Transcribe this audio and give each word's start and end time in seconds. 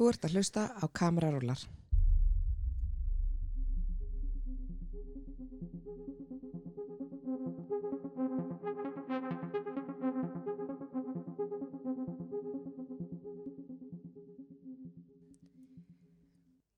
Þú 0.00 0.06
ert 0.08 0.22
að 0.24 0.34
hlusta 0.38 0.62
á 0.80 0.84
kamerarúlar. 0.96 1.60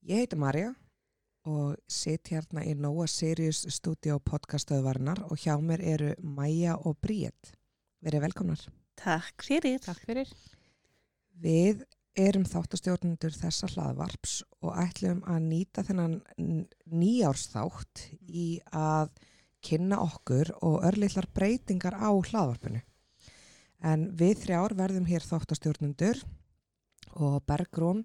Ég 0.03 0.19
heiti 0.19 0.35
Marja 0.35 0.75
og 1.47 1.79
sitt 1.87 2.27
hérna 2.27 2.67
í 2.67 2.75
Nóa 2.75 3.07
Sirius 3.07 3.63
Studio 3.71 4.19
podcastöðvarnar 4.19 5.23
og 5.31 5.39
hjá 5.39 5.55
mér 5.63 5.87
eru 5.95 6.13
Maja 6.27 6.75
og 6.75 6.99
Bríett. 6.99 7.55
Verið 8.03 8.27
velkomnar. 8.27 8.69
Takk 8.99 9.47
fyrir. 9.47 9.79
Takk 9.79 10.03
fyrir. 10.11 10.39
Við 11.39 11.87
erum 12.19 12.45
þáttastjórnundur 12.45 13.35
þessa 13.35 13.69
hlaðvarps 13.73 14.43
og 14.61 14.77
ætlum 14.83 15.23
að 15.29 15.47
nýta 15.47 15.85
þennan 15.87 16.19
nýjársþátt 16.93 18.07
í 18.29 18.61
að 18.69 19.13
kynna 19.65 20.01
okkur 20.03 20.53
og 20.61 20.83
örlittlar 20.89 21.29
breytingar 21.33 21.97
á 21.97 22.11
hlaðvarpinu. 22.11 22.83
En 23.83 24.11
við 24.19 24.45
þrjár 24.45 24.77
verðum 24.79 25.09
hér 25.09 25.25
þáttastjórnundur 25.25 26.21
og 27.17 27.41
Bergrún 27.49 28.05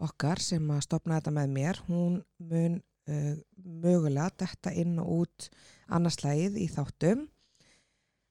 okkar 0.00 0.40
sem 0.42 0.64
að 0.72 0.84
stopna 0.86 1.18
þetta 1.18 1.34
með 1.34 1.50
mér, 1.56 1.80
hún 1.88 2.20
mun 2.38 2.78
uh, 2.80 3.34
mögulega 3.56 4.30
detta 4.44 4.72
inn 4.72 4.98
og 5.02 5.24
út 5.24 5.50
annarslægið 5.88 6.60
í 6.60 6.68
þáttum. 6.72 7.26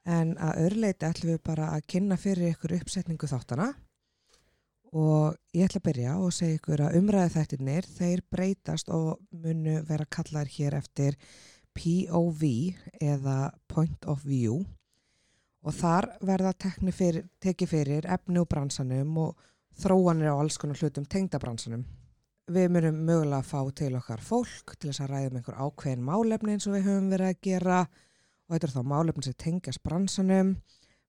En 0.10 0.38
að 0.42 0.64
örleiti 0.70 1.06
ætlum 1.06 1.36
við 1.36 1.44
bara 1.46 1.74
að 1.76 1.86
kynna 1.92 2.18
fyrir 2.18 2.54
ykkur 2.54 2.78
uppsetningu 2.80 3.30
þáttana 3.30 3.74
og 4.96 5.36
ég 5.54 5.68
ætla 5.68 5.80
að 5.84 5.86
byrja 5.86 6.16
og 6.18 6.34
segja 6.34 6.58
ykkur 6.58 6.82
að 6.82 6.98
umræði 6.98 7.34
þættirnir 7.36 7.88
þeir 7.94 8.24
breytast 8.32 8.90
og 8.90 9.20
munu 9.30 9.78
vera 9.86 10.08
kallar 10.10 10.50
hér 10.50 10.80
eftir 10.80 11.18
POV 11.78 12.44
eða 13.02 13.52
Point 13.70 14.08
of 14.10 14.26
View. 14.26 14.64
Og 15.62 15.76
þar 15.76 16.10
verða 16.26 16.54
fyrir, 16.96 17.28
tekið 17.40 17.70
fyrir 17.70 18.08
efni 18.10 18.40
úr 18.40 18.48
bransanum 18.50 19.18
og 19.18 19.38
þróanir 19.80 20.32
á 20.34 20.40
alls 20.40 20.58
konar 20.58 20.80
hlutum 20.80 21.06
tengdabransanum. 21.06 21.84
Við 22.50 22.72
myndum 22.74 23.04
mögulega 23.06 23.44
að 23.44 23.50
fá 23.52 23.60
til 23.78 23.94
okkar 24.00 24.24
fólk 24.26 24.74
til 24.80 24.90
þess 24.90 25.04
að 25.04 25.12
ræða 25.12 25.30
um 25.30 25.38
einhver 25.38 25.60
ákveðin 25.60 26.08
málefni 26.08 26.56
eins 26.56 26.66
og 26.66 26.74
við 26.74 26.88
höfum 26.88 27.12
verið 27.14 27.30
að 27.30 27.42
gera. 27.46 27.80
Og 28.48 28.56
þetta 28.56 28.68
er 28.68 28.74
þá 28.74 28.84
málefni 28.90 29.26
sem 29.28 29.38
tengjast 29.38 29.84
bransanum, 29.86 30.56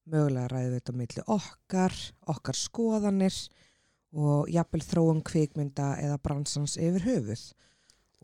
mögulega 0.05 0.51
ræðum 0.53 0.75
við 0.75 0.77
þetta 0.77 0.97
millir 0.99 1.33
okkar, 1.39 1.97
okkar 2.29 2.59
skoðanir 2.61 3.39
og 4.17 4.51
jafnvel 4.51 4.83
þróum 4.83 5.23
kvikmynda 5.27 5.95
eða 6.03 6.19
bransans 6.23 6.77
yfir 6.81 7.05
höfuð. 7.07 7.43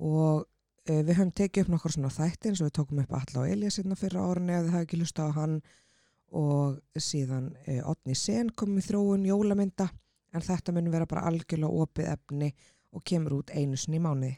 Og 0.02 0.46
e, 0.86 1.02
við 1.02 1.12
höfum 1.14 1.34
tekið 1.40 1.64
upp 1.64 1.74
nokkur 1.74 1.94
svona 1.94 2.12
þætti 2.14 2.50
eins 2.50 2.62
og 2.62 2.70
við 2.70 2.76
tókum 2.80 3.02
upp 3.02 3.14
Alla 3.18 3.44
og 3.44 3.52
Elja 3.52 3.72
sérna 3.74 3.98
fyrra 3.98 4.24
árunni 4.26 4.56
ef 4.56 4.66
þið 4.66 4.74
hafi 4.74 4.88
ekki 4.88 5.00
lusta 5.00 5.28
á 5.28 5.30
hann 5.36 5.60
og 6.36 6.80
síðan 6.98 7.52
e, 7.66 7.78
Otni 7.86 8.16
Sen 8.18 8.50
kom 8.50 8.74
í 8.78 8.84
þróun 8.84 9.28
jólamynda 9.28 9.88
en 10.34 10.44
þetta 10.44 10.74
mun 10.74 10.90
vera 10.92 11.06
bara 11.08 11.28
algjörlega 11.30 11.84
opið 11.86 12.10
efni 12.12 12.52
og 12.92 13.04
kemur 13.06 13.38
út 13.40 13.52
einu 13.54 13.78
sinni 13.78 14.00
í 14.00 14.04
mánuði. 14.04 14.34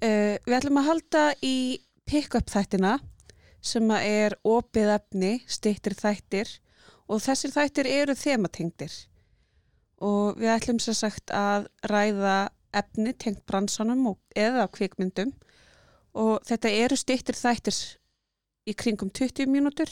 Uh, 0.00 0.38
við 0.46 0.56
ætlum 0.56 0.80
að 0.80 0.86
halda 0.86 1.22
í 1.44 1.56
pick-up 2.08 2.48
þættina 2.48 2.94
sem 3.60 3.90
er 3.98 4.38
opið 4.46 4.94
efni, 4.94 5.32
stýttir 5.44 5.92
þættir 5.98 6.54
og 7.10 7.20
þessir 7.20 7.52
þættir 7.52 7.90
eru 7.90 8.14
þematingdir 8.16 8.94
og 10.00 10.40
við 10.40 10.54
ætlum 10.54 10.80
sér 10.82 10.96
sagt 10.96 11.32
að 11.34 11.68
ræða 11.90 12.50
efni 12.76 13.12
tengt 13.18 13.42
bransanum 13.48 14.06
eða 14.38 14.68
kvikmyndum 14.72 15.32
og 16.18 16.40
þetta 16.46 16.72
eru 16.84 16.98
stýttir 16.98 17.38
þættir 17.38 17.76
í 18.70 18.74
kringum 18.78 19.10
20 19.10 19.50
mínútur 19.50 19.90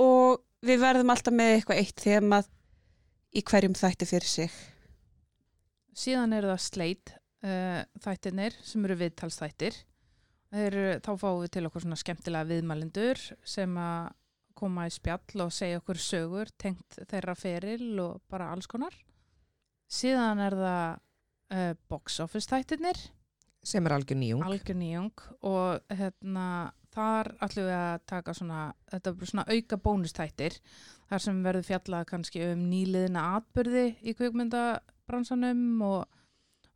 og 0.00 0.42
við 0.64 0.82
verðum 0.82 1.12
alltaf 1.12 1.34
með 1.34 1.56
eitthvað 1.56 1.82
eitt 1.82 2.04
þemað 2.04 2.50
í 3.32 3.42
hverjum 3.48 3.76
þætti 3.76 4.08
fyrir 4.08 4.28
sig. 4.28 4.52
Síðan 5.96 6.34
eru 6.36 6.52
það 6.52 6.64
sleit 6.64 7.12
uh, 7.44 7.82
þættinir 8.04 8.56
sem 8.64 8.84
eru 8.86 8.98
viðtalsþættir. 9.00 9.78
Eru, 10.52 10.84
þá 11.00 11.12
fáum 11.16 11.40
við 11.40 11.54
til 11.54 11.64
okkur 11.68 11.84
svona 11.86 12.00
skemmtilega 12.00 12.48
viðmælindur 12.50 13.20
sem 13.48 13.76
að 13.80 14.10
koma 14.56 14.86
í 14.88 14.92
spjall 14.92 15.46
og 15.46 15.54
segja 15.54 15.80
okkur 15.80 16.00
sögur, 16.00 16.52
tengt 16.58 17.00
þeirra 17.10 17.34
feril 17.38 17.88
og 18.02 18.20
bara 18.30 18.50
alls 18.52 18.68
konar. 18.70 18.94
Síðan 19.92 20.40
er 20.40 20.56
það 20.56 21.00
uh, 21.52 21.72
box 21.90 22.20
office 22.24 22.50
þættirnir. 22.50 23.00
Sem 23.62 23.86
er 23.86 23.94
algjör 23.94 24.18
nýjung. 24.18 24.44
Algjör 24.46 24.78
nýjung 24.78 25.26
og 25.46 25.92
hérna 25.92 26.46
þar 26.92 27.30
ætlum 27.44 27.68
við 27.68 27.76
að 27.76 28.06
taka 28.10 28.34
svona, 28.36 28.62
þetta 28.90 29.12
er 29.12 29.30
svona 29.30 29.44
auka 29.48 29.78
bónustættir 29.80 30.56
þar 31.08 31.24
sem 31.24 31.38
verður 31.44 31.68
fjallað 31.68 32.08
kannski 32.10 32.42
um 32.50 32.64
nýliðina 32.70 33.22
atbyrði 33.38 33.84
í 34.02 34.14
kvikmyndabransanum 34.18 35.62
og, 35.86 36.18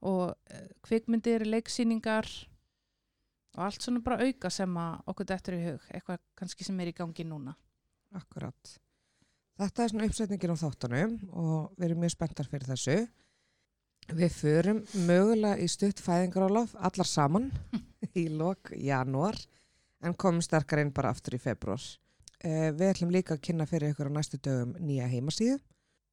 og 0.06 0.52
eh, 0.52 0.70
kvikmyndir, 0.86 1.44
leiksýningar 1.48 2.30
og 3.56 3.62
allt 3.66 3.84
svona 3.84 4.04
bara 4.04 4.22
auka 4.24 4.50
sem 4.52 4.80
að 4.80 5.12
okkur 5.12 5.30
dettur 5.32 5.56
í 5.56 5.62
hug, 5.66 5.86
eitthvað 5.90 6.22
kannski 6.38 6.66
sem 6.66 6.80
er 6.80 6.92
í 6.92 6.96
gangi 6.96 7.24
núna. 7.28 7.56
Akkurat. 8.16 8.76
Þetta 9.56 9.84
er 9.84 9.92
svona 9.92 10.08
uppsetningin 10.10 10.52
á 10.52 10.62
þáttanum 10.62 11.14
og 11.32 11.76
við 11.76 11.86
erum 11.88 12.02
mjög 12.04 12.12
spenntar 12.12 12.48
fyrir 12.50 12.68
þessu. 12.68 12.96
Við 14.16 14.34
förum 14.36 14.82
mögulega 15.08 15.58
í 15.58 15.68
stutt 15.70 16.02
fæðingarálof 16.04 16.76
allar 16.76 17.08
saman 17.08 17.48
í 18.20 18.28
lok 18.28 18.70
janúar 18.76 19.38
en 20.04 20.14
komum 20.14 20.44
sterkar 20.44 20.82
inn 20.82 20.92
bara 20.94 21.10
aftur 21.14 21.38
í 21.38 21.42
februar. 21.42 21.82
Eh, 22.44 22.68
við 22.76 22.90
ætlum 22.90 23.14
líka 23.14 23.34
að 23.34 23.46
kynna 23.48 23.66
fyrir 23.66 23.94
ykkur 23.94 24.12
á 24.12 24.16
næstu 24.18 24.38
dögum 24.44 24.76
nýja 24.76 25.08
heimasíðu 25.10 25.56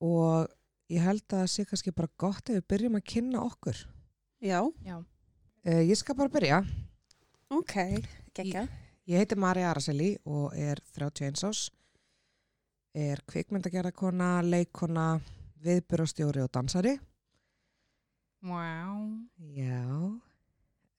og 0.08 0.48
ég 0.92 1.04
held 1.04 1.26
að 1.28 1.44
það 1.44 1.52
sé 1.52 1.68
kannski 1.68 1.94
bara 1.96 2.16
gott 2.18 2.50
ef 2.50 2.62
við 2.62 2.68
byrjum 2.74 2.98
að 2.98 3.08
kynna 3.12 3.44
okkur. 3.44 3.84
Já. 4.44 4.60
Já. 4.88 4.98
Eh, 5.68 5.84
ég 5.90 6.00
skal 6.00 6.16
bara 6.16 6.32
byrja. 6.32 6.64
Ok, 7.54 7.76
geggja. 8.34 8.66
Ég, 8.66 8.82
ég 9.12 9.22
heiti 9.22 9.38
Marja 9.40 9.70
Araseli 9.70 10.16
og 10.24 10.56
er 10.56 10.80
31 10.96 11.44
ás. 11.52 11.68
Er 12.94 13.24
kvikmyndagerðarkona, 13.26 14.44
leikona, 14.46 15.08
viðbyrjastjóri 15.66 16.44
og 16.44 16.52
dansari. 16.54 16.92
Wow. 18.46 19.00
Já. 19.56 19.88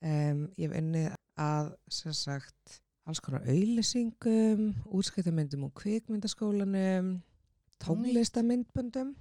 Um, 0.03 0.41
ég 0.59 0.65
hef 0.67 0.73
unnið 0.75 1.13
að 1.39 1.69
sem 1.87 2.15
sagt 2.17 2.81
alls 3.07 3.21
konar 3.23 3.45
auðlýsingum, 3.47 4.73
útskiptamyndum 4.91 5.63
og 5.69 5.71
kvikmyndaskólanum, 5.79 7.13
tónlistamyndbundum. 7.79 9.13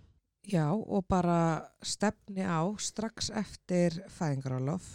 Já 0.44 0.66
og 0.74 1.06
bara 1.08 1.70
stefni 1.78 2.42
á 2.42 2.66
strax 2.76 3.30
eftir 3.32 4.00
fæðingarálof 4.12 4.88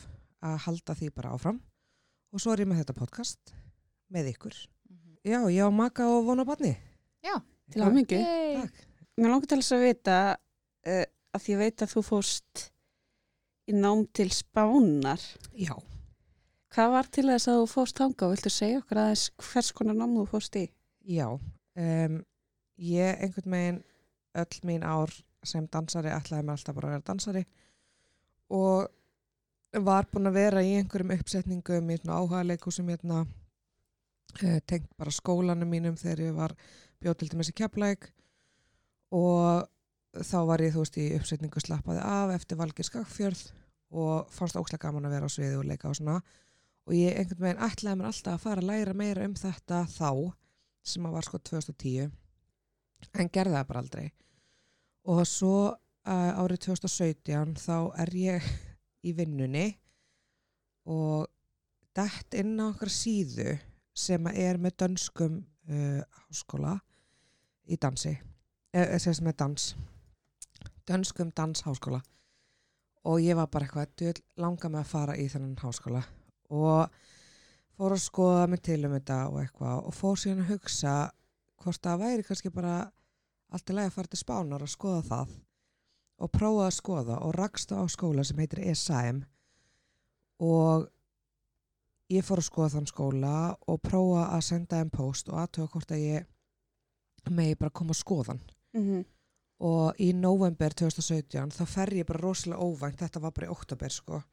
að 0.45 0.57
halda 0.65 0.97
því 0.99 1.09
bara 1.15 1.31
áfram 1.33 1.61
og 2.29 2.43
svo 2.43 2.53
er 2.53 2.65
ég 2.65 2.69
með 2.69 2.83
þetta 2.83 2.97
podcast 2.99 3.55
með 4.11 4.33
ykkur. 4.35 4.59
Mm 4.89 4.97
-hmm. 4.97 5.15
Já, 5.23 5.39
ég 5.47 5.63
á 5.63 5.71
maka 5.71 6.05
og 6.09 6.25
vona 6.25 6.45
barni. 6.45 6.75
Já, 7.23 7.39
til 7.73 7.83
að 7.85 7.95
mingi. 7.95 8.19
Takk. 8.23 8.83
Mér 9.19 9.33
langar 9.33 9.51
til 9.51 9.59
þess 9.59 9.75
að 9.75 9.85
vita 9.85 10.17
uh, 10.35 11.05
að 11.35 11.43
því 11.43 11.55
ég 11.55 11.61
veit 11.63 11.83
að 11.83 11.93
þú 11.93 12.03
fóst 12.07 12.65
í 13.69 13.75
nám 13.77 14.03
til 14.15 14.29
spánar. 14.33 15.23
Já. 15.53 15.75
Hvað 16.69 16.91
var 16.93 17.09
til 17.09 17.25
þess 17.29 17.49
að 17.49 17.59
þú 17.61 17.69
fóst 17.71 17.99
þanga 17.99 18.27
og 18.27 18.35
viltu 18.35 18.51
segja 18.53 18.81
okkur 18.83 19.01
aðeins 19.01 19.25
hvers 19.41 19.71
konar 19.77 19.97
nám 19.97 20.13
þú 20.19 20.25
fóst 20.29 20.57
í? 20.59 20.67
Já, 21.09 21.25
um, 21.33 22.19
ég 22.77 23.23
einhvern 23.25 23.55
veginn 23.55 23.81
öll 24.37 24.61
mín 24.69 24.85
ár 24.85 25.13
sem 25.43 25.65
dansari 25.71 26.11
ætlaði 26.13 26.45
mér 26.45 26.57
alltaf 26.57 26.77
bara 26.77 26.89
að 26.89 26.95
vera 26.95 27.07
dansari 27.07 27.43
og 28.53 29.81
var 29.85 30.07
búin 30.11 30.29
að 30.29 30.37
vera 30.37 30.63
í 30.65 30.75
einhverjum 30.79 31.15
uppsetningum 31.15 31.89
í 31.93 31.97
áhuga 32.05 32.43
leikusum 32.45 32.89
hérna, 32.89 33.23
uh, 33.25 34.59
tengt 34.69 34.89
bara 34.97 35.13
skólanum 35.13 35.69
mínum 35.69 35.97
þegar 35.97 36.23
ég 36.27 36.37
var 36.37 36.55
bjóð 36.99 37.19
til 37.19 37.29
dæmis 37.31 37.51
í 37.51 37.55
keppleik 37.57 38.09
og 39.15 39.67
þá 40.25 40.37
var 40.49 40.63
ég 40.63 40.73
þú 40.73 40.83
veist 40.83 40.99
í 40.99 41.07
uppsetningu 41.17 41.61
slappaði 41.63 42.03
af 42.03 42.33
eftir 42.35 42.59
Valgir 42.59 42.87
Skakfjörð 42.87 43.43
og 43.89 44.29
fannst 44.33 44.57
óslega 44.59 44.87
gaman 44.87 45.07
að 45.09 45.15
vera 45.15 45.29
á 45.29 45.33
sviði 45.33 45.59
og 45.59 45.67
leika 45.69 45.89
og 45.89 45.97
svona. 45.97 46.19
Og 46.89 46.95
ég 46.97 47.17
einhvern 47.17 47.45
veginn 47.45 47.65
ætlaði 47.65 47.99
mér 47.99 48.09
alltaf 48.09 48.35
að 48.35 48.43
fara 48.45 48.63
að 48.63 48.69
læra 48.69 48.95
meira 48.97 49.25
um 49.25 49.35
þetta 49.37 49.83
þá 49.89 50.09
sem 50.89 51.05
að 51.05 51.15
var 51.17 51.27
sko 51.27 51.41
2010 51.49 52.09
en 53.19 53.31
gerði 53.33 53.55
það 53.55 53.69
bara 53.69 53.83
aldrei. 53.83 54.07
Og 55.09 55.21
svo 55.29 55.55
uh, 55.69 56.31
árið 56.41 56.65
2017 56.69 57.55
þá 57.61 57.77
er 58.03 58.13
ég 58.17 58.49
í 59.05 59.13
vinnunni 59.15 59.67
og 60.89 61.29
dætt 61.95 62.37
inn 62.39 62.57
á 62.59 62.69
okkar 62.69 62.91
síðu 62.93 63.55
sem 63.97 64.29
er 64.33 64.59
með 64.61 64.77
dönskum 64.83 65.41
uh, 65.69 66.01
háskóla 66.25 66.77
í 67.69 67.77
dansi 67.77 68.17
sem 68.99 69.27
er 69.27 69.37
dans 69.37 69.75
dönskum 70.89 71.31
dansháskóla. 71.37 72.01
Og 73.05 73.21
ég 73.23 73.37
var 73.37 73.47
bara 73.47 73.65
eitthvað 73.65 73.93
djöld 73.97 74.21
langa 74.41 74.69
með 74.69 74.81
að 74.81 74.91
fara 74.91 75.15
í 75.17 75.27
þennan 75.31 75.57
háskóla. 75.61 76.01
Og 76.49 76.89
fór 77.77 77.95
að 77.95 78.03
skoða 78.03 78.47
mig 78.51 78.63
til 78.65 78.81
um 78.85 78.95
þetta 78.97 79.19
og 79.29 79.39
eitthvað 79.43 79.83
og 79.87 79.95
fór 79.95 80.17
síðan 80.19 80.43
að 80.43 80.53
hugsa 80.55 80.95
hvort 81.63 81.83
það 81.85 82.01
væri 82.03 82.25
kannski 82.27 82.51
bara 82.53 82.75
allt 83.49 83.71
í 83.71 83.75
lagi 83.75 83.91
að 83.91 83.95
fara 83.97 84.11
til 84.11 84.21
spánar 84.23 84.65
og 84.65 84.73
skoða 84.73 85.03
það. 85.09 85.35
Og 86.19 86.31
prófa 86.35 86.65
að 86.67 86.75
skoða 86.75 87.19
og 87.23 87.35
rakst 87.37 87.71
á 87.71 87.81
skóla 87.87 88.25
sem 88.27 88.41
heitir 88.41 88.65
ESAM 88.67 89.23
og 90.43 90.89
ég 92.11 92.25
fór 92.25 92.41
að 92.41 92.49
skoða 92.49 92.73
þann 92.75 92.91
skóla 92.91 93.35
og 93.71 93.79
prófa 93.85 94.25
að 94.33 94.45
senda 94.49 94.81
þeim 94.81 94.91
post 94.91 95.31
og 95.31 95.39
aðtöða 95.45 95.71
hvort 95.75 95.95
að 95.95 96.03
ég 96.03 96.27
megi 97.29 97.55
bara 97.55 97.69
koma 97.71 97.91
að 97.93 98.03
skoðan 98.03 98.39
Mhm. 98.73 99.05
og 99.59 99.95
í 99.99 100.13
november 100.13 100.69
2017 100.69 101.51
þá 101.51 101.65
fer 101.67 101.87
ég 101.93 102.05
bara 102.05 102.19
rosalega 102.19 102.61
óvænt 102.61 102.97
þetta 103.01 103.19
var 103.21 103.31
bara 103.31 103.47
í 103.47 103.51
oktober 103.51 103.89
sko 103.91 104.23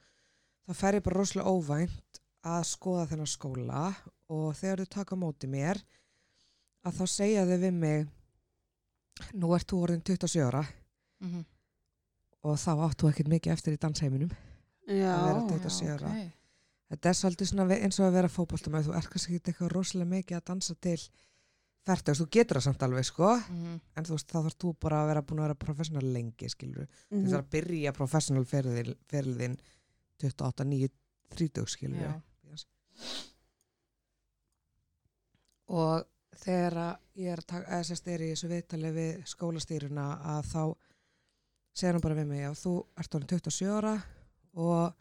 þá 0.68 0.74
fer 0.74 0.94
ég 0.94 1.02
bara 1.02 1.18
rosalega 1.20 1.50
óvænt 1.50 2.20
að 2.44 2.62
skoða 2.64 3.06
þennan 3.10 3.26
skóla 3.26 3.96
og 4.28 4.54
þegar 4.54 4.78
þau 4.84 4.88
taka 4.88 5.16
móti 5.16 5.46
mér 5.48 5.82
að 6.84 6.92
þá 7.00 7.06
segja 7.08 7.44
þau 7.46 7.58
við 7.58 7.72
mig 7.74 8.06
nú 9.34 9.54
ert 9.56 9.66
þú 9.66 9.82
orðin 9.82 10.02
27 10.04 10.44
ára 10.46 10.64
Mhm. 11.20 11.44
og 12.44 12.56
þá 12.56 12.70
áttu 12.86 13.08
ekkert 13.10 13.28
mikið 13.28 13.52
eftir 13.52 13.72
í 13.74 13.78
dansheiminum 13.78 14.30
Já, 14.86 15.10
Að 15.16 15.24
vera 15.26 15.40
Já, 15.40 15.48
27 15.48 15.88
ára. 15.98 16.10
ok. 16.10 16.32
þetta 16.92 17.08
er 17.08 17.14
svolítið 17.18 17.82
eins 17.82 17.98
og 18.00 18.06
að 18.06 18.12
vera 18.12 18.28
fótboltamæð 18.28 18.84
þú 18.86 18.94
ert 18.96 19.10
kannski 19.10 19.34
ekki 19.40 19.50
eitthvað 19.52 19.72
rosalega 19.72 20.10
mikið 20.10 20.36
að 20.36 20.44
dansa 20.44 20.74
til 20.80 20.98
færtugst, 21.86 22.20
þú 22.20 22.26
getur 22.34 22.56
það 22.58 22.64
samt 22.66 22.82
alveg 22.82 23.04
sko 23.06 23.28
Mhm. 23.36 23.80
en 23.96 24.04
þú 24.04 24.10
veist 24.16 24.28
þá 24.32 24.38
þarf 24.42 24.56
þú 24.58 24.74
bara 24.80 25.02
að 25.02 25.06
vera 25.12 25.22
búin 25.22 25.38
að 25.38 25.46
vera 25.46 25.54
professional 25.54 26.12
lengi 26.12 26.48
skilur 26.48 26.86
Mhm. 27.10 27.24
þú 27.24 27.30
þarf 27.30 27.44
að 27.44 27.50
byrja 27.50 27.92
professional 27.92 28.44
ferðin, 28.44 28.94
ferðin 29.08 29.58
28, 30.18 30.64
9, 30.64 30.88
30 31.30 31.66
skilur 31.66 32.00
Já. 32.00 32.22
og 35.68 36.04
þegar 36.36 36.98
ég 37.18 37.32
er 37.32 37.42
að 37.48 37.84
sérst 37.88 38.06
er 38.12 38.20
í 38.20 38.30
þessu 38.32 38.48
viðtali 38.50 38.92
við 38.94 39.24
skólastýruna 39.26 40.04
að 40.36 40.50
þá 40.52 40.60
segir 41.76 41.92
hann 41.96 42.04
bara 42.04 42.14
við 42.14 42.26
mig 42.30 42.44
að 42.46 42.60
þú 42.60 42.74
ert 43.02 43.14
orðin 43.18 43.28
27 43.34 43.72
ára 43.78 43.94
og 44.54 44.94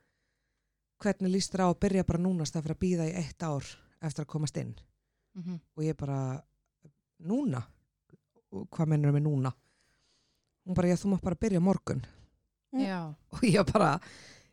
hvernig 1.04 1.32
líst 1.36 1.54
þér 1.54 1.66
á 1.66 1.68
að 1.70 1.80
byrja 1.86 2.06
bara 2.08 2.24
núnast 2.24 2.56
að 2.56 2.64
fyrir 2.66 2.76
að 2.78 2.84
býða 2.86 3.08
í 3.12 3.16
eitt 3.22 3.44
ár 3.46 3.66
eftir 4.02 4.26
að 4.26 4.32
komast 4.34 4.58
inn 4.58 4.76
Mhm. 5.36 5.60
og 5.78 5.84
ég 5.84 5.98
bara 5.98 6.44
núna? 7.24 7.62
Og 8.52 8.68
hvað 8.72 8.88
mennur 8.94 9.12
með 9.16 9.26
núna? 9.28 9.52
Hún 10.66 10.76
bara, 10.76 10.88
já 10.90 10.96
þú 10.98 11.12
mátt 11.14 11.22
bara 11.24 11.36
byrja 11.36 11.60
morgun. 11.62 12.02
Já. 12.76 13.14
og 13.32 13.44
ég 13.48 13.66
bara 13.72 14.00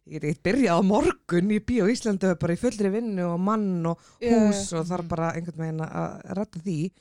ég 0.06 0.16
er 0.18 0.26
ekkert 0.28 0.42
byrjað 0.46 0.78
á 0.78 0.80
morgun 0.86 1.50
í 1.50 1.58
bíó 1.62 1.88
Íslandu 1.90 2.34
bara 2.38 2.54
í 2.54 2.58
fullri 2.60 2.90
vinnu 2.90 3.24
og 3.32 3.40
mann 3.40 3.86
og 3.86 3.98
hús 4.20 4.72
og 4.78 4.86
þarf 4.86 5.02
Mhm. 5.04 5.08
bara 5.08 5.32
einhvern 5.34 5.58
veginn 5.58 5.80
að 5.86 6.22
rætta 6.38 6.60
því. 6.62 6.92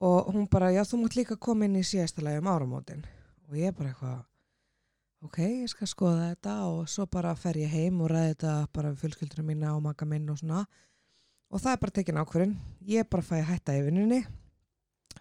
Og 0.00 0.32
hún 0.34 0.48
bara, 0.50 0.70
já 0.72 0.82
þú 0.86 1.02
mátt 1.02 1.16
líka 1.18 1.36
koma 1.38 1.64
inn 1.66 1.76
í 1.76 1.82
síðasta 1.86 2.22
lagi 2.22 2.38
um 2.38 2.46
áramótin. 2.50 3.04
Og 3.48 3.54
ég 3.56 3.74
bara 3.76 3.90
eitthvað 3.90 4.24
ok, 5.24 5.38
ég 5.38 5.68
skal 5.68 5.86
skoða 5.86 6.34
þetta. 6.34 6.54
Og 6.70 6.86
svo 6.88 7.06
bara 7.10 7.34
fer 7.34 7.54
ég 7.54 7.68
heim 7.68 8.00
og 8.00 8.10
ræði 8.10 8.34
þetta 8.36 8.68
bara 8.72 8.92
við 8.92 9.00
fjölskyldurinn 9.02 9.46
mína 9.46 9.74
og 9.76 9.82
maka 9.82 10.04
minn 10.06 10.28
og 10.30 10.38
svona. 10.38 10.66
Og 11.50 11.60
það 11.60 11.72
er 11.72 11.76
bara 11.82 11.90
tekin 11.90 12.20
ákvörðin 12.22 12.56
ég 12.86 13.08
bara 13.10 13.22
fæ 13.22 13.38
að 13.40 13.48
hætta 13.52 13.72
í 13.78 13.84
vinnunni 13.86 14.24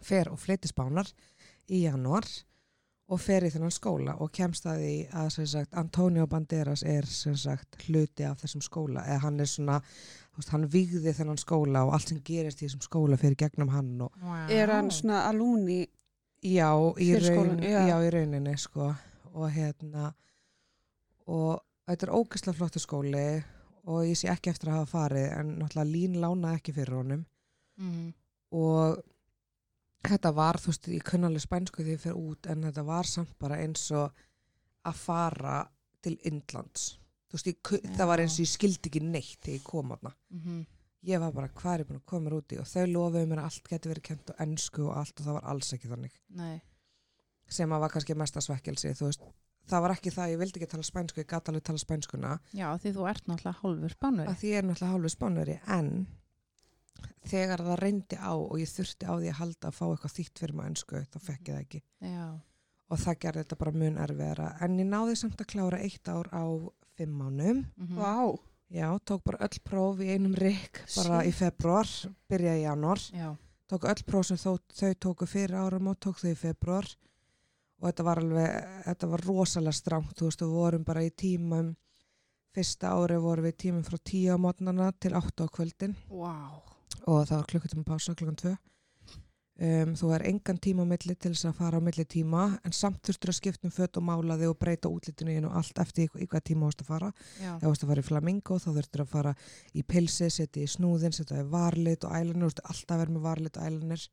fer 0.01 0.29
og 0.31 0.39
fleiti 0.39 0.67
spánar 0.67 1.09
í 1.69 1.83
janúar 1.85 2.25
og 3.07 3.21
fer 3.23 3.45
í 3.47 3.49
þennan 3.53 3.71
skóla 3.71 4.17
og 4.19 4.31
kemst 4.35 4.65
að 4.67 4.81
því 4.83 4.95
að 5.15 5.29
sem 5.31 5.45
sagt, 5.47 5.73
Antonio 5.79 6.25
Banderas 6.27 6.83
er 6.83 7.05
sem 7.07 7.35
sagt 7.39 7.77
hluti 7.87 8.25
af 8.27 8.41
þessum 8.41 8.61
skóla 8.65 9.05
eða 9.07 9.21
hann 9.23 9.39
er 9.39 9.47
svona, 9.47 9.77
þú 10.33 10.41
veist, 10.41 10.49
hann 10.51 10.65
vigði 10.73 11.13
þennan 11.15 11.39
skóla 11.39 11.85
og 11.87 11.93
allt 11.95 12.09
sem 12.11 12.19
gerist 12.27 12.61
í 12.61 12.65
þessum 12.67 12.83
skóla 12.83 13.17
fyrir 13.17 13.35
gegnum 13.39 13.69
hann 13.71 13.93
og 14.01 14.11
Vá. 14.19 14.49
Er 14.51 14.73
hann 14.75 14.91
svona 14.91 15.21
alúni? 15.29 15.85
já, 16.43 16.67
í, 16.99 17.07
raun, 17.17 17.57
já. 17.63 17.87
já, 17.87 17.95
í 18.03 18.09
rauninni 18.13 18.57
sko 18.59 18.91
og 19.33 19.49
hérna 19.55 20.11
og 21.27 21.61
þetta 21.87 22.07
er 22.07 22.13
ógeðslega 22.15 22.57
flottu 22.59 22.81
skóli 22.83 23.23
og 23.87 24.03
ég 24.03 24.19
sé 24.19 24.27
ekki 24.31 24.51
eftir 24.51 24.69
að 24.71 24.81
hafa 24.81 24.91
farið 24.97 25.27
en 25.39 25.53
náttúrulega 25.61 25.91
lín 25.93 26.19
lánaði 26.21 26.59
ekki 26.59 26.75
fyrir 26.75 26.97
honum 26.99 27.25
Mhm. 27.77 28.13
og 28.51 28.97
þetta 30.03 30.31
var, 30.35 30.57
þú 30.61 30.71
veist, 30.71 30.87
ég 30.87 31.03
kunna 31.03 31.27
alveg 31.27 31.41
spænsku 31.41 31.83
því 31.83 31.95
ég 31.95 31.99
fer 32.03 32.13
út 32.15 32.47
en 32.51 32.61
þetta 32.67 32.83
var 32.85 33.03
samt 33.09 33.33
bara 33.39 33.57
eins 33.63 33.91
og 33.91 34.11
að 34.87 34.93
fara 34.95 35.57
til 36.03 36.17
Indlands. 36.23 36.97
Þú 37.27 37.33
veist, 37.37 37.47
ég, 37.47 37.91
það 37.97 38.07
var 38.07 38.19
eins 38.23 38.37
og 38.39 38.45
ég 38.45 38.51
skildi 38.53 38.89
ekki 38.91 39.01
neitt 39.03 39.41
þegar 39.43 39.57
ég 39.59 39.63
kom 39.63 39.91
aðna 39.91 40.13
Mhm. 40.31 40.65
ég 41.07 41.19
var 41.19 41.31
bara, 41.31 41.47
hvað 41.49 41.73
er 41.73 41.79
ég 41.83 41.87
búin 41.87 41.99
að 42.01 42.05
koma 42.05 42.29
úti 42.31 42.59
og 42.59 42.65
þau 42.65 42.85
lofuðu 42.87 43.27
mér 43.27 43.37
að 43.39 43.43
allt 43.49 43.67
geti 43.69 43.89
verið 43.89 44.03
kent 44.03 44.31
á 44.31 44.33
ennsku 44.43 44.87
og 44.87 44.95
allt 44.97 45.19
og 45.19 45.25
það 45.25 45.33
var 45.33 45.43
alls 45.45 45.73
ekki 45.73 45.87
þannig. 45.87 46.11
Nei. 46.29 46.61
sem 47.49 47.69
að 47.71 47.79
var 47.79 47.89
kannski 47.89 48.15
mesta 48.15 48.39
svekkelsi 48.41 48.89
þú 48.91 49.05
veist, 49.07 49.21
það 49.69 49.81
var 49.81 49.91
ekki 49.91 50.11
það, 50.11 50.31
ég 50.33 50.37
vildi 50.39 50.59
ekki 50.59 50.67
tala 50.71 50.83
spænsku 50.83 51.21
ég 51.21 51.27
gata 51.27 51.51
alveg 51.51 51.63
tala 51.63 51.77
spænskuna. 51.79 52.39
Já, 54.27 54.33
því 54.35 54.51
þú 54.51 54.57
ert 54.59 54.67
náttúrulega 54.67 54.91
hálfur 54.91 55.09
spánveri. 55.15 55.59
Þegar 57.27 57.63
það 57.67 57.79
reyndi 57.81 58.17
á 58.19 58.31
og 58.35 58.57
ég 58.61 58.69
þurfti 58.71 59.05
á 59.07 59.13
því 59.19 59.29
að 59.31 59.39
halda 59.41 59.67
að 59.71 59.77
fá 59.79 59.85
eitthvað 59.91 60.15
þýtt 60.17 60.39
fyrir 60.43 60.55
maður 60.57 60.69
ennsku 60.73 61.01
þá 61.13 61.17
fekk 61.27 61.47
ég 61.47 61.55
það 61.55 61.63
ekki 61.65 61.81
Já. 62.11 62.27
og 62.89 63.01
það 63.03 63.19
gerði 63.25 63.43
þetta 63.43 63.59
bara 63.63 63.71
mun 63.81 63.97
erfiðara 64.05 64.49
en 64.61 64.77
ég 64.79 64.87
náði 64.91 65.15
samt 65.21 65.41
að 65.43 65.49
klára 65.53 65.79
eitt 65.83 66.07
ár 66.13 66.29
á 66.31 66.43
fimm 66.97 67.17
mánum 67.21 67.65
Mhm. 67.77 67.97
Vá. 67.97 68.37
já, 68.71 68.87
tók 69.05 69.23
bara 69.23 69.37
öll 69.47 69.59
próf 69.63 69.99
í 69.99 70.09
einum 70.15 70.35
rikk 70.35 70.81
bara 70.95 71.23
í 71.23 71.31
februar, 71.31 71.87
byrjaði 72.29 72.59
í 72.59 72.65
janúar 72.67 72.99
Já. 73.13 73.35
tók 73.69 73.83
öll 73.87 74.03
próf 74.07 74.25
sem 74.25 74.37
þó, 74.37 74.57
þau 74.73 74.93
tóku 74.95 75.25
fyrir 75.27 75.55
áram 75.55 75.87
og 75.87 75.99
tók 75.99 76.19
þau 76.19 76.31
í 76.31 76.35
februar 76.35 76.87
og 77.79 77.91
þetta 77.91 78.03
var 78.03 78.17
alveg, 78.17 78.83
þetta 78.87 79.07
var 79.11 79.21
rosalega 79.27 79.71
stránt, 79.77 80.15
þú 80.17 80.25
veist, 80.25 80.41
við 80.41 80.49
vorum 80.55 80.83
bara 80.83 81.03
í 81.05 81.11
tímum 81.13 81.75
fyrsta 82.57 82.89
ári 82.97 83.19
vorum 83.21 83.45
við 83.45 83.53
í 83.53 83.57
tímum 83.61 83.83
frá 83.85 83.97
tíu 84.01 84.33
á 84.33 84.37
mótnana 84.41 84.91
til 84.99 85.11
áttu 85.13 85.45
á 85.45 85.47
kvöldin 85.53 85.93
Vá. 86.09 86.57
Og 87.07 87.27
það 87.27 87.37
var 87.37 87.47
klukkutíma 87.51 87.83
pása 87.87 88.15
klukkan 88.15 88.35
tvö. 88.41 88.55
Um, 89.57 89.95
þú 89.97 90.11
er 90.13 90.21
engan 90.29 90.59
tíma 90.61 90.83
á 90.85 90.91
milli 90.91 91.15
til 91.17 91.31
þess 91.33 91.47
að 91.49 91.55
fara 91.57 91.79
á 91.81 91.81
milli 91.81 92.03
tíma 92.05 92.59
en 92.61 92.73
samt 92.77 92.99
þurftur 93.07 93.31
að 93.31 93.37
skipta 93.39 93.65
um 93.65 93.71
fött 93.73 93.97
og 93.97 94.03
mála 94.05 94.35
þig 94.37 94.51
og 94.51 94.59
breyta 94.61 94.91
útlitinu 94.93 95.33
einu 95.33 95.49
og 95.49 95.55
allt 95.57 95.79
eftir 95.81 96.11
í, 96.13 96.27
hvað 96.29 96.43
tíma 96.45 96.61
þú 96.61 96.67
varst 96.69 96.83
að 96.83 96.91
fara. 96.91 97.09
Þú 97.63 97.71
varst 97.71 97.83
að 97.83 97.89
fara 97.89 98.03
í 98.03 98.05
flamingo 98.05 98.59
þá 98.61 98.67
þurftur 98.75 99.01
að 99.01 99.09
fara 99.15 99.33
í 99.73 99.81
pilsi, 99.81 100.29
setja 100.29 100.61
í 100.61 100.69
snúðin 100.69 101.15
setja 101.17 101.41
í 101.41 101.47
varlit 101.49 102.05
og 102.05 102.13
ælanir, 102.19 102.53
alltaf 102.69 103.01
verið 103.01 103.15
með 103.17 103.25
varlit 103.25 103.57
og 103.57 103.65
ælanir 103.71 104.03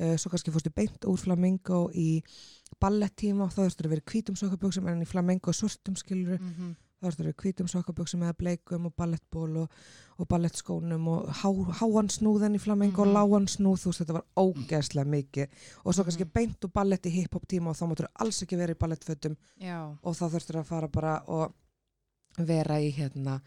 uh, 0.00 0.16
svo 0.16 0.32
kannski 0.32 0.54
fórstu 0.56 0.72
beint 0.72 1.04
úr 1.04 1.20
flamingo 1.20 1.82
í 1.92 2.22
ballettíma 2.80 3.44
og 3.44 3.52
þá 3.52 3.60
þurftur 3.66 3.90
að 3.90 3.92
vera 3.98 4.06
í 4.06 4.08
hvítum 4.14 4.40
sokkaböksum 4.40 4.88
en 4.88 5.04
í 5.04 5.10
flamingo 5.12 5.52
svörtum 5.52 6.00
skilur 6.00 6.40
Mhm. 6.40 6.72
Þá 7.02 7.18
vera 7.18 7.32
í 7.32 7.38
hvítum 7.42 7.68
sokkaböksum 7.68 8.22
eða 8.22 8.36
bleikum 8.38 8.86
og 8.86 8.94
ballettból 8.96 9.56
og, 9.64 9.70
og 10.18 10.28
ballettskónum 10.30 11.08
og 11.08 11.26
há, 11.40 11.48
háan 11.80 12.08
snúðin 12.14 12.54
í 12.56 12.60
flamingo 12.62 13.04
Mhm. 13.04 13.08
og 13.08 13.16
lágan 13.16 13.48
snúð, 13.48 13.80
þú 13.82 13.90
veist 13.90 14.02
þetta 14.04 14.16
var 14.18 14.26
ógeðslega 14.36 15.08
mikið 15.16 15.48
og 15.84 15.94
svo 15.94 16.04
kannski 16.04 16.24
Mhm. 16.24 16.32
beint 16.34 16.60
úr 16.64 16.72
ballett 16.72 17.06
í 17.06 17.10
hip-hop 17.10 17.46
tíma 17.48 17.70
og 17.70 17.76
þá 17.76 17.84
máttur 17.90 18.08
alls 18.20 18.42
ekki 18.42 18.56
vera 18.56 18.72
í 18.72 18.78
ballettfötum 18.78 19.36
Já. 19.60 19.96
og 20.02 20.14
þá 20.14 20.24
þurftur 20.30 20.60
að 20.60 20.64
fara 20.66 20.88
bara 20.88 21.22
og 21.26 21.52
vera 22.38 22.78
í 22.80 22.92
hérna 22.94 23.40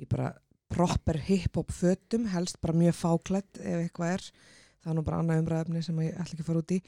í 0.00 0.06
bara 0.08 0.32
proper 0.72 1.18
hip-hop 1.18 1.68
fötum 1.72 2.26
helst 2.32 2.60
bara 2.60 2.72
mjög 2.72 2.94
fáklætt 2.96 3.58
ef 3.60 3.90
eitthvað 3.90 4.14
er 4.14 4.22
það 4.82 4.90
er 4.90 4.94
nú 4.94 5.02
bara 5.04 5.18
annað 5.22 5.42
umræðefni 5.42 5.82
sem 5.84 5.96
ég 6.00 6.14
ætla 6.14 6.32
ekki 6.32 6.40
að 6.40 6.48
fara 6.48 6.58
út 6.62 6.72
í 6.72 6.82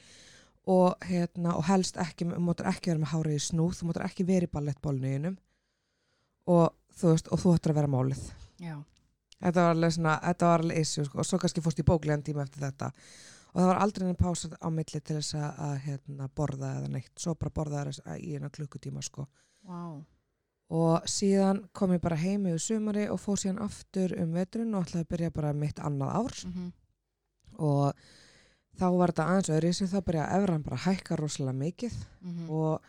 og 0.67 0.95
hérna 1.05 1.55
og 1.55 1.63
helst 1.69 1.95
ekki, 2.01 2.25
þú 2.25 2.39
máttur 2.41 2.65
ekki 2.71 2.89
vera 2.89 2.99
með 3.03 3.11
hárið 3.13 3.35
í 3.37 3.43
snúð 3.45 3.75
þú 3.77 3.85
máttur 3.85 4.05
ekki 4.07 4.25
vera 4.25 4.47
í 4.47 4.49
einum 5.15 5.37
og 6.47 6.73
þú 6.99 7.11
veist 7.13 7.27
og 7.31 7.39
þú 7.41 7.55
ættir 7.55 7.71
að 7.73 7.75
vera 7.81 7.87
málið 7.91 8.21
Já. 8.59 8.75
þetta 9.41 9.61
var 9.65 9.75
alveg 9.75 9.91
svona, 9.95 10.19
þetta 10.23 10.45
var 10.51 10.59
alveg 10.65 10.77
issue 10.79 11.05
sko. 11.05 11.19
og 11.19 11.25
svo 11.25 11.39
kannski 11.39 11.61
fórst 11.65 11.79
í 11.79 11.87
bóklegan 11.87 12.23
tíma 12.23 12.43
eftir 12.45 12.61
þetta 12.69 12.91
og 13.55 13.61
það 13.61 13.67
var 13.71 13.81
aldrei 13.85 14.07
einn 14.07 14.15
pása 14.19 14.49
á 14.59 14.67
milli 14.69 14.99
til 15.01 15.15
þess 15.19 15.35
að, 15.35 15.59
að 15.59 15.75
hérna, 15.85 16.27
borða 16.35 16.73
eða 16.79 16.87
neitt 16.91 17.11
svo 17.19 17.35
bara 17.35 17.49
borða 17.55 17.85
það 17.91 18.19
í 18.19 18.35
eina 18.35 18.49
klukkutíma 18.49 19.01
sko. 19.03 19.27
Vá. 19.65 20.03
og 20.69 21.03
síðan 21.05 21.59
kom 21.73 21.91
ég 21.93 22.01
bara 22.01 22.15
heim 22.17 22.45
yfir 22.49 22.59
sumari 22.59 23.07
og 23.09 23.19
fór 23.21 23.37
síðan 23.37 23.61
aftur 23.61 24.13
um 24.21 24.31
veturinn 24.33 24.73
og 24.75 24.85
ætlaði 24.87 25.03
að 25.05 25.11
byrja 25.13 25.29
bara 25.33 25.53
mitt 25.53 25.77
annað 25.79 26.15
ár 26.15 26.45
Mhm. 26.45 26.71
og 27.59 27.93
þá 28.79 28.85
var 28.97 29.11
þetta 29.13 29.25
aðeins 29.29 29.49
öðru 29.55 29.73
sem 29.73 29.87
þá 29.87 29.99
byrja 30.07 30.23
að 30.27 30.41
efran 30.43 30.63
bara 30.65 30.77
hækka 30.85 31.15
rosalega 31.19 31.59
mikið 31.59 31.93
Mhm. 32.21 32.49
og 32.49 32.81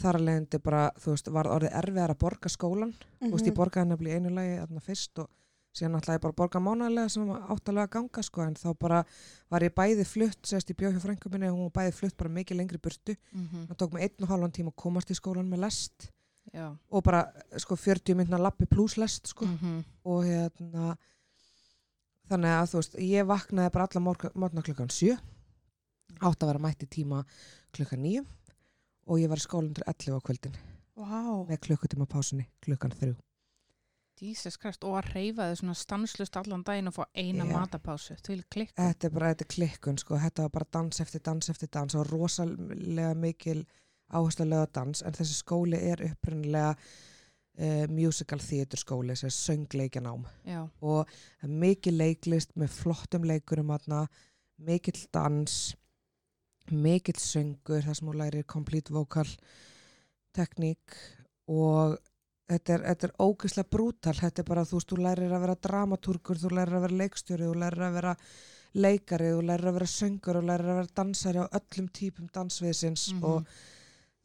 þar 0.00 0.18
að 0.18 0.26
leiðandi 0.28 0.58
bara, 0.62 0.82
þú 1.00 1.14
veist, 1.14 1.28
var 1.32 1.48
orðið 1.48 1.76
erfiðar 1.80 2.12
að 2.14 2.18
borga 2.24 2.52
skólan 2.52 2.94
þú 3.20 3.32
veist, 3.32 3.46
ég 3.48 3.56
borgaði 3.56 3.88
nefnilega 3.90 4.16
í 4.16 4.20
einu 4.20 4.34
lagi 4.36 4.58
þarna 4.60 4.82
fyrst 4.84 5.22
og 5.22 5.30
síðan 5.76 5.98
ætlaði 5.98 6.16
ég 6.16 6.22
bara 6.24 6.32
að 6.32 6.40
borga 6.40 6.60
mánalega 6.64 7.08
sem 7.12 7.30
áttalega 7.36 7.92
ganga 7.92 8.22
sko, 8.24 8.42
en 8.46 8.54
þá 8.56 8.68
bara 8.80 9.00
var 9.52 9.64
ég 9.66 9.74
bæði 9.76 10.04
flutt, 10.08 10.38
sérst 10.48 10.70
ég 10.72 10.78
bjóð 10.80 10.96
hjá 10.96 11.02
frængu 11.04 11.32
minni 11.32 11.50
og 11.50 11.56
hún 11.58 11.68
var 11.68 11.74
bæði 11.82 11.96
flutt 11.98 12.16
bara 12.16 12.32
mikið 12.32 12.56
lengri 12.60 12.78
burtu. 12.80 13.16
Mhm. 13.32 13.66
það 13.68 13.76
tók 13.82 13.92
mig 13.92 14.02
einn 14.06 14.24
og 14.24 14.28
halvan 14.28 14.52
tíma 14.52 14.72
að 14.72 14.76
komast 14.76 15.10
í 15.12 15.14
skólan 15.18 15.50
með 15.50 15.60
lest 15.66 16.10
Já. 16.54 16.76
og 16.90 17.02
bara 17.04 17.26
sko 17.58 17.76
40 17.76 18.14
myndna 18.16 18.38
lappi 18.40 18.66
pluss 18.66 18.96
lest 18.96 19.26
sko. 19.26 19.44
Mm 19.44 19.84
og 20.06 20.24
hérna 20.24 20.96
þannig 22.30 22.52
að 22.56 22.70
þú 22.70 22.80
veist, 22.80 22.94
ég 23.02 23.26
vaknaði 23.26 23.72
bara 23.74 23.88
alla 23.90 24.30
morgna 24.34 24.62
klukkan 24.62 24.88
7 24.90 25.16
átt 26.22 26.40
að 26.42 26.48
vera 26.52 26.62
mætt 26.62 26.82
í 26.86 26.88
tíma 26.88 27.24
klukkan 27.74 28.02
9 28.02 28.24
og 29.06 29.20
ég 29.22 29.30
var 29.30 29.38
í 29.38 29.46
til 29.46 29.86
11 29.86 30.18
á 30.18 30.20
kvöldin. 30.20 30.58
Vá. 30.96 31.44
með 31.44 31.60
klukkutíma 31.60 32.06
pásunni 32.08 32.46
klukkan 32.64 32.90
3 32.90 33.14
Jesus 34.16 34.56
Christ, 34.56 34.84
og 34.88 34.96
að 34.96 35.10
reyfa 35.12 35.50
þau 35.50 35.58
svona 35.60 35.74
stanslust 35.76 36.36
allan 36.40 36.62
daginn 36.64 36.88
og 36.88 36.94
fá 36.96 37.02
eina 37.12 37.44
Já. 37.44 37.52
matapásu 37.52 38.16
til 38.24 38.44
klikku. 38.48 38.72
þetta 38.78 39.06
er 39.06 39.12
bara, 39.12 39.32
þetta 39.34 39.44
er 39.44 39.50
klikkun 39.52 39.98
sko, 40.00 40.16
þetta 40.22 40.46
var 40.46 40.54
bara 40.54 40.68
dans 40.72 41.00
eftir 41.00 41.20
dans 41.20 41.50
eftir 41.52 41.68
dans. 41.68 41.94
Og 41.94 42.08
rosalega 42.08 43.12
mikil 43.14 43.66
áherslu 44.08 44.46
að 44.46 44.52
löga 44.54 44.70
dans 44.72 45.02
en 45.02 45.18
þessi 45.18 45.36
skóli 45.36 45.82
er 45.90 46.02
upprunnilega 46.06 46.72
uh, 46.72 47.86
musical 47.92 48.40
theater 48.40 48.80
skóli, 48.80 49.12
þessi 49.12 49.36
söngleikjanám 49.36 50.24
Já, 50.46 50.62
og 50.80 51.12
mikil 51.42 51.98
leiklist 51.98 52.56
með 52.56 52.72
flottum 52.72 53.26
leikurum 53.28 53.74
aðna, 53.74 54.06
mikill 54.56 55.02
dans 55.12 55.76
mikill 56.72 57.20
söngur 57.20 57.82
þar 57.84 57.94
sem 57.98 58.08
hún 58.08 58.18
lærir 58.20 58.44
complete 58.46 58.92
vocal 58.94 59.26
tekník 60.36 60.96
og 61.48 61.96
þetta 62.50 62.74
er, 62.76 62.84
þetta 62.90 63.08
er 63.08 63.14
ógeðslega 63.22 63.70
brútal. 63.72 64.14
Þetta 64.18 64.42
er 64.42 64.48
bara, 64.50 64.64
þú 64.68 64.78
veist, 64.78 64.90
þú 64.92 64.98
lærir 65.02 65.32
að 65.34 65.44
vera 65.46 65.56
dramatúrkur 65.66 66.40
þú 66.42 66.52
lærir 66.54 66.76
að 66.78 66.84
vera 66.86 67.00
leikstjóri, 67.02 67.48
þú 67.48 67.56
lærir 67.62 67.84
að 67.88 67.96
vera 68.00 68.14
leikari, 68.76 69.30
þú 69.32 69.44
lærir 69.48 69.70
að 69.70 69.76
vera 69.78 69.88
söngur 69.90 70.38
þú 70.40 70.42
lærir 70.50 70.70
að 70.72 70.80
vera 70.80 70.94
dansari 71.00 71.42
á 71.42 71.46
öllum 71.60 71.88
típum 71.96 72.28
dansviðsins 72.34 73.06
Mhm. 73.14 73.24
og 73.24 73.46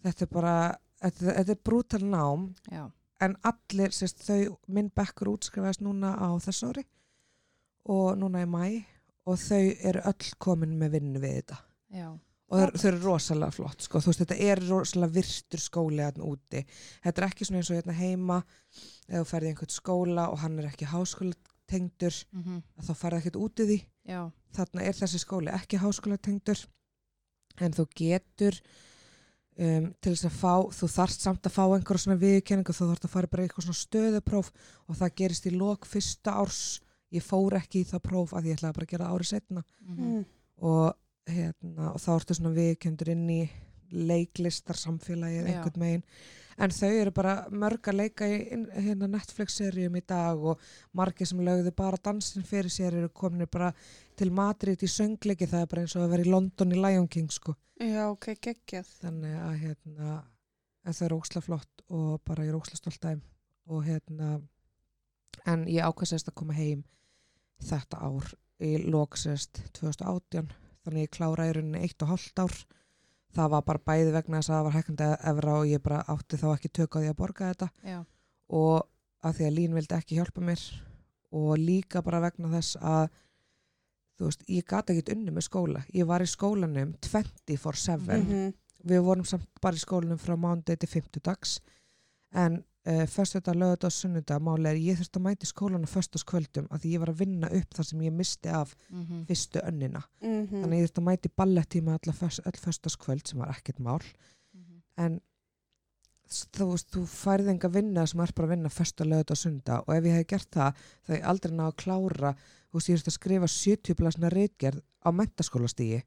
þetta 0.03 0.21
er 0.25 0.31
bara, 0.33 0.55
þetta, 1.01 1.35
þetta 1.37 1.51
er 1.51 1.61
brútal 1.63 2.03
nám. 2.09 2.55
Já, 2.71 2.91
en 3.21 3.35
allir, 3.43 3.89
sérst, 3.93 4.23
þau, 4.25 4.57
minn 4.67 4.89
bekkur 4.89 5.27
útskrifaðist 5.37 5.81
núna 5.81 6.15
á 6.17 6.29
þess 6.41 6.63
ári 6.63 6.85
og 7.85 8.17
núna 8.17 8.41
í 8.43 8.49
mæ 8.49 8.85
og 9.25 9.37
þau 9.37 9.75
eru 9.85 10.01
öll 10.09 10.31
komin 10.39 10.77
með 10.79 10.91
vinnu 10.97 11.19
við 11.21 11.35
þetta. 11.41 11.57
Já, 11.93 12.19
og 12.51 12.59
þau, 12.59 12.75
þau 12.81 12.87
eru 12.91 12.99
rosalega 13.05 13.55
flott 13.55 13.85
sko. 13.85 14.01
þú 14.03 14.11
veist, 14.11 14.21
þetta 14.25 14.37
er 14.51 14.61
rosalega 14.67 15.15
virtur 15.15 15.63
skóli 15.63 16.03
hérna 16.03 16.27
úti, 16.27 16.65
þetta 17.05 17.21
er 17.21 17.27
ekki 17.29 17.47
svona 17.47 17.61
eins 17.61 17.71
og 17.71 17.79
hérna 17.79 17.95
heima 17.95 18.41
ef 19.07 19.15
þú 19.21 19.25
ferði 19.31 19.53
einhvern 19.53 19.73
skóla 19.77 20.27
og 20.33 20.41
hann 20.43 20.59
er 20.59 20.67
ekki 20.71 20.89
háskólatengdur 20.91 22.19
mm 22.35 22.61
að 22.77 22.89
þá 22.89 22.93
ferði 22.99 23.21
ekkert 23.21 23.39
út 23.39 23.63
í 23.63 23.67
því. 23.71 23.79
Já, 24.11 24.21
þarna 24.57 24.85
er 24.89 24.95
þessi 24.99 25.19
skóli 25.23 25.51
ekki 25.55 25.79
háskólatengdur 25.79 26.63
en 27.61 27.75
þú 27.77 27.85
getur 27.95 28.57
um, 29.59 29.89
til 30.01 30.13
þess 30.15 30.27
að 30.29 30.37
fá 30.41 30.53
þú 30.75 30.87
þarft 30.95 31.21
samt 31.25 31.45
að 31.47 31.55
fá 31.55 31.63
einhverja 31.67 32.03
svona 32.05 32.19
viðkenningu 32.21 32.73
þú 32.75 32.87
þarft 32.91 33.05
að 33.07 33.13
fara 33.15 33.31
bara 33.31 33.43
eitthvað 33.45 33.67
svona 33.67 33.81
stöðupróf 33.81 34.51
og 34.87 34.97
það 34.99 35.15
gerist 35.21 35.47
í 35.47 35.53
lok 35.55 35.85
fyrsta 35.89 36.35
árs. 36.41 36.63
Ég 37.11 37.23
fór 37.27 37.57
ekki 37.59 37.81
í 37.83 37.87
það 37.89 38.03
próf 38.07 38.31
að 38.33 38.45
ég 38.47 38.55
ætlaði 38.59 38.75
bara 38.77 38.87
að 38.87 38.93
gera 38.95 39.09
árið 39.11 39.31
setna 39.33 39.63
mm 39.63 39.97
Mm. 40.01 40.25
og, 40.61 40.93
hérna, 41.31 41.91
og 41.93 41.99
þá 42.03 42.11
ertu 42.17 42.37
svona 42.37 42.53
viðkendur 42.55 43.11
inn 43.13 43.25
í 43.31 43.41
leiklistarsamfélagið 43.91 45.49
einhvern 45.51 45.81
megin. 45.81 46.05
En 46.61 46.73
þau 46.75 46.89
eru 46.91 47.11
bara 47.15 47.33
mörg 47.49 47.87
að 47.89 47.97
leika 47.97 48.27
í 48.29 48.37
hérna 48.85 49.07
Netflix-seríum 49.09 49.95
í 49.97 50.03
dag 50.07 50.39
og 50.51 50.61
margir 50.95 51.27
sem 51.27 51.41
lögðu 51.41 51.73
bara 51.75 51.99
dansin 52.03 52.45
fyrir 52.45 52.71
sér 52.71 52.99
eru 52.99 53.09
komin 53.09 53.49
bara 53.51 53.71
til 54.19 54.29
Madrid 54.35 54.83
í 54.83 54.91
söngleiki. 54.91 55.49
Það 55.49 55.65
er 55.65 55.71
bara 55.71 55.85
eins 55.85 55.95
og 55.97 56.05
að 56.05 56.13
vera 56.15 56.27
í 56.27 56.31
London 56.31 56.75
í 56.75 56.79
Lion 56.79 57.09
King 57.11 57.33
sko. 57.33 57.55
Já, 57.81 58.05
ok, 58.11 58.35
geggjað. 58.37 58.93
þannig 59.01 59.35
að 59.41 59.57
hérna 59.63 60.21
það 60.85 61.03
er 61.05 61.15
óksla 61.15 61.41
flott 61.45 61.83
og 61.89 62.21
bara 62.25 62.45
ég 62.45 62.53
er 62.53 62.57
óksla 62.57 62.79
stolt 62.79 63.05
aðeim 63.05 63.21
og 63.71 63.83
hérna 63.85 64.31
en 65.49 65.67
ég 65.69 65.85
ákvæmst 65.85 66.29
að 66.29 66.37
koma 66.41 66.57
heim 66.57 66.83
þetta 67.61 68.01
ár 68.01 68.31
í 68.61 68.75
loksest 68.85 69.61
2018 69.77 70.49
þannig 70.85 71.05
ég 71.07 71.11
klára 71.17 71.47
í 71.49 71.53
rauninni 71.57 71.81
eitt 71.85 72.01
og 72.05 72.09
hálft 72.13 72.39
ár. 72.43 72.55
Það 73.31 73.49
var 73.53 73.61
bara 73.63 73.79
bæði 73.87 74.11
vegna 74.11 74.39
þess 74.41 74.49
að 74.51 74.55
það 74.57 74.63
var 74.67 74.75
hækkandi 74.77 75.09
efra 75.31 75.57
og 75.59 75.67
ég 75.71 75.81
bara 75.85 75.99
átti 76.11 76.37
þá 76.41 76.47
ekki 76.55 76.71
tök 76.79 76.95
á 76.95 76.99
því 76.99 77.09
að 77.11 77.19
borga 77.21 77.51
þetta. 77.53 77.67
Já, 77.87 77.99
og 78.49 78.87
að 79.23 79.35
því 79.37 79.45
að 79.47 79.55
Lín 79.55 79.73
vildi 79.77 79.95
ekki 79.95 80.17
hjálpa 80.19 80.41
mér 80.41 80.63
og 81.31 81.51
líka 81.61 82.01
bara 82.03 82.19
vegna 82.25 82.49
þess 82.51 82.75
að 82.81 83.05
þú 84.19 84.27
veist, 84.27 84.43
ég 84.51 84.65
gata 84.67 84.93
ekkert 84.93 85.13
unni 85.15 85.31
með 85.31 85.45
skóla. 85.47 85.83
Ég 85.95 86.05
var 86.09 86.21
í 86.21 86.27
skólanum 86.29 86.91
24-7 87.01 88.19
Mhm. 88.21 88.53
við 88.85 89.01
vorum 89.05 89.25
samt 89.25 89.47
bara 89.61 89.75
í 89.75 89.79
skólanum 89.79 90.19
frá 90.19 90.35
mánudag 90.35 90.77
til 90.79 90.89
fimmtudags. 90.89 91.59
En 92.33 92.63
uh, 92.87 93.05
föstudag, 93.07 93.55
lögadag 93.55 93.87
og 93.89 93.93
sunnudag 93.95 94.41
máli 94.41 94.69
er 94.71 94.79
ég 94.81 94.97
þurfti 94.99 95.19
að 95.19 95.25
mæti 95.27 95.45
skólanum 95.49 95.87
föstaskvöldum 95.91 96.67
að 96.71 96.79
því 96.85 96.93
ég 96.95 96.99
var 97.03 97.11
að 97.13 97.19
vinna 97.23 97.49
upp 97.59 97.73
þar 97.77 97.85
sem 97.89 98.01
ég 98.07 98.13
misti 98.13 98.49
af 98.49 98.75
mm 98.89 99.25
fyrstu 99.27 99.59
önnina. 99.63 100.01
Mhm. 100.21 100.47
þannig 100.49 100.71
að 100.71 100.79
ég 100.79 100.87
þurfti 100.87 101.01
að 101.01 101.09
mæti 101.09 101.29
ballettíma 101.37 101.97
öll 101.99 102.59
föstaskvöld 102.65 103.27
sem 103.27 103.39
var 103.39 103.49
ekkert 103.53 103.79
mál. 103.79 104.01
En 104.97 105.21
s- 106.29 106.47
þú 106.53 106.71
veist, 106.71 106.89
þú 106.91 107.05
færði 107.07 107.49
enga 107.51 107.69
vinna 107.69 108.05
sem 108.07 108.19
er 108.19 108.31
bara 108.35 108.47
að 108.47 108.55
vinna 108.55 108.69
fösta 108.69 109.03
lögadag 109.05 109.31
og 109.31 109.37
sunnudag 109.37 109.83
og 109.87 109.95
ef 109.95 110.03
ég 110.03 110.15
hef 110.15 110.27
gert 110.27 110.51
það 110.51 110.73
þá 111.05 111.07
hef 111.11 111.17
ég 111.19 111.25
aldrei 111.27 111.51
náðu 111.51 111.71
að 111.71 111.77
klára 111.83 112.33
þú 112.71 112.73
veist, 112.73 112.89
ég 112.89 112.95
þurfti 112.97 113.11
að 113.11 113.19
skrifa 113.19 113.47
70 113.47 113.95
blasna 113.99 114.29
reitgerð 114.29 114.81
á 115.05 115.09
mentaskólastígi 115.11 116.01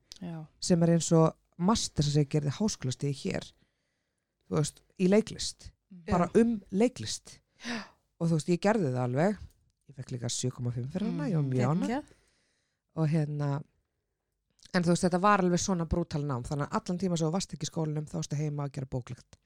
sem 0.61 0.83
er 0.83 0.88
eins 0.95 1.12
og 1.12 1.35
master 1.59 2.02
sem 2.04 2.23
ég 2.25 2.28
gerði 2.31 2.50
háskólastíði 2.57 3.14
hér 3.25 3.45
þú 4.49 4.57
veist, 4.57 4.81
í 4.99 5.09
leiklist 5.09 5.71
bara 6.11 6.29
um 6.41 6.57
leiklist. 6.71 7.39
Og 8.21 8.29
þú 8.29 8.39
veist, 8.39 8.51
ég 8.53 8.63
gerði 8.63 8.91
það 8.91 9.05
alveg. 9.05 9.39
Ég 9.91 9.97
fekk 9.99 10.13
líka 10.15 10.31
7,5 10.33 10.91
fyrir 10.93 11.11
hana, 11.11 11.29
ég 11.29 11.37
var 11.37 11.49
mjög 11.49 11.73
ána 11.75 12.03
og 12.95 13.11
hérna 13.11 13.49
en 14.75 14.85
þú 14.85 14.93
veist, 14.93 15.07
þetta 15.07 15.21
var 15.23 15.43
alveg 15.45 15.63
svona 15.63 15.87
brútal 15.91 16.23
nám 16.27 16.45
þannig 16.47 16.69
að 16.69 16.79
allan 16.79 17.01
tíma 17.03 17.19
sem 17.19 17.29
þú 17.29 17.35
varst 17.35 17.57
ekki 17.57 17.67
í 17.67 17.71
skólanum 17.71 18.07
þá 18.11 18.15
varstu 18.19 18.39
heima 18.39 18.67
að 18.67 18.73
gera 18.79 18.91
bóklegt. 18.91 19.37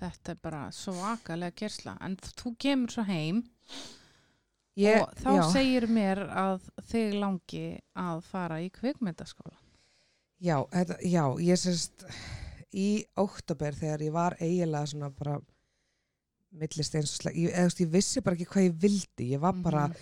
Þetta 0.00 0.32
er 0.34 0.40
bara 0.44 0.64
svakalega 0.74 1.56
kersla, 1.56 1.96
en 2.04 2.16
þú 2.22 2.52
kemur 2.62 2.92
svo 2.92 3.04
heim 3.08 3.40
ég, 4.78 5.00
og 5.00 5.14
þá 5.22 5.30
já, 5.38 5.42
segir 5.54 5.88
mér 5.90 6.20
að 6.28 6.68
þig 6.90 7.16
langi 7.22 7.66
að 7.98 8.20
fara 8.28 8.60
í 8.62 8.68
kvikmyndaskóla. 8.74 9.56
já, 10.38 10.58
þetta, 10.72 11.00
já, 11.02 11.24
ég 11.48 11.62
sérst 11.62 12.06
í 12.76 12.88
óttabér 13.18 13.74
þegar 13.78 14.04
ég 14.06 14.12
var 14.14 14.36
eiginlega 14.40 14.92
svona 14.92 15.10
bara 15.16 15.38
millist 16.56 16.94
eins 16.96 17.10
og 17.12 17.18
slag, 17.22 17.34
ég, 17.36 17.50
eða, 17.52 17.72
ég 17.82 17.90
vissi 17.92 18.22
bara 18.24 18.36
ekki 18.38 18.46
hvað 18.52 18.68
ég 18.70 18.78
vildi, 18.86 19.32
ég 19.34 19.40
var 19.42 19.52
bara 19.64 19.88
Mhm. 19.88 19.96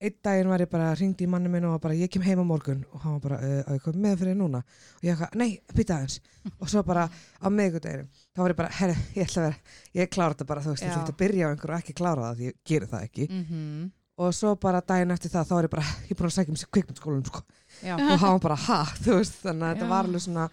einn 0.00 0.14
daginn 0.22 0.48
var 0.48 0.60
ég 0.62 0.70
bara 0.70 0.92
hringdi 0.94 1.24
í 1.26 1.28
manni 1.28 1.48
minn 1.50 1.64
og 1.66 1.72
var 1.74 1.80
bara 1.88 1.94
ég 1.98 2.08
kem 2.10 2.22
heim 2.22 2.38
á 2.38 2.44
morgun. 2.46 2.84
Og 2.94 3.00
hann 3.02 3.12
var 3.18 3.20
bara 3.20 3.38
að 3.42 3.74
ég 3.74 3.82
kom 3.82 3.94
með 3.94 4.16
fyrir 4.20 4.36
núna. 4.38 4.58
Og 4.96 5.02
ég 5.02 5.10
eitthvað, 5.16 5.34
nei, 5.34 5.60
býta 5.74 5.96
aðeins. 5.98 6.20
Og 6.60 6.68
svo 6.70 6.82
bara 6.86 7.08
á 7.10 7.46
miðgudeginu 7.50 8.06
þá 8.32 8.38
var 8.38 8.50
ég 8.54 8.56
bara, 8.56 8.68
herri, 8.78 8.94
ég 9.16 9.26
ætla 9.26 9.42
að 9.42 9.46
vera 9.48 9.58
ég 9.98 10.10
klára 10.14 10.34
þetta 10.34 10.46
bara, 10.46 10.60
þú 10.62 10.68
veist, 10.70 10.82
ég 10.86 10.92
Já. 10.92 10.98
ætla 11.02 11.14
að 11.14 11.18
byrja 11.24 11.44
á 11.44 11.50
einhverju 11.50 11.74
og 11.74 11.82
ekki 11.82 11.94
klára 11.98 12.22
það 12.28 12.36
því 12.38 12.44
ég 12.52 12.58
geri 12.64 12.86
það 12.86 13.08
ekki. 13.10 13.28
Mm 13.30 13.92
og 14.18 14.32
svo 14.34 14.56
bara 14.58 14.80
daginn 14.82 15.12
eftir 15.14 15.30
það 15.30 15.44
þá 15.46 15.50
var 15.54 15.62
ég 15.68 15.70
bara, 15.70 15.82
ég 16.10 16.16
búin 16.18 16.26
að 16.26 16.32
segja 16.34 16.50
mér 16.50 16.70
kvikmyndskólanum 16.74 17.26
sko. 17.28 17.42
Já, 17.86 17.92
og 17.94 18.18
hann 18.18 18.32
var 18.34 18.40
bara, 18.42 18.56
ha, 18.56 18.78
þú 18.98 19.12
veist 19.14 19.36
þannig 19.44 19.62
að 19.62 19.76
þetta 19.76 19.88
var 19.92 20.04
alveg 20.08 20.22
svona 20.24 20.46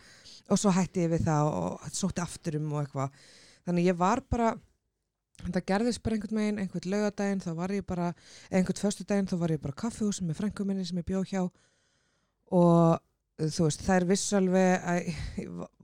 og 0.49 0.59
svo 0.61 0.71
hætti 0.75 1.05
ég 1.05 1.11
við 1.15 1.25
það 1.25 1.49
og, 1.51 1.85
sótti 1.95 2.21
aftur 2.23 2.57
um 2.59 2.71
og 2.73 2.83
eitthvað. 2.83 3.19
Þannig 3.65 3.87
ég 3.89 3.97
var 3.97 4.21
bara 4.29 4.51
þetta 5.41 5.61
gerðist 5.67 6.03
bara 6.05 6.15
einhvern 6.15 6.37
megin, 6.37 6.59
einhvern 6.63 6.91
laugadaginn 6.93 7.41
þá 7.43 7.49
var 7.57 7.73
ég 7.75 7.85
bara, 7.85 8.11
einhvern 8.51 8.79
föstudaginn 8.83 9.27
þá 9.27 9.35
var 9.41 9.51
ég 9.55 9.61
bara 9.63 9.73
á 9.75 9.81
kaffihúsum 9.83 10.29
með 10.29 10.39
frængu 10.39 10.65
minni 10.69 10.85
sem 10.85 11.01
ég 11.01 11.07
bjó 11.09 11.23
hjá. 11.27 11.41
Og 12.55 13.01
þú 13.41 13.65
veist, 13.67 13.81
þær 13.83 14.05
vissu 14.07 14.37
alveg 14.37 14.85
að 14.87 15.09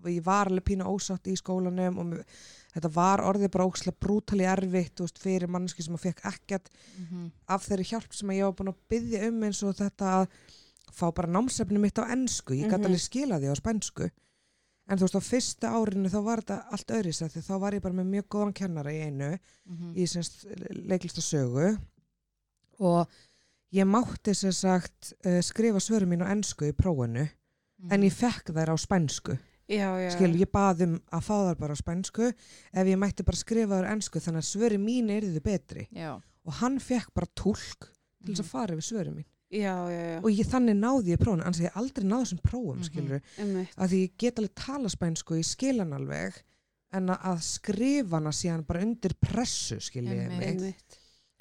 ég, 0.08 0.22
var 0.24 0.48
alveg 0.48 0.63
pínu 0.70 0.88
ósátt 0.88 1.27
í 1.27 1.36
skólanum 1.36 1.98
og 2.00 2.08
mér, 2.13 2.22
þetta 2.72 2.91
var 2.96 3.24
orðið 3.27 3.51
bara 3.51 3.65
ókslega 3.68 4.00
brútali 4.00 4.46
erfitt 4.48 5.01
veist, 5.03 5.20
fyrir 5.20 5.51
manneski 5.51 5.84
sem 5.84 5.98
að 5.98 6.06
fekk 6.06 6.24
ekkert 6.32 6.70
mm 6.96 7.25
af 7.51 7.65
þeirri 7.68 7.89
hjálp 7.89 8.13
sem 8.15 8.32
ég 8.38 8.46
var 8.48 8.56
búin 8.56 8.72
að 8.72 8.80
byggja 8.94 9.25
um 9.27 9.44
eins 9.44 9.60
og 9.68 9.75
þetta 9.75 10.13
að 10.22 10.30
fá 10.96 11.06
bara 11.12 11.27
námsefni 11.27 11.82
mitt 11.84 12.00
á 12.00 12.08
ennsku, 12.08 12.56
ég 12.56 12.70
gæti 12.72 12.77
Mhm. 12.80 12.86
alveg 12.88 13.03
skila 13.03 13.39
því 13.41 13.51
á 13.51 13.56
spænsku 13.60 14.08
en 14.91 15.00
þú 15.00 15.07
veist 15.07 15.15
á 15.17 15.24
fyrsta 15.24 15.71
árinu 15.71 16.10
þá 16.12 16.19
var 16.25 16.41
þetta 16.43 16.57
allt 16.75 16.91
öðris 16.98 17.21
því 17.24 17.41
þá 17.48 17.53
var 17.63 17.74
ég 17.77 17.81
bara 17.86 17.98
með 18.01 18.10
mjög 18.15 18.25
góðan 18.36 18.53
kennara 18.60 18.91
í 18.91 19.01
einu 19.07 19.29
-hmm. 19.38 19.93
í 19.95 20.07
semst 20.07 20.45
leiklistasögu 20.91 21.77
og 22.79 23.07
ég 23.74 23.88
mátti 23.88 24.33
sem 24.36 24.51
sagt 24.51 25.13
uh, 25.25 25.39
skrifa 25.41 25.79
svörum 25.79 26.12
mín 26.12 26.25
á 26.25 26.31
ennsku 26.33 26.67
í 26.69 26.74
prófinu 26.75 27.27
Mhm. 27.81 27.93
en 27.93 28.03
ég 28.03 28.13
fekk 28.13 28.51
þær 28.53 28.69
á 28.69 28.77
spænsku 28.77 29.38
Já, 29.71 29.89
já. 29.98 30.12
skil, 30.12 30.36
ég 30.38 30.51
bað 30.53 30.81
um 30.86 31.00
að 31.12 31.21
fá 31.25 31.36
þær 31.50 31.55
bara 31.57 31.74
á 31.74 31.81
spænsku 31.81 32.27
ef 32.74 32.86
ég 32.88 32.98
mætti 33.00 33.24
bara 33.25 33.38
skrifa 33.38 33.79
þær 33.81 33.88
á 33.89 33.93
ennsku 33.95 34.19
þannig 34.19 34.43
að 34.43 34.51
svöri 34.53 34.77
mín 34.77 35.10
er 35.10 35.21
þið 35.24 35.41
betri 35.41 35.88
Já, 35.91 36.21
og 36.45 36.53
hann 36.62 36.77
fekk 36.79 37.10
bara 37.15 37.25
tólk 37.33 37.89
til 38.24 38.36
þess 38.36 38.39
Mhm. 38.41 38.45
að 38.45 38.51
fara 38.51 38.74
yfir 38.75 38.86
svörum 38.86 39.15
mín 39.17 39.25
Já, 39.51 39.75
já, 39.91 40.01
já. 40.15 40.20
og 40.24 40.29
ég 40.31 40.48
þannig 40.48 40.77
náði 40.79 41.12
ég 41.12 41.20
prófun 41.20 41.41
annars 41.43 41.60
ég 41.60 41.74
aldrei 41.75 42.05
náði 42.08 42.24
þessum 42.25 42.41
prófum 42.41 42.77
Mhm. 42.77 42.84
skilur 42.88 43.22
Einmitt. 43.38 43.75
að 43.77 43.89
því 43.89 43.98
ég 44.05 44.12
get 44.17 44.39
alveg 44.39 44.55
tala 44.55 44.88
spænsku 44.89 45.36
ég 45.36 45.46
skil 45.46 45.79
hann 45.79 45.91
alveg 45.93 46.34
en 46.93 47.08
að- 47.08 47.22
að 47.22 47.41
skrifa 47.41 48.12
hana 48.17 48.29
síðan 48.31 48.65
bara 48.65 48.81
undir 48.81 49.13
pressu 49.20 49.75
skiljiði 49.79 50.29
Einmitt. 50.29 50.60
mig 50.62 50.75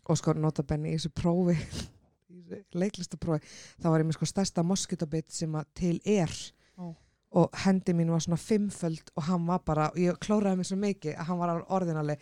og 0.09 0.17
sko 0.19 0.33
notabenni 0.35 0.91
í 0.91 0.97
þessu 0.99 1.13
prófi 1.15 1.57
leiklistaprófi 2.75 3.45
þá 3.81 3.87
var 3.93 4.01
ég 4.03 4.07
með 4.09 4.17
sko 4.19 4.27
stærsta 4.27 4.65
moskitabit 4.67 5.31
sem 5.31 5.53
að 5.59 5.65
til 5.75 6.01
er 6.05 6.33
Ó. 6.79 6.95
og 7.33 7.51
hendi 7.65 7.93
mín 7.95 8.11
var 8.11 8.19
svona 8.25 8.39
fimmföld 8.41 9.11
og 9.17 9.23
hann 9.29 9.47
var 9.47 9.61
bara, 9.65 9.91
ég 9.95 10.19
klóraði 10.19 10.57
mig 10.57 10.67
svo 10.67 10.77
mikið 10.77 11.15
að 11.17 11.25
hann 11.31 11.39
var 11.39 11.63
orðinali 11.71 12.17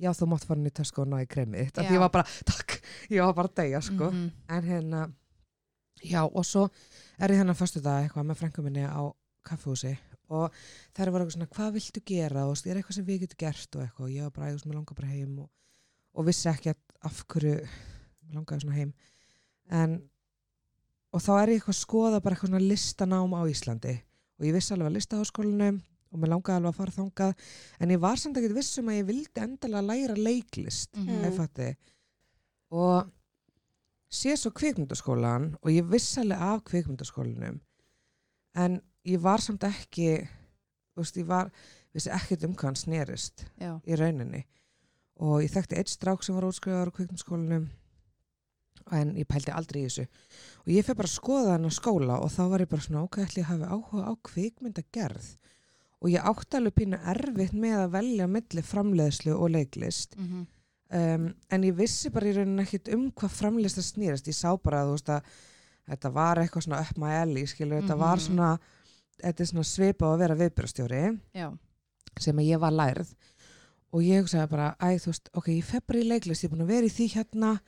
já 0.00 0.10
þú 0.16 0.26
mátt 0.32 0.44
fara 0.48 0.58
inn 0.60 0.66
í 0.66 0.74
tösku 0.74 1.02
og 1.04 1.08
ná 1.08 1.20
í 1.22 1.28
kremið 1.28 1.70
Já. 1.76 1.84
ég 1.90 1.98
var 2.00 2.08
bara, 2.10 2.24
takk, 2.46 2.80
ég 3.10 3.20
var 3.24 3.34
bara 3.34 3.48
að 3.48 3.54
deyja 3.54 3.82
sko 3.82 4.10
Mhm. 4.10 4.30
en 4.48 4.62
hérna 4.62 5.12
já 6.02 6.22
og 6.24 6.44
svo 6.46 6.66
er 7.18 7.30
ég 7.30 7.40
hérna 7.42 7.54
fyrstu 7.56 7.82
dag 7.84 8.04
eitthvað 8.04 8.26
með 8.30 8.40
frængu 8.40 8.64
minni 8.64 8.84
á 8.88 9.02
kaffehúsi 9.44 9.94
og 10.32 10.54
þær 10.96 11.12
var 11.12 11.22
eitthvað 11.22 11.36
svona 11.36 11.50
hvað 11.52 11.76
viltu 11.76 12.02
gera? 12.08 12.46
Og 12.48 12.56
er 12.64 12.80
eitthvað 12.80 12.98
sem 12.98 13.06
við 13.06 13.24
getum 13.24 13.40
gert? 13.44 13.76
Og 13.76 13.84
eitthvað 13.84 14.08
og 14.08 14.14
ég 14.14 14.26
var 14.26 14.34
bara 14.34 14.48
eitthvað 14.48 14.64
sem 14.64 14.74
langar 14.74 14.98
bara 14.98 15.12
heim. 15.12 15.38
Og, 15.44 15.48
og 16.14 16.28
vissi 16.28 16.50
ekki 16.50 16.74
af 17.04 17.22
hverju 17.28 17.54
mig 18.24 18.36
langaði 18.38 18.64
svona 18.64 18.78
heim. 18.78 18.92
En 19.70 19.96
og 21.14 21.22
þá 21.22 21.32
er 21.36 21.52
ég 21.52 21.60
eitthvað 21.60 21.76
að 21.76 21.82
skoða 21.82 22.22
bara 22.24 22.34
eitthvað 22.36 22.50
svona 22.50 22.70
listanám 22.72 23.36
á 23.38 23.40
Íslandi. 23.46 23.96
Og 24.40 24.48
ég 24.48 24.56
vissi 24.56 24.74
alveg 24.74 24.90
að 24.90 24.96
listaháskólanum 24.98 25.82
og 26.14 26.22
mér 26.22 26.32
langaði 26.32 26.56
alveg 26.58 26.72
að 26.72 26.78
fara 26.80 26.96
þangað. 26.96 27.34
En 27.78 27.92
ég 27.94 28.00
var 28.02 28.18
samt 28.18 28.40
ekkert 28.40 28.56
vissum 28.56 28.90
að 28.90 28.98
ég 29.00 29.08
vildi 29.10 29.44
endalega 29.44 29.84
læra 29.90 30.16
leiklist 30.18 30.96
ef 30.98 31.36
fatti 31.38 31.74
og 32.74 33.10
sé 34.14 34.34
svo 34.38 34.50
kvikmyndaskólan 34.54 35.50
og 35.62 35.70
ég 35.74 35.86
vissi 35.90 36.20
alveg 36.22 36.42
af 36.48 36.64
kvikmyndaskólanum 36.70 37.60
en 38.64 38.80
ég 39.04 39.20
var 39.20 39.42
samt 39.42 39.64
ekki 39.66 40.08
þú 40.94 41.02
veist, 41.02 41.16
ég 41.18 41.26
var 41.28 41.50
vissi 41.94 42.10
ekkert 42.14 42.44
um 42.46 42.54
hvað 42.54 42.70
hann 42.70 42.78
snerist 42.80 43.46
Já. 43.60 43.72
í 43.86 43.96
rauninni 43.98 44.44
og 45.22 45.42
ég 45.44 45.50
þekkti 45.54 45.78
eitt 45.78 45.90
strák 45.92 46.22
sem 46.26 46.34
var 46.38 46.46
útskrifaður 46.48 46.90
á 46.90 46.96
kvikmyndaskólanum 46.98 47.66
en 48.92 49.14
ég 49.16 49.26
pældi 49.30 49.52
aldrei 49.54 49.82
í 49.84 49.86
þessu 49.88 50.04
og 50.64 50.70
ég 50.74 50.84
fyrir 50.84 50.98
bara 50.98 51.08
að 51.10 51.14
skoða 51.16 51.52
hann 51.54 51.68
á 51.68 51.72
skóla 51.72 52.18
og 52.20 52.30
þá 52.34 52.42
var 52.52 52.64
ég 52.64 52.70
bara 52.72 52.84
svona 52.84 53.04
ok, 53.06 53.18
ætli 53.24 53.42
ég 53.42 53.48
hafi 53.50 53.68
áhuga 53.70 54.08
á 54.10 54.12
kvikmyndagerð 54.28 55.28
og 56.04 56.10
ég 56.12 56.26
átti 56.30 56.58
alveg 56.58 56.74
pínu 56.76 56.98
erfitt 57.14 57.54
með 57.56 57.78
að 57.80 57.94
velja 57.94 58.26
milli 58.28 58.64
framleiðslu 58.70 59.32
og 59.38 59.50
leiklist 59.54 60.18
Mhm. 60.18 60.42
Um, 60.94 61.26
en 61.50 61.66
ég 61.66 61.74
vissi 61.78 62.10
bara 62.14 62.30
í 62.30 62.36
rauninni 62.36 62.62
ekkit 62.64 62.92
um 62.94 63.08
hvað 63.12 63.34
framlist 63.40 63.78
það 63.80 63.88
snýrast 63.90 64.30
ég 64.30 64.36
sá 64.38 64.50
bara 64.62 64.82
að 64.84 64.88
þú 64.92 64.96
veist 64.98 65.12
að 65.16 65.34
þetta 65.90 66.12
var 66.14 66.40
eitthvað 66.40 66.64
svona 66.68 66.80
up 66.80 66.96
my 67.02 67.12
alley 67.20 67.46
skilur, 67.50 67.82
þetta 67.82 67.98
var 68.00 68.16
Mhm. 68.16 68.24
svona 68.28 68.58
þetta 69.22 69.40
er 69.44 69.50
svona 69.50 69.64
svipað 69.68 70.08
á 70.08 70.12
að 70.14 70.18
vera 70.24 70.34
viðbjörstjóri 70.42 71.02
Já. 71.34 71.48
sem 72.18 72.36
að 72.36 72.48
ég 72.48 72.60
var 72.60 72.72
lærð 72.72 73.14
og 73.94 74.02
ég 74.02 74.22
hugsaði 74.24 74.48
bara, 74.50 74.76
æ 74.80 74.88
þú 74.98 75.06
veist 75.12 75.28
ok, 75.34 75.46
ég 75.54 75.64
fef 75.64 75.86
bara 75.86 75.98
í 76.00 76.08
leiklist, 76.08 76.42
ég 76.44 76.50
er 76.50 76.56
búin 76.56 76.64
að 76.66 76.72
vera 76.74 76.86
í 76.86 76.90
því 76.90 77.06
hérna 77.14 77.60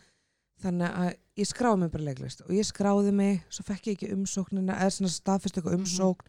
þannig 0.63 0.91
að 0.97 1.15
ég 1.37 1.47
skráði 1.51 1.79
mig 1.83 1.91
bara 1.93 2.05
leiklist 2.09 2.41
og 2.47 2.51
ég 2.57 2.65
skráði 2.67 3.13
mig, 3.13 3.43
svo 3.51 3.63
fekk 3.69 3.87
ég 3.91 3.97
ekki 3.99 4.13
umsóknina 4.17 4.79
eða 4.81 4.91
svona 4.97 5.13
staðfest 5.13 5.57
eitthvað 5.59 5.77
Mhm. 5.77 5.85
umsókn 5.85 6.27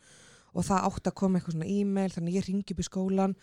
og 0.57 0.63
það 0.65 0.83
átti 0.89 1.07
að 1.11 1.15
koma 1.15 1.39
eitthvað 1.39 1.53
svona 1.55 1.69
e-mail 1.69 2.09
þannig 2.11 2.33
að 2.33 2.37
ég 2.37 2.47
ringi 2.47 2.71
upp 2.73 2.79
í 2.79 2.89
skólan 2.89 3.35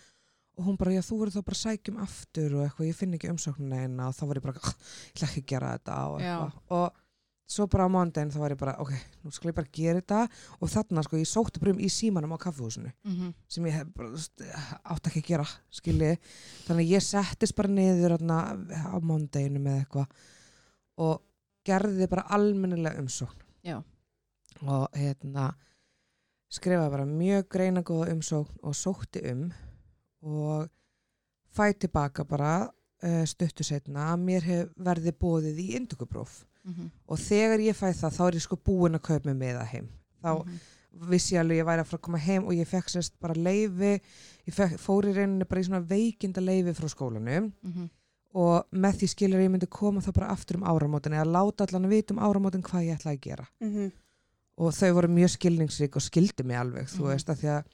og 0.56 0.64
hún 0.68 0.76
bara, 0.78 0.92
já 0.92 1.00
þú 1.02 1.18
verður 1.20 1.38
þá 1.40 1.44
bara 1.44 1.60
sækjum 1.62 1.96
aftur 2.02 2.54
og 2.58 2.64
eitthvað, 2.68 2.86
ég 2.90 2.94
finn 2.98 3.14
ekki 3.14 3.30
umsóknina 3.32 3.80
eina 3.84 4.08
og 4.08 4.14
þá 4.14 4.26
var 4.26 4.36
ég 4.36 4.42
bara, 4.42 4.54
"Ah, 4.62 4.74
ég 4.74 5.14
ætla 5.14 5.28
ekki 5.28 5.42
að 5.42 5.46
gera 5.46 5.78
þetta 5.78 5.96
og 6.08 6.20
eitthvað. 6.20 6.52
Og 6.70 6.92
svo 7.46 7.66
bara 7.68 7.84
á 7.84 7.88
mándaginn 7.92 8.30
þá 8.32 8.38
var 8.38 8.50
ég 8.50 8.58
bara, 8.58 8.76
ok, 8.80 8.92
nú 9.24 9.32
skal 9.32 9.50
ég 9.50 9.54
bara 9.54 9.68
gera 9.72 10.00
þetta. 10.00 10.28
Og 10.62 10.68
þarna 10.68 11.02
sko, 11.04 11.16
ég 11.16 11.26
sótti 11.28 11.60
bara 11.60 11.72
um 11.72 11.78
í 11.78 11.90
símanum 11.90 12.32
á 12.32 12.38
kaffehúsinu 12.38 12.92
Mhm. 13.04 13.34
sem 13.48 13.64
ég 13.64 13.92
átt 14.84 15.06
ekki 15.06 15.20
að 15.20 15.26
gera 15.26 15.46
skilji, 15.70 16.18
þannig 16.66 16.88
ég 16.88 17.02
settist 17.02 17.54
bara 17.56 17.68
niður 17.68 18.18
þarna 18.18 18.66
á 18.94 18.98
mándeginu 19.00 19.58
með 19.60 19.84
eitthvað 19.84 20.06
og 20.98 21.20
gerði 21.66 22.08
bara 22.08 22.22
almennilega 22.28 22.98
umsókn. 23.00 23.40
Já. 23.64 23.82
og 24.62 24.88
hérna 24.94 25.52
skrifaði 26.48 26.90
bara 26.90 27.04
mjög 27.04 27.48
greina 27.48 27.82
góða 27.82 28.12
umsókn 28.14 28.58
og 28.62 28.72
sótti 28.72 29.20
um 29.32 29.52
og 30.24 30.68
fæ 31.54 31.72
tilbaka 31.78 32.24
bara 32.24 32.52
uh, 33.04 33.24
stuttu 33.28 33.62
setna 33.66 34.08
að 34.14 34.22
mér 34.24 34.42
hef 34.48 34.68
verði 34.80 35.12
bóðið 35.12 35.60
í 35.60 35.68
indugubróf 35.80 36.44
Mhm. 36.64 36.86
og 37.12 37.18
þegar 37.20 37.60
ég 37.60 37.76
fæ 37.76 37.90
það 37.92 38.14
þá 38.16 38.20
er 38.28 38.34
ég 38.38 38.40
sko 38.46 38.56
búin 38.56 38.94
að 38.96 39.02
kaupa 39.04 39.26
mig 39.28 39.36
með 39.36 39.58
það 39.60 39.66
heim 39.74 39.88
þá 40.24 40.30
Mhm. 40.44 40.60
vissi 41.10 41.34
ég 41.34 41.40
alveg 41.42 41.58
ég 41.60 41.66
væri 41.66 41.80
að 41.82 41.86
fara 41.90 41.98
að 41.98 42.06
koma 42.06 42.18
heim 42.18 42.44
og 42.46 42.52
ég 42.54 42.66
fekk 42.70 42.88
sérst 42.88 43.12
bara 43.20 43.34
leifi 43.34 44.00
ég 44.48 44.54
fekk, 44.54 44.78
fór 44.80 45.04
í 45.04 45.12
rauninni 45.12 45.44
bara 45.44 45.60
í 45.60 45.64
svona 45.64 45.84
veikinda 45.86 46.40
leifi 46.40 46.72
frá 46.72 46.88
skólanum 46.88 47.52
Mhm. 47.62 47.90
og 48.34 48.64
með 48.72 48.92
því 48.96 49.08
skilur 49.12 49.40
ég 49.44 49.50
myndi 49.50 49.68
koma 49.68 50.00
þá 50.00 50.12
bara 50.14 50.28
aftur 50.32 50.56
um 50.56 50.62
áramótin 50.64 51.12
eða 51.12 51.28
láta 51.36 51.66
allan 51.68 51.84
að 51.84 51.90
vita 51.90 52.14
um 52.14 52.20
áramótin 52.20 52.62
hvað 52.62 52.86
ég 52.88 52.96
ætlaði 52.98 53.18
að 53.18 53.20
gera 53.20 53.46
Mhm. 53.60 53.92
og 54.56 54.72
þau 54.72 54.92
voru 54.94 55.08
mjög 55.08 55.36
skilningsrík 55.36 55.96
og 55.96 56.02
skildu 56.02 56.44
mig 56.44 56.56
alveg 56.56 56.88
þú 56.88 57.00
Mhm. 57.00 57.08
veist 57.12 57.26
að 57.28 57.36
því 57.36 57.48
að 57.58 57.64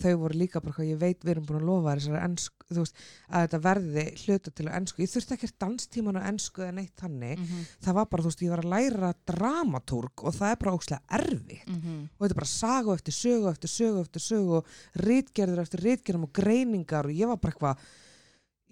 þau 0.00 0.12
voru 0.22 0.38
líka 0.40 0.60
bara 0.62 0.72
hvað 0.72 0.88
ég 0.88 0.98
veit 1.02 1.20
við 1.24 1.30
erum 1.34 1.44
búin 1.46 1.58
að 1.60 1.66
lofa 1.68 1.94
þessari 1.98 2.20
ennsku 2.24 2.66
þú 2.72 2.78
veist 2.84 2.96
að 3.28 3.42
þetta 3.44 3.58
verði 3.66 4.04
hluta 4.22 4.50
til 4.56 4.64
að 4.68 4.76
ennsku 4.78 5.02
ég 5.02 5.10
þurfti 5.12 5.34
ekki 5.36 5.50
danstíman 5.60 6.16
á 6.16 6.22
ennsku 6.30 6.62
eða 6.64 6.74
neitt 6.78 6.96
þannig 7.02 7.38
Mhm. 7.38 7.66
það 7.84 7.94
var 7.98 8.06
bara 8.06 8.22
þú 8.22 8.30
veist 8.32 8.42
ég 8.46 8.50
var 8.54 8.62
að 8.64 8.72
læra 8.72 9.10
dramatúrg 9.26 10.24
og 10.24 10.34
það 10.34 10.50
er 10.52 10.56
bara 10.62 10.72
ókslega 10.76 11.02
erfitt 11.20 11.68
Mhm. 11.68 12.08
og 12.16 12.24
þetta 12.24 12.30
er 12.32 12.40
bara 12.40 12.46
saga 12.46 12.94
eftir 12.96 13.12
sögu 13.12 13.50
eftir 13.52 13.68
sögu 13.68 14.00
eftir 14.00 14.20
sögu 14.20 14.56
og 14.56 14.66
rítgerður 14.96 15.60
eftir 15.60 15.80
rítgerðum 15.84 16.24
og 16.24 16.32
greiningar 16.32 17.04
og 17.04 17.12
ég 17.12 17.26
var 17.28 17.36
bara 17.36 17.52
eitthvað 17.52 17.76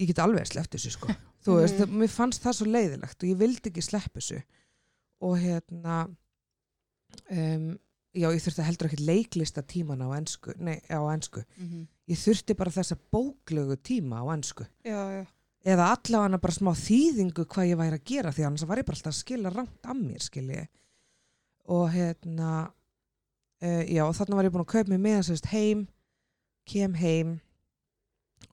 ég 0.01 0.07
get 0.07 0.19
alveg 0.19 0.47
sleppt 0.47 0.73
þessu 0.79 0.91
sko 0.97 1.09
þú 1.45 1.61
veist, 1.61 1.79
Mhm. 1.85 1.99
mér 2.01 2.09
fannst 2.09 2.43
það 2.43 2.55
svo 2.57 2.67
leiðilegt 2.67 3.23
og 3.23 3.29
ég 3.29 3.37
vildi 3.37 3.69
ekki 3.71 3.83
slepp 3.83 4.13
þessu 4.17 4.43
og 5.21 5.37
hérna 5.39 6.09
um, 7.31 7.79
já, 8.15 8.27
ég 8.35 8.43
þurfti 8.43 8.65
heldur 8.67 8.89
ekki 8.91 9.05
leiklista 9.07 9.63
tíman 9.63 10.03
á 10.03 10.09
ensku, 10.19 10.55
nei, 10.59 10.81
á 10.91 10.99
ensku 11.15 11.45
Mhm. 11.59 11.87
ég 12.11 12.19
þurfti 12.19 12.57
bara 12.57 12.71
þessa 12.71 12.97
bóklögu 13.13 13.77
tíma 13.83 14.21
á 14.23 14.25
já. 14.85 15.27
eða 15.65 15.91
allavega 15.95 16.41
bara 16.41 16.53
smá 16.53 16.73
þýðingu 16.75 17.45
hvað 17.47 17.69
ég 17.71 17.77
væri 17.79 17.99
að 17.99 18.05
gera 18.05 18.31
því 18.33 18.47
annars 18.47 18.67
var 18.67 18.79
ég 18.79 18.87
bara 18.87 18.97
alltaf 18.97 19.13
að 19.15 19.21
skila 19.21 19.51
rangt 19.55 19.85
af 19.87 19.97
mér 19.97 20.23
skilji 20.23 20.69
og 21.69 21.91
hérna 21.93 22.73
uh, 23.63 23.85
já 23.87 24.03
og 24.09 24.15
þarna 24.17 24.37
var 24.37 24.45
ég 24.45 24.53
búin 24.55 24.65
að 24.65 24.73
kaupa 24.73 24.89
mig 24.91 25.01
með 25.01 25.23
sérst 25.29 25.47
heim 25.53 25.87
kem 26.67 26.95
heim 26.95 27.41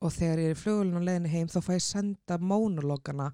og 0.01 0.11
þegar 0.11 0.37
ég 0.43 0.49
er 0.51 0.55
í 0.55 0.59
flugulun 0.61 0.97
og 0.99 1.05
leiðinni 1.07 1.29
heim 1.31 1.47
þá 1.47 1.61
fæ 1.63 1.73
ég 1.79 1.81
senda 1.85 2.37
mónologana 2.37 3.31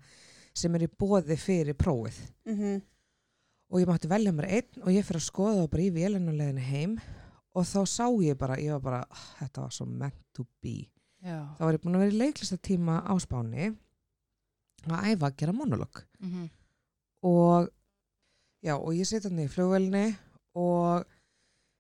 sem 0.53 0.75
er 0.75 0.85
í 0.85 0.87
bóði 0.87 1.35
fyrir 1.37 1.73
prófið 1.73 2.15
Mhm. 2.45 2.81
Og 3.73 3.81
ég 3.81 3.89
mátti 3.89 4.09
velja 4.11 4.31
mér 4.35 4.49
einn 4.59 4.83
og 4.85 4.93
ég 4.93 5.05
fyrir 5.07 5.17
að 5.17 5.25
skoða 5.25 5.63
það 5.63 5.69
bara 5.73 5.83
í 5.83 5.91
leiðinni 5.97 6.65
heim. 6.69 6.97
Og 7.53 7.65
þá 7.65 7.79
sá 7.89 8.05
ég 8.21 8.37
bara, 8.37 8.57
ég 8.57 8.73
var 8.73 8.81
bara 8.81 8.99
"Ah, 9.09 9.25
þetta 9.39 9.61
var 9.61 9.71
svo 9.71 9.85
meant 9.85 10.15
to 10.33 10.45
be. 10.61 10.89
Já. 11.23 11.55
þá 11.57 11.59
var 11.63 11.73
ég 11.73 11.81
búin 11.81 11.95
að 11.95 12.03
vera 12.03 12.11
í 12.11 12.19
leiklistatíma 12.19 12.95
á 13.07 13.13
Spáni 13.21 13.77
að 14.91 15.05
æfa 15.13 15.29
að 15.29 15.37
gera 15.37 15.53
monolog. 15.53 16.03
Mhm. 16.19 16.49
og 17.23 17.69
já, 18.61 18.75
og 18.75 18.93
ég 18.93 19.07
seti 19.07 19.29
hann 19.29 19.39
í 19.39 19.47
flugvelni 19.47 20.17
og 20.55 21.05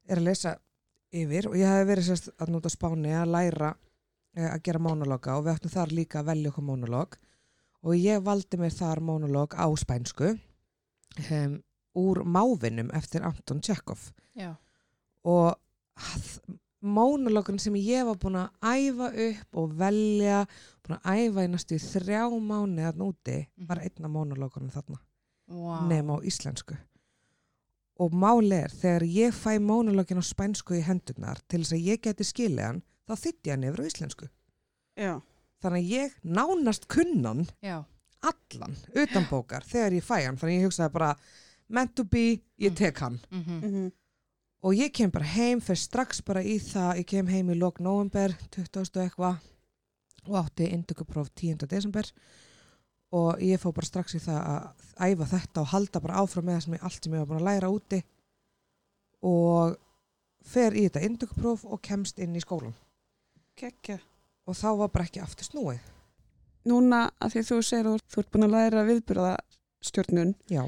er 0.07 0.17
að 0.17 0.23
lesa 0.23 0.57
yfir. 1.11 1.47
Og 1.47 1.55
ég 1.55 1.67
hef 1.67 1.87
verið 1.87 2.07
sérst 2.07 2.29
að 2.39 2.49
nota 2.49 2.69
Spáni 2.69 3.11
að 3.11 3.31
læra 3.35 3.75
eh, 4.35 4.49
að 4.49 4.63
gera 4.63 4.79
monologa 4.79 5.37
og 5.37 5.45
við 5.45 5.55
ættum 5.55 5.71
þar 5.71 5.91
líka 5.91 6.19
að 6.19 6.25
velja 6.25 6.49
okkur 6.49 6.63
monolog. 6.63 7.17
Og 7.83 7.95
ég 7.95 8.23
valdi 8.23 8.57
mér 8.57 8.71
þar 8.71 9.01
monolog 9.01 9.53
á 9.53 9.67
spænsku. 9.75 10.39
Um, 11.29 11.61
úr 11.95 12.23
Mávinum 12.25 12.89
eftir 12.93 13.21
Anton 13.23 13.61
Tjekov 13.61 14.11
og 15.23 15.55
mónologun 16.83 17.59
sem 17.61 17.75
ég 17.79 18.03
var 18.05 18.17
búin 18.19 18.35
að 18.35 18.49
æfa 18.67 19.07
upp 19.29 19.59
og 19.61 19.75
velja 19.79 20.41
búin 20.83 20.97
að 20.99 21.19
æfa 21.27 21.45
í 21.45 21.51
næstu 21.53 21.77
þrjá 21.79 22.23
mánu 22.43 22.81
þarna 22.83 23.05
úti 23.07 23.37
Mhm. 23.57 23.67
var 23.67 23.77
einna 23.79 24.07
mónologunum 24.09 24.71
þarna 24.71 24.97
Vá. 25.47 25.87
nema 25.87 26.17
á 26.17 26.25
íslensku 26.25 26.75
og 27.99 28.11
máli 28.11 28.51
er 28.63 28.69
þegar 28.69 29.03
ég 29.07 29.31
fæ 29.33 29.59
mónologin 29.59 30.19
á 30.19 30.23
spænsku 30.25 30.73
í 30.75 30.81
hendurnar 30.83 31.39
til 31.47 31.61
þess 31.61 31.73
að 31.73 31.85
ég 31.87 32.01
geti 32.01 32.23
skilið 32.23 32.65
hann 32.65 32.81
þá 33.07 33.13
þytti 33.15 33.49
hann 33.51 33.63
yfir 33.63 33.79
á 33.79 33.85
íslensku 33.87 34.27
Já. 34.97 35.21
þannig 35.61 35.83
að 35.83 35.89
ég 35.93 36.11
nánast 36.23 36.87
kunnan 36.87 37.47
Já. 37.61 37.85
allan 38.21 38.75
utan 38.95 39.25
bókar 39.29 39.63
þegar 39.63 39.91
ég 39.93 40.03
fæ 40.03 40.25
hann 40.25 40.35
þannig 40.37 40.57
að 40.57 40.59
ég 40.59 40.65
hugsaði 40.67 40.91
bara 40.91 41.15
meant 41.69 41.95
to 41.95 42.03
be, 42.03 42.41
ég 42.59 42.71
Mm. 42.71 42.75
tek 42.75 42.97
hann 42.99 43.19
Mhm. 43.31 43.59
Mhm. 43.63 43.91
og 44.63 44.73
ég 44.75 44.91
kem 44.93 45.09
bara 45.11 45.25
heim, 45.25 45.59
fyrir 45.61 45.77
strax 45.77 46.21
bara 46.21 46.41
í 46.43 46.59
það 46.59 46.97
ég 46.99 47.05
kem 47.07 47.27
heim 47.27 47.47
í 47.49 47.55
lok 47.59 47.79
november 47.79 48.29
20. 48.51 48.97
og 48.97 49.09
eitthvað 49.09 49.37
og 50.27 50.45
átti 50.45 50.71
indökupróf 50.71 51.29
10. 51.35 51.67
desember 51.67 52.03
og 53.11 53.39
ég 53.39 53.59
fór 53.59 53.73
bara 53.73 53.85
strax 53.85 54.15
í 54.15 54.19
það 54.19 54.41
að 54.47 55.15
æfa 55.15 55.25
þetta 55.37 55.61
og 55.61 55.67
halda 55.67 55.99
bara 56.01 56.15
áfram 56.15 56.45
með 56.45 56.55
það 56.57 56.63
sem 56.63 56.73
ég, 56.73 56.83
allt 56.83 57.03
sem 57.03 57.13
ég 57.13 57.19
var 57.19 57.25
búin 57.27 57.41
að 57.41 57.49
læra 57.49 57.69
úti 57.69 58.03
og 59.23 59.77
fer 60.43 60.71
í 60.75 60.87
þetta 60.89 61.03
indökupróf 61.07 61.65
og 61.65 61.81
kemst 61.81 62.19
inn 62.19 62.35
í 62.35 62.41
skólan 62.43 62.73
Kekja. 63.55 63.99
og 64.47 64.55
þá 64.55 64.77
var 64.77 64.87
bara 64.89 65.05
ekki 65.05 65.21
aftur 65.21 65.45
snúið. 65.45 65.79
Núna 66.65 67.11
að 67.21 67.33
því 67.35 67.43
þú 67.49 67.57
segir 67.63 67.85
að 67.91 67.99
þú 68.09 68.19
ert 68.23 68.31
búin 68.31 68.47
að 68.47 68.55
læra 68.55 68.83
viðbyrða 68.87 69.37
stjórnun 69.83 70.33
Já, 70.49 70.63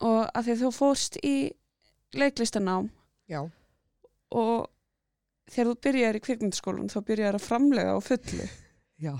og 0.00 0.28
að 0.34 0.44
því 0.48 0.56
þú 0.62 0.70
fórst 0.76 1.16
í 1.26 1.34
leiklistanám 2.14 2.90
já, 3.28 3.40
og 4.32 4.68
þegar 5.48 5.70
þú 5.72 5.74
byrjar 5.88 6.18
í 6.18 6.22
kvikmyndaskólan 6.26 6.90
þá 6.92 6.98
byrjar 7.08 7.38
að 7.38 7.46
framlega 7.48 7.96
á 7.96 8.00
fullu 8.04 8.46
já. 9.06 9.14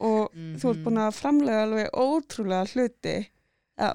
og 0.00 0.28
Mhm. 0.34 0.58
þú 0.62 0.70
ert 0.72 0.84
búin 0.84 1.00
að 1.02 1.16
framlega 1.18 1.62
alveg 1.66 1.88
ótrúlega 1.94 2.68
hluti 2.74 3.16
ja, 3.78 3.88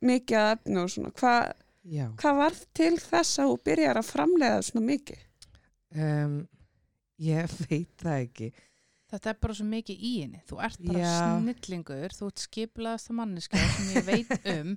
mikið 0.00 0.38
að 0.38 0.52
efnu 0.56 0.82
og 0.84 0.90
svona 0.94 1.10
hvað 1.16 1.52
hva 2.20 2.32
varð 2.36 2.62
til 2.76 2.94
þess 3.00 3.38
að 3.40 3.48
þú 3.50 3.58
byrjar 3.64 3.96
að 4.00 4.08
framlega 4.12 4.62
svona 4.62 4.86
mikið? 4.86 5.20
Um, 5.96 6.34
ég 7.18 7.48
veit 7.70 7.94
það 8.04 8.18
ekki. 8.26 8.50
Þetta 9.10 9.30
er 9.32 9.38
bara 9.42 9.54
svo 9.58 9.64
mikið 9.66 10.02
í 10.06 10.10
henni. 10.22 10.40
Þú 10.46 10.58
ert 10.62 10.82
bara 10.86 10.98
Já. 11.00 11.14
snillingur, 11.42 12.12
þú 12.14 12.26
ert 12.30 12.42
skiplaðasta 12.44 13.12
manneska 13.18 13.56
sem 13.58 13.88
ég 13.96 14.04
veit 14.06 14.30
um. 14.56 14.76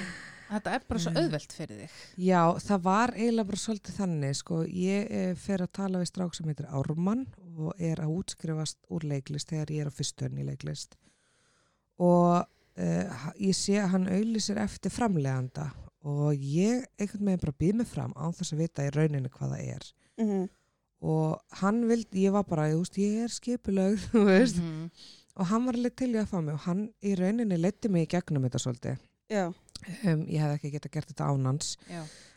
Þetta 0.54 0.72
er 0.76 0.82
bara 0.88 1.00
svo 1.00 1.10
Mm. 1.10 1.16
auðvelt 1.20 1.52
fyrir 1.56 1.78
þig. 1.82 1.92
Já, 2.20 2.40
það 2.60 2.80
var 2.84 3.12
eiginlega 3.16 3.48
bara 3.48 3.60
svolítið 3.62 3.94
þannig, 3.98 4.34
sko, 4.36 4.58
ég 4.68 5.06
eh, 5.10 5.34
fer 5.34 5.62
að 5.64 5.72
tala 5.72 5.98
við 6.02 6.10
strák 6.12 6.34
sem 6.36 6.46
heitir 6.50 6.66
Ármann 6.68 7.26
og 7.56 7.72
er 7.80 8.02
að 8.04 8.12
útskrifast 8.18 8.78
úr 8.92 9.06
leiklist 9.08 9.48
þegar 9.48 9.70
ég 9.72 9.80
er 9.86 9.88
á 9.90 9.96
fyrstu 9.96 10.26
önni 10.28 10.44
í 10.44 10.48
leiklist 10.48 10.96
og 11.98 12.44
uh, 12.44 13.26
ég 13.38 13.54
sé 13.56 13.76
að 13.78 13.92
hann 13.94 14.08
auðlýsir 14.10 14.58
eftir 14.58 14.90
framleganda 14.90 15.68
og 16.04 16.34
ég 16.36 16.84
einhvern 16.98 17.24
veginn 17.30 17.42
bara 17.44 17.56
býð 17.62 17.74
mig 17.80 17.86
fram 17.88 18.12
á 18.18 18.26
þess 18.34 18.52
að 18.56 18.62
vita 18.64 18.84
í 18.86 18.90
rauninni 18.94 19.30
hvað 19.32 19.54
það 19.56 19.68
er 19.76 19.92
Mm 20.18 20.26
-hmm. 20.28 20.48
Og 21.02 21.40
hann 21.60 21.82
vildi, 21.88 22.24
ég 22.26 22.32
var 22.32 22.44
bara, 22.48 22.68
ég, 22.70 22.84
ég 22.98 23.24
er 23.24 23.32
skipulög, 23.34 23.98
þú 24.12 24.24
veist, 24.28 24.56
Mhm. 24.60 24.90
og 25.36 25.46
hann 25.50 25.66
var 25.66 25.74
alveg 25.74 25.96
til 25.96 26.12
í 26.14 26.18
að 26.20 26.28
fá 26.30 26.38
mig 26.42 26.54
og 26.54 26.60
hann 26.68 26.88
í 27.02 27.14
rauninni 27.18 27.56
leiti 27.58 27.88
mig 27.90 28.06
í 28.08 28.10
gegnum 28.16 28.44
þetta 28.46 28.60
svolítið. 28.62 28.98
Um, 30.04 30.26
ég 30.30 30.38
hef 30.40 30.52
ekki 30.58 30.70
getað 30.72 30.92
gert 30.92 31.08
þetta 31.10 31.26
ánans 31.32 31.76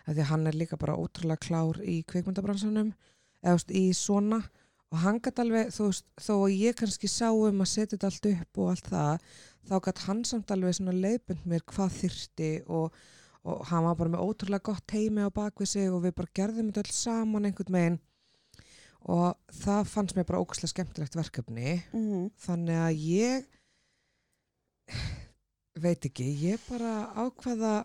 því 0.08 0.20
að 0.24 0.30
hann 0.32 0.48
er 0.48 0.54
líka 0.58 0.78
bara 0.80 0.96
ótrúlega 0.98 1.38
klár 1.39 1.78
í 1.84 2.04
kvikmyndabransanum 2.08 2.93
eða 3.43 3.60
í 3.76 3.91
svona. 3.93 4.41
Og 4.91 4.98
hann 5.04 5.20
gæti 5.20 5.41
alveg, 5.43 5.67
þú 5.76 5.86
veist, 5.89 6.06
þó 6.17 6.34
að 6.48 6.56
ég 6.58 6.76
kannski 6.80 7.08
sá 7.12 7.28
um 7.32 7.60
að 7.62 7.67
setja 7.67 7.98
þetta 7.98 8.08
allt 8.08 8.26
upp 8.32 8.58
og 8.58 8.70
allt 8.72 8.88
það 8.88 9.20
þá 9.67 9.76
gæti 9.84 10.06
hann 10.08 10.24
samt 10.26 10.52
alveg 10.56 10.76
svona 10.78 10.93
leiðbund 10.96 11.46
mér 11.46 11.63
hvað 11.67 11.91
þyrti 12.02 12.52
og, 12.72 12.93
og 13.43 13.65
hann 13.67 13.84
var 13.84 13.96
bara 14.00 14.10
með 14.15 14.24
ótrúlega 14.24 14.63
gott 14.63 14.91
heimi 14.96 15.22
á 15.28 15.30
bakvið 15.30 15.67
sig 15.67 15.91
og 15.91 16.02
við 16.08 16.15
bara 16.15 16.32
gerðum 16.39 16.72
þetta 16.72 16.86
öll 16.88 16.96
saman 16.96 17.46
einhvern 17.52 17.76
veginn 17.76 18.00
og 19.08 19.38
það 19.63 19.86
fannst 19.93 20.15
mér 20.17 20.28
bara 20.28 20.41
ógæslega 20.43 20.74
skemmtilegt 20.74 21.15
verkefni 21.15 21.78
mm 21.93 22.26
þannig 22.46 22.82
að 22.84 23.04
ég 23.08 23.46
veit 25.84 26.08
ekki, 26.10 26.26
ég 26.48 26.63
bara 26.70 26.96
ákvaða 27.22 27.76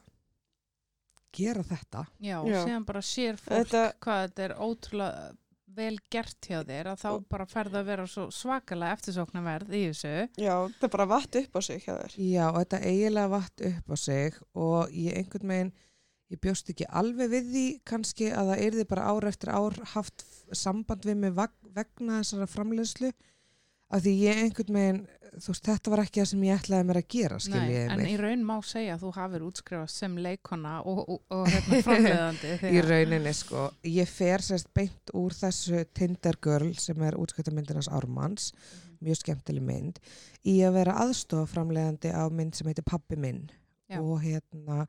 gera 1.33 1.63
þetta 1.65 2.07
Já, 2.23 2.39
og 2.43 2.51
Já. 2.51 2.59
síðan 2.67 2.87
bara 2.89 3.03
sér 3.05 3.39
fólk 3.41 3.63
Þetta- 3.63 3.93
hvað 4.05 4.25
þetta 4.27 4.45
er 4.49 4.55
ótrúlega 4.67 5.31
vel 5.73 5.95
gert 6.13 6.45
hjá 6.45 6.59
þér 6.69 6.89
að 6.93 6.99
þá 7.01 7.11
bara 7.33 7.47
ferða 7.49 7.79
að 7.81 7.87
vera 7.89 8.05
svo 8.07 8.27
svakalega 8.29 8.93
eftirsóknarverð 8.93 9.71
í 9.73 9.81
þessu. 9.89 10.11
já, 10.37 10.57
er 10.85 10.91
bara 10.93 11.07
vatt 11.09 11.39
upp 11.41 11.57
á 11.57 11.61
sig 11.65 11.81
hjá 11.87 11.95
þér. 11.97 12.17
Já, 12.21 12.45
og 12.51 12.59
þetta 12.61 12.81
eiginlega 12.91 13.31
vatt 13.33 13.65
upp 13.71 13.89
á 13.89 13.97
sig 13.97 14.37
og 14.53 14.91
ég 14.93 15.17
einhvern 15.17 15.49
veginn, 15.49 15.73
ég 16.33 16.41
bjóst 16.43 16.71
ekki 16.73 16.89
alveg 16.89 17.33
við 17.33 17.51
því 17.53 17.67
kannski 17.89 18.31
að 18.33 18.53
það 18.53 18.65
yrði 18.69 18.87
bara 18.93 19.09
ár 19.13 19.29
eftir 19.29 19.53
ár 19.53 19.77
haft 19.95 20.25
samband 20.57 21.05
við 21.09 21.21
mig 21.23 21.37
vegna 21.37 22.23
þessara 22.23 22.49
framleiðslu 22.51 23.13
af 23.93 24.01
því 24.05 24.13
ég 24.23 24.39
einhvern 24.47 24.77
veginn, 24.77 25.01
þú 25.37 25.53
veist, 25.53 25.67
þetta 25.67 25.93
var 25.93 26.03
ekki 26.03 26.21
það 26.23 26.29
sem 26.31 26.45
ég 26.47 26.61
ætlaði 26.61 26.87
mér 26.89 26.99
að 27.01 27.09
gera, 27.13 27.39
Nei, 27.39 27.45
skiljiði 27.47 27.83
en 27.83 28.01
mig. 28.01 28.13
í 28.13 28.19
raun 28.21 28.45
má 28.49 28.55
segja 28.65 28.95
að 28.95 29.03
þú 29.05 29.11
hafir 29.19 29.45
útskrifast 29.49 30.01
sem 30.01 30.15
leikona 30.27 30.75
og, 30.89 31.03
og, 31.03 31.19
og 31.37 31.51
hérna 31.53 31.81
framleiðandi. 31.87 32.53
Í 32.71 32.85
rauninni, 32.87 33.35
sko. 33.37 33.67
Ég 33.89 34.09
fer 34.13 34.45
sérst 34.47 34.71
beint 34.77 35.13
úr 35.19 35.37
þessu 35.37 35.83
Tinder 35.97 36.39
Girl 36.45 36.73
sem 36.81 37.05
er 37.05 37.19
útskiptamyndinans 37.21 37.91
Ármanns, 37.93 38.53
mjög 39.03 39.21
skemmtileg 39.21 39.67
mynd, 39.67 40.01
í 40.49 40.57
að 40.65 40.79
vera 40.79 40.97
aðstofaframleiðandi 41.05 42.15
á 42.17 42.25
mynd 42.33 42.57
sem 42.57 42.71
heitir 42.71 42.89
Pappi 42.89 43.19
minn 43.21 43.45
Já. 43.93 44.01
og 44.01 44.23
hérna 44.25 44.87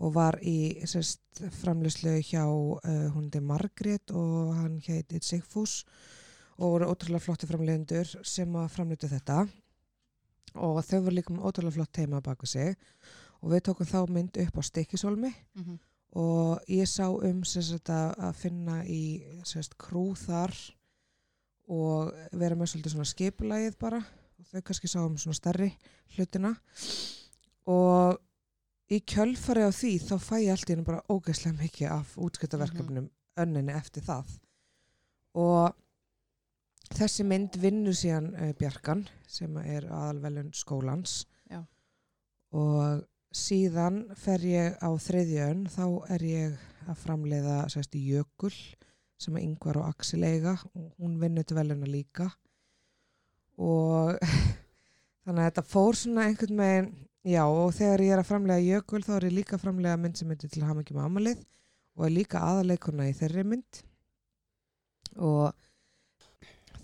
og 0.00 0.14
var 0.16 0.38
í 0.40 0.80
sérst 0.88 1.42
framleiðslu 1.60 2.16
hjá 2.24 2.44
uh, 2.48 3.08
hún 3.14 3.28
er 3.34 3.44
Margrét 3.44 4.12
og 4.16 4.54
hann 4.56 4.78
heitir 4.80 5.20
Sigfús 5.24 5.84
og 6.60 6.74
voru 6.74 6.88
ótrúlega 6.92 7.24
flotti 7.24 7.48
framleiðendur 7.48 8.08
sem 8.26 8.56
að 8.56 8.72
framleiðu 8.74 9.10
þetta. 9.12 9.44
Og 10.60 10.80
þau 10.84 10.98
voru 11.04 11.14
líka 11.16 11.32
með 11.32 11.46
ótrúlega 11.48 11.76
flott 11.78 11.92
teima 11.96 12.20
baka 12.24 12.48
sig. 12.48 12.74
Og 13.40 13.52
við 13.54 13.62
tókum 13.68 13.88
þá 13.88 14.00
mynd 14.12 14.40
upp 14.42 14.58
á 14.60 14.62
Stikisólmi 14.64 15.30
Mhm. 15.56 15.78
og 16.12 16.60
ég 16.68 16.88
sá 16.88 17.06
um 17.08 17.44
sagt, 17.44 17.88
að 17.88 18.14
að 18.18 18.34
finna 18.34 18.84
í 18.84 19.22
sagt, 19.44 19.78
krú 19.78 20.14
þar 20.16 20.52
og 21.68 22.12
vera 22.32 22.56
með 22.56 22.72
svolítið 22.72 22.92
svona 22.92 23.12
skipulagið 23.12 23.78
bara. 23.78 24.04
Og 24.40 24.46
þau 24.52 24.62
kannski 24.62 24.88
sá 24.88 25.00
um 25.04 25.16
svona 25.16 25.38
stærri 25.38 25.72
hlutina. 26.16 26.56
Og 27.66 28.18
í 28.90 29.00
kjölfari 29.06 29.66
á 29.66 29.70
því 29.70 29.92
þá 30.02 30.14
fæ 30.18 30.36
ég 30.42 30.52
allt 30.54 30.70
í 30.70 30.74
hennu 30.74 30.86
bara 30.86 31.04
ógeðslega 31.12 31.58
mikið 31.60 31.92
af 31.94 32.16
útskiptaverkefnum 32.18 33.06
önninni 33.40 33.74
eftir 33.76 34.04
það. 34.06 34.32
Og 35.38 35.76
þessi 36.96 37.26
mynd 37.26 37.58
vinnur 37.62 37.94
síðan 37.96 38.32
uh, 38.34 38.50
Bjarkan 38.58 39.04
sem 39.30 39.54
er 39.62 39.86
aðalvelun 39.86 40.50
skólans. 40.56 41.22
Já. 41.50 41.62
og 42.54 43.06
síðan 43.34 44.04
fer 44.18 44.42
ég 44.46 44.78
á 44.82 44.90
þriðjön 44.98 45.64
þá 45.70 45.84
er 46.14 46.24
ég 46.26 46.56
að 46.90 46.98
framleiða 46.98 47.56
sérst, 47.70 47.94
jökul 47.94 48.52
sem 49.20 49.36
er 49.36 49.44
yngvar 49.44 49.78
og 49.78 49.90
Axel 49.92 50.24
eiga. 50.24 50.56
Og 50.74 50.90
hún 50.98 51.18
vinnur 51.20 51.46
til 51.46 51.58
veluna 51.60 51.86
líka. 51.86 52.26
Og 53.60 54.18
þannig 55.22 55.44
að 55.44 55.46
þetta 55.46 55.66
fór 55.68 55.98
svona 56.00 56.26
einhvern 56.26 56.64
veginn 56.64 56.90
já 57.26 57.42
og 57.44 57.72
þegar 57.76 58.04
ég 58.04 58.14
er 58.14 58.22
að 58.22 58.28
framlega 58.30 58.66
jökul 58.76 59.02
þá 59.04 59.14
er 59.16 59.26
ég 59.28 59.36
líka 59.36 59.56
að 59.56 59.64
framlega 59.66 60.00
mynd 60.00 60.20
sem 60.20 60.30
heitir 60.32 60.52
til 60.52 60.64
hamingi 60.64 60.96
með 60.96 61.08
amalið 61.08 61.42
og 61.98 62.06
er 62.06 62.14
líka 62.14 62.40
aðaleikuna 62.46 63.08
í 63.10 63.16
þeirri 63.18 63.44
mynd. 63.44 63.82
Og 65.20 65.50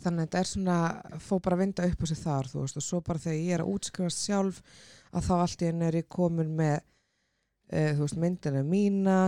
þannig 0.02 0.20
að 0.20 0.26
þetta 0.26 0.40
er 0.40 0.50
svona 0.50 0.78
fór 1.22 1.42
bara 1.44 1.56
að 1.56 1.62
vinda 1.64 1.88
upp 1.88 2.04
á 2.04 2.06
sig 2.10 2.20
þar 2.20 2.50
þú 2.50 2.62
veist 2.62 2.80
og 2.80 2.86
svo 2.86 3.00
bara 3.06 3.22
þegar 3.22 3.38
ég 3.40 3.56
er 3.56 3.64
að 3.64 3.72
útskrifast 3.72 4.22
sjálf 4.22 4.62
að 5.12 5.28
þá 5.28 5.34
allt 5.38 5.62
í 5.62 5.68
enn 5.70 5.84
er 5.86 5.98
ég 6.00 6.08
komin 6.12 6.52
með 6.58 6.76
uh, 6.78 7.92
þú 7.96 8.02
veist 8.04 8.20
myndina 8.22 8.64
mína 8.66 9.18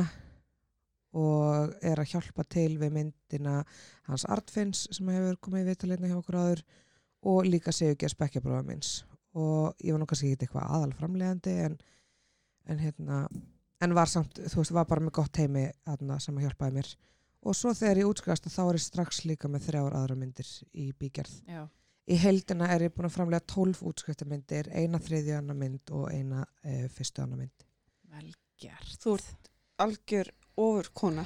og 1.18 1.72
er 1.82 1.98
að 2.02 2.12
hjálpa 2.12 2.44
til 2.52 2.74
við 2.78 2.94
myndina 2.94 3.62
hans 4.10 4.26
Artfinns 4.28 4.84
sem 4.92 5.08
hefur 5.08 5.40
komið 5.48 5.64
í 5.64 5.68
viðtalina 5.70 6.10
hjá 6.10 6.18
okkur 6.20 6.40
áður 6.42 6.64
og 7.32 7.48
líka 7.48 7.74
segjur 7.74 8.12
spekja 8.12 8.44
bróða 8.44 8.66
minns 8.68 8.98
og 9.38 9.78
ég 9.84 9.94
var 9.94 10.02
nú 10.02 10.08
kannski 10.10 10.32
ekki 10.34 10.46
eitthvað 10.48 10.72
aðal 10.78 10.92
framlegandi 10.98 11.54
en, 11.68 11.78
en 12.68 12.82
hérna 12.82 13.22
en 13.84 13.94
var 13.94 14.10
samt, 14.10 14.40
þú 14.50 14.60
veist, 14.62 14.74
var 14.74 14.88
bara 14.90 15.04
með 15.06 15.14
gott 15.20 15.38
heimi 15.38 15.68
aðna 15.86 16.16
sem 16.22 16.36
að 16.40 16.48
hjálpaði 16.48 16.76
mér 16.80 16.92
og 17.46 17.54
svo 17.54 17.70
þegar 17.78 18.00
ég 18.02 18.08
útskrifast 18.10 18.48
þá 18.50 18.62
er 18.64 18.78
ég 18.80 18.82
strax 18.88 19.20
líka 19.28 19.50
með 19.52 19.68
þrjár 19.68 19.94
aðra 20.00 20.16
myndir 20.18 20.48
í 20.74 20.88
bígerð 20.98 21.36
Já. 21.46 21.60
í 22.10 22.16
heldina 22.18 22.66
er 22.74 22.88
ég 22.88 22.94
búin 22.96 23.06
að 23.06 23.14
framlega 23.14 23.46
12 23.54 23.84
útskriftamyndir, 23.92 24.72
eina 24.74 24.98
þriðja 24.98 25.38
annar 25.38 25.58
mynd 25.60 25.92
og 25.94 26.08
eina 26.10 26.42
e, 26.66 26.88
fyrstu 26.90 27.22
annar 27.22 27.38
mynd 27.44 27.64
Vel 28.08 28.32
gert. 28.58 28.96
Þú 28.98 29.14
ert 29.20 29.48
algjör 29.84 30.32
ofur 30.58 30.88
kona. 30.98 31.22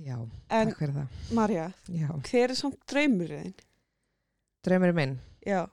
já, 0.00 0.16
En 0.48 0.70
takk 0.72 0.78
fyrir 0.80 0.94
það 0.96 1.34
Marja, 1.36 1.66
hver 2.30 2.50
er 2.54 2.56
samt 2.56 2.80
draumurinn? 2.88 3.52
draumurinn 4.64 4.96
minn 4.96 5.16
Já, 5.44 5.66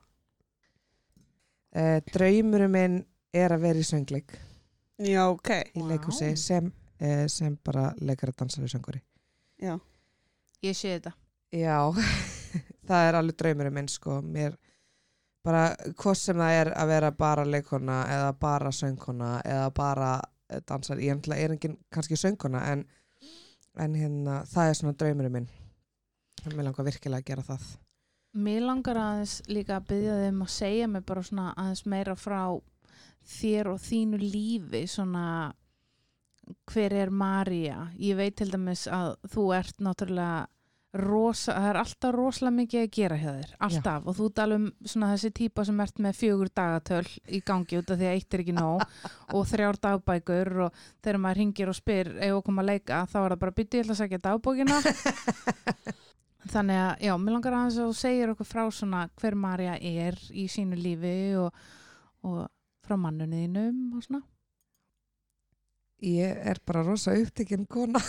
e, 1.76 2.02
draumurinn 2.12 2.72
minn 2.74 2.98
er 3.34 3.56
að 3.56 3.64
vera 3.68 3.82
í 3.82 3.88
söngleik. 3.88 4.36
Já, 5.02 5.24
ok. 5.30 5.50
í 5.76 5.82
Vá. 5.82 5.88
leikhúsi 5.94 6.34
sem, 6.38 6.68
e, 7.00 7.28
sem 7.32 7.56
bara 7.66 7.92
leikara 8.02 8.36
dansari 8.38 8.70
sönguri 8.70 9.02
Já, 9.62 9.80
Ég 10.62 10.78
sé 10.78 10.92
þetta. 10.94 11.16
Já, 11.58 11.78
það 12.88 13.08
er 13.08 13.16
alveg 13.18 13.38
draumurinn 13.40 13.74
minn 13.74 13.88
sko, 13.90 14.20
mér 14.22 14.54
bara 15.42 15.72
hvort 15.98 16.20
sem 16.20 16.38
það 16.38 16.58
er 16.60 16.70
að 16.78 16.92
vera 16.92 17.10
bara 17.18 17.46
leikona 17.48 17.96
eða 18.14 18.34
bara 18.44 18.72
söngkona 18.78 19.32
eða 19.42 19.72
bara 19.74 20.12
eh, 20.52 20.62
dansari, 20.70 21.08
ég 21.10 21.32
er 21.34 21.56
engin 21.56 21.80
kannski 21.90 22.20
söngkona 22.20 22.62
en, 22.76 22.86
en 23.82 23.98
hérna, 23.98 24.44
það 24.52 24.70
er 24.70 24.78
svona 24.78 24.98
draumurinn 25.02 25.38
minn. 25.40 25.50
Mér 26.46 26.68
langar 26.70 26.86
virkilega 26.86 27.24
að 27.24 27.32
gera 27.32 27.48
það 27.50 27.66
Mér 28.32 28.64
langar 28.64 28.96
aðeins 28.96 29.42
líka 29.52 29.80
að 29.80 29.90
byggja 29.90 30.20
þeim 30.22 30.44
að 30.46 30.54
segja 30.54 30.88
mig 30.88 31.04
bara 31.08 31.24
svona 31.28 31.50
aðeins 31.60 31.82
meira 31.92 32.16
frá 32.16 32.44
þér 33.28 33.74
og 33.74 33.82
þínu 33.84 34.22
lífi 34.22 34.86
svona 34.88 35.26
hver 36.72 36.96
er 36.96 37.12
Marja? 37.12 37.90
Ég 38.00 38.16
veit 38.20 38.38
til 38.40 38.48
dæmis 38.54 38.88
að 38.88 39.18
þú 39.34 39.46
ert 39.58 39.84
náttúrulega 39.84 40.48
rosa, 40.92 41.54
það 41.56 41.68
er 41.70 41.78
alltaf 41.80 42.14
rosalega 42.16 42.56
mikið 42.56 42.82
að 42.82 42.90
gera 42.98 43.18
hjá 43.20 43.30
þér, 43.30 43.52
alltaf 43.68 44.08
og 44.12 44.16
þú 44.18 44.26
tala 44.36 44.58
um 44.60 44.66
svona 44.84 45.12
þessi 45.14 45.32
típa 45.40 45.64
sem 45.68 45.80
ert 45.80 46.02
með 46.04 46.18
fjögur 46.20 46.52
dagatöl 46.52 47.06
í 47.32 47.40
gangi 47.48 47.80
út 47.80 47.94
af 47.94 48.02
því 48.02 48.10
að 48.10 48.16
eitt 48.18 48.36
er 48.36 48.44
ekki 48.44 48.56
nóg 48.58 48.84
og 49.36 49.48
þrjár 49.48 49.80
dagbækur 49.88 50.52
og 50.68 50.82
þegar 51.00 51.22
maður 51.24 51.42
ringir 51.42 51.72
og 51.72 51.80
spyr 51.80 52.12
við 52.18 52.38
komum 52.44 52.64
að 52.64 52.72
leika, 52.74 53.06
þá 53.08 53.18
er 53.24 53.36
það 53.36 53.44
bara 53.46 53.58
byttið 53.62 53.80
ég 53.80 53.86
ætla 53.86 53.96
að 53.96 54.02
segja 54.04 54.24
dagbókina 54.28 54.82
þannig 56.50 56.82
að, 56.82 56.92
já, 57.06 57.14
mér 57.22 57.36
langar 57.38 57.58
aðeins 57.60 57.78
að 57.78 57.92
þú 57.92 57.98
segir 58.02 58.34
okkur 58.34 58.50
frá 58.50 58.64
svona 58.74 59.06
hver 59.22 59.38
Marja 59.38 59.78
er 59.78 60.18
í 60.34 60.48
sínu 60.50 60.80
lífi 60.80 61.16
og, 61.38 61.54
og 62.26 62.46
frá 62.86 62.98
mannunniðinum 62.98 63.98
og 63.98 64.06
svona 64.08 64.24
Ég 66.02 66.34
er 66.50 66.58
bara 66.66 66.82
rosa 66.82 67.14
upptekinn 67.14 67.68
kona. 67.70 68.00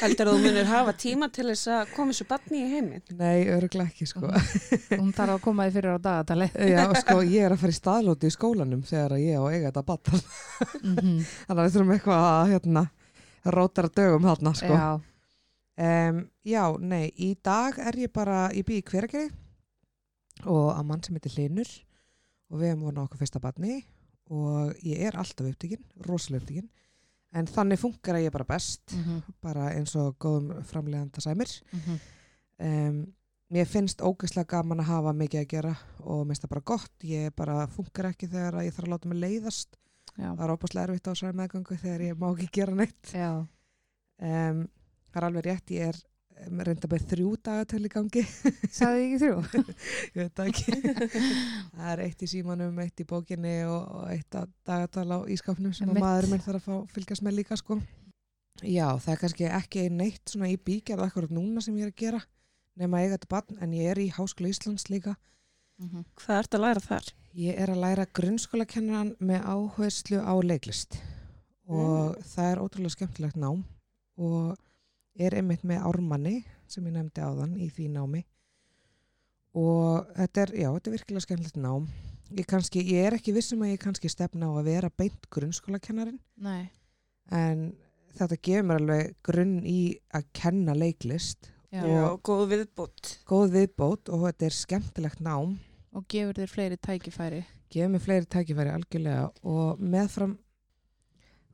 Heldur 0.00 0.28
að 0.30 0.36
þú 0.36 0.42
munir 0.44 0.68
hafa 0.70 0.92
tíma 0.94 1.26
til 1.34 1.48
þess 1.48 1.66
að 1.74 1.90
koma 1.96 2.14
þessu 2.14 2.26
batni 2.30 2.60
í 2.62 2.68
heiminn? 2.70 3.02
Nei, 3.18 3.48
öruglega 3.50 3.90
ekki, 3.90 4.06
sko. 4.06 4.30
hún 4.94 5.10
þarf 5.16 5.34
að 5.34 5.42
koma 5.42 5.66
því 5.66 5.74
fyrir 5.74 5.98
á 5.98 6.04
dagatali 6.06 6.46
Já, 6.54 6.84
sko, 7.02 7.16
ég 7.26 7.48
er 7.48 7.56
að 7.56 7.62
fara 7.64 7.74
í 7.74 7.78
staðlóti 7.80 8.30
í 8.30 8.34
skólanum 8.36 8.84
þegar 8.86 9.16
að 9.16 9.24
ég 9.24 9.34
á 9.36 9.42
að 9.42 9.56
eiga 9.56 9.66
þetta 9.72 9.84
batn. 9.90 10.22
mm 10.86 11.18
Þannig 11.26 11.58
að 11.58 11.62
við 11.64 11.74
þurfum 11.74 11.94
eitthvað 11.96 12.26
að, 12.30 12.52
hérna, 12.54 12.84
rótara 13.58 13.92
dögum 14.00 14.30
þarna, 14.30 14.54
sko. 14.62 14.78
Já, 14.78 14.88
Um, 15.80 16.26
já, 16.44 16.64
nei, 16.76 17.08
í 17.16 17.30
dag 17.40 17.78
er 17.80 17.96
ég 18.02 18.12
bara 18.12 18.50
í 18.52 18.60
bí 18.66 18.82
í 18.82 18.84
hvergeri 18.84 19.30
og 20.44 20.74
að 20.74 20.84
mann 20.88 21.00
sem 21.04 21.16
heitir 21.16 21.32
Hlinur 21.38 21.70
og 22.50 22.58
við 22.60 22.72
hefum 22.72 22.82
vonað 22.88 23.06
okkur 23.06 23.20
fyrsta 23.22 23.40
barni 23.40 23.78
og 24.30 24.74
ég 24.84 25.00
er 25.08 25.16
alltaf 25.16 25.48
upptíkin, 25.48 25.80
rosalega 26.04 26.42
upptíkin 26.42 26.68
en 27.32 27.46
þannig 27.48 27.80
funkar 27.80 28.18
að 28.18 28.26
ég 28.26 28.34
bara 28.34 28.48
best 28.50 28.92
mhm, 28.96 29.22
bara 29.40 29.70
eins 29.72 29.94
og 29.96 30.18
góðum 30.20 30.64
framleganda 30.68 31.22
sæmir. 31.24 31.52
Mhm. 31.72 32.00
um, 32.66 32.98
mér 33.50 33.66
finnst 33.66 34.02
ógeðslega 34.04 34.50
gaman 34.52 34.82
að 34.82 34.90
hafa 34.92 35.14
mikið 35.16 35.40
að 35.40 35.48
gera 35.50 35.72
og 36.04 36.26
mér 36.26 36.34
finnst 36.34 36.44
það 36.44 36.52
bara 36.52 36.66
gott 36.72 37.06
ég 37.06 37.32
bara 37.38 37.62
funkar 37.72 38.10
ekki 38.10 38.28
þegar 38.30 38.60
ég 38.66 38.76
þarf 38.76 38.88
að 38.88 38.92
láta 38.92 39.08
mig 39.10 39.22
leiðast. 39.22 39.80
Já, 40.18 40.28
það 40.28 40.44
er 40.44 40.52
óbúslega 40.52 40.84
erfitt 40.90 41.08
á 41.08 41.12
svo 41.16 41.32
meðgangu 41.32 41.78
þegar 41.80 42.04
ég 42.04 42.20
má 42.20 42.28
ekki 42.34 42.50
gera 42.60 42.76
neitt. 42.76 43.14
Já, 43.14 43.30
um, 44.28 44.62
það 45.10 45.20
er 45.20 45.26
alveg 45.28 45.46
rétt, 45.46 45.74
ég 45.74 45.90
er 45.90 46.00
reynda 46.64 46.88
með 46.88 47.04
þrjú 47.10 47.34
dagatöl 47.44 47.82
í 47.84 47.90
gangi. 47.92 48.22
Sagði 48.78 49.02
ég 49.02 49.06
ekki 49.06 49.18
þrjú? 49.20 49.64
Ég 50.16 50.22
veit 50.22 50.42
ekki. 50.46 50.76
Það 51.76 51.90
er 51.92 52.02
eitt 52.06 52.24
í 52.24 52.28
símanum, 52.32 52.80
eitt 52.80 53.02
í 53.02 53.06
bókinni 53.10 53.54
og, 53.68 53.82
og 53.98 54.06
eitt 54.14 54.38
að 54.40 54.48
dagatal 54.70 55.06
á 55.12 55.18
ískapnum 55.36 55.76
sem 55.76 55.92
maður 55.92 56.30
minn 56.32 56.44
þarf 56.46 56.64
að 56.64 56.66
fá, 56.66 56.94
fylgjast 56.96 57.26
með 57.26 57.42
líka 57.42 57.60
sko. 57.60 57.76
já, 58.64 58.86
það 58.96 59.12
er 59.12 59.22
kannski 59.26 59.50
ekki 59.60 59.86
neitt 59.92 60.32
svona 60.32 60.48
í 60.48 60.56
bígerð 60.56 61.04
akkurat 61.10 61.36
núna 61.36 61.60
sem 61.64 61.76
ég 61.76 61.90
er 61.90 61.92
að 61.92 62.00
gera 62.06 62.24
nema 62.80 63.02
eiga 63.02 63.18
þetta 63.18 63.32
barn, 63.36 63.60
en 63.60 63.76
ég 63.76 63.92
er 63.92 64.00
í 64.00 64.10
Háskóla 64.16 64.48
Íslands 64.48 64.88
líka. 64.88 65.18
Mhm. 65.82 66.08
Hvað 66.22 66.44
ert 66.44 66.56
að 66.56 66.64
læra 66.64 66.88
þar? 66.88 67.16
ég 67.38 67.58
er 67.58 67.70
að 67.70 67.82
læra 67.84 68.06
grunnskólakennaran 68.16 69.14
með 69.22 69.44
áherslu 69.46 70.18
á 70.18 70.34
leiklist. 70.42 70.98
Og 71.70 72.16
það 72.32 72.48
er 72.50 72.62
ótrúlega 72.64 72.94
skemmtilegt 72.96 73.38
nám 73.38 73.62
og 74.18 74.56
er 75.20 75.36
einmitt 75.40 75.62
með 75.66 75.84
ármanni 75.90 76.36
sem 76.70 76.86
ég 76.88 76.94
nefndi 76.96 77.22
áðan 77.24 77.56
í 77.60 77.68
því 77.74 77.88
námi. 77.94 78.22
Og 79.58 80.06
þetta 80.14 80.42
er, 80.44 80.52
já, 80.62 80.68
þetta 80.76 80.90
er 80.90 80.94
virkilega 80.94 81.24
skemmtilegt 81.26 81.60
nám. 81.60 81.86
Ég, 82.30 82.46
kannski, 82.46 82.82
ég 82.86 83.08
er 83.08 83.16
ekki 83.16 83.32
vissum 83.34 83.64
að 83.66 83.72
ég 83.72 83.80
kannski 83.82 84.10
stefna 84.12 84.46
á 84.46 84.52
að 84.60 84.68
vera 84.70 84.90
beint 84.94 85.24
grunnskólakennarin 85.34 86.20
Nei, 86.38 86.68
en 87.34 87.64
þetta 88.14 88.36
gefur 88.38 88.68
mér 88.68 88.78
alveg 88.84 89.08
grunn 89.26 89.56
í 89.66 89.80
að 90.14 90.28
kenna 90.38 90.76
leiklist 90.78 91.48
já. 91.74 91.82
Og- 91.82 91.90
Já, 91.90 92.04
góð 92.30 92.44
viðbútt. 92.52 93.10
góð 93.26 93.56
viðbót 93.56 94.12
og 94.14 94.22
þetta 94.28 94.46
er 94.46 94.56
skemmtilegt 94.60 95.20
nám. 95.26 95.58
Og 95.92 96.06
gefur 96.06 96.38
þér 96.38 96.52
fleiri 96.54 96.76
tækifæri. 96.78 97.42
Gefur 97.70 97.90
mér 97.96 98.04
fleiri 98.06 98.26
tækifæri 98.30 98.70
algjörlega 98.78 99.26
og 99.42 99.80
meðfram 99.82 100.38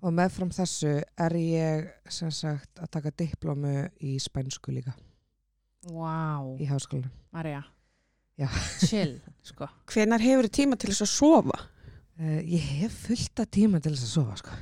og 0.07 0.15
meðfram 0.15 0.53
þessu 0.55 0.93
er 1.03 1.37
ég 1.41 1.89
sem 2.13 2.31
sagt 2.35 2.79
að 2.79 2.93
taka 2.99 3.13
diplómu 3.19 3.75
í 4.05 4.17
spænsku 4.23 4.75
líka 4.75 4.95
Vá, 5.87 6.43
í 6.59 6.67
háskólanum. 6.67 7.13
Marja 7.35 7.65
Já. 8.37 8.49
Chill, 8.83 9.19
sko 9.49 9.69
Hvenar 9.91 10.23
hefur 10.23 10.49
þið 10.49 10.57
tíma 10.61 10.79
til 10.79 10.93
þess 10.93 11.07
að 11.07 11.13
sofa? 11.15 11.61
Uh, 12.17 12.41
ég 12.49 12.73
hef 12.81 12.97
fullt 13.09 13.43
af 13.43 13.53
tíma 13.53 13.81
til 13.83 13.93
þess 13.93 14.07
að 14.07 14.15
sofa 14.15 14.41
sko. 14.41 14.57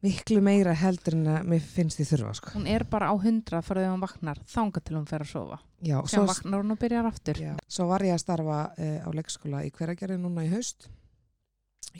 Miklu 0.00 0.40
meira 0.40 0.72
heldur 0.80 1.12
en 1.18 1.26
að 1.28 1.48
mér 1.52 1.64
finnst 1.74 1.98
því 2.00 2.06
þurfa 2.08 2.30
sko. 2.38 2.52
Hún 2.54 2.68
er 2.72 2.86
bara 2.88 3.10
á 3.12 3.14
hundra 3.20 3.60
fyrir 3.60 3.84
þegar 3.84 3.92
hún 3.92 4.04
vaknar 4.06 4.40
þanga 4.48 4.80
til 4.80 4.96
hún 4.96 5.08
fer 5.10 5.26
að 5.26 5.32
sofa 5.34 5.58
Já, 5.84 5.98
sem 6.08 6.22
svo, 6.22 6.24
vaknar 6.30 6.62
hún 6.64 6.72
og 6.72 6.80
byrjar 6.80 7.08
aftur 7.10 7.42
já, 7.42 7.52
svo 7.68 7.88
var 7.90 8.04
ég 8.06 8.16
að 8.16 8.22
starfa 8.24 8.62
uh, 8.72 8.96
á 9.04 9.08
leikskóla 9.16 9.62
í 9.68 9.72
hveragerði 9.76 10.16
núna 10.22 10.46
í 10.46 10.52
haust 10.54 10.88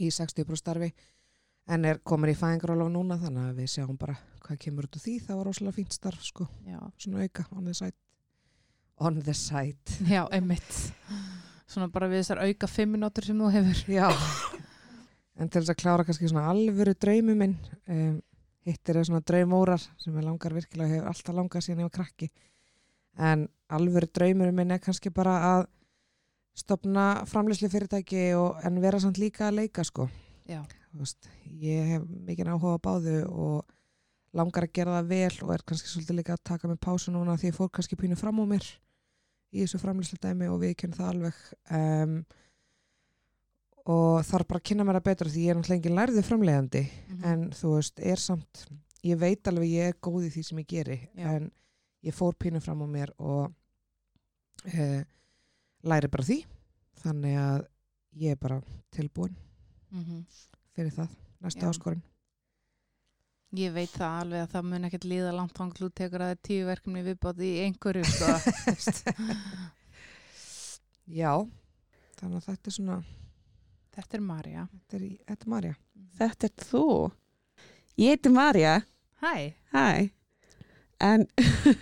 í 0.01 0.09
60 0.13 0.57
starfi 0.61 0.93
en 1.69 1.85
er 1.85 2.01
komin 2.07 2.33
í 2.33 2.37
fæðingarólof 2.39 2.91
núna 2.93 3.19
þannig 3.21 3.51
að 3.51 3.59
við 3.61 3.73
sjáum 3.75 3.99
bara 4.01 4.17
hvað 4.45 4.63
kemur 4.65 4.89
út 4.89 4.97
úr 4.99 5.05
því. 5.05 5.17
Það 5.27 5.41
var 5.41 5.51
rosalega 5.51 5.77
fínt 5.77 5.97
starf 5.97 6.25
sko. 6.25 6.47
Já, 6.67 6.79
svona 6.99 7.27
auka 7.27 7.45
on 7.53 7.69
the 7.69 7.75
side. 7.75 7.97
On 9.01 9.21
the 9.21 9.35
side. 9.35 9.99
Já 10.15 10.25
einmitt. 10.33 10.73
Svona 11.71 11.91
bara 11.93 12.09
við 12.11 12.25
þessar 12.25 12.43
auka 12.47 12.71
fimm 12.71 12.97
minútur 12.97 13.29
sem 13.29 13.39
þú 13.39 13.53
hefur. 13.55 13.85
Já. 13.95 14.09
En 15.41 15.49
til 15.49 15.63
þess 15.63 15.73
að 15.73 15.81
klára 15.81 16.05
kannski 16.05 16.29
svona 16.29 16.51
alvöru 16.51 16.93
draumi 17.01 17.37
minn 17.39 17.55
um, 17.89 18.17
hittir 18.67 18.99
er 19.01 19.07
svona 19.09 19.23
draumórar 19.25 19.81
sem 19.81 20.13
ég 20.13 20.27
langar 20.27 20.53
virkilega 20.53 20.99
hefur 20.99 21.13
alltaf 21.13 21.37
langað 21.37 21.65
síðan 21.65 21.85
ég 21.85 21.89
var 21.89 21.95
krakki. 22.01 22.31
En 23.17 23.47
alvöru 23.73 24.11
draumur 24.11 24.53
minn 24.53 24.75
er 24.75 24.83
kannski 24.83 25.13
bara 25.15 25.39
að 25.55 25.69
stopna 26.61 27.23
framleyslu 27.31 27.71
fyrirtæki 27.73 28.33
og, 28.37 28.59
en 28.67 28.83
vera 28.83 29.01
samt 29.01 29.21
líka 29.23 29.49
að 29.49 29.63
leika 29.63 29.87
sko. 29.87 30.11
Já, 30.51 30.61
veist, 30.99 31.29
ég 31.47 31.87
hef 31.95 32.03
mikið 32.27 32.49
áhuga 32.51 32.75
á 32.77 32.85
báðu 32.87 33.17
og 33.31 33.65
langar 34.35 34.65
að 34.67 34.73
gera 34.75 34.99
það 35.01 35.09
vel 35.11 35.37
og 35.47 35.53
er 35.55 35.63
kannski 35.67 35.89
svolítið 35.89 36.17
líka 36.21 36.33
að 36.35 36.43
taka 36.45 36.69
mig 36.69 36.79
pásu 36.83 37.11
núna 37.15 37.37
því 37.39 37.51
ég 37.51 37.57
fór 37.57 37.71
kannski 37.71 37.97
pínu 37.97 38.17
fram 38.19 38.39
á 38.43 38.45
mér 38.47 38.67
í 39.53 39.63
þessu 39.65 39.79
framlýslu 39.83 40.19
dæmi 40.23 40.47
og 40.51 40.61
við 40.63 40.77
kynum 40.79 40.99
það 40.99 41.09
alveg 41.11 41.35
um, 41.75 42.25
og 43.91 44.21
þarf 44.29 44.47
bara 44.51 44.61
að 44.61 44.67
kynna 44.71 44.85
mér 44.87 44.99
það 45.01 45.07
betur 45.09 45.31
því 45.33 45.45
ég 45.47 45.51
er 45.51 45.59
náttúrulega 45.59 45.81
engin 45.81 45.97
lærði 45.99 46.23
framleiðandi 46.27 46.83
Mhm. 47.11 47.25
en 47.25 47.41
þú 47.51 47.73
veist, 47.77 48.01
er 48.01 48.17
samt 48.17 48.67
ég 49.03 49.19
veit 49.19 49.49
alveg 49.49 49.69
ég 49.73 49.89
er 49.89 49.99
góð 50.03 50.27
í 50.29 50.31
því 50.35 50.43
sem 50.45 50.59
ég 50.59 50.67
geri 50.69 50.99
Já. 51.17 51.27
en 51.37 51.51
ég 52.05 52.15
fór 52.15 52.35
pínu 52.39 52.61
fram 52.63 52.83
á 52.83 52.87
mér 52.87 53.11
og 53.19 53.51
uh, 54.67 55.03
læri 55.83 56.09
bara 56.13 56.25
því 56.25 56.45
þannig 57.03 57.37
að 57.41 57.67
ég 58.21 58.31
er 58.33 58.37
bara 58.37 58.61
tilbúin 58.93 59.35
Mhm. 59.91 60.25
Fyrir 60.81 60.97
það, 60.97 61.13
næsta 61.45 61.67
Já. 61.67 61.73
áskorun 61.75 62.03
Ég 63.59 63.73
veit 63.75 63.91
það 63.91 64.17
alveg 64.21 64.43
að 64.45 64.53
það 64.53 64.67
mun 64.71 64.85
ekkert 64.87 65.05
líða 65.11 65.31
langt 65.35 65.57
þú 65.59 65.89
tekur 65.99 66.23
að 66.23 66.29
það 66.29 66.35
er 66.37 66.43
tíu 66.47 66.67
verkefni 66.69 67.01
viðbátt 67.03 67.41
í 67.43 67.49
einhverju 67.65 68.05
sko. 68.07 68.35
Já, 71.21 71.33
þannig 72.21 72.37
að 72.39 72.45
þetta 72.47 72.71
er 72.71 72.77
svona 72.77 72.99
Þetta 73.91 74.17
er 74.17 74.23
Marja 74.23 74.67
þetta 74.71 74.97
er, 75.01 75.03
í- 75.09 75.19
þetta 75.27 75.47
er 75.49 75.51
Marja 75.51 75.75
Þetta 76.21 76.47
er 76.51 76.65
þú. 76.69 76.83
Ég 78.01 78.13
heiti 78.15 78.31
Marja. 78.33 78.75
Hæ, 79.21 79.33
Hæ. 79.75 79.85
En 81.01 81.25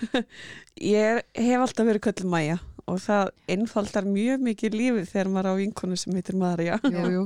ég 0.94 1.20
hef 1.34 1.60
alltaf 1.64 1.88
verið 1.88 2.04
köllum 2.06 2.32
Maja 2.32 2.56
og 2.88 3.00
það 3.04 3.32
einfaldar 3.52 4.06
mjög 4.08 4.40
mikið 4.46 4.76
lífið 4.78 5.08
þegar 5.10 5.30
maður 5.34 5.50
á 5.52 5.60
vinkonu 5.60 5.98
sem 6.00 6.14
heitir 6.16 6.38
Marja 6.40 6.78
Jú, 6.86 7.04
jú, 7.12 7.24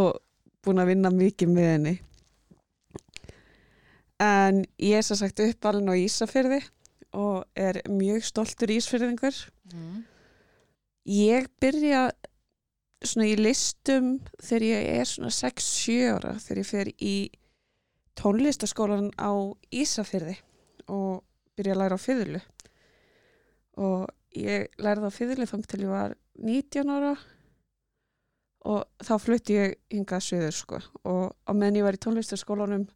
og 0.00 0.16
búin 0.64 0.82
að 0.82 0.90
vinna 0.92 1.12
mikið 1.14 1.52
með 1.54 1.68
henni. 1.72 1.94
En 4.18 4.64
ég 4.82 4.98
er 4.98 5.06
svo 5.06 5.18
sagt 5.18 5.40
uppalinn 5.44 5.90
á 5.90 5.94
Ísafyrði 5.94 6.62
og 7.16 7.44
er 7.56 7.80
mjög 7.88 8.24
stoltur 8.26 8.72
Ísfyrðingur. 8.74 9.36
mm. 9.72 10.00
Ég 11.08 11.46
byrja 11.62 12.10
svona 13.00 13.28
í 13.30 13.36
listum 13.38 14.18
þegar 14.42 14.64
ég 14.66 14.88
er 14.98 15.08
svona 15.08 15.30
6-7 15.32 15.94
ára 16.12 16.34
þegar 16.42 16.60
ég 16.60 16.68
fer 16.68 16.90
í 16.98 17.14
tónlistaskólan 18.18 19.08
á 19.14 19.32
Ísafyrði 19.70 20.36
og 20.90 21.22
byrja 21.56 21.76
að 21.76 21.82
læra 21.82 21.98
á 21.98 22.00
fiðlu 22.02 22.42
og 23.78 24.08
ég 24.36 24.68
lærði 24.82 25.08
á 25.08 25.12
fiðlu 25.14 25.46
þang 25.48 25.66
til 25.70 25.80
ég 25.84 25.92
var 25.92 26.16
19 26.42 26.92
ára 26.92 27.14
og 27.14 27.26
þá 29.04 29.14
flutti 29.22 29.56
ég 29.58 29.76
hingað 29.92 30.24
söður 30.26 30.56
sko 30.56 30.80
og 31.04 31.24
á 31.46 31.50
meðan 31.52 31.78
ég 31.80 31.86
var 31.86 31.98
í 31.98 32.02
tónlistaskólanum 32.02 32.88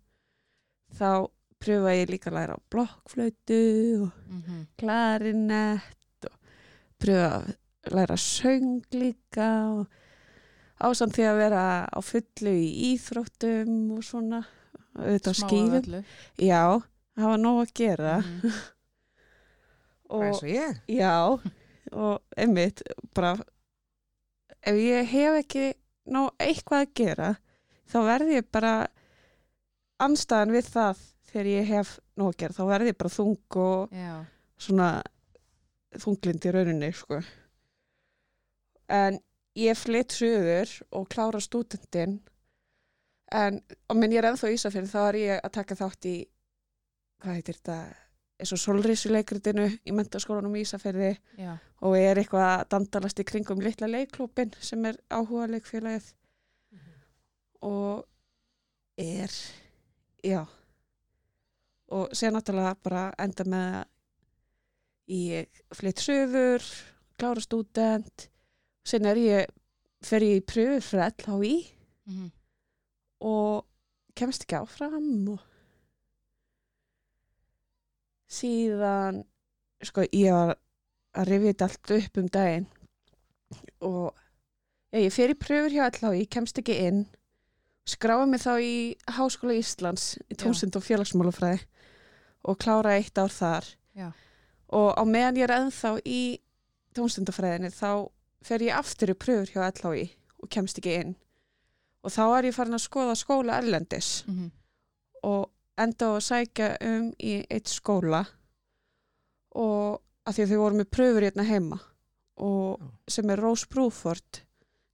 þá 0.99 1.29
pröfaði 1.63 2.01
ég 2.03 2.11
líka 2.11 2.31
að 2.31 2.39
læra 2.41 2.57
á 2.59 2.67
blokkflötu 2.75 3.63
og 4.03 4.11
Mm 4.29 4.67
klarinett 4.77 6.27
og 6.27 6.39
pröfa 6.99 7.29
að 7.39 7.95
læra 7.95 8.17
söng 8.17 8.83
líka 8.93 9.49
og 9.71 9.87
ásamt 10.83 11.15
því 11.15 11.25
að 11.31 11.39
vera 11.39 11.63
á 11.87 11.99
fullu 12.03 12.53
í 12.59 12.69
íþróttum 12.93 13.93
og 13.97 14.05
svona 14.05 14.43
auðvitað 14.99 15.33
á 15.33 15.41
skífum. 15.41 16.05
Já, 16.39 16.63
hafa 17.17 17.37
nóg 17.41 17.63
að 17.63 17.75
gera. 17.79 18.17
Bara 20.13 20.27
eins 20.29 20.43
og 20.43 20.51
ég. 20.51 20.81
Já, 20.93 21.15
og 21.93 22.21
einmitt, 22.37 22.83
bara 23.15 23.37
ef 24.63 24.79
ég 24.79 25.09
hef 25.13 25.39
ekki 25.43 25.69
ná 26.13 26.25
eitthvað 26.43 26.85
að 26.85 26.93
gera, 26.99 27.31
þá 27.91 27.99
verði 28.09 28.39
ég 28.39 28.49
bara 28.55 28.75
anstæðan 30.03 30.55
við 30.55 30.71
það 30.73 31.03
þegar 31.33 31.51
ég 31.53 31.71
hef 31.71 31.93
nóg 32.19 32.33
að 32.33 32.39
gera, 32.43 32.57
þá 32.57 32.65
verði 32.71 32.93
ég 32.93 32.99
bara 33.01 33.15
þung 33.17 33.59
og 33.63 33.95
Já, 33.97 34.13
svona 34.61 34.89
þunglind 36.03 36.49
í 36.49 36.53
rauninni, 36.55 36.91
sko. 36.97 37.21
En 38.93 39.19
ég 39.59 39.79
flytt 39.79 40.15
suður 40.17 40.71
og 40.93 41.09
klára 41.13 41.41
stúdendin, 41.43 42.19
en 43.33 43.61
á 43.63 43.93
minn 43.97 44.13
ég 44.13 44.23
er 44.23 44.31
ennþá 44.33 44.53
í 44.53 44.57
Ísafjörð, 44.59 44.93
þá 44.93 45.01
er 45.07 45.21
ég 45.23 45.43
að 45.43 45.55
taka 45.59 45.79
þátt 45.79 46.09
í, 46.11 46.17
hvað 47.23 47.39
heitir 47.39 47.59
þetta, 47.61 47.79
eins 48.43 48.53
og 48.57 48.59
solrísuleikritinu 48.59 49.69
í 49.87 49.93
mentaskólanum 49.95 50.57
í 50.59 50.65
Ísafjörði 50.67 51.13
og 51.87 51.95
er 51.99 52.19
eitthvað 52.21 52.49
að 52.49 52.65
dandalast 52.75 53.21
í 53.23 53.27
kringum 53.29 53.61
litla 53.63 53.87
leikklúpin 53.91 54.51
sem 54.61 54.85
er 54.91 54.99
áhuga 55.15 55.47
leikfélagið 55.55 56.09
og 57.63 58.03
er 58.99 59.31
já. 60.27 60.43
Og 61.93 62.11
sér 62.17 62.33
náttúrulega 62.35 62.75
bara 62.83 63.03
enda 63.21 63.45
með 63.45 63.77
ég 65.13 65.63
flytt 65.77 66.01
söður 66.03 66.65
klára 67.21 67.43
stúdent. 67.45 68.29
Sen 68.85 69.07
er 69.07 69.17
ég 69.21 69.51
fer 70.03 70.25
ég 70.27 70.41
í 70.41 70.47
pröfur 70.47 70.83
fyrir 70.83 71.13
LHI 71.13 71.55
Mhm. 72.07 72.31
og 73.21 73.65
kemst 74.19 74.43
ekki 74.43 74.57
áfram 74.59 75.29
og 75.31 75.39
síðan 78.33 79.23
sko 79.85 80.05
ég 80.15 80.33
var 80.33 80.55
að 81.19 81.29
rifja 81.29 81.53
þetta 81.53 81.69
allt 81.69 81.91
upp 81.99 82.21
um 82.23 82.29
daginn 82.33 82.67
og 83.85 84.15
já, 84.93 84.99
ég 85.03 85.13
fer 85.13 85.33
í 85.35 85.39
pröfur 85.39 85.75
hjá 85.75 85.85
allá, 85.89 86.13
ég 86.17 86.31
kemst 86.33 86.59
ekki 86.63 86.77
inn 86.87 87.03
skráði 87.89 88.29
mig 88.31 88.41
þá 88.45 88.53
í 88.63 88.75
Háskóla 89.17 89.57
Íslands 89.59 90.05
í 90.31 90.37
Já. 90.37 90.39
tónsind 90.45 90.77
og 90.79 90.85
félagsmálafræði 90.87 91.65
og 92.47 92.59
klára 92.63 92.95
eitt 92.99 93.19
ár 93.19 93.33
þar 93.35 93.67
Já. 93.99 94.09
og 94.73 94.89
á 94.97 95.03
meðan 95.05 95.41
ég 95.41 95.49
er 95.49 95.57
ennþá 95.59 95.97
í 96.07 96.21
tónstundafræðinni 96.97 97.73
þá 97.75 98.09
fer 98.47 98.65
ég 98.69 98.79
aftur 98.79 99.13
í 99.13 99.19
pröfur 99.19 99.51
hjá 99.53 99.67
LHI 99.69 100.07
og 100.43 100.49
kemst 100.51 100.79
ekki 100.81 100.95
inn 101.03 101.13
og 102.03 102.11
þá 102.15 102.23
er 102.39 102.49
ég 102.49 102.57
farin 102.57 102.79
að 102.79 102.87
skoða 102.87 103.19
skóla 103.19 103.59
erlendis 103.61 104.23
Mhm. 104.27 104.49
og 105.23 105.51
enda 105.79 106.07
á 106.07 106.13
að 106.17 106.25
sækja 106.27 106.69
um 106.87 107.13
í 107.19 107.47
eitt 107.51 107.69
skóla 107.73 108.25
og 109.57 110.01
að 110.27 110.35
því 110.37 110.43
að 110.45 110.51
þau 110.53 110.61
voru 110.63 110.79
með 110.81 110.91
pröfur 110.97 111.27
hérna 111.27 111.45
heima 111.49 111.79
og 112.43 112.83
sem 113.11 113.31
er 113.31 113.41
Rose 113.43 113.67
Bruford 113.71 114.43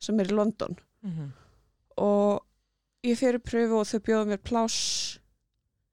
sem 0.03 0.21
er 0.21 0.31
í 0.31 0.35
London 0.37 0.77
Mhm. 1.03 1.33
og 1.99 2.43
ég 3.07 3.17
fyrir 3.19 3.39
pröfu 3.39 3.79
og 3.81 3.87
þau 3.87 4.01
bjóðu 4.01 4.27
mér 4.33 4.43
pláss 4.43 5.19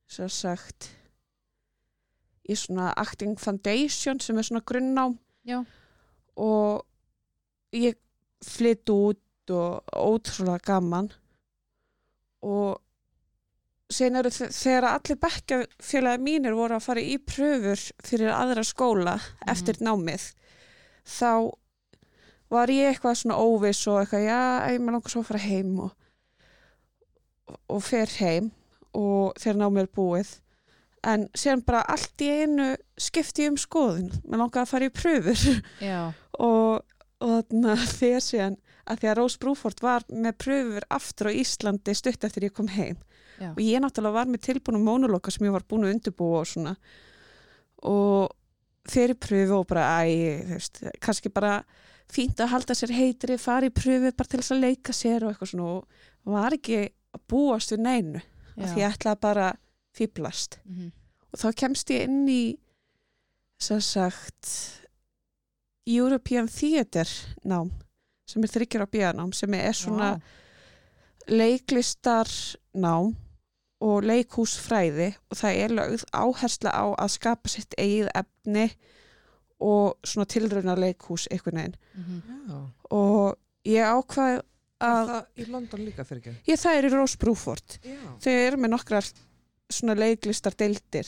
sem 0.08 0.30
sagt 0.30 0.90
í 2.50 2.54
svona 2.58 2.94
Acting 2.98 3.38
Foundation 3.40 4.20
sem 4.20 4.38
er 4.38 4.44
svona 4.44 4.62
grunnnám 4.66 5.18
Já. 5.46 5.64
og 6.38 6.86
ég 7.74 7.96
flytt 8.44 8.90
út 8.90 9.20
og 9.50 9.84
ótrúlega 9.94 10.62
gaman 10.66 11.12
og 12.42 12.82
sen 13.92 14.16
eru 14.18 14.30
þe- 14.34 14.50
þegar 14.56 14.88
allir 14.90 15.20
bekkjafélagi 15.22 16.24
mínir 16.26 16.56
voru 16.58 16.76
að 16.80 16.86
fara 16.88 17.02
í 17.06 17.18
pröfur 17.22 17.82
fyrir 18.04 18.32
aðra 18.34 18.64
skóla 18.66 19.18
eftir 19.48 19.78
námið 19.86 20.32
þá 21.06 21.52
var 22.50 22.72
ég 22.74 22.92
eitthvað 22.94 23.20
svona 23.20 23.38
óviss 23.42 23.84
og 23.90 24.00
eitthvað, 24.04 24.26
já, 24.26 24.40
ég 24.74 24.80
maður 24.82 24.96
langar 24.98 25.14
svo 25.14 25.22
að 25.22 25.30
fara 25.30 25.44
heim 25.46 25.72
og, 25.86 25.92
og 27.70 27.84
fer 27.86 28.12
heim 28.22 28.52
og 28.96 29.34
þegar 29.42 29.58
námið 29.60 29.82
er 29.84 29.90
búið. 29.98 30.30
En 31.06 31.26
síðan 31.38 31.62
bara 31.68 31.82
allt 31.94 32.22
í 32.26 32.30
einu 32.42 32.68
skipti 32.98 33.46
um 33.50 33.58
skoðun, 33.60 34.08
maður 34.24 34.42
langar 34.46 34.64
að 34.64 34.70
fara 34.72 34.88
í 34.90 34.94
pröfur. 34.96 35.42
Og, 36.40 36.82
og 37.22 37.34
þarna 37.36 37.76
þegar 38.00 38.24
síðan 38.26 38.56
að 38.88 39.00
því 39.02 39.10
að 39.12 39.18
Rós 39.20 39.38
Brúford 39.42 39.82
var 39.82 40.04
með 40.12 40.38
pröfur 40.44 40.86
aftur 40.94 41.30
á 41.30 41.38
Íslandi 41.38 41.96
stutt 41.98 42.24
eftir 42.24 42.44
ég 42.50 42.54
kom 42.54 42.68
heim. 42.68 42.98
Já. 43.36 43.50
og 43.52 43.60
ég 43.60 43.82
náttúrulega 43.84 44.14
var 44.16 44.26
með 44.32 44.42
tilbúinu 44.48 44.80
mónuloka 44.80 45.32
sem 45.32 45.44
ég 45.46 45.52
var 45.52 45.64
búin 45.68 45.84
að 45.84 45.92
undirbúa 45.98 46.38
og 46.40 46.48
svona. 46.48 46.76
Og 47.84 48.30
fyrir 48.88 49.18
pröfu 49.20 49.58
og 49.60 49.66
bara 49.68 49.84
æ, 50.06 50.40
þú 50.46 50.54
veist, 50.56 50.80
kannski 51.04 51.32
bara 51.34 51.58
fínt 52.08 52.40
að 52.40 52.52
halda 52.54 52.74
sér 52.78 52.94
heitri, 52.96 53.36
fara 53.42 53.68
í 53.68 53.74
pröfu 53.76 54.14
bara 54.16 54.30
til 54.32 54.40
þess 54.40 54.54
að 54.56 54.62
leika 54.64 54.94
sér 54.96 55.26
og 55.26 55.34
eitthvað 55.34 55.52
svona. 55.52 55.82
Og 56.24 56.32
var 56.38 56.56
ekki 56.56 56.80
að 57.16 57.22
búast 57.28 57.74
við 57.76 57.84
neinu 57.84 58.22
af 58.56 58.70
því 58.72 58.86
ég 58.86 58.94
ætlaði 58.96 59.20
bara 59.20 59.50
fýblast 59.96 60.58
Mhm. 60.64 60.92
og 61.34 61.40
þá 61.40 61.48
kemst 61.60 61.90
ég 61.92 62.04
inn 62.08 62.28
í 62.30 62.58
sem 63.60 63.82
sagt 63.82 64.80
European 65.88 66.48
Theatre 66.48 67.36
nám 67.46 67.72
sem 68.26 68.44
er 68.44 68.52
þryggjar 68.56 68.86
á 68.86 68.88
bíanám 68.90 69.34
sem 69.38 69.54
er 69.54 69.74
svona 69.78 70.16
Vá. 70.16 70.22
leiklistar 71.28 72.30
nám 72.76 73.14
og 73.86 74.04
leikhúsfræði 74.08 75.12
og 75.30 75.38
það 75.38 75.60
er 75.64 75.74
lögð 75.78 76.04
áhersla 76.16 76.72
á 76.74 76.86
að 76.96 77.12
skapa 77.18 77.52
sitt 77.52 77.76
eigið 77.78 78.10
efni 78.16 78.68
og 79.62 79.98
svona 80.06 80.26
tilrauna 80.32 80.76
leikhús 80.80 81.28
einhvern 81.32 81.60
veginn 81.62 81.76
Mhm. 81.96 82.22
Já. 82.50 82.72
og 82.92 83.38
ég 83.66 83.84
ákvað 83.84 84.42
að 84.82 85.08
það 85.10 85.26
í 85.38 85.46
London 85.52 85.86
líka 85.86 86.04
fyrir 86.06 86.22
ekki? 86.22 86.36
ég 86.48 86.60
það 86.60 86.78
er 86.78 86.84
í 86.86 86.94
Rose 86.94 87.18
Bruford 87.18 87.78
Já. 87.84 87.98
þau 88.20 88.32
eru 88.48 88.58
með 88.58 88.70
nokkrar 88.76 89.12
svona 89.70 89.96
leiklistar 89.96 90.54
deildir 90.56 91.08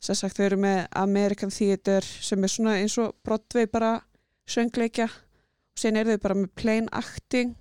sem 0.00 0.14
sagt 0.14 0.36
þau 0.36 0.44
eru 0.46 0.56
með 0.56 0.86
American 0.92 1.50
Theatre 1.50 2.00
sem 2.02 2.42
er 2.44 2.48
svona 2.48 2.76
eins 2.78 2.98
og 2.98 3.14
Broadway 3.24 3.66
bara 3.66 4.00
söngleikja 4.46 5.08
síðan 5.78 6.00
eru 6.02 6.14
þau 6.16 6.22
bara 6.26 6.34
með 6.42 6.50
plain 6.58 6.88
acting 6.92 7.54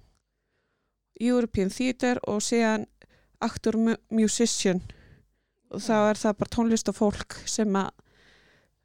European 1.20 1.70
Theatre 1.74 2.20
og 2.30 2.42
síðan 2.46 2.86
actor 3.42 3.78
mu- 3.78 3.98
musician. 4.14 4.82
Og 5.74 5.82
þá 5.84 5.96
er 6.12 6.20
það 6.22 6.38
bara 6.42 6.54
tónlist 6.56 6.90
og 6.92 6.96
fólk 6.98 7.36
sem 7.50 7.74
að 7.76 7.90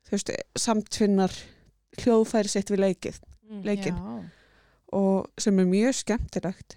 þú 0.09 0.17
veist, 0.17 0.33
samtvinnar 0.59 1.35
hljóðfæri 2.03 2.51
sitt 2.51 2.73
við 2.73 2.83
leikið 2.87 3.21
leikinn. 3.65 3.97
Já. 3.97 4.23
og 4.93 5.29
sem 5.41 5.59
er 5.61 5.65
mjög 5.69 5.95
skemmtilegt. 5.97 6.75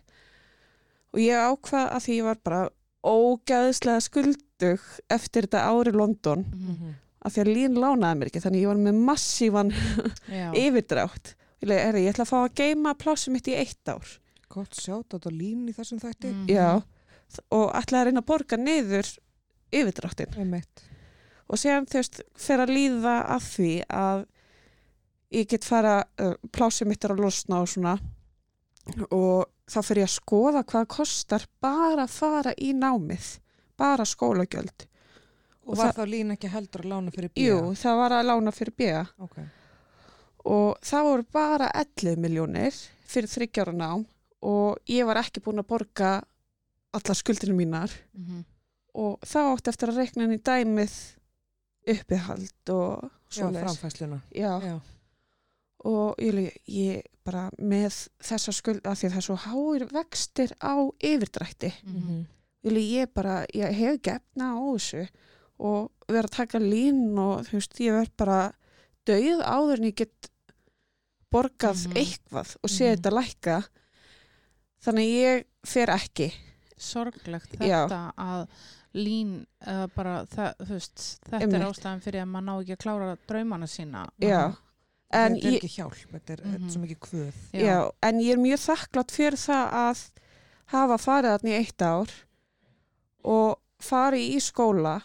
Og 1.15 1.19
ég 1.19 1.35
ákvað 1.39 1.89
að 1.95 2.03
því 2.05 2.13
ég 2.19 2.23
var 2.27 2.37
bara 2.43 2.61
ógæðislega 3.03 4.01
skuldug 4.03 4.85
eftir 5.11 5.47
þetta 5.47 5.63
ári 5.71 5.91
London 5.95 6.43
Mhm. 6.47 6.93
að 7.25 7.31
því 7.35 7.41
að 7.43 7.51
lín 7.55 7.75
lánaði 7.79 8.17
mér 8.19 8.27
ekki 8.31 8.41
þannig 8.43 8.61
ég 8.61 8.67
var 8.67 8.81
með 8.85 9.01
massívan 9.09 9.71
yfirdrátt 10.63 11.35
er, 11.61 11.95
ég 11.95 12.11
ætla 12.13 12.25
að 12.25 12.31
fá 12.31 12.37
að 12.43 12.55
geima 12.59 12.93
plásum 12.99 13.33
mitt 13.35 13.47
í 13.47 13.55
eitt 13.57 13.87
ár 13.89 14.05
Gott 14.49 14.75
sjátt 14.77 15.15
á 15.15 15.19
lín 15.33 15.65
í 15.67 15.73
þessum 15.75 15.99
þætti. 15.99 16.31
Mhm. 16.31 16.47
já, 16.47 16.83
og 17.51 17.71
ætla 17.75 18.01
að 18.01 18.05
reyna 18.09 18.21
að 18.21 18.29
borga 18.29 18.57
niður 18.57 19.09
yfirdráttin 19.73 20.37
Einmitt. 20.37 20.83
og 21.49 21.57
séðan 21.57 21.87
þú 21.89 21.99
veist 21.99 22.21
fer 22.37 22.59
að 22.63 22.75
líða 22.77 23.15
að 23.35 23.41
því 23.49 23.71
að 23.89 24.25
ég 25.35 25.47
get 25.49 25.65
fara 25.65 26.03
uh, 26.21 26.35
plásið 26.51 26.87
mitt 26.87 27.03
er 27.03 27.11
að 27.15 27.23
losna 27.25 27.61
og 27.61 27.67
svona 27.67 27.97
og 29.09 29.45
þá 29.65 29.79
fer 29.81 29.97
ég 30.03 30.07
að 30.07 30.13
skoða 30.13 30.61
hvað 30.69 30.87
kostar 30.93 31.45
bara 31.63 32.05
að 32.05 32.13
fara 32.13 32.53
í 32.61 32.71
námið 32.77 33.39
bara 33.77 34.05
skólagjöld 34.05 34.85
Og 35.65 35.73
Og 35.73 35.79
var 35.79 35.95
þá 35.97 36.03
lín 36.05 36.29
ekki 36.35 36.49
heldur 36.53 36.83
að 36.83 36.91
lána 36.91 37.11
fyrir 37.11 37.31
bíja? 37.33 37.55
Jú, 37.55 37.71
það 37.73 37.95
var 37.97 38.13
að 38.13 38.27
lána 38.29 38.51
fyrir 38.53 38.75
bíja 38.77 38.99
Ok. 39.17 39.39
Og 40.45 40.77
það 40.85 41.03
voru 41.09 41.25
bara 41.33 41.69
11 41.73 42.15
miljónir 42.21 42.75
fyrir 43.09 43.29
þryggjára 43.31 43.73
nám 43.73 44.05
og 44.45 44.77
ég 44.89 45.05
var 45.07 45.17
ekki 45.23 45.41
búin 45.41 45.59
að 45.63 45.67
borga 45.71 46.11
allar 46.93 47.17
skuldinu 47.17 47.55
mínar 47.57 47.91
Mhm. 48.13 48.43
og 48.95 49.19
þá 49.21 49.39
átti 49.55 49.69
eftir 49.73 49.89
að 49.89 49.97
reikna 49.97 50.23
inn 50.23 50.37
í 50.37 50.41
dæmið 50.41 50.93
uppihald 51.87 52.69
og 52.69 53.09
svoleiðis. 53.29 53.63
framfæsluna. 53.65 54.21
Já, 54.33 54.59
Já. 54.61 54.79
og 55.85 56.15
ég, 56.19 56.51
ég 56.67 57.01
bara 57.25 57.49
með 57.59 58.07
þessa 58.23 58.53
skuld 58.53 58.81
að 58.85 58.95
því 58.99 59.07
að 59.09 59.11
það 59.11 59.17
er 59.17 59.27
svo 59.27 59.37
háir 59.45 59.85
vextir 59.91 60.53
á 60.61 60.73
yfirdrætti 61.03 61.73
Mhm. 61.83 62.25
ég, 62.65 62.77
ég 63.01 63.13
bara, 63.13 63.45
ég 63.53 63.73
hef 63.73 64.01
gefna 64.01 64.53
á 64.57 64.61
þessu 64.77 65.07
og 65.59 65.91
vera 66.07 66.27
að 66.27 66.31
taka 66.31 66.59
lín 66.59 67.17
og 67.17 67.45
þú 67.45 67.51
veist, 67.51 67.79
ég 67.79 67.91
verð 67.91 68.11
bara 68.17 68.53
döið 69.05 69.41
áður 69.43 69.77
en 69.77 69.83
ég 69.91 69.95
get 69.95 70.29
borgað 71.33 71.87
Mhm. 71.87 71.97
eitthvað 71.97 72.55
og 72.63 72.69
sé 72.69 72.85
Mhm. 72.91 72.95
þetta 72.95 73.11
lækka 73.11 73.63
þannig 74.85 75.09
ég 75.15 75.45
fer 75.65 75.87
ekki 75.89 76.33
Sorglegt 76.77 77.55
Já. 77.59 77.87
þetta 77.87 78.13
að 78.17 78.47
lín 78.95 79.45
uh, 79.67 79.87
bara 79.95 80.25
það, 80.25 80.53
veist, 80.67 81.19
þetta 81.25 81.39
Einmitt. 81.41 81.53
er 81.61 81.65
ástæðan 81.69 82.01
fyrir 82.03 82.21
að 82.21 82.29
maður 82.31 82.45
ná 82.45 82.53
ekki 82.61 82.75
að 82.75 82.83
klára 82.83 83.17
draumana 83.27 83.65
sína 83.67 84.09
Já, 84.21 84.55
en 85.11 85.35
þetta 85.35 85.47
er 85.47 85.51
ég, 85.51 85.57
ekki 85.63 85.75
hjálp, 85.77 85.95
þetta 86.11 86.29
er, 86.33 86.37
þetta 86.43 86.59
Mhm. 86.59 86.67
er 86.67 86.71
svo 86.71 86.81
mikið 86.81 86.99
kvöð 86.99 87.33
já. 87.53 87.91
en 88.03 88.19
ég 88.19 88.31
er 88.33 88.37
mjög 88.37 88.59
þakklátt 88.67 89.11
fyrir 89.11 89.37
það 89.39 89.71
að 89.71 90.09
hafa 90.67 90.97
farið 90.97 91.31
þarna 91.39 91.49
í 91.49 91.59
eitt 91.59 91.81
ár 91.81 92.09
og 93.23 93.59
farið 93.81 94.29
í 94.35 94.39
skóla 94.41 95.01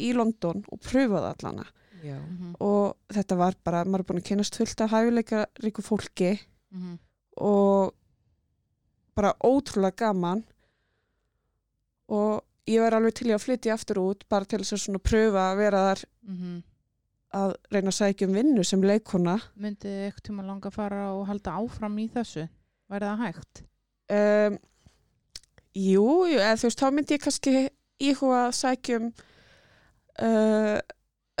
í 0.00 0.12
London 0.14 0.64
og 0.70 0.80
pröfaði 0.80 1.34
allana 1.34 1.66
já, 2.02 2.18
Mhm, 2.20 2.54
og 2.60 2.96
þetta 3.08 3.36
var 3.36 3.54
bara, 3.64 3.84
maður 3.84 4.00
er 4.00 4.08
búin 4.10 4.20
að 4.22 4.28
kynast 4.30 4.56
fullt 4.56 4.80
af 4.80 4.90
hæfileika 4.90 5.46
ríku 5.62 5.82
fólki 5.82 6.38
mhm, 6.70 6.98
og 7.36 7.94
bara 9.14 9.34
ótrúlega 9.42 9.96
gaman. 9.96 10.44
Og 12.08 12.42
ég 12.68 12.80
var 12.80 12.94
alveg 12.96 13.14
til 13.14 13.28
í 13.28 13.34
að 13.34 13.42
flytja 13.44 13.74
aftur 13.74 14.00
út 14.02 14.24
bara 14.28 14.44
til 14.48 14.60
þess 14.62 14.76
að 14.76 14.82
svona 14.84 14.98
pröfa 15.02 15.44
að 15.52 15.56
vera 15.62 15.82
þar 15.88 16.04
mhm. 16.28 16.62
að 17.38 17.54
reyna 17.72 17.92
að 17.92 17.98
sækja 17.98 18.28
um 18.28 18.34
vinnu 18.38 18.64
sem 18.64 18.82
leikona 18.82 19.38
myndið 19.56 20.04
eitthvað 20.06 20.26
tíma 20.28 20.46
langa 20.46 20.70
að 20.70 20.76
fara 20.78 21.02
og 21.12 21.26
halda 21.28 21.56
áfram 21.60 21.98
í 22.00 22.06
þessu? 22.14 22.46
Væri 22.88 23.10
það 23.10 23.24
hægt? 23.26 23.62
um, 24.10 24.58
Jú, 25.78 26.06
jú 26.26 26.38
eða 26.40 26.56
þú 26.58 26.66
veist, 26.70 26.80
þá 26.80 26.88
myndi 26.96 27.14
ég 27.14 27.22
kannski 27.22 27.52
íhuga 28.00 28.38
að 28.46 28.54
sækja 28.56 28.96
um 28.98 29.10
uh, 30.24 30.78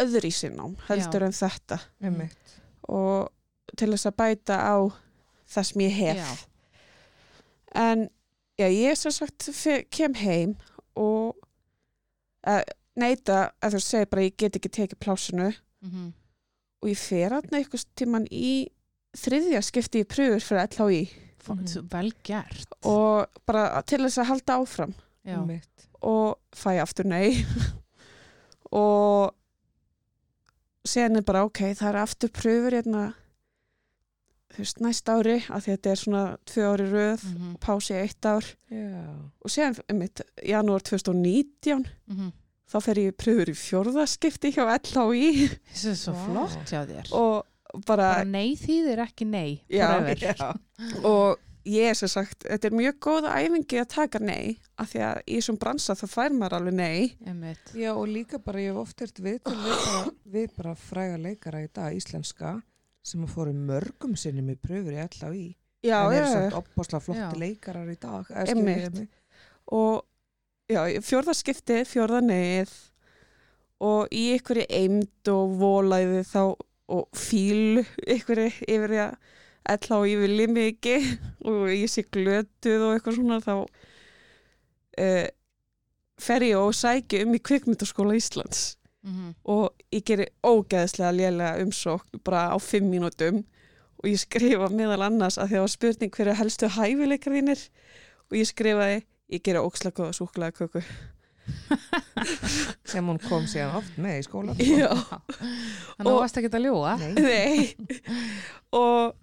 öðru 0.02 0.28
í 0.30 0.34
sinnám 0.34 0.76
heldur 0.88 1.22
en 1.26 1.32
þetta. 1.36 1.78
Einmitt. 2.02 2.54
Og 2.88 3.28
til 3.76 3.90
þess 3.92 4.06
að 4.10 4.16
bæta 4.22 4.56
á 4.64 4.76
það 5.48 5.66
sem 5.70 5.80
ég 5.86 5.96
hef. 5.98 6.16
Já. 6.16 6.44
en 7.74 8.08
já, 8.58 8.66
ég 8.72 8.96
sem 8.96 9.12
sagt 9.12 9.42
fe- 9.52 9.84
kem 9.90 10.14
heim 10.14 10.54
og 10.96 11.36
uh, 12.48 12.62
neita 12.96 13.52
að 13.62 13.76
þú 13.76 13.80
segir 13.84 14.08
bara 14.10 14.22
ég 14.24 14.36
get 14.40 14.56
ekki 14.56 14.68
tekið 14.72 14.98
plásinu 15.04 15.50
Mhm, 15.84 16.08
og 16.82 16.88
ég 16.90 16.98
fer 16.98 17.30
aðna 17.36 17.60
einhvers 17.60 17.84
tíman 17.94 18.24
í 18.34 18.66
þriðja 19.14 19.60
skipti 19.62 20.00
í 20.02 20.08
pröfur 20.10 20.42
fyrir 20.42 20.64
LHI 20.66 21.02
Mhm. 21.48 21.66
svo 21.70 21.82
Vel 21.92 22.10
gert. 22.24 22.66
Og 22.84 23.26
bara 23.46 23.80
til 23.86 24.00
þess 24.02 24.18
að 24.18 24.26
halda 24.32 24.56
áfram. 24.58 24.94
Já, 25.24 25.38
og 26.02 26.38
fæ 26.52 26.80
aftur 26.82 27.04
nei. 27.06 27.44
Og 28.72 29.32
sen 30.88 31.20
er 31.20 31.24
bara 31.26 31.44
ok, 31.46 31.62
það 31.78 31.88
er 31.90 32.00
aftur 32.02 32.32
pröfur 32.34 32.76
hérna 32.78 33.04
þú 34.54 34.64
veist, 34.64 34.82
næst 34.82 35.10
ári 35.12 35.36
af 35.44 35.64
því 35.64 35.72
að 35.72 35.76
þetta 35.76 35.90
er 35.92 36.00
svona 36.02 36.22
tvö 36.48 36.66
ári 36.72 36.88
röð 36.88 37.24
mhm, 37.28 37.56
pási 37.62 37.94
í 37.94 38.00
eitt 38.02 38.28
ár 38.28 38.46
já, 38.72 39.02
og 39.44 39.52
sen, 39.52 39.76
einmitt, 39.86 40.22
janúar 40.44 40.84
2019 40.88 41.84
mhm. 42.08 42.32
þá 42.68 42.78
fer 42.84 43.02
ég 43.04 43.18
pröfur 43.20 43.52
í 43.52 43.56
fjórðaskipti 43.58 44.54
hjá 44.56 44.64
LHI 44.66 45.28
Þessi 45.72 45.92
er 45.92 46.00
svo 46.00 46.16
Vá. 46.16 46.24
flott 46.24 46.72
hjá 46.72 46.80
þér 46.88 47.12
og 47.18 47.84
bara, 47.84 48.08
bara 48.16 48.24
nei 48.28 48.56
þýðir 48.58 49.04
ekki 49.04 49.28
nei 49.28 49.60
Já. 49.68 50.00
já, 50.16 50.52
og 51.04 51.36
ég 51.68 51.90
er 51.90 51.96
sem 51.98 52.10
sagt, 52.10 52.46
þetta 52.46 52.68
er 52.68 52.76
mjög 52.78 52.98
góða 53.04 53.34
æfingi 53.42 53.80
að 53.82 53.88
taka 53.94 54.20
nei, 54.22 54.56
af 54.80 54.92
því 54.92 55.02
að 55.08 55.20
í 55.24 55.38
þessum 55.38 55.58
bransa 55.60 55.96
þá 55.98 56.04
fær 56.12 56.34
maður 56.34 56.58
alveg 56.58 56.76
nei 56.78 57.00
Einmitt. 57.28 57.72
já 57.76 57.90
og 57.92 58.08
líka 58.10 58.40
bara 58.42 58.62
ég 58.62 58.72
hef 58.72 58.82
oft 58.82 59.04
ert 59.06 59.22
við 59.22 59.38
til 59.46 59.56
við 59.60 59.78
bara, 59.84 60.02
við 60.34 60.50
bara 60.56 60.74
fræga 60.80 61.22
leikara 61.28 61.62
í 61.64 61.70
dag 61.74 61.96
íslenska 61.96 62.58
sem 63.08 63.24
að 63.24 63.34
fóru 63.34 63.54
mörgum 63.56 64.16
sinnum 64.18 64.52
í 64.52 64.58
pröfur 64.60 64.96
í 64.96 65.00
alla 65.04 65.32
í 65.34 65.46
já, 65.84 65.98
en 66.10 66.18
já. 66.18 66.26
samt 66.32 66.58
opbáslega 66.58 67.00
Já. 67.00 67.06
flotti 67.06 67.42
leikarar 67.42 67.90
í 67.92 67.98
dag 68.00 68.30
og 69.68 70.04
já, 70.68 70.82
fjórðaskipti, 71.04 71.82
fjórða 71.88 72.22
neið 72.24 72.72
og 73.84 74.08
í 74.14 74.24
ykkur 74.34 74.64
eimd 74.66 75.30
og 75.32 75.58
volæði 75.60 76.24
þá 76.26 76.42
og 76.88 77.04
fíl 77.16 77.84
ykkur 78.08 78.46
yfir 78.48 78.88
því 78.88 79.02
að 79.04 79.34
ella 79.68 79.98
og 80.00 80.06
ég 80.08 80.20
vilji 80.22 80.46
mikið 80.54 81.08
og 81.50 81.66
ég 81.72 81.90
sé 81.92 82.04
glötuð 82.14 82.84
og 82.88 82.94
eitthvað 82.96 83.18
svona 83.18 83.38
þá 83.44 83.52
uh, 83.58 85.26
fer 86.18 86.46
ég 86.48 86.58
og 86.58 86.74
sæki 86.74 87.22
um 87.24 87.36
í 87.36 87.40
kvikmyndaskóla 87.44 88.16
Íslands. 88.18 88.74
Mhm. 89.06 89.28
og 89.46 89.70
ég 89.94 90.02
geri 90.04 90.24
ógeðslega 90.44 91.12
lélega 91.14 91.60
umsókn 91.62 92.18
bara 92.26 92.48
á 92.50 92.56
fimm 92.58 92.88
mínútum 92.90 93.44
og 94.02 94.08
ég 94.10 94.18
skrifa 94.18 94.66
meðal 94.74 95.04
annars 95.06 95.38
að 95.38 95.52
það 95.54 95.62
var 95.62 95.70
spurning 95.72 96.10
hverju 96.16 96.34
helstu 96.40 96.68
hæfileikar 96.74 97.32
þínir 97.38 97.62
og 98.26 98.36
ég 98.36 98.48
skrifaði 98.50 98.98
ég 99.32 99.42
geri 99.46 99.62
ókslega 99.62 99.94
góða 100.02 100.16
súkulega 100.18 100.58
köku 100.58 100.82
sem 102.84 103.06
hún 103.08 103.20
kom 103.22 103.46
síðan 103.48 103.78
oft 103.78 103.94
með 104.02 104.18
í 104.18 104.26
skóla. 104.26 104.54
Já, 104.58 104.90
Þannig 104.90 106.02
að 106.02 106.04
þú 106.04 106.12
Og- 106.12 106.20
varst 106.20 106.40
ekki 106.42 106.50
að 106.58 106.66
ljúa 106.66 106.92
Nei. 106.98 107.14
nei. 107.22 107.74
Og 108.82 109.14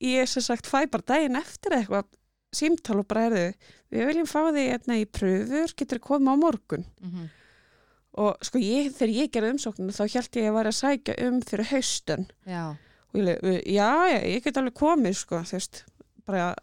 ég 0.00 0.28
sem 0.28 0.42
sagt 0.42 0.66
fæ 0.66 0.86
bara 0.90 1.02
daginn 1.06 1.36
eftir 1.36 1.72
eitthvað 1.76 2.04
símtal 2.52 2.98
og 3.02 3.06
bara 3.08 3.26
erðu 3.28 3.54
við 3.92 4.06
viljum 4.10 4.26
fá 4.30 4.40
þig 4.50 4.70
hérna 4.72 4.96
í 5.00 5.04
pröfur 5.06 5.74
getur 5.76 6.00
koma 6.02 6.34
á 6.34 6.36
morgun 6.40 6.84
Mhm. 7.02 7.28
og 8.20 8.38
sko 8.42 8.58
ég, 8.58 8.90
þegar 8.96 9.12
ég 9.14 9.30
gerði 9.30 9.52
umsókninu 9.54 9.92
þá 9.94 10.02
held 10.16 10.38
ég 10.40 10.48
að 10.50 10.56
væri 10.58 10.72
að 10.72 10.80
sækja 10.80 11.18
um 11.28 11.40
fyrir 11.46 11.68
haustun 11.70 12.26
Já, 12.46 12.64
og 12.70 13.14
ég 13.14 13.24
leið, 13.28 13.62
já, 13.66 13.90
já, 14.10 14.18
ég 14.34 14.42
get 14.44 14.56
alveg 14.56 14.74
komið 14.74 15.14
sko, 15.20 15.36
þú 15.46 15.52
veist, 15.58 15.84
bara 16.26 16.54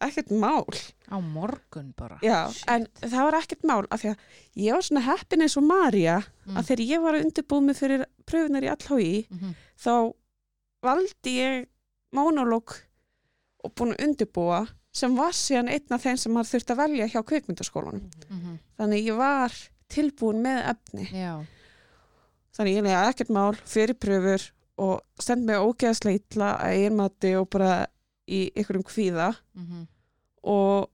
ekkert 0.00 0.30
mál, 0.30 0.66
á 1.10 1.16
morgun 1.18 1.92
bara 1.96 2.18
já, 2.22 2.52
Shit. 2.52 2.68
en 2.68 2.86
það 3.00 3.22
var 3.24 3.38
ekkert 3.40 3.64
mál 3.64 3.86
af 3.90 4.02
því 4.02 4.10
að 4.12 4.18
ég 4.62 4.72
var 4.76 4.82
svona 4.82 5.04
heppin 5.08 5.42
eins 5.42 5.56
og 5.56 5.64
Marja 5.64 6.18
Mm. 6.46 6.56
að 6.56 6.66
þegar 6.68 6.86
ég 6.86 7.02
var 7.02 7.14
mig 7.62 7.76
fyrir 7.76 8.04
pröfunar 8.26 8.62
í 8.62 8.70
allhói 8.70 9.26
Mhm. 9.30 9.54
þá 9.80 10.12
valdi 10.82 11.32
ég 11.40 11.66
mónológ 12.14 12.76
og 13.64 13.72
búin 13.74 13.94
að 13.96 14.04
undirbúa 14.06 14.66
sem 14.96 15.16
var 15.16 15.32
síðan 15.36 15.68
einn 15.68 15.92
af 15.92 16.02
þeim 16.06 16.16
sem 16.18 16.32
maður 16.32 16.52
þurfti 16.54 16.72
að 16.72 16.80
velja 16.80 17.08
hjá 17.12 17.20
kvikmyndaskólanum. 17.28 18.04
Mhm. 18.30 18.58
þannig 18.78 19.06
ég 19.10 19.16
var 19.16 19.52
tilbúin 19.88 20.40
með 20.42 20.60
efni. 20.72 21.06
Já, 21.12 21.44
þannig 22.56 22.76
ég 22.76 22.82
lega 22.86 23.02
ekkert 23.10 23.28
mál 23.34 23.54
fyrir 23.68 23.94
pröfur 24.00 24.50
og 24.78 25.00
stend 25.20 25.44
mig 25.44 25.56
ógeðslega 25.56 26.20
illa 26.20 26.48
að 26.60 26.76
einmati 26.86 27.34
og 27.40 27.48
bara 27.50 27.86
í 28.28 28.50
einhverjum 28.56 28.84
kvíða. 28.84 29.34
Mhm. 29.54 29.86
og 30.46 30.88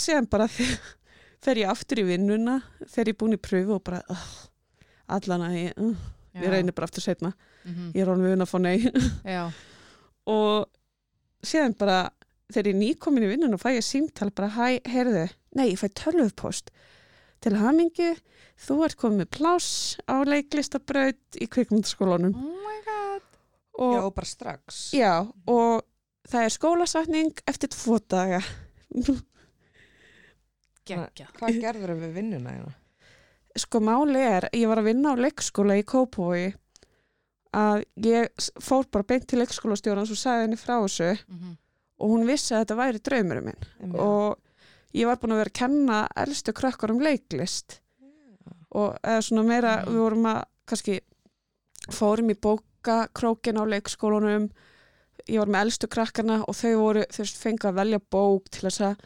síðan 0.00 0.26
bara 0.30 0.48
fer 1.44 1.54
ég 1.60 1.68
aftur 1.70 2.00
í 2.02 2.06
vinnuna 2.08 2.62
þegar 2.88 3.06
ég 3.06 3.14
er 3.14 3.18
búin 3.20 3.36
í 3.36 3.40
pröfu 3.40 3.74
og 3.76 3.84
bara 3.84 4.00
uh, 4.10 4.24
allan 5.08 5.44
að 5.46 5.54
ég, 5.60 5.78
uh, 5.78 5.94
ég 6.34 6.50
reynir 6.50 6.72
bara 6.74 6.84
aftur 6.90 7.02
setna 7.04 7.32
Mhm. 7.64 7.92
ég 7.94 8.02
er 8.02 8.08
alveg 8.12 8.34
vun 8.34 8.42
að 8.44 8.50
fá 8.50 8.58
nei 8.60 8.78
og 10.30 10.68
síðan 11.44 11.76
bara 11.78 11.98
þegar 12.52 12.70
ég 12.70 12.78
nýkomin 12.80 13.26
í 13.26 13.30
vinnuna 13.32 13.58
fæ 13.60 13.74
ég 13.76 13.86
símtal 13.86 14.30
bara 14.34 14.50
hæ, 14.54 14.66
heyrðu, 14.88 15.26
nei, 15.56 15.70
ég 15.72 15.80
fæ 15.80 15.88
tölvupóst 16.00 16.70
til 17.44 17.56
hamingju 17.60 18.12
þú 18.64 18.78
ert 18.86 18.98
komið 19.00 19.24
með 19.24 19.30
pláss 19.36 19.72
á 20.08 20.16
leiklistabraut 20.24 21.40
í 21.40 21.48
kvikmyndaskólanum. 21.50 22.36
Oh 22.38 22.62
my 22.64 22.78
god. 22.86 23.26
Og, 23.74 23.90
já, 23.96 24.00
og 24.04 24.14
bara 24.14 24.30
strax. 24.30 24.80
Já, 24.94 25.12
og 25.50 25.82
það 26.30 26.46
er 26.46 26.54
skólasatning 26.54 27.42
eftir 27.50 27.72
tvo 27.74 27.98
daga. 27.98 28.40
Gekkja 30.88 31.30
hvað 31.38 31.60
gerður 31.64 31.96
við 31.98 32.18
vinnuna 32.20 32.54
hérna? 32.54 32.74
sko 33.58 33.80
máli 33.84 34.18
er, 34.18 34.48
ég 34.54 34.66
var 34.70 34.80
að 34.82 34.90
vinna 34.90 35.14
á 35.14 35.22
leikskóla 35.22 35.78
í 35.78 35.84
Kópói 35.86 36.48
að 37.54 37.84
ég 38.08 38.28
fór 38.64 38.86
bara 38.90 39.06
beint 39.06 39.26
til 39.30 39.38
leikskólastjórans 39.42 40.10
og 40.10 40.18
sagði 40.20 40.46
henni 40.48 40.58
frá 40.60 40.74
þessu 40.82 41.10
Mhm. 41.28 41.56
og 42.00 42.10
hún 42.10 42.26
vissi 42.26 42.54
að 42.54 42.64
þetta 42.64 42.76
væri 42.80 43.02
draumurum 43.08 43.44
minn 43.44 43.62
Einmitt. 43.80 44.00
og 44.00 44.38
ég 44.94 45.06
var 45.06 45.16
búin 45.22 45.32
að 45.34 45.40
vera 45.44 45.50
að 45.50 45.60
kenna 45.60 46.08
elstu 46.16 46.52
krakkar 46.52 46.90
um 46.90 47.00
leiklist 47.00 47.80
og 48.74 48.96
eða 49.02 49.22
svona 49.22 49.44
meira, 49.46 49.76
Mhm. 49.84 49.92
við 49.94 49.98
vorum 50.02 50.26
að 50.26 50.44
kannski 50.66 51.00
fórum 51.90 52.30
í 52.30 52.34
bókakrókin 52.34 53.58
á 53.60 53.64
leikskólanum 53.68 54.50
ég 55.28 55.38
var 55.38 55.46
með 55.46 55.64
elstu 55.64 55.86
krakkarna 55.88 56.44
og 56.48 56.54
þau 56.54 56.74
voru 56.80 57.04
þau 57.08 57.24
fengið 57.24 57.70
að 57.70 57.74
velja 57.78 58.00
bók 58.10 58.48
til 58.50 58.68
þess 58.68 58.80
að 58.80 58.96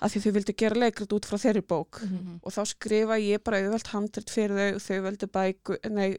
að 0.00 0.12
því 0.14 0.20
þau 0.22 0.32
vildi 0.36 0.54
gera 0.56 0.76
leikrit 0.78 1.12
út 1.12 1.26
frá 1.26 1.36
þeirri 1.42 1.62
bók 1.66 2.02
Mhm. 2.02 2.40
og 2.44 2.52
þá 2.52 2.62
skrifa 2.66 3.18
ég 3.18 3.42
bara 3.42 3.58
auðvelt 3.58 3.88
handrit 3.88 4.30
fyrir 4.30 4.54
þau 4.56 4.74
og 4.76 4.80
þau 4.80 5.02
veldu 5.02 5.26
bæku, 5.26 5.90
nei, 5.90 6.16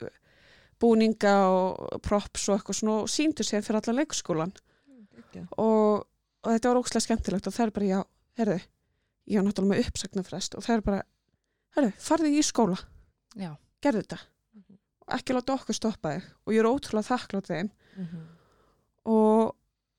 búninga 0.79 1.33
og 1.51 2.01
props 2.05 2.47
og 2.49 2.57
eitthvað 2.59 2.77
svona 2.79 2.97
og 3.03 3.09
síndu 3.11 3.43
sér 3.43 3.61
fyrir 3.65 3.79
alla 3.81 3.97
leikskólan 4.01 4.53
Geggjað. 5.13 5.47
og, 5.57 6.05
og 6.43 6.51
þetta 6.53 6.69
var 6.71 6.79
ókslega 6.81 7.05
skemmtilegt 7.05 7.47
og 7.47 7.53
það 7.55 7.65
er 7.67 7.71
bara, 7.75 7.85
já, 7.89 7.99
herðu 8.39 8.59
ég 9.29 9.35
var 9.39 9.47
náttúrulega 9.49 9.73
með 9.75 9.87
uppsagnarfrest 9.91 10.55
og 10.55 10.63
það 10.65 10.75
er 10.79 10.81
bara 10.87 11.01
herðu, 11.77 11.91
farðu 12.01 12.31
í 12.33 12.43
skóla, 12.47 12.77
Já, 13.37 13.51
gerðu 13.81 14.01
þetta 14.05 14.19
Mhm. 14.55 14.77
og 15.05 15.13
ekki 15.19 15.33
láta 15.35 15.53
okkur 15.53 15.75
stoppa 15.77 16.13
þig 16.15 16.23
og 16.47 16.53
ég 16.53 16.59
er 16.63 16.69
ótrúlega 16.71 17.09
þakklátt 17.11 17.47
þeim 17.51 17.69
Mhm. 17.97 18.23
og 19.05 19.55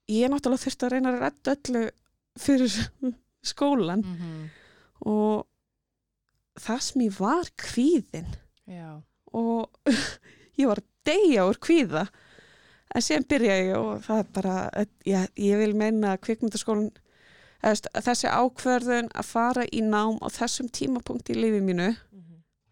ég 0.09 0.29
náttúrulega 0.33 0.65
þurfti 0.65 0.87
að 0.87 0.93
reyna 0.97 1.13
að 1.13 1.21
redda 1.21 1.55
öllu 1.57 1.85
fyrir 2.39 2.75
skólan 3.53 4.03
Mhm. 4.05 4.51
og 5.07 5.47
það 6.61 6.81
sem 6.83 7.03
ég 7.03 7.19
var 7.21 7.45
kvíðin 7.57 8.35
Já. 8.69 9.03
og 9.33 9.71
ég 10.59 10.71
var 10.71 10.81
að 10.83 10.89
deyja 11.07 11.47
úr 11.49 11.61
kvíða. 11.63 12.07
En 12.95 13.05
síðan 13.07 13.29
byrja 13.31 13.57
ég 13.61 13.77
og 13.79 14.03
það 14.03 14.19
er 14.19 14.29
bara, 14.35 14.55
ég, 15.07 15.31
ég 15.39 15.61
vil 15.61 15.75
meina 15.79 16.15
að 16.17 16.23
kvikmyndaskólinn 16.27 16.91
þessi 17.61 18.31
ákverðun 18.33 19.11
að 19.15 19.29
fara 19.29 19.67
í 19.69 19.83
nám 19.85 20.17
á 20.25 20.27
þessum 20.33 20.71
tímapunkt 20.73 21.29
í 21.31 21.37
lífi 21.37 21.61
mínu 21.61 21.91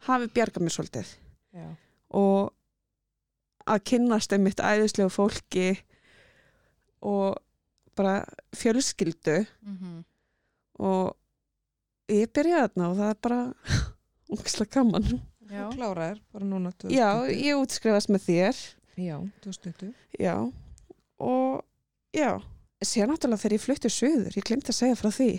hafi 0.09 0.31
bjargað 0.33 0.65
mér 0.65 0.75
svolítið. 0.75 1.11
Já. 1.53 1.69
og 2.11 2.55
að 3.69 3.85
kynnast 3.85 4.33
einmitt 4.33 4.61
æðislegu 4.61 5.11
fólki 5.13 5.69
og 7.05 7.37
bara 7.97 8.25
fjölskyldu. 8.57 9.45
Mm 9.63 10.05
og 10.79 11.17
ég 12.09 12.31
byrjaði 12.33 12.69
þarna 12.69 12.89
og 12.89 12.97
það 12.97 13.11
er 13.11 13.19
bara 13.27 13.41
ógislega 14.35 14.71
gaman. 14.79 15.21
Já. 15.49 15.63
Þú 15.71 15.77
kláraðir 15.79 16.19
bara 16.33 16.45
núna 16.45 16.73
2020. 16.77 16.97
Já, 16.99 17.09
ég 17.33 17.61
útskrifast 17.63 18.11
með 18.13 18.25
þér, 18.29 18.59
Já, 18.99 19.17
2020. 19.45 19.95
já, 20.21 20.35
og 21.19 21.65
já, 22.13 22.31
sér 22.85 23.09
náttúrulega 23.09 23.41
þegar 23.43 23.57
ég 23.57 23.65
flutti 23.65 23.89
söður, 23.93 24.37
ég 24.37 24.45
glemt 24.49 24.69
að 24.69 24.77
segja 24.79 24.99
frá 24.99 25.11
því, 25.15 25.31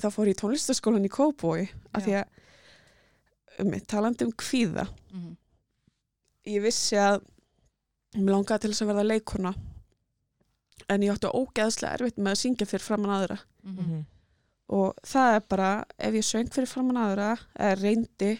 þá 0.00 0.08
fór 0.14 0.30
ég 0.30 0.36
í 0.36 0.40
tónlistaskólan 0.40 1.04
í 1.08 1.12
Kóbói, 1.12 1.68
af 1.94 2.06
því 2.06 2.16
að, 2.22 2.26
um, 3.60 3.76
talandi 3.86 4.24
um 4.24 4.32
kvíða, 4.32 4.86
Mhm. 5.12 5.36
ég 6.46 6.62
vissi 6.62 6.96
að 6.96 7.20
mér 8.16 8.32
langaði 8.36 8.60
til 8.60 8.70
þess 8.70 8.82
að 8.82 8.92
verða 8.94 9.06
leikona 9.12 9.54
en 10.88 11.00
ég 11.02 11.12
átti 11.12 11.28
ógeðslega 11.34 11.94
erfitt 11.98 12.16
með 12.18 12.32
að 12.32 12.40
syngja 12.42 12.66
fyrir 12.70 12.84
framann 12.86 13.10
aðra 13.20 13.38
Mhm. 13.64 14.04
og 14.70 14.94
það 15.02 15.34
er 15.36 15.40
bara, 15.40 15.84
ef 15.98 16.14
ég 16.14 16.24
söng 16.24 16.48
fyrir 16.52 16.68
framann 16.68 16.96
aðra 16.96 17.38
eða 17.58 17.80
reyndi, 17.82 18.38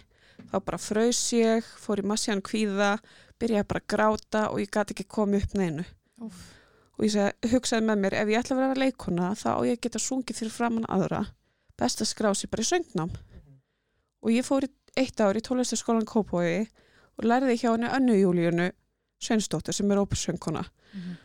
þá 0.51 0.57
bara 0.65 0.79
frös 0.79 1.21
ég, 1.33 1.65
fór 1.81 2.01
í 2.03 2.07
massíðan 2.07 2.43
kvíða 2.43 2.99
byrjaði 3.41 3.67
bara 3.69 3.81
að 3.83 3.89
gráta 3.95 4.43
og 4.51 4.61
ég 4.63 4.71
gati 4.73 4.95
ekki 4.95 5.05
komið 5.09 5.43
upp 5.47 5.55
neinu. 5.61 5.85
Úff. 6.25 6.53
og 6.97 7.05
ég 7.05 7.13
seg, 7.13 7.51
hugsaði 7.53 7.85
með 7.85 7.99
mér, 8.01 8.15
ef 8.17 8.29
ég 8.33 8.39
ætla 8.41 8.55
að 8.57 8.61
vera 8.63 8.81
leikona 8.81 9.35
þá 9.37 9.49
á 9.53 9.61
ég 9.69 9.81
geta 9.85 9.99
sungið 10.01 10.39
fyrir 10.39 10.53
framann 10.55 10.87
aðra. 10.89 11.27
Best 11.77 12.01
að 12.01 12.09
skrá 12.09 12.31
sér 12.33 12.49
bara 12.49 12.65
í 12.65 12.69
söngnám. 12.71 13.11
Og 14.25 14.31
ég 14.33 14.47
fór 14.49 14.65
í 14.65 14.71
eitt 14.97 15.21
ár 15.21 15.37
í 15.37 15.43
tónlistaskólan 15.45 16.09
Kópói 16.09 16.65
og 17.19 17.25
lærði 17.29 17.59
hjá 17.61 17.75
henni 17.75 17.91
Önnu 17.93 18.17
Júlíunu 18.17 18.71
Sveinsdóttir 19.21 19.77
sem 19.77 19.91
er 19.93 20.01
ópersöngkona 20.01 20.65
Mhm. 20.97 21.17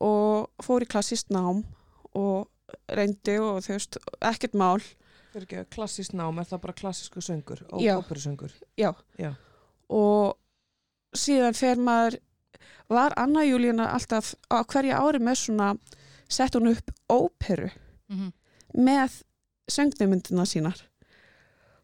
og 0.00 0.48
fór 0.64 0.80
í 0.80 0.88
klassíst 0.88 1.28
nám 1.28 1.64
og 2.16 2.48
reyndi 2.88 3.36
og 3.40 3.60
þú 3.60 3.74
veist, 3.76 3.98
ekkert 4.22 4.54
mál 4.56 4.80
Fyrir 5.30 5.44
ekki 5.46 5.58
að 5.60 5.68
klassískt 5.76 6.14
nám, 6.18 6.38
er 6.42 6.48
það 6.50 6.60
bara 6.64 6.72
klassísku 6.80 7.22
söngur 7.22 7.60
og 7.70 7.80
Já. 7.84 7.94
óperusöngur? 8.00 8.50
og 9.90 10.36
síðan 11.16 11.54
fer 11.58 11.76
maður 11.76 12.18
var 12.90 13.14
Anna 13.18 13.42
Júlíuna 13.46 13.88
alltaf 13.94 14.34
á 14.50 14.62
hverja 14.66 14.98
ári 14.98 15.18
með 15.22 15.38
svona 15.38 15.68
sett 16.30 16.54
hún 16.54 16.70
upp 16.70 16.90
óperu 17.10 17.70
Mhm. 18.10 18.32
með 18.74 19.22
söngnumyndina 19.70 20.44
sínar 20.46 20.78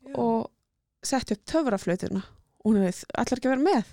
Já. 0.06 0.14
og 0.18 0.50
sett 1.02 1.30
upp 1.30 1.44
töfraflötuna 1.46 2.22
og 2.64 2.72
hún 2.72 2.82
hefði 2.82 3.04
allar 3.14 3.38
ekki 3.38 3.46
að 3.46 3.54
vera 3.56 3.68
með 3.70 3.84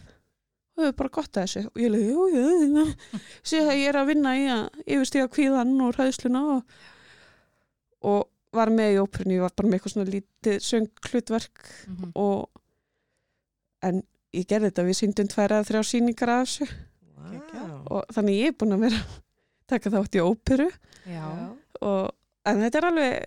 og 0.77 0.83
hefur 0.83 0.97
bara 0.97 1.09
gott 1.09 1.31
að 1.37 1.43
þessu 1.43 1.65
og 1.67 1.81
ég 1.81 1.91
leiði, 1.93 2.09
jú, 2.09 2.23
jú, 2.33 2.43
jú 2.77 2.95
síðan 3.43 3.69
að 3.69 3.77
ég 3.81 3.89
er 3.89 3.97
að 4.01 4.07
vinna 4.09 4.31
í 4.37 4.45
að 4.49 4.69
yfirstíga 4.87 5.27
kvíðan 5.29 5.75
og 5.85 5.93
ræðsluna 5.97 6.41
og, 6.55 6.63
og 8.01 8.27
var 8.53 8.69
með 8.73 8.93
í 8.95 9.01
óperunni, 9.03 9.35
ég 9.37 9.41
var 9.45 9.53
bara 9.57 9.69
með 9.69 9.79
eitthvað 9.79 9.93
svona 9.95 10.13
lítið 10.13 10.57
sönghlutverk 10.69 11.63
Mhm. 11.87 12.11
og 12.15 12.49
en 13.83 14.03
ég 14.33 14.47
gerði 14.47 14.69
þetta, 14.71 14.85
við 14.87 14.97
síndum 15.01 15.27
tværa 15.29 15.59
eða 15.59 15.67
þrjá 15.69 15.83
síningar 15.89 16.29
af 16.29 16.47
þessu 16.47 16.67
Vá. 17.17 17.85
og 17.91 18.05
þannig 18.15 18.39
ég 18.39 18.47
er 18.47 18.57
búin 18.57 18.73
að 18.77 18.83
vera 18.87 19.03
taka 19.67 19.89
þátt 19.89 20.15
í 20.17 20.23
óperu 20.23 20.69
Já. 21.05 21.55
og, 21.81 22.11
en 22.45 22.61
þetta 22.63 22.77
er 22.81 22.87
alveg 22.89 23.25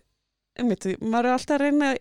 einmitt, 0.59 0.87
maður 1.03 1.27
er 1.27 1.37
alltaf 1.37 1.57
að 1.57 1.65
reyna 1.67 1.91
að 1.95 1.99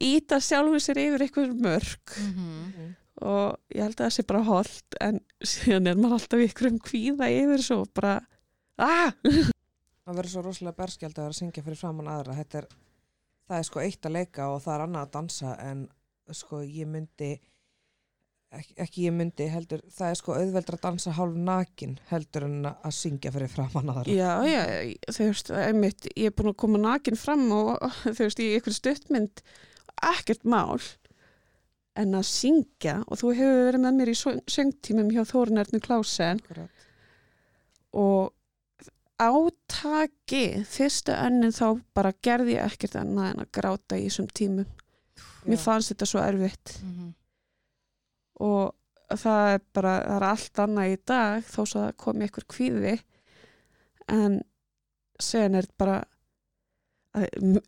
íta 0.00 0.38
sjálfum 0.42 0.80
sér 0.82 0.98
yfir 1.04 1.24
eitthvað 1.26 1.54
mörg 1.60 2.16
Mhm. 2.18 2.48
Mhm. 2.72 2.96
og 3.22 3.58
ég 3.74 3.82
held 3.82 3.96
að 3.96 4.06
það 4.06 4.14
sé 4.18 4.26
bara 4.26 4.42
holdt 4.44 4.94
en 5.00 5.20
síðan 5.42 5.88
er 5.88 5.94
maður 5.94 6.18
alltaf 6.18 6.44
ykkur 6.48 6.70
um 6.70 6.78
kvíða 6.78 7.30
yfir 7.30 7.62
svo 7.62 7.84
bara 7.94 8.20
ah! 8.78 9.12
Það 10.08 10.16
verður 10.22 10.32
svo 10.32 10.42
rosalega 10.46 10.78
berskjald 10.78 11.18
að 11.18 11.24
vera 11.26 11.34
að 11.34 11.38
syngja 11.42 11.62
fyrir 11.66 11.76
framann 11.76 12.06
aðra. 12.08 12.34
Þetta 12.38 12.58
er, 12.62 12.66
það 13.50 13.58
er 13.60 13.66
sko 13.68 13.80
eitt 13.84 14.06
að 14.08 14.14
leika 14.16 14.46
og 14.54 14.62
það 14.64 14.74
er 14.78 14.84
annað 14.86 15.02
að 15.04 15.10
dansa 15.18 15.50
en 15.68 15.82
sko 16.38 16.60
ég 16.64 16.88
myndi, 16.88 17.28
ekki, 18.56 18.74
ekki 18.84 19.04
ég 19.04 19.14
myndi 19.18 19.48
heldur, 19.52 19.82
það 19.92 20.12
er 20.14 20.18
sko 20.22 20.36
auðveldur 20.38 20.76
að 20.78 20.82
dansa 20.86 21.12
hálf 21.18 21.36
nakin 21.50 21.98
heldur 22.08 22.46
en 22.48 22.70
að 22.70 22.94
syngja 22.96 23.32
fyrir 23.36 23.52
framann 23.52 23.92
aðra. 23.92 24.12
já, 24.16 24.30
já, 24.48 24.62
þú 25.12 25.28
veist, 25.28 25.52
einmitt 25.66 26.08
ég 26.14 26.30
er 26.32 26.36
búin 26.40 26.50
að 26.54 26.58
koma 26.64 26.80
nakin 26.86 27.16
fram 27.20 27.44
og 27.56 27.76
þú 28.06 28.16
veist, 28.22 28.40
í 28.44 28.48
ykkur 28.58 28.76
stuttmynd 28.76 29.44
ekkert 30.12 30.44
mál 30.48 30.80
en 31.98 32.16
að 32.16 32.28
syngja 32.32 32.98
og 33.08 33.20
þú 33.20 33.34
hefur 33.42 33.62
verið 33.70 33.84
með 33.84 33.96
mér 34.00 34.12
í 34.12 34.18
söng- 34.20 34.44
söngtímum 34.56 35.08
hjá 35.12 35.24
Þórun 35.28 35.60
Ernu 35.64 35.80
Klásen 35.84 36.40
og 37.96 38.34
átaki 39.18 40.42
fyrstu 40.68 41.12
önnin 41.12 41.54
þá 41.54 41.80
bara 41.94 42.12
gerði 42.22 42.54
ég 42.56 42.66
ekkert 42.72 42.98
annað 43.00 43.30
en 43.32 43.42
að 43.44 43.52
gráta 43.58 43.98
í 43.98 44.06
þessum 44.06 44.28
tímum. 44.30 44.68
Mér 45.48 45.60
fannst 45.62 45.92
þetta 45.92 46.06
svo 46.06 46.20
erfitt. 46.22 46.78
Mhm. 46.82 47.14
og 48.40 48.74
það 49.18 49.54
er 49.54 49.60
bara, 49.74 49.92
það 50.04 50.16
er 50.16 50.24
allt 50.28 50.58
annað 50.62 50.92
í 50.92 50.98
dag 51.10 51.42
þó 51.48 51.60
svo 51.66 51.80
það 51.80 51.96
komi 51.96 52.26
ykkur 52.28 52.44
kvíði. 52.54 52.92
En 54.08 54.36
sen 55.18 55.54
er 55.58 55.66
bara 55.78 56.04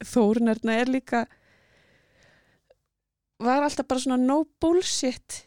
þórunarna 0.07 0.77
er 0.79 0.87
líka 0.87 1.25
var 3.41 3.65
alltaf 3.65 3.89
bara 3.89 4.03
svona 4.03 4.21
no 4.21 4.45
bullshit 4.61 5.47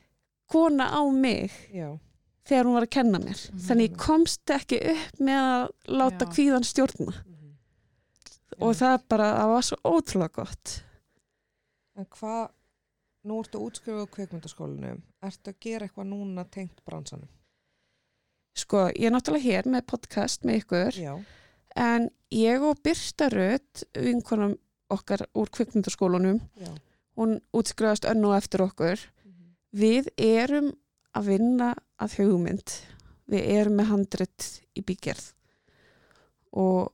kona 0.49 0.89
á 0.91 1.01
mig. 1.13 1.51
Já. 1.71 1.99
Þegar 2.47 2.65
hún 2.65 2.73
var 2.77 2.85
að 2.87 2.89
kenna 2.97 3.19
mér 3.19 3.39
Mhm. 3.51 3.59
þannig 3.67 3.89
ég 3.91 3.97
komst 3.97 4.45
ekki 4.51 4.79
upp 4.93 5.19
með 5.19 5.39
að 5.43 5.69
láta 5.87 6.25
Já. 6.25 6.31
kvíðan 6.33 6.63
stjórna 6.67 7.13
Mhm. 7.13 7.53
og 8.59 8.75
það 8.75 9.07
bara, 9.09 9.29
það 9.39 9.53
var 9.53 9.61
svo 9.61 9.77
ótrúlega 9.83 10.31
gott 10.33 10.83
En 11.95 12.05
hvað, 12.05 12.49
nú 13.25 13.35
ertu 13.43 13.59
útskrifuð 13.61 14.01
á 14.01 14.13
kveikmyndaskólinu, 14.15 15.01
ertu 15.21 15.51
að 15.51 15.59
gera 15.61 15.87
eitthvað 15.87 16.07
núna 16.09 16.43
tengt 16.49 16.81
bransanum? 16.85 17.27
sko, 18.55 18.87
ég 18.95 19.05
er 19.07 19.11
náttúrulega 19.11 19.43
hér 19.49 19.63
með 19.69 19.85
podcast 19.89 20.43
með 20.45 20.63
ykkur 20.63 20.97
Já. 20.99 21.15
En 21.75 22.09
ég 22.31 22.61
og 22.61 22.77
Birta 22.83 23.29
Rödd, 23.33 23.83
vinkonum 23.97 24.57
okkar 24.93 25.23
úr 25.35 25.49
kvikmyndaskólanum, 25.49 26.39
Já. 26.61 26.69
hún 27.17 27.39
útskrifast 27.53 28.05
önn 28.05 28.23
og 28.25 28.35
eftir 28.37 28.61
okkur. 28.61 28.99
Mhm. 29.25 29.55
Við 29.73 30.07
erum 30.17 30.71
að 31.15 31.23
vinna 31.31 31.75
að 32.03 32.17
hugmynd. 32.19 32.73
Við 33.31 33.47
erum 33.55 33.77
með 33.79 33.89
handrit 33.93 34.47
í 34.77 34.81
bígerð 34.83 35.29
og 36.53 36.91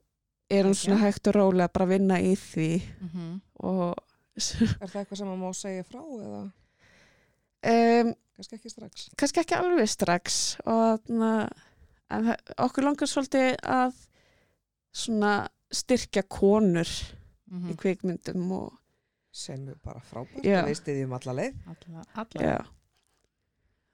erum 0.50 0.72
Geggjað. 0.74 0.82
svona 0.84 1.00
hægt 1.04 1.28
og 1.28 1.36
rólega 1.36 1.72
bara 1.74 1.86
að 1.86 1.94
vinna 1.96 2.20
í 2.22 2.36
því 2.38 2.70
Mhm. 3.02 3.42
og 3.60 3.98
Er 4.40 4.88
það 4.88 5.02
eitthvað 5.04 5.18
sem 5.18 5.28
maður 5.28 5.42
má 5.44 5.56
segja 5.56 5.84
frá 5.84 6.00
eða 6.00 6.42
um, 8.06 8.14
kannski 8.38 8.56
ekki 8.56 8.70
strax? 8.72 9.10
kannski 9.20 9.42
ekki 9.42 9.58
alveg 9.58 9.90
strax 9.92 10.38
og 10.66 11.02
það, 11.10 11.50
okkur 12.58 12.84
langar 12.88 13.08
svolítið 13.12 13.58
að 13.68 13.94
svona 14.96 15.34
styrkja 15.72 16.24
konur 16.24 16.88
í 16.88 17.52
Mhm. 17.52 17.76
kvikmyndum 17.78 18.52
og 18.52 18.74
Sem 19.32 19.68
er 19.70 19.76
bara 19.84 20.00
frábært, 20.02 20.42
við 20.42 20.76
stiðjum 20.76 21.14
alla 21.14 21.34
leið. 21.34 21.56
Alla, 21.68 22.04
alla. 22.16 22.66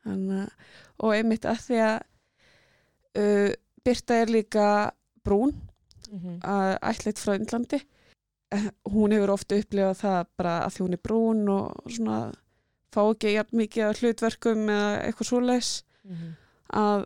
Að- 0.06 0.52
og 1.00 1.14
einmitt 1.16 1.46
að 1.46 1.60
því 1.68 1.80
að 1.86 2.02
uh, 3.18 3.54
Birta 3.86 4.14
er 4.22 4.26
líka 4.34 4.92
brún 5.26 5.54
Mhm. 6.12 6.40
að 6.44 6.80
ætlit 6.82 7.18
frá 7.20 7.36
Indlandi 7.40 7.82
Eh, 8.52 8.70
hún 8.94 9.12
hefur 9.12 9.32
ofta 9.34 9.56
upplifað 9.58 9.98
það 10.04 10.26
bara 10.38 10.52
að 10.68 10.74
því 10.76 10.82
hún 10.86 10.94
er 10.94 11.02
brún 11.02 11.50
og 11.50 11.90
svona 11.90 12.18
fá 12.94 13.02
ekki 13.12 13.32
jafn 13.34 13.58
mikið 13.58 13.90
af 13.90 14.00
hlutverkum 14.00 14.68
eða 14.70 14.92
eitthvað 15.04 15.30
svoleiðis 15.30 15.72
Mhm. 16.06 16.36
að 16.74 17.06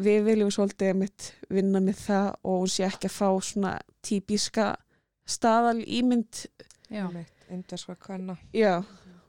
við 0.00 0.24
viljum 0.24 0.50
svolítið 0.50 0.88
einmitt 0.88 1.32
vinna 1.50 1.80
með 1.84 1.96
það 2.06 2.34
og 2.44 2.60
hún 2.62 2.72
sé 2.72 2.86
ekki 2.88 3.08
að 3.10 3.18
fá 3.20 3.28
svona 3.44 3.74
típiska 4.02 4.76
staðal 5.26 5.84
ímynd 5.84 6.46
Já. 6.90 7.06
Einmitt, 7.06 7.36
Indverska 7.50 7.94
kvenna. 8.00 8.38
já, 8.54 8.82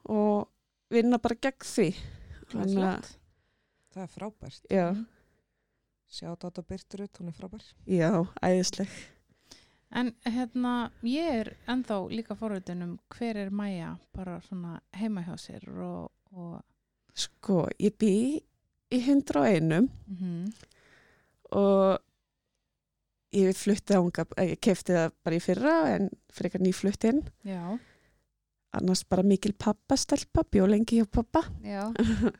og 0.05 0.47
vinna 0.89 1.18
bara 1.20 1.36
gegn 1.36 1.59
því 1.59 1.95
Er 2.60 2.68
flott. 2.76 3.10
Það 3.93 4.04
er 4.04 4.12
frábært. 4.18 4.66
já, 4.72 4.86
Sjátt 6.12 6.43
á 6.43 6.47
þetta 6.49 6.64
Byrtur 6.68 7.02
út, 7.06 7.18
hún 7.22 7.28
er 7.32 7.36
frábær. 7.38 7.64
já, 7.88 8.12
æðisleg 8.43 8.89
En 9.91 10.14
hérna, 10.24 10.91
ég 11.04 11.34
er 11.41 11.49
ennþá 11.68 11.97
líka 12.12 12.36
forvitin 12.39 12.82
um 12.84 12.99
hver 13.12 13.36
er 13.36 13.49
Maja 13.52 13.97
bara 14.16 14.38
svona 14.41 14.80
heima 14.95 15.22
hjá 15.26 15.36
sér 15.38 15.66
og, 15.84 16.12
og 16.32 16.62
Sko, 17.14 17.66
ég 17.80 17.97
bý 17.99 18.39
í 18.91 18.99
101 19.04 19.89
mm 20.08 20.54
og 21.52 21.99
ég 23.36 23.56
flutti 23.56 23.95
ánga, 23.95 24.24
ég 24.39 24.60
kefti 24.64 24.93
það 24.95 25.12
bara 25.24 25.36
í 25.36 25.41
fyrra 25.43 25.74
en 25.97 26.10
frekar 26.32 26.62
nýflutt 26.64 27.04
inn. 27.10 27.22
já, 27.43 27.78
Annars 28.74 29.03
bara 29.03 29.24
mikil 29.24 29.51
pappastelpa, 29.59 30.43
bjó 30.51 30.65
lengi 30.67 31.01
hjá 31.01 31.05
pappa. 31.11 31.41
já, 31.63 31.91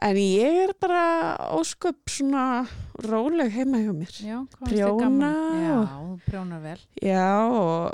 En 0.00 0.14
ég 0.14 0.60
er 0.62 0.72
bara 0.78 1.34
ósköp 1.58 2.06
svona 2.06 2.62
róleg 3.02 3.50
heima 3.50 3.80
hjá 3.82 3.90
mér. 3.92 4.12
já, 4.22 4.36
Prjóna? 4.62 5.30
Já, 5.58 5.72
og- 5.74 5.88
þú 5.88 6.20
prjónar 6.30 6.60
vel. 6.62 6.78
Já, 7.02 7.50
og 7.50 7.92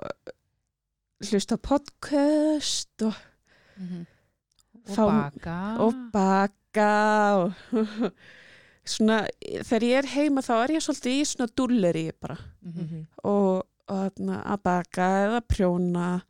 hlusta 1.30 1.56
podcast 1.56 3.02
og, 3.02 3.14
Mm 3.78 4.06
Og 4.86 4.96
Fá- 4.96 5.06
baka. 5.32 5.76
og 5.80 5.94
baka 6.12 7.36
og 7.40 7.52
svona, 8.84 9.22
þegar 9.64 9.82
ég 9.88 9.96
er 10.02 10.06
heima 10.12 10.42
þá 10.44 10.52
er 10.64 10.68
ég 10.76 10.84
svolítið 10.84 11.16
í 11.16 11.24
svona 11.24 11.48
dulleri 11.56 12.12
bara 12.20 12.36
Mhm. 12.62 13.06
og, 13.24 13.64
og 13.88 14.12
þarna, 14.12 14.42
að 14.44 14.62
baka 14.62 15.08
eða 15.24 15.40
prjóna 15.48 16.22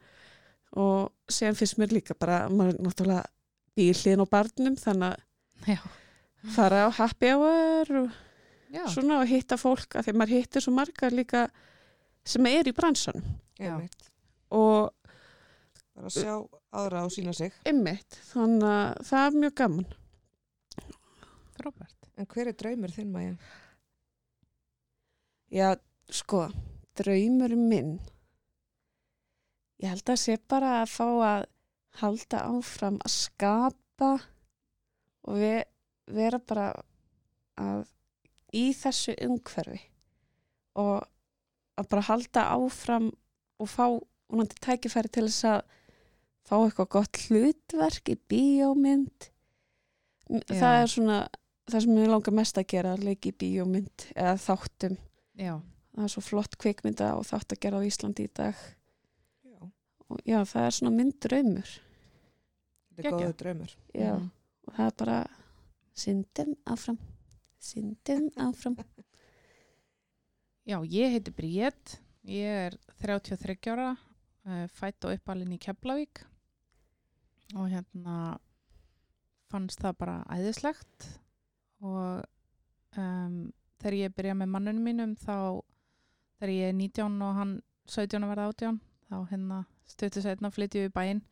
og 0.80 1.12
síðan 1.30 1.58
finnst 1.58 1.78
mér 1.80 1.94
líka 1.94 2.16
bara, 2.18 2.44
maður 2.50 2.78
er 2.78 2.84
náttúrulega 2.86 3.24
bílíðin 3.78 4.22
á 4.22 4.26
barnum 4.30 4.76
þannig 4.78 5.20
Já, 5.68 5.78
að 5.78 6.54
fara 6.56 6.82
á 6.86 6.90
happy 6.98 7.30
hour 7.34 7.92
og 8.02 8.18
já, 8.74 8.84
svona 8.90 9.20
og 9.22 9.30
hitta 9.30 9.58
fólk 9.60 9.96
að 9.98 10.08
því 10.08 10.16
maður 10.18 10.34
hittir 10.38 10.64
svo 10.64 10.74
margar 10.74 11.14
líka 11.14 11.46
sem 12.24 12.46
er 12.50 12.68
í 12.68 12.74
já. 12.74 13.70
Einmitt. 13.70 14.10
og 14.50 14.92
Bara 15.94 16.10
að 16.10 16.16
sjá 16.18 16.34
aðra 16.74 17.04
á 17.04 17.08
sína 17.12 17.32
sig. 17.34 17.52
ymmit, 17.70 18.18
þannig 18.32 18.64
að 18.66 19.04
það 19.06 19.26
er 19.26 19.36
mjög 19.38 19.54
gaman 19.60 19.86
frábært. 21.54 22.08
En 22.18 22.26
hver 22.26 22.50
er 22.50 22.56
draumur 22.58 22.90
þinn, 22.94 23.12
Maja? 23.14 23.36
Já, 25.54 25.68
sko, 26.10 26.48
draumur 26.98 27.54
minn 27.58 28.00
ég 29.82 29.90
held 29.90 30.12
að 30.14 30.20
sé 30.22 30.36
bara 30.50 30.78
að 30.82 30.92
fá 30.94 31.06
að 31.06 31.46
halda 32.00 32.42
áfram 32.50 32.98
að 33.04 33.14
skapa 33.14 34.10
og 35.24 35.38
ve 35.40 35.54
vera 36.14 36.40
bara 36.42 36.68
að 37.60 37.84
í 38.54 38.66
þessu 38.76 39.14
umhverfi 39.24 39.80
og 40.78 41.06
að 41.78 41.88
bara 41.90 42.08
halda 42.10 42.48
áfram 42.54 43.08
og 43.62 43.70
fá 43.70 43.86
vonandi 44.30 44.58
tækifæri 44.62 45.10
til 45.14 45.26
þess 45.28 45.46
að 45.48 45.62
fá 46.44 46.56
eitthvað 46.58 46.92
gott 46.98 47.22
hlutverk 47.28 48.12
í 48.12 48.18
bíómynd 48.30 49.30
Já. 50.28 50.42
það 50.50 50.76
er 50.82 50.90
svona 50.92 51.18
það 51.70 51.84
sem 51.86 51.98
ég 51.98 52.10
langar 52.12 52.36
mest 52.36 52.60
að 52.60 52.70
gera 52.74 52.94
að 52.94 53.06
leika 53.08 53.30
í 53.30 53.36
bíómynd 53.40 54.08
eða 54.14 54.36
þáttum 54.44 54.98
Já, 55.40 55.58
það 55.94 56.06
er 56.06 56.12
svo 56.12 56.22
flott 56.24 56.58
kvikmynda 56.60 57.14
og 57.18 57.26
þátt 57.28 57.56
að 57.56 57.62
gera 57.64 57.80
á 57.82 57.86
Íslandi 57.86 58.28
í 58.28 58.32
dag. 58.36 58.58
Og 60.10 60.20
já, 60.26 60.38
það 60.44 60.66
er 60.68 60.76
svona 60.78 60.94
mynd 60.96 61.16
draumur. 61.24 61.70
Þetta 62.94 63.08
er 63.08 63.12
góðu 63.18 63.36
draumur. 63.42 63.74
já, 63.94 64.12
Mhm. 64.14 64.30
og 64.68 64.74
það 64.74 64.86
er 64.86 64.96
bara 65.04 65.18
syndum 65.94 66.54
áfram 66.66 66.98
syndum 67.60 68.30
áfram. 68.36 68.76
Já, 70.66 70.78
ég 70.88 71.10
heiti 71.12 71.30
Bríett, 71.30 71.98
ég 72.24 72.44
er 72.48 72.76
33 73.02 73.68
ára, 73.68 73.90
uh, 74.46 74.66
fætt 74.72 75.04
og 75.04 75.12
uppalinn 75.12 75.52
í 75.52 75.58
Keflavík. 75.60 76.22
Og 77.54 77.68
hérna 77.68 78.38
fannst 79.52 79.82
það 79.84 79.98
bara 79.98 80.24
æðislegt. 80.32 81.08
Og 81.84 82.24
um, 82.96 83.52
þegar 83.78 83.98
ég 83.98 84.14
byrja 84.16 84.34
með 84.40 84.48
mannunum 84.54 84.88
mínum 84.88 85.12
þá 85.20 85.60
þegar 86.40 86.54
ég 86.54 86.68
er 86.70 86.78
19 86.80 87.20
og 87.28 87.34
hann 87.36 87.54
17 87.86 88.24
að 88.24 88.32
verða 88.32 88.48
18 88.54 88.80
þá 89.10 89.16
hérna 89.34 89.58
stöttu 89.90 90.22
setna 90.24 90.50
flytjum 90.50 90.84
við 90.86 90.90
í 90.90 90.94
bæinn 90.94 91.22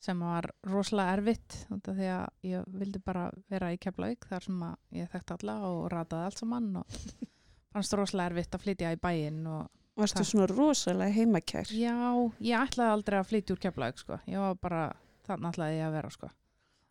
sem 0.00 0.20
var 0.24 0.46
rosalega 0.64 1.16
erfitt 1.18 1.56
því 1.84 2.06
að 2.08 2.46
ég 2.48 2.64
vildi 2.80 3.02
bara 3.04 3.26
vera 3.52 3.68
í 3.74 3.76
Keflavík 3.82 4.24
þar 4.30 4.46
sem 4.46 4.62
að 4.64 4.76
ég 4.96 5.10
þekkti 5.12 5.34
alla 5.36 5.56
og 5.68 5.82
rataði 5.92 6.24
allt 6.30 6.38
saman 6.40 6.70
og 6.80 6.96
fannst 7.74 7.92
rosalega 7.98 8.32
erfitt 8.32 8.56
að 8.56 8.64
flytja 8.64 8.92
í 8.96 9.00
bæinn 9.02 9.42
og 9.46 9.68
varstu 10.00 10.22
Takk. 10.22 10.30
svona 10.30 10.46
rosalega 10.48 11.12
heimakær 11.18 11.72
já, 11.76 11.92
ég 12.40 12.56
ætlaði 12.64 12.94
aldrei 12.96 13.18
að 13.20 13.28
flytja 13.34 13.54
úr 13.56 13.60
Keflavík 13.66 13.98
sko, 14.00 14.20
ég 14.30 14.40
var 14.40 14.54
bara 14.62 14.84
þannig 15.28 15.50
ætlaði 15.52 15.80
ég 15.82 15.88
að 15.90 15.96
vera 16.00 16.10
sko 16.16 16.30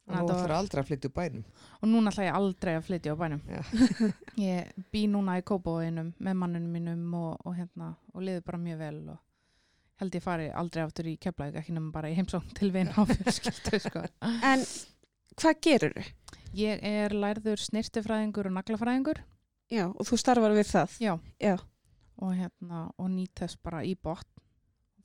Og 0.10 0.16
nú 0.16 0.22
ætlar 0.26 0.40
var- 0.50 0.54
aldrei 0.58 0.80
að 0.82 0.88
flytja 0.90 1.10
úr 1.10 1.14
bænum. 1.18 1.44
og 1.82 1.90
núna 1.90 2.10
ætla 2.14 2.24
ég 2.30 2.38
aldrei 2.38 2.72
að 2.78 2.86
flytja 2.88 3.14
á 3.14 3.22
bænum 3.24 3.42
Já. 3.50 3.60
ég 4.50 4.86
bý 4.94 5.02
núna 5.10 5.36
í 5.38 5.44
Kópavóinum 5.46 6.14
með 6.18 6.38
mannunum 6.44 6.72
mínum 6.78 7.14
og, 7.18 7.42
og 7.46 7.58
hérna 7.58 7.92
og 8.14 8.22
liði 8.26 8.42
bara 8.46 8.58
mjög 8.62 8.78
vel 8.86 9.02
og 9.16 9.20
held 10.00 10.16
ég 10.16 10.24
fari 10.24 10.48
aldrei 10.56 10.84
aftur 10.86 11.10
í 11.12 11.18
Keflavík 11.22 11.60
ekki 11.62 11.76
nema 11.76 11.92
bara 11.96 12.12
í 12.12 12.16
heimsókn 12.18 12.56
til 12.58 12.72
vina 12.76 12.94
á 12.96 13.04
fjölskyldu 13.10 13.82
sko. 13.84 14.06
en 14.52 14.64
hvað 15.40 15.62
gerur 15.66 15.96
þau? 15.98 16.10
ég 16.58 16.82
er 16.82 17.14
lærður 17.14 17.62
snirtifræðingur 17.62 18.50
og 18.50 18.56
naglafræðingur 18.58 19.22
já, 19.70 19.86
og 19.90 20.02
þú 20.08 20.18
starfar 20.18 20.56
við 20.58 20.72
það 20.72 20.96
Já. 21.04 21.14
já. 21.38 21.56
og 22.20 22.36
hérna 22.36 22.86
og 22.98 23.12
nýt 23.14 23.44
þess 23.44 23.60
bara 23.62 23.84
í 23.86 23.96
botn 23.96 24.26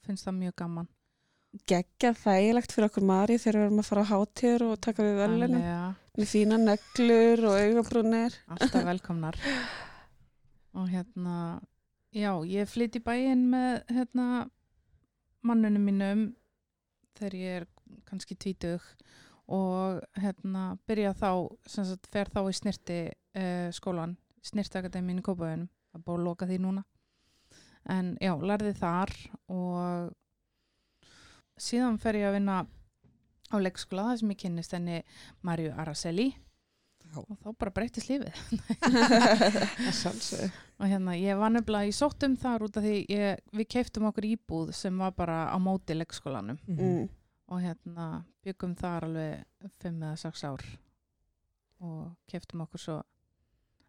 finnst 0.05 0.25
það 0.29 0.39
mjög 0.41 0.57
gaman 0.63 0.89
geggja 1.71 2.15
þægilegt 2.19 2.73
fyrir 2.75 2.89
okkur 2.89 3.07
Mari 3.07 3.37
þegar 3.39 3.59
við 3.61 3.67
erum 3.69 3.83
að 3.83 3.89
fara 3.91 4.05
á 4.05 4.11
hátíður 4.11 4.65
og 4.71 4.81
taka 4.83 5.05
við 5.07 5.21
að 5.25 5.37
með 6.15 6.31
fína 6.31 6.59
neglur 6.63 7.45
og 7.51 7.61
augabrúnir 7.61 8.41
alltaf 8.57 8.87
velkomnar 8.91 9.39
og 10.75 10.89
hérna 10.91 11.37
já, 12.15 12.33
ég 12.49 12.71
flytt 12.71 12.99
í 12.99 13.05
bæinn 13.05 13.47
með 13.53 13.85
hérna 13.95 14.27
mannunum 15.45 15.85
mínum 15.85 16.25
þegar 17.19 17.37
ég 17.39 17.61
er 17.61 17.67
kannski 18.09 18.37
tvítug 18.41 18.83
og 19.55 20.01
hérna 20.17 20.75
byrja 20.89 21.13
þá 21.19 21.31
sem 21.69 21.87
sagt 21.89 22.09
fer 22.13 22.31
þá 22.33 22.41
í 22.49 22.57
snirti 22.57 22.99
uh, 23.13 23.69
skólan, 23.77 24.17
snirtakademín 24.45 25.21
í 25.21 25.25
Kópavæðunum 25.25 25.69
það 25.69 26.01
er 26.01 26.05
búið 26.07 26.21
að 26.21 26.29
loka 26.29 26.49
því 26.49 26.61
núna. 26.65 26.85
En 27.93 28.15
já, 28.23 28.33
lærði 28.41 28.73
þar 28.79 29.13
og 29.53 30.15
síðan 31.61 32.01
fer 32.01 32.19
ég 32.19 32.31
að 32.31 32.39
vinna 32.39 32.63
á 33.53 33.57
leikskóla 33.61 34.09
þar 34.09 34.21
sem 34.23 34.33
ég 34.33 34.41
kynnist 34.41 34.75
henni 34.75 35.03
Marju 35.45 35.75
Araceli 35.77 36.31
Já, 37.15 37.21
og 37.23 37.37
þá 37.45 37.49
bara 37.63 37.71
breytist 37.77 38.09
lífið. 38.11 38.35
Og 40.81 40.87
hérna 40.91 41.15
ég 41.15 41.39
var 41.39 41.53
nefnilega 41.55 41.87
í 41.87 41.95
sóttum 41.95 42.35
þar 42.41 42.65
út 42.67 42.77
af 42.81 42.85
því 42.85 42.97
ég, 43.15 43.39
við 43.55 43.69
keiftum 43.77 44.09
okkur 44.11 44.27
íbúð 44.27 44.73
sem 44.75 44.95
var 44.99 45.13
bara 45.15 45.45
á 45.55 45.57
móti 45.63 45.95
leikskólanum. 45.95 46.59
Mm. 46.67 47.07
og 47.53 47.61
hérna 47.61 48.25
byggum 48.43 48.73
þar 48.75 49.05
alveg 49.05 49.45
fimm 49.83 50.01
eða 50.03 50.17
sex 50.19 50.43
ár. 50.49 50.63
Og 51.85 52.15
keiftum 52.31 52.63
okkur 52.65 52.81
svo 52.81 52.95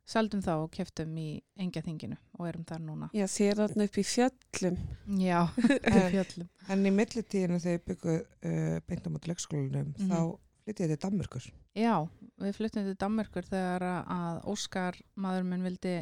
seldum 0.05 0.41
þá 0.45 0.51
og 0.59 0.67
keiftum 0.76 1.15
í 1.17 1.39
engjaþinginu 1.57 2.17
og 2.38 2.47
erum 2.51 2.65
þar 2.67 2.82
núna. 2.86 3.07
Já, 3.15 3.26
þér 3.32 3.55
þarna 3.63 3.84
upp 3.88 3.97
í 3.97 4.03
fjöllum. 4.05 4.78
Já, 5.23 5.39
En- 5.88 5.97
í 5.97 6.03
fjöllum. 6.13 6.49
En 6.69 6.86
í 6.86 6.91
millitíðinu 6.93 7.57
þegar 7.63 7.80
ég 7.80 7.86
byggu 7.89 8.13
uh, 8.19 8.78
beint 8.86 9.07
á 9.07 9.09
móti 9.15 9.28
leikskólanum, 9.32 9.89
Mhm. 9.97 10.11
þá 10.11 10.19
flytti 10.65 10.84
ég 10.86 10.89
til 10.93 11.01
Danmörkur. 11.07 11.45
já, 11.76 11.95
við 12.41 12.57
fluttum 12.57 12.86
til 12.88 12.95
Danmörkur 12.99 13.45
þegar 13.47 13.86
að 14.03 14.39
Óskar 14.51 14.97
maður 15.15 15.47
minn 15.49 15.65
vildi 15.65 15.95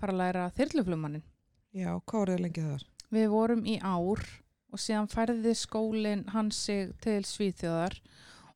fara 0.00 0.12
að 0.14 0.20
læra 0.22 0.46
þyrluflumannin 0.58 1.22
Já, 1.72 1.92
hvað 2.02 2.20
voruð 2.24 2.42
lengi 2.44 2.64
þar? 2.66 2.84
Við 3.10 3.28
vorum 3.30 3.62
í 3.66 3.76
ár 3.82 4.24
og 4.70 4.78
síðan 4.82 5.08
færði 5.10 5.54
skólinn 5.58 6.26
hann 6.34 6.50
sig 6.54 6.92
til 7.02 7.22
Svíþjóðar 7.26 7.96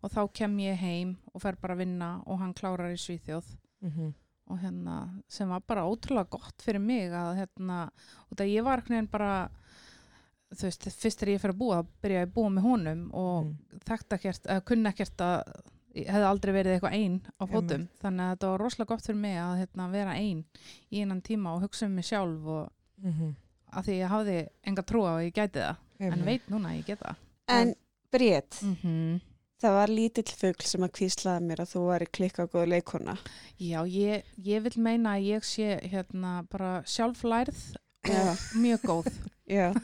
og 0.05 0.13
þá 0.13 0.21
kem 0.37 0.59
ég 0.63 0.77
heim 0.83 1.17
og 1.33 1.43
fer 1.43 1.57
bara 1.61 1.75
að 1.75 1.85
vinna 1.85 2.11
og 2.27 2.39
hann 2.43 2.55
klárar 2.55 2.93
í 2.95 3.01
Svíþjóð 3.01 3.57
Mm 3.85 4.13
og 4.47 4.59
hérna 4.61 5.23
sem 5.29 5.49
var 5.49 5.63
bara 5.65 5.87
ótrúlega 5.89 6.29
gott 6.29 6.61
fyrir 6.61 6.81
mig 6.81 7.09
að 7.17 7.39
hérna, 7.39 7.91
út 8.31 8.41
að 8.41 8.51
ég 8.53 8.65
var 8.67 8.83
veginn 8.85 9.09
bara 9.09 9.49
þú 10.53 10.67
veist, 10.67 10.85
fyrst 11.01 11.19
þegar 11.23 11.33
ég 11.33 11.41
fer 11.41 11.53
að 11.55 11.61
búa 11.63 11.79
þá 11.81 11.87
byrja 12.05 12.19
ég 12.21 12.29
að 12.29 12.35
búa 12.35 12.51
með 12.53 12.63
honum 12.69 13.07
og 13.15 13.45
Mm. 13.45 13.81
ekkert, 14.13 14.45
eða 14.47 14.65
kunni 14.69 14.91
ekkert 14.91 15.25
að 15.25 15.43
ég 15.95 16.09
hefði 16.11 16.29
aldrei 16.29 16.53
verið 16.55 16.77
eitthvað 16.77 16.97
ein 16.99 17.19
á 17.39 17.45
fótum 17.51 17.87
þannig 18.03 18.25
að 18.25 18.33
þetta 18.35 18.51
var 18.53 18.65
rosalega 18.65 18.91
gott 18.93 19.07
fyrir 19.07 19.21
mig 19.21 19.37
að 19.41 19.59
hérna, 19.63 19.91
vera 19.93 20.17
ein 20.19 20.41
í 20.91 21.03
einan 21.03 21.23
tíma 21.25 21.55
og 21.55 21.67
hugsa 21.67 21.87
um 21.87 21.95
mig 21.99 22.09
sjálf 22.09 22.49
og 22.57 22.73
-hmm. 23.03 23.35
að 23.73 23.85
því 23.87 24.01
ég 24.01 24.15
hafði 24.15 24.39
enga 24.63 24.83
trú 24.83 25.05
á 25.07 25.13
að 25.15 25.25
ég 25.27 25.37
gæti 25.39 25.61
það 25.61 25.77
en 26.11 26.25
veit 26.25 26.51
núna 26.51 26.73
að 26.73 26.77
ég 26.81 26.87
get 26.87 26.99
það 26.99 27.17
en 27.49 27.75
Bríett, 28.15 28.63
mm 28.63 28.77
-hmm. 28.83 29.21
það 29.59 29.73
var 29.75 29.89
lítill 29.89 30.33
fugl 30.39 30.63
sem 30.63 30.83
að 30.83 30.93
kvíslaði 30.99 31.47
mér 31.47 31.61
að 31.61 31.73
þú 31.75 31.81
væri 31.87 32.07
klikka 32.07 32.47
góð 32.47 32.69
leikona 32.69 33.17
Já, 33.59 33.87
ég, 33.87 34.23
ég 34.37 34.63
vil 34.63 34.77
meina 34.77 35.17
að 35.17 35.27
ég 35.35 35.43
sé 35.43 35.81
hérna 35.83 36.47
bara 36.51 36.83
sjálflærð 36.87 37.75
Já. 38.05 38.37
mjög 38.55 38.81
góð. 38.85 39.07
Já, 39.45 39.75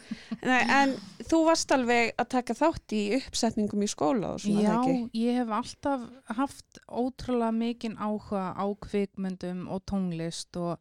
Nei, 0.41 0.63
en 0.73 0.95
þú 1.29 1.43
varst 1.45 1.73
alveg 1.75 2.15
að 2.17 2.29
taka 2.33 2.55
þátt 2.57 2.95
í 2.97 3.01
uppsetningum 3.19 3.83
í 3.85 3.89
skóla 3.93 4.31
og 4.35 4.41
svona 4.41 4.63
Já, 4.65 4.71
það 4.73 4.93
ekki? 4.95 5.21
ég 5.21 5.37
hef 5.37 5.53
alltaf 5.59 6.07
haft 6.39 6.81
ótrúlega 6.89 7.53
mikinn 7.53 7.99
áhuga 8.01 8.45
á 8.57 8.65
kvikmyndum 8.87 9.67
og 9.69 9.83
tónlist 9.91 10.57
og 10.57 10.81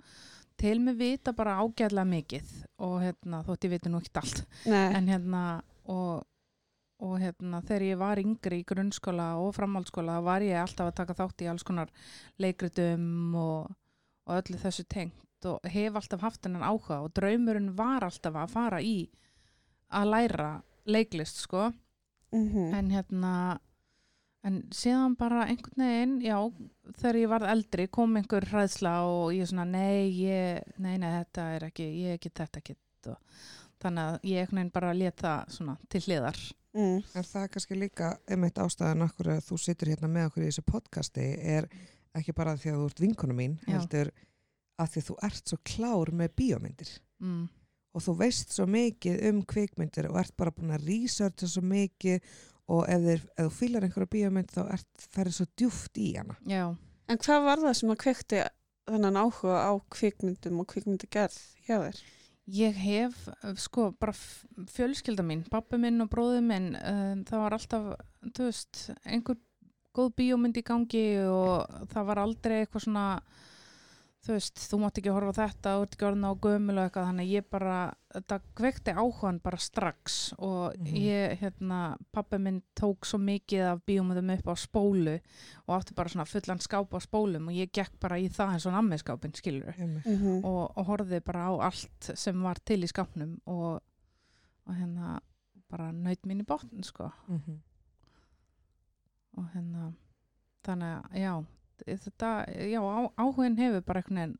til 0.60 0.80
mig 0.84 0.96
vita 1.00 1.36
bara 1.36 1.58
ágæðlega 1.60 2.08
mikið 2.08 2.56
og 2.88 2.96
hérna, 3.04 3.44
þótt 3.48 3.68
ég 3.68 3.76
viti 3.76 3.92
nú 3.92 4.00
ekkert 4.00 4.24
allt. 4.24 4.42
Nei, 4.72 4.88
En 4.96 5.12
hérna, 5.12 5.44
og, 5.92 6.24
og 7.04 7.14
hérna, 7.20 7.62
þegar 7.68 7.86
ég 7.90 8.00
var 8.00 8.20
yngri 8.24 8.62
í 8.64 8.68
grunnskóla 8.68 9.30
og 9.44 9.54
framhaldsskóla, 9.60 10.22
var 10.24 10.44
ég 10.44 10.60
alltaf 10.60 10.92
að 10.92 10.98
taka 11.04 11.20
þátt 11.20 11.44
í 11.44 11.52
alls 11.52 11.68
konar 11.68 11.92
leikritum 12.40 13.36
og, 13.40 13.72
og 14.28 14.40
öllu 14.40 14.60
þessu 14.64 14.88
tengt 14.88 15.20
og 15.46 15.70
hef 15.72 15.96
alltaf 15.96 16.22
haft 16.22 16.46
hennan 16.46 16.66
áhuga 16.66 17.02
og 17.06 17.14
draumurinn 17.16 17.72
var 17.78 18.04
alltaf 18.08 18.36
að 18.36 18.52
fara 18.52 18.82
í 18.82 19.10
að 19.90 20.12
læra 20.14 20.50
leiklist, 20.90 21.44
sko. 21.46 21.72
mm 22.32 22.74
En 22.74 22.90
hérna, 22.92 23.60
en 24.44 24.62
síðan 24.72 25.16
bara 25.18 25.46
einhvern 25.48 25.82
veginn, 25.84 26.20
já, 26.22 26.38
þegar 26.98 27.16
ég 27.16 27.30
varð 27.30 27.50
eldri 27.54 27.88
kom 27.88 28.16
einhver 28.18 28.46
hræðsla 28.46 28.94
og 29.08 29.34
ég 29.34 29.50
svona, 29.50 29.66
nei, 29.66 30.10
ég, 30.22 30.62
nei, 30.78 30.98
nei, 30.98 31.10
þetta 31.20 31.48
er 31.56 31.68
ekki, 31.70 31.90
ég 32.06 32.20
get 32.22 32.34
þetta 32.36 32.62
ekki. 32.62 32.76
Og, 33.10 33.18
þannig 33.82 34.04
að 34.04 34.30
ég 34.30 34.40
einhvern 34.44 34.60
veginn 34.62 34.74
bara 34.76 34.94
let 34.94 35.22
það 35.24 35.54
svona 35.56 35.78
til 35.90 36.02
hliðar. 36.06 36.40
mm. 36.74 36.98
En 37.16 37.24
það 37.24 37.44
er 37.44 37.54
kannski 37.56 37.80
líka 37.80 38.18
einmitt 38.30 38.58
ástæðan 38.60 39.08
okkur 39.08 39.32
að 39.36 39.46
þú 39.50 39.58
situr 39.58 39.94
hérna 39.94 40.08
með 40.08 40.30
okkur 40.30 40.44
í 40.44 40.50
þessu 40.52 40.66
podcasti 40.68 41.28
er 41.58 41.70
ekki 42.18 42.34
bara 42.34 42.56
því 42.58 42.74
að 42.74 42.82
þú 42.82 42.90
ert 42.90 43.02
vinkona 43.04 43.34
mín, 43.38 43.60
Já. 43.66 43.78
heldur 43.78 44.12
að 44.80 44.92
því 44.96 45.02
þú 45.10 45.16
ert 45.30 45.52
svo 45.52 45.58
klár 45.68 46.12
með 46.16 46.36
bíómyndir 46.42 46.92
Mm. 47.20 47.50
og 47.94 48.02
þú 48.06 48.14
veist 48.22 48.54
svo 48.56 48.64
mikið 48.70 49.18
um 49.30 49.42
kvikmyndir 49.44 50.06
og 50.08 50.20
ert 50.22 50.36
bara 50.40 50.54
búin 50.56 50.72
að 50.72 50.86
researcha 50.88 51.48
svo 51.52 51.62
mikið 51.68 52.22
og 52.70 52.86
ef, 52.88 53.02
þeir, 53.04 53.24
ef 53.36 53.48
þú 53.50 53.56
fýlar 53.58 53.84
einhverja 53.88 54.12
bíómynd 54.14 54.54
þá 54.54 54.62
ert 54.78 55.04
ferið 55.12 55.36
svo 55.36 55.46
djúft 55.58 55.98
í 56.00 56.14
hana. 56.16 56.38
Já, 56.48 56.76
En 57.10 57.18
hvað 57.18 57.44
var 57.44 57.58
það 57.64 57.74
sem 57.80 57.90
að 57.92 58.00
kveikti 58.06 58.40
þennan 58.90 59.18
áhuga 59.18 59.58
á 59.66 59.72
kvikmyndum 59.90 60.60
og 60.62 60.68
kvikmyndagerð 60.72 61.38
hjá 61.68 61.76
þér? 61.82 62.00
ég 62.50 62.74
hef, 62.82 63.18
uh, 63.44 63.54
sko, 63.62 63.92
bara 64.00 64.14
fjölskylda 64.74 65.22
mín, 65.26 65.44
pappi 65.52 65.78
minn 65.78 66.02
og 66.02 66.08
bróði 66.10 66.40
minn, 66.42 66.72
um, 66.80 67.20
það 67.28 67.44
var 67.44 67.56
alltaf, 67.58 67.90
þú 68.34 68.48
veist, 68.48 68.80
einhver 69.06 69.38
góð 69.94 70.14
bíómynd 70.18 70.58
í 70.58 70.64
gangi 70.66 71.04
og 71.30 71.68
það 71.92 72.08
var 72.10 72.22
aldrei 72.24 72.56
eitthvað 72.64 72.86
svona, 72.88 73.06
þú 74.20 74.34
veist, 74.36 74.58
þú 74.70 74.78
mátt 74.82 74.98
ekki 75.00 75.12
horfa 75.16 75.32
þetta, 75.48 75.72
þú 75.78 75.84
ert 75.86 75.94
ekki 75.96 76.06
orðin 76.10 76.28
á 76.28 76.34
gömul 76.44 76.74
og 76.78 76.84
eitthvað, 76.90 77.06
þannig 77.10 77.30
ég 77.32 77.46
bara, 77.50 77.76
þetta 78.14 78.38
kvekti 78.60 78.92
áhugan 79.00 79.38
bara 79.44 79.58
strax 79.58 80.34
og 80.38 80.76
Mhm. 80.78 80.96
ég, 80.96 81.38
hérna, 81.40 81.98
pappi 82.12 82.38
minn 82.38 82.62
tók 82.76 83.06
svo 83.08 83.18
mikið 83.18 83.64
af 83.72 83.80
bíómyndum 83.88 84.34
upp 84.38 84.48
á 84.52 84.56
spólu 84.60 85.20
og 85.68 85.76
átti 85.80 85.96
bara 85.96 86.10
svona 86.10 86.26
fullan 86.28 86.60
skáp 86.60 86.92
á 86.92 87.00
spólum 87.00 87.48
og 87.48 87.54
ég 87.56 87.72
gekk 87.72 88.00
bara 88.00 88.18
í 88.20 88.28
það 88.30 88.54
eins 88.54 88.66
og 88.66 88.74
nammiskápin, 88.74 89.34
skilur. 89.36 89.74
Mm 89.78 90.02
-hmm. 90.06 90.44
og, 90.44 90.78
og 90.78 90.86
horfði 90.86 91.22
bara 91.24 91.48
á 91.48 91.52
allt 91.72 92.12
sem 92.16 92.42
var 92.44 92.56
til 92.66 92.84
í 92.84 92.88
skápnum 92.92 93.40
og, 93.48 93.82
og 94.68 94.76
hérna 94.76 95.20
bara 95.70 95.92
naut 95.92 96.22
mín 96.26 96.42
í 96.42 96.46
botn 96.46 96.84
sko 96.84 97.12
Mhm. 97.28 97.62
og 99.38 99.46
hérna 99.56 99.94
þannig 100.66 101.04
að 101.04 101.14
já 101.14 101.46
þetta, 101.88 102.30
já 102.70 102.80
á, 102.82 103.00
áhugin 103.18 103.58
hefur 103.60 103.82
bara 103.88 104.04
veginn 104.06 104.38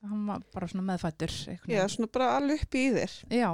hann 0.00 0.26
var 0.26 0.44
bara 0.54 0.68
svona 0.68 0.86
meðfættur 0.88 1.32
einhvern 1.52 1.74
Já, 1.76 1.82
svona 1.92 2.08
bara 2.12 2.36
alveg 2.38 2.62
upp 2.64 2.74
í 2.74 2.86
þér. 2.94 3.16
já 3.30 3.50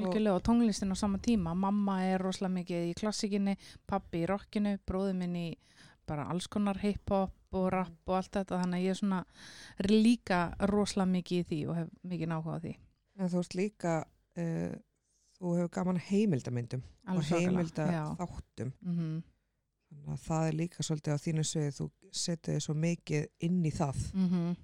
algjörlega 0.00 0.36
og 0.36 0.44
tónlistin 0.44 0.92
á 0.92 0.96
sama 0.96 1.18
tíma 1.18 1.54
mamma 1.54 1.98
er 2.04 2.20
rosalega 2.22 2.54
mikið 2.54 2.90
í 2.90 2.94
klassikinni 3.00 3.56
pappi 3.88 4.22
í 4.24 4.28
rockinu, 4.28 4.76
bróði 4.86 5.16
minn 5.16 5.36
í 5.36 5.48
bara 6.08 6.26
alls 6.32 6.48
konar 6.50 6.78
hip-hop 6.82 7.32
og 7.54 7.66
rap 7.72 8.08
og 8.08 8.14
allt 8.16 8.32
þetta, 8.36 8.60
þannig 8.62 8.78
að 8.78 8.84
ég 8.84 8.94
er 8.94 9.00
svona 9.00 9.24
líka 9.90 10.40
rosalega 10.70 11.12
mikið 11.16 11.40
í 11.40 11.48
því 11.50 11.58
og 11.68 11.76
hef 11.80 11.90
mikið 12.12 12.36
áhuga 12.36 12.56
á 12.56 12.62
því 12.64 12.76
En 13.20 13.28
þú 13.28 13.40
ert 13.42 13.54
líka, 13.58 13.94
uh, 14.40 14.72
þú 15.36 15.50
hefur 15.58 15.72
gaman 15.74 15.98
að 16.00 16.06
heimildamyndum 16.08 16.82
og 16.84 17.10
Alveg 17.10 17.26
svakalega, 17.26 17.50
heimilda 17.50 17.86
já. 17.92 18.04
þáttum. 18.20 18.72
mm 18.80 19.22
Þannig 19.90 20.12
að 20.14 20.24
það 20.24 20.48
er 20.48 20.58
líka 20.60 20.86
svolítið 20.86 21.16
á 21.16 21.24
þínu 21.24 21.44
svið, 21.44 21.70
þú 21.76 21.86
setur 22.22 22.54
þig 22.54 22.64
svo 22.66 22.74
mikið 22.74 23.26
inn 23.48 23.64
í 23.64 23.72
það. 23.74 24.02
mm 24.14 24.28
-hmm. 24.28 24.56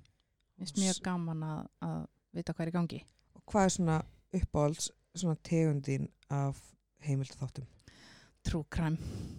Vist 0.56 0.78
mjög 0.80 1.02
gaman 1.04 1.42
að, 1.42 1.66
að 1.84 2.06
vita 2.32 2.52
hvað 2.52 2.66
er 2.66 2.68
í 2.68 2.76
gangi. 2.78 3.00
Og 3.34 3.42
hvað 3.44 3.64
er 3.64 3.72
svona 3.74 3.96
uppáhalds, 4.32 4.90
svona 5.14 5.36
tegundin 5.42 6.08
af 6.30 6.62
heimildaþáttum? 7.04 7.66
True 8.46 8.64
crime. 8.70 8.96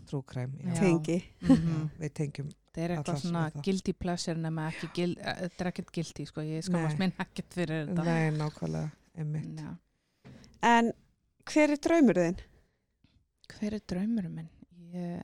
Trúkræm, 0.07 0.53
já. 0.59 0.73
Já. 0.73 0.79
Tengi. 0.79 1.23
Mm 1.41 1.49
Já, 1.49 1.89
Við 1.99 2.13
tengjum, 2.13 2.49
Það 2.73 2.83
er 2.83 2.91
eitthvað 2.93 3.21
svona 3.21 3.43
guilty 3.65 3.93
pleasure 3.93 4.39
nema 4.39 4.67
ekki 4.69 4.87
guilt, 4.93 5.17
þetta 5.17 5.63
er 5.63 5.69
ekkert 5.71 5.91
guilty 5.95 6.25
sko, 6.25 6.41
ég 6.41 6.59
Nei. 6.59 6.65
skammast 6.67 6.99
minn 7.01 7.13
ekkert 7.23 7.55
fyrir 7.57 7.87
þetta. 7.87 8.03
nei, 8.03 8.31
nákvæmlega, 8.37 8.91
einmitt. 9.17 9.47
Já. 9.57 9.71
En 10.61 10.91
hver 11.47 11.73
er 11.73 11.81
draumur 11.87 12.19
þinn? 12.21 12.37
Hver 13.55 13.73
er 13.73 13.83
draumurum 13.89 14.35
minn? 14.35 14.49
Ég, 14.93 15.23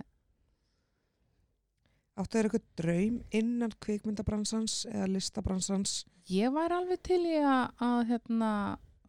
Áttu 2.17 2.37
þér 2.37 2.45
eitthvað 2.49 2.65
draum 2.77 3.15
innan 3.33 3.71
kvikmyndabransans 3.81 4.83
eða 4.91 5.07
listabransans? 5.15 6.03
ég 6.29 6.53
væri 6.55 6.75
alveg 6.77 7.01
til 7.03 7.19
í 7.27 7.35
að, 7.43 7.71
að, 7.83 7.97
hérna, 8.11 8.49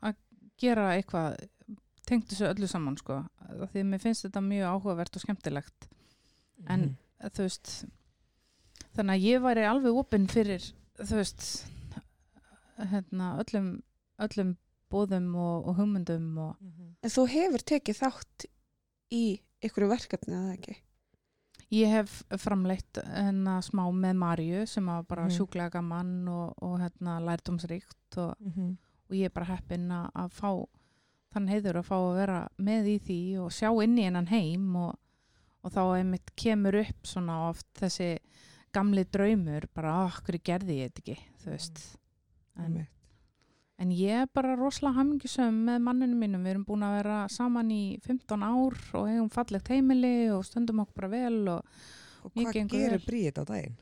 að 0.02 0.14
gera 0.58 0.86
eitthvað 0.96 1.36
tengt 2.08 2.26
þessu 2.32 2.48
öllu 2.48 2.66
saman 2.68 2.96
sko, 2.98 3.20
af 3.38 3.70
því 3.72 3.82
að 3.84 3.90
mér 3.92 4.02
finnst 4.02 4.24
þetta 4.26 4.40
mjög 4.42 4.72
áhugavert 4.72 5.16
og 5.16 5.22
skemmtilegt. 5.22 5.86
En 6.68 6.80
Mhm. 6.80 7.30
þú 7.36 7.42
veist 7.46 7.70
þannig 8.96 9.14
að 9.14 9.24
ég 9.28 9.42
væri 9.44 9.64
alveg 9.68 9.94
opinn 10.02 10.26
fyrir 10.28 10.64
þú 10.98 11.14
veist 11.20 11.46
hérna, 12.78 13.28
öllum, 13.44 13.68
öllum 14.18 14.56
bóðum 14.90 15.30
og, 15.36 15.68
og 15.68 15.76
hugmyndum 15.78 16.38
og 16.38 16.56
Mhm. 16.60 16.94
En 17.04 17.10
þú 17.10 17.28
hefur 17.28 17.62
tekið 17.62 17.98
þátt 18.00 18.46
í 19.12 19.40
ykkur 19.62 19.88
verkefni, 19.88 20.34
eða 20.34 20.56
ekki? 20.58 20.76
Ég 21.74 21.90
hef 21.90 22.14
framleitt 22.40 22.98
hérna 23.02 23.56
smá 23.64 23.84
með 23.92 24.16
Marju 24.20 24.64
sem 24.70 24.86
var 24.86 25.02
bara 25.08 25.24
Mhm. 25.26 25.34
sjúklega 25.36 25.70
gaman 25.78 26.28
og, 26.28 26.54
og 26.62 26.78
hérna 26.80 27.18
lærdómsríkt 27.24 28.18
og, 28.18 28.34
Mhm. 28.40 28.76
og 29.10 29.16
ég 29.16 29.24
er 29.26 29.30
bara 29.34 29.46
heppinn 29.56 29.88
að, 29.90 30.30
fá 30.30 30.50
þann 31.34 31.48
heiður 31.50 31.80
að 31.80 31.88
fá 31.88 31.96
að 31.98 32.16
vera 32.16 32.48
með 32.58 32.84
í 32.94 32.98
því 33.00 33.38
og 33.42 33.50
sjá 33.50 33.70
inn 33.82 33.96
í 33.98 34.04
hennan 34.06 34.28
heim 34.30 34.76
og, 34.76 34.96
og 35.64 35.72
þá 35.72 35.80
einmitt 35.98 36.30
kemur 36.36 36.74
upp 36.80 37.02
svona 37.04 37.48
oft 37.50 37.66
þessi 37.74 38.18
gamli 38.72 39.04
draumur 39.04 39.66
bara, 39.74 39.90
ah, 40.06 40.20
hverju 40.22 40.42
gerði 40.44 40.76
ég 40.82 40.92
þetta 40.92 41.02
ekki 41.02 41.18
þú 41.42 41.50
veist 41.50 41.96
en, 42.56 42.64
Einmitt. 42.64 42.88
En 43.82 43.90
ég 43.90 44.22
er 44.22 44.28
bara 44.34 44.54
rosalega 44.56 45.00
hamingisum 45.00 45.56
með 45.66 45.80
manninu 45.88 46.16
mínum, 46.20 46.44
við 46.46 46.54
erum 46.54 46.66
búin 46.68 46.84
að 46.86 46.98
vera 47.00 47.16
saman 47.32 47.70
í 47.74 47.82
15 48.06 48.44
ár 48.46 48.76
og 49.00 49.08
hefum 49.10 49.30
fallegt 49.34 49.68
heimili 49.74 50.14
og 50.34 50.44
stundum 50.46 50.84
okkur 50.84 51.00
bara 51.02 51.14
vel 51.16 51.40
og 51.58 51.80
Og 52.24 52.30
hvað 52.32 52.54
gerir 52.72 52.94
vel. 52.96 53.02
Bríð 53.04 53.40
á 53.40 53.44
daginn? 53.44 53.74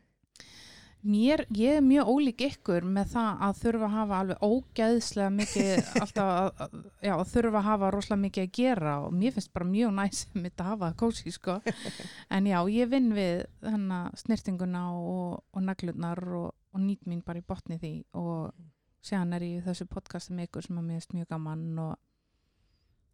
Mér, 1.02 1.40
ég 1.58 1.76
er 1.80 1.82
mjög 1.82 2.06
ólík 2.12 2.42
ykkur 2.46 2.84
með 2.86 3.08
það 3.16 3.40
að 3.42 3.56
þurfa 3.58 3.86
að 3.88 3.94
hafa 3.96 4.18
alveg 4.22 4.42
ógeðslega 4.46 5.30
mikið 5.34 5.88
alltaf 5.98 6.28
að, 6.30 6.50
að- 6.62 6.76
já, 7.02 7.12
að 7.16 7.32
þurfa 7.32 7.58
að 7.58 7.66
hafa 7.68 7.88
rosalega 7.90 8.22
mikið 8.22 8.44
að 8.46 8.52
gera 8.58 8.92
og 9.02 9.16
mér 9.18 9.34
finnst 9.34 9.52
bara 9.52 9.66
mjög 9.72 9.94
næs 9.98 10.20
mitt 10.44 10.62
að 10.62 10.68
hafa 10.70 10.90
það 10.92 10.98
kósi 11.02 11.32
sko 11.34 11.56
en 12.38 12.46
já, 12.52 12.58
ég 12.70 12.92
vinn 12.92 13.10
við 13.18 13.42
hennar 13.66 14.14
snirtinguna 14.22 14.84
og, 14.94 15.40
og 15.50 15.66
naglurnar 15.66 16.22
og, 16.38 16.52
og 16.70 16.84
nýt 16.86 17.02
mín 17.10 17.24
bara 17.26 17.42
í 17.42 17.46
botni 17.50 17.80
því 17.82 17.92
og 18.22 18.54
séðan 19.02 19.36
er 19.36 19.46
ég 19.46 19.60
í 19.60 19.64
þessu 19.66 19.86
podcasti 19.90 20.34
með 20.36 20.48
ykkur 20.48 20.66
sem 20.66 20.78
að 20.78 20.90
finnst 20.92 21.16
mjög 21.16 21.30
gaman 21.32 21.64
og, 21.82 21.94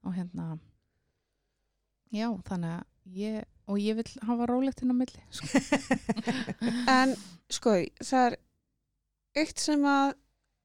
og 0.04 0.16
hérna 0.16 0.48
já, 2.12 2.28
þannig 2.48 2.74
að 2.74 3.16
ég 3.18 3.46
og 3.68 3.80
ég 3.80 3.98
vil 3.98 4.06
hafa 4.28 4.48
rólegt 4.48 4.82
inn 4.82 4.92
á 4.92 4.96
milli 4.96 5.22
sko. 5.32 5.60
En 6.98 7.14
sko, 7.52 7.76
það 8.00 8.26
er 8.26 8.38
eitt 9.42 9.60
sem 9.60 9.84
að 9.88 10.14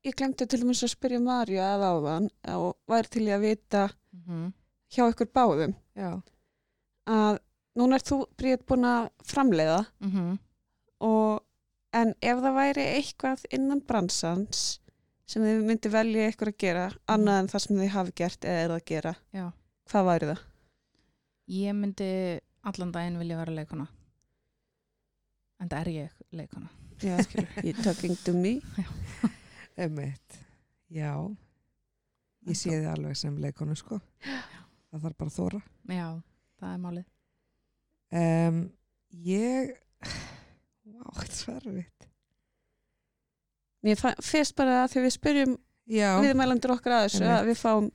ég 0.07 0.17
glemdi 0.19 0.47
til 0.47 0.59
dæmis 0.63 0.83
að 0.83 0.93
spyrja 0.95 1.21
Marju 1.23 1.63
að 1.63 1.87
áðan 1.87 2.29
og 2.55 2.69
væri 2.91 3.11
til 3.15 3.25
ég 3.27 3.37
að 3.37 3.45
vita 3.47 3.83
mm 3.87 4.21
-hmm. 4.27 4.53
hjá 4.91 5.03
ykkur 5.09 5.31
báðum 5.31 5.75
Já. 5.95 6.21
að 7.07 7.39
núna 7.75 7.95
er 7.95 8.03
þú 8.03 8.25
Bríð 8.37 8.65
búin 8.67 8.85
að 8.85 9.09
framleiða 9.23 9.85
Mm 9.99 10.39
og 11.03 11.43
en 11.93 12.13
ef 12.21 12.39
það 12.39 12.55
væri 12.55 12.83
eitthvað 12.97 13.45
innan 13.51 13.81
bransans 13.81 14.79
sem 15.29 15.43
þið 15.45 15.61
myndi 15.67 15.89
velja 15.93 16.29
ykkur 16.31 16.51
að 16.51 16.57
gera 16.65 16.85
annað 17.13 17.39
en 17.43 17.49
það 17.53 17.63
sem 17.65 17.77
þið 17.81 17.91
hafi 17.95 18.15
gert 18.21 18.47
eða 18.49 18.63
er 18.65 18.73
að 18.75 18.83
gera, 18.91 19.13
Já, 19.33 19.45
hvað 19.91 20.07
væri 20.09 20.29
það? 20.33 20.41
ég 21.53 21.75
myndi 21.79 22.09
allan 22.63 22.91
daginn 22.95 23.17
vilja 23.19 23.37
vera 23.41 23.51
leikona. 23.57 23.87
En 25.63 25.69
það 25.71 25.79
er 25.81 25.89
ég 25.93 26.21
leikona. 26.35 26.69
Já, 27.03 27.17
you're 27.65 27.83
talking 27.83 28.15
to 28.23 28.33
me 28.35 28.57
Einmitt. 29.77 30.37
Já. 30.93 31.15
ég 32.47 32.55
sé 32.59 32.69
þið 32.75 32.87
alveg 32.91 33.17
sem 33.17 33.37
leikonu 33.41 33.75
sko 33.75 33.97
það 34.23 35.01
þarf 35.07 35.17
bara 35.17 35.31
að 35.31 35.37
þóra 35.39 35.61
Já, 35.89 36.07
það 36.61 36.73
er 36.75 36.81
málið. 36.83 37.05
um, 38.21 38.59
ég 39.25 39.71
Vá, 40.93 41.07
þetta 41.17 41.25
er 41.25 41.37
sverfitt 41.39 42.07
Mér 43.83 43.99
finnst 44.23 44.55
bara 44.55 44.83
að 44.85 44.93
því 44.93 45.01
við 45.07 45.13
spyrjum 45.17 45.57
Já, 45.91 46.09
viðmælandur 46.23 46.71
okkar 46.77 46.93
að 46.97 47.05
þessu 47.09 47.25
að 47.27 47.47
við 47.49 47.57
fáum 47.59 47.89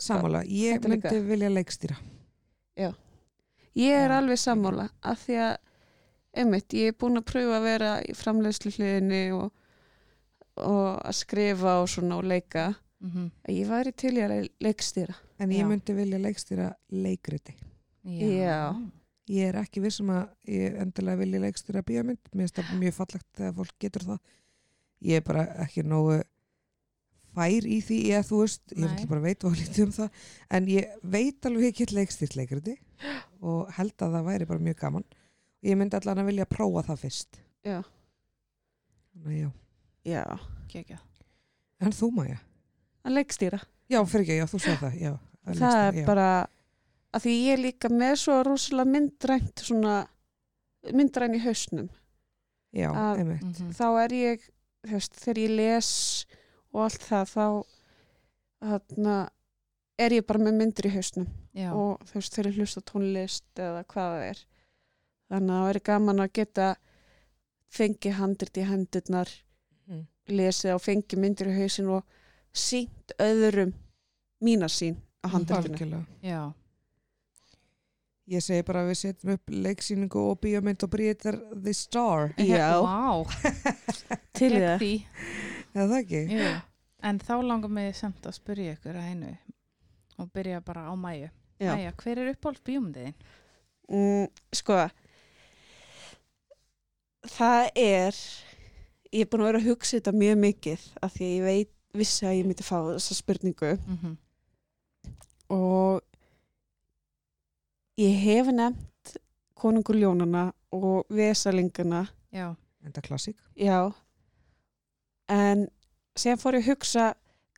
sammála, 0.00 0.44
ég 0.46 0.76
Þetta 0.78 0.88
líka. 0.92 1.10
myndi 1.10 1.28
vilja 1.32 1.48
leikstýra. 1.50 1.96
Ég 3.78 3.94
er 3.94 4.10
Já, 4.10 4.16
alveg 4.18 4.38
sammála 4.40 4.88
af 5.06 5.24
því 5.26 5.36
að 5.44 5.56
einmitt, 6.40 6.74
ég 6.74 6.92
er 6.92 6.96
búin 6.98 7.18
að 7.20 7.26
pröfa 7.30 7.58
að 7.58 7.66
vera 7.66 7.90
í 8.06 8.14
framleiðslu 8.18 8.72
hliðinni 8.76 9.20
og, 9.36 9.50
og 10.60 10.86
að 11.06 11.16
skrifa 11.20 11.76
og 11.82 11.88
svona 11.90 12.18
og 12.20 12.26
leika. 12.30 12.68
Mm 13.00 13.30
að 13.48 13.54
ég 13.56 13.68
væri 13.70 13.92
til 13.96 14.12
í 14.18 14.20
að 14.20 14.32
le- 14.34 14.48
leikstýra. 14.66 15.14
En 15.40 15.50
ég 15.54 15.62
Já. 15.62 15.68
myndi 15.70 15.94
vilja 15.96 16.18
leikstýra 16.20 16.66
leikriti. 16.92 17.54
Já. 18.04 18.74
ég 19.30 19.46
er 19.48 19.54
ekki 19.62 19.80
vissum 19.80 20.10
að 20.10 20.28
ég 20.48 20.76
endilega 20.82 21.16
vilja 21.22 21.40
leikstýra 21.40 21.82
bíómynd, 21.86 22.18
mér 22.34 22.48
finnst 22.48 22.56
það 22.58 22.78
mjög 22.80 22.94
fallegt 22.98 23.26
þegar 23.38 23.54
fólk 23.54 23.74
getur 23.80 24.02
það 24.08 24.18
ég 25.02 25.16
er 25.20 25.24
bara 25.26 25.44
ekki 25.64 25.82
nógu 25.86 26.20
fær 27.34 27.66
í 27.66 27.78
því 27.86 27.98
ég, 28.10 28.24
þú 28.26 28.40
veist, 28.42 28.62
ég 28.74 28.82
Nei. 28.82 28.88
ætla 28.90 29.08
bara 29.12 29.20
veit 29.24 29.44
og 29.46 29.54
lítið 29.56 29.84
um 29.86 29.92
það 29.94 30.10
en 30.58 30.66
ég 30.72 30.94
veit 31.02 31.46
alveg 31.46 31.68
ekki 31.70 31.86
leikstýrt 31.94 32.36
leikriti 32.36 32.74
og 33.46 33.70
held 33.76 33.94
að 34.02 34.16
það 34.18 34.26
væri 34.26 34.48
bara 34.50 34.64
mjög 34.66 34.78
gaman 34.82 35.04
og 35.06 35.68
ég 35.70 35.78
myndi 35.78 35.96
allan 36.00 36.22
að 36.24 36.30
vilja 36.32 36.48
prófa 36.50 36.82
það 36.90 37.02
fyrst 37.04 37.40
Já. 37.64 37.80
Þannig, 39.14 39.26
að 39.26 39.40
já. 39.40 39.50
Já, 40.10 40.24
Kekja. 40.72 40.98
en 41.84 41.92
þú 41.92 42.10
Maja? 42.16 42.38
að 43.04 43.14
leikstýra 43.18 43.60
Já, 43.90 44.00
fyrir 44.06 44.22
ekki, 44.26 44.36
já, 44.38 44.46
þú 44.50 44.58
sagði 44.62 44.80
það 44.84 44.98
já, 45.00 45.10
að 45.10 45.20
það 45.44 45.60
leikstýra, 45.60 45.86
er 45.90 45.98
já. 46.00 46.06
bara 46.06 46.28
að 47.10 47.24
því 47.24 47.32
ég 47.40 47.52
er 47.56 47.62
líka 47.64 47.88
með 47.90 48.12
svo 48.22 48.36
rosalega 48.46 48.90
myndrænt 48.94 49.62
svona 49.66 49.94
myndræn 50.96 51.34
í 51.36 51.40
hausnum 51.44 51.88
já, 52.74 52.88
að- 52.90 53.18
einmitt 53.22 53.44
Mhm. 53.48 53.72
þá 53.76 53.86
er 54.04 54.14
ég, 54.14 54.48
veist, 54.88 55.14
þegar 55.20 55.38
ég 55.42 55.50
les 55.56 55.90
og 56.72 56.84
allt 56.86 57.02
það 57.02 57.24
þá 57.34 57.44
þarna 58.60 59.16
er 60.00 60.14
ég 60.16 60.26
bara 60.28 60.38
með 60.44 60.56
myndir 60.60 60.88
í 60.88 60.94
hausnum 60.94 61.26
Já. 61.56 61.72
og 61.74 62.00
þú 62.08 62.14
veist, 62.20 62.34
þegar 62.36 62.50
ég 62.50 62.58
hlusta 62.60 62.80
tónlist 62.88 63.44
eða 63.60 63.82
hvað 63.84 64.14
það 64.14 64.24
er 64.30 64.42
þannig 65.30 65.54
að 65.56 65.60
það 65.64 65.70
er 65.74 65.80
gaman 65.90 66.24
að 66.24 66.32
geta 66.40 66.68
fengi 67.70 68.12
handrit 68.18 68.56
í 68.58 68.64
hendurnar 68.66 69.28
Mhm. 69.90 70.06
lesið 70.28 70.74
og 70.74 70.80
fengi 70.82 71.16
myndir 71.18 71.48
í 71.50 71.58
hausin 71.60 71.88
og 71.90 72.04
sínt 72.54 73.12
öðrum 73.18 73.72
mína 74.42 74.68
sín 74.70 74.96
á 75.24 75.28
handritinu. 75.28 76.04
Já. 76.22 76.52
Ég 78.30 78.42
segi 78.46 78.62
bara 78.62 78.84
að 78.84 78.90
við 78.92 78.98
setjum 79.00 79.32
upp 79.34 79.50
leiksýningu 79.50 80.20
og 80.30 80.36
bíómynd 80.44 80.84
og 80.86 80.90
Bríðar 80.92 81.38
The 81.64 81.72
Star 81.74 82.30
Já, 82.38 82.68
Vá. 82.84 83.26
til 84.38 84.52
það 84.54 84.76
því. 84.78 84.90
eða 85.74 85.86
það 85.90 85.96
ekki? 85.98 86.20
Jú. 86.36 86.50
En 87.10 87.18
þá 87.18 87.32
langar 87.42 87.72
mig 87.74 87.96
samt 87.98 88.26
að 88.28 88.36
spyrja 88.36 88.76
ykkur 88.76 88.98
að 89.00 89.08
einu 89.10 89.32
og 90.20 90.30
byrja 90.36 90.60
bara 90.62 90.86
á 90.86 90.94
mæju. 90.94 91.30
Já. 91.60 91.74
Mæja, 91.74 91.92
hver 92.02 92.18
er 92.22 92.30
uppáhalds 92.34 92.62
bíómyndiðin? 92.64 93.14
mm, 93.90 94.26
Sko 94.54 94.76
það 97.34 97.66
er 97.76 98.16
ég 99.10 99.24
er 99.24 99.28
búin 99.32 99.42
að 99.42 99.48
vera 99.50 99.60
að 99.60 99.68
hugsa 99.72 99.96
þetta 99.98 100.14
mjög 100.16 100.38
mikið 100.44 100.84
af 101.02 101.12
því 101.16 101.24
að 101.26 101.34
ég 101.34 101.44
veit, 101.48 101.72
vissi 101.98 102.26
að 102.28 102.36
ég 102.38 102.46
myndi 102.46 102.62
fá 102.66 102.76
þessa 102.92 103.16
spurningu 103.18 103.72
Mm 103.80 103.98
-hmm. 104.02 104.14
og 105.50 106.00
ég 108.00 108.16
hef 108.24 108.50
nefnt 108.54 109.16
konungur 109.60 109.98
ljónana 110.00 110.46
og 110.72 111.04
vesalingana 111.12 112.06
Já. 112.32 112.54
Enda 112.84 113.00
klassík. 113.04 113.36
já 113.56 113.92
en 115.28 115.66
sem 116.16 116.38
fór 116.38 116.56
ég 116.58 116.64
að 116.64 116.70
hugsa 116.72 117.08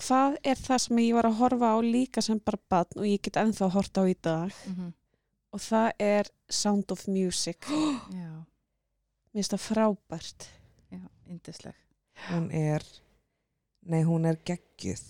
hvað 0.02 0.38
er 0.42 0.58
það 0.58 0.78
sem 0.86 0.98
ég 1.04 1.14
var 1.14 1.28
að 1.28 1.38
horfa 1.38 1.68
á 1.72 1.78
líka 1.84 2.22
sem 2.24 2.40
bara 2.42 2.58
barn 2.72 2.98
og 2.98 3.06
ég 3.06 3.22
get 3.22 3.38
ennþá 3.40 3.68
að 3.68 3.74
horta 3.76 4.02
á 4.02 4.04
í 4.10 4.16
dag 4.22 4.52
Mm 4.66 4.92
og 5.52 5.60
það 5.60 5.90
er 6.00 6.28
Sound 6.48 6.92
of 6.94 7.02
Music 7.12 7.66
Já. 8.22 8.32
mér 8.40 9.36
finnst 9.36 9.52
það 9.52 9.64
frábært 9.66 10.46
Já, 10.92 11.00
indisleg. 11.28 11.74
Hún 12.30 12.46
er, 12.56 12.82
nei 13.84 14.02
hún 14.04 14.24
er 14.28 14.36
geggjuð. 14.44 15.02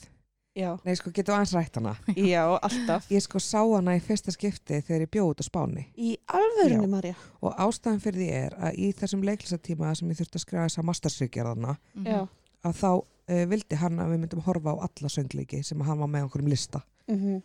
Já, 0.56 0.70
Nei 0.84 0.96
sko, 0.98 1.10
getur 1.14 1.34
aðeins 1.36 1.52
rætt 1.56 1.76
hana. 1.80 1.94
já 2.34 2.42
alltaf. 2.58 3.06
Ég 3.12 3.22
sko 3.24 3.40
sá 3.42 3.60
hana 3.62 3.94
í 3.96 4.02
fyrsta 4.04 4.34
skipti 4.34 4.80
þegar 4.84 5.04
ég 5.06 5.10
bjóð 5.14 5.30
út 5.32 5.40
á 5.40 5.44
Spáni. 5.46 5.86
Í 5.96 6.16
alvörunni. 6.28 6.90
Marja 6.92 7.14
og 7.40 7.54
ástæðan 7.66 8.02
fyrir 8.04 8.20
því 8.22 8.28
er 8.40 8.56
að 8.68 8.80
í 8.84 8.90
þessum 9.00 9.24
leiklisatíma 9.26 9.94
sem 9.98 10.10
ég 10.12 10.20
þurfti 10.20 10.38
að 10.40 10.44
skrifa 10.46 10.66
þessa 10.68 10.84
mastersvíkjarðana 10.90 11.76
Mhm. 11.94 12.06
já, 12.06 12.20
að 12.68 12.76
þá 12.82 12.90
uh, 12.92 13.46
vildi 13.52 13.76
hann 13.80 13.98
að 14.02 14.12
við 14.12 14.20
myndum 14.24 14.44
horfa 14.46 14.74
á 14.76 14.82
alla 14.86 15.08
söngleiki 15.16 15.62
sem 15.64 15.80
hann 15.80 15.98
var 15.98 16.08
með 16.12 16.28
okkur 16.28 16.44
um 16.44 16.52
lista. 16.52 16.82
Mm 17.08 17.40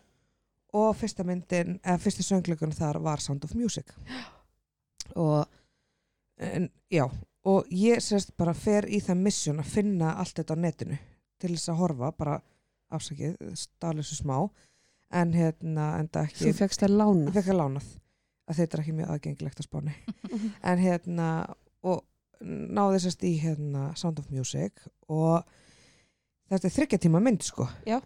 og 0.78 0.92
fyrsta 1.00 1.24
myndin, 1.24 1.78
eða 1.80 1.98
fyrsta 2.04 2.22
söngleikun 2.28 2.74
þar 2.76 2.98
var 3.02 3.22
Sound 3.24 3.46
of 3.48 3.54
Music. 3.56 3.88
Og 5.16 5.46
en, 6.44 6.68
já, 6.92 7.06
og 7.48 7.70
ég 7.72 8.02
sérst 8.04 8.34
bara 8.38 8.54
fer 8.54 8.86
í 8.92 9.00
það 9.02 9.22
mission 9.24 9.62
að 9.64 9.72
finna 9.72 10.12
allt 10.20 10.36
þetta 10.38 10.58
á 10.60 10.64
netinu 10.68 10.98
til 11.40 11.54
þess 11.56 11.72
að 11.72 11.80
horfa, 11.82 12.12
bara 12.20 12.36
afsakið, 12.94 13.38
stálu 13.58 14.06
svo 14.06 14.18
smá 14.22 14.38
en 15.16 15.32
hérna, 15.36 15.94
enda 16.02 16.26
þú 16.28 16.50
ekki 16.50 16.58
fegst 16.58 16.84
það 16.84 16.98
lána 17.00 17.30
ég 17.30 17.38
fekk 17.38 17.54
að 17.54 17.62
lánað. 17.62 17.88
Að 18.48 18.60
þetta 18.62 18.76
er 18.76 18.82
ekki 18.84 18.98
mjög 18.98 19.14
aðgengilegt 19.14 19.62
að 19.62 19.68
spáni. 19.68 19.96
En 20.70 20.80
hérna 20.82 21.30
og 21.88 22.04
náði 22.44 23.02
sérst 23.04 23.24
í 23.28 23.34
hérna 23.42 23.90
Sound 24.00 24.22
of 24.22 24.30
Music 24.32 24.86
og 25.12 25.48
þetta 26.52 26.70
er 26.70 26.76
þryggja 26.78 27.02
tíma 27.08 27.24
mynd 27.24 27.44
sko. 27.48 27.68
Já. 27.88 28.00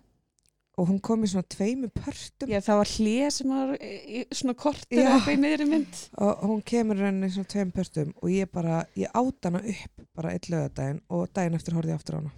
og 0.80 0.88
hún 0.88 1.02
kom 1.04 1.22
í 1.22 1.28
svona 1.30 1.46
tveimu 1.52 1.90
pörtum. 1.94 2.50
Já, 2.50 2.62
það 2.64 2.78
var 2.80 2.92
hlið 2.96 3.26
sem 3.36 3.50
var 3.52 3.74
í, 3.76 4.22
svona 4.34 4.56
kortir 4.58 5.02
Já. 5.04 5.10
eitthvað 5.12 5.36
í 5.36 5.42
miðri 5.44 5.68
mynd. 5.70 6.00
Og 6.26 6.46
hún 6.48 6.62
kemur 6.72 7.04
henni 7.06 7.28
í 7.28 7.34
svona 7.36 7.52
tveim 7.52 7.74
pörstum 7.76 8.14
og 8.16 8.32
ég 8.32 8.50
bara, 8.50 8.86
ég 8.98 9.12
át 9.14 9.50
hana 9.50 9.62
upp 9.62 10.08
bara 10.18 10.32
eitt 10.34 10.48
lögadaginn 10.50 11.04
og 11.12 11.28
daginn 11.36 11.60
eftir 11.60 11.76
horfði 11.78 11.94
ég 11.94 12.00
aftur 12.00 12.18
á 12.18 12.20
hana 12.22 12.34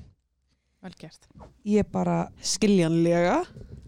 Vel 0.83 0.95
gert. 0.99 1.27
ég 1.63 1.87
bara, 1.91 2.31
skiljanlega 2.43 3.43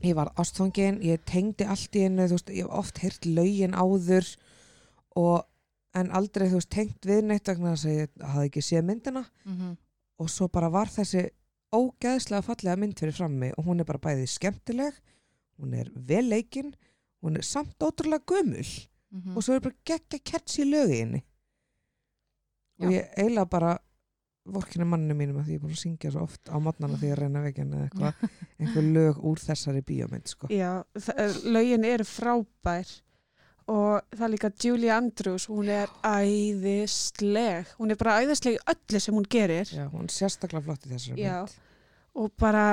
ég 0.06 0.16
var 0.16 0.32
ástfangin 0.40 1.02
ég 1.04 1.24
tengdi 1.28 1.68
allt 1.68 1.96
í 1.98 2.06
hennu, 2.06 2.28
þú 2.30 2.38
veist 2.38 2.54
ég 2.54 2.64
hef 2.64 2.78
oft 2.80 3.02
heyrt 3.04 3.26
lögin 3.28 3.76
áður 3.76 4.30
og 5.20 5.44
en 5.96 6.12
aldrei 6.16 6.48
þú 6.50 6.60
veist 6.60 6.72
tengt 6.72 7.08
við 7.08 7.26
neitt 7.26 7.48
vegna 7.48 7.74
þess 7.76 7.90
að 7.90 7.98
ég 8.00 8.30
hafði 8.32 8.52
ekki 8.52 8.64
séð 8.70 8.88
myndina 8.92 9.26
Mm 9.44 9.76
og 10.18 10.30
svo 10.32 10.48
bara 10.48 10.70
var 10.72 10.88
þessi 10.88 11.26
ógeðslega 11.76 12.46
fallega 12.46 12.80
mynd 12.80 13.00
fyrir 13.00 13.16
frammi 13.18 13.52
og 13.58 13.66
hún 13.68 13.84
er 13.84 13.88
bara 13.90 14.00
bæði 14.00 14.28
skemmtileg 14.32 14.94
hún 15.60 15.74
er 15.76 15.90
vel 15.96 16.30
leikinn 16.30 16.74
hún 17.24 17.36
er 17.36 17.44
samt 17.44 17.76
ótrúlega 17.84 18.24
gömul 18.24 18.64
-hmm. 18.64 19.36
og 19.36 19.44
svo 19.44 19.56
er 19.56 19.60
bara 19.60 19.76
geggja 19.86 20.66
lög 20.66 20.90
í 20.90 21.24
og 22.80 22.92
Já. 22.92 22.92
ég 22.92 23.10
eiginlega 23.18 23.46
bara 23.46 23.80
vorkina 24.46 24.86
manninu 24.86 25.16
mínum 25.18 25.40
að 25.42 25.48
því 25.48 25.56
ég 25.56 25.58
er 25.60 25.64
búin 25.66 25.74
að 25.76 25.82
syngja 25.82 26.12
svo 26.14 26.22
oft 26.28 26.50
á 26.54 26.58
modnana 26.62 26.98
því 27.02 27.10
að 27.14 27.20
reyna 27.24 27.42
veginn 27.42 27.74
eða 27.74 27.88
eitthvað 27.88 28.28
einhver 28.62 28.90
lög 28.98 29.24
úr 29.26 29.42
þessari 29.42 29.82
bíómynd 29.88 30.30
sko. 30.30 30.50
já, 30.54 30.84
það- 30.94 31.40
lögin 31.56 31.86
eru 31.90 32.06
frábær 32.06 32.92
og 33.68 34.02
það 34.14 34.26
er 34.28 34.34
líka 34.36 34.52
Julie 34.62 34.92
Andrews 34.94 35.48
hún 35.50 35.70
er 35.74 35.90
æðisleg. 36.06 37.72
Hún 37.80 37.92
er 37.94 37.98
bara 37.98 38.20
æðisleg 38.22 38.58
í 38.60 38.64
öllu 38.74 39.00
sem 39.02 39.16
hún 39.18 39.26
gerir. 39.32 39.66
Já, 39.74 39.88
hún 39.90 40.06
er 40.06 40.14
sérstaklega 40.14 40.62
flott 40.68 40.86
í 40.86 40.92
þessari 40.94 41.24
Já. 41.26 41.40
mynd. 41.42 41.56
Og 42.22 42.32
bara, 42.40 42.66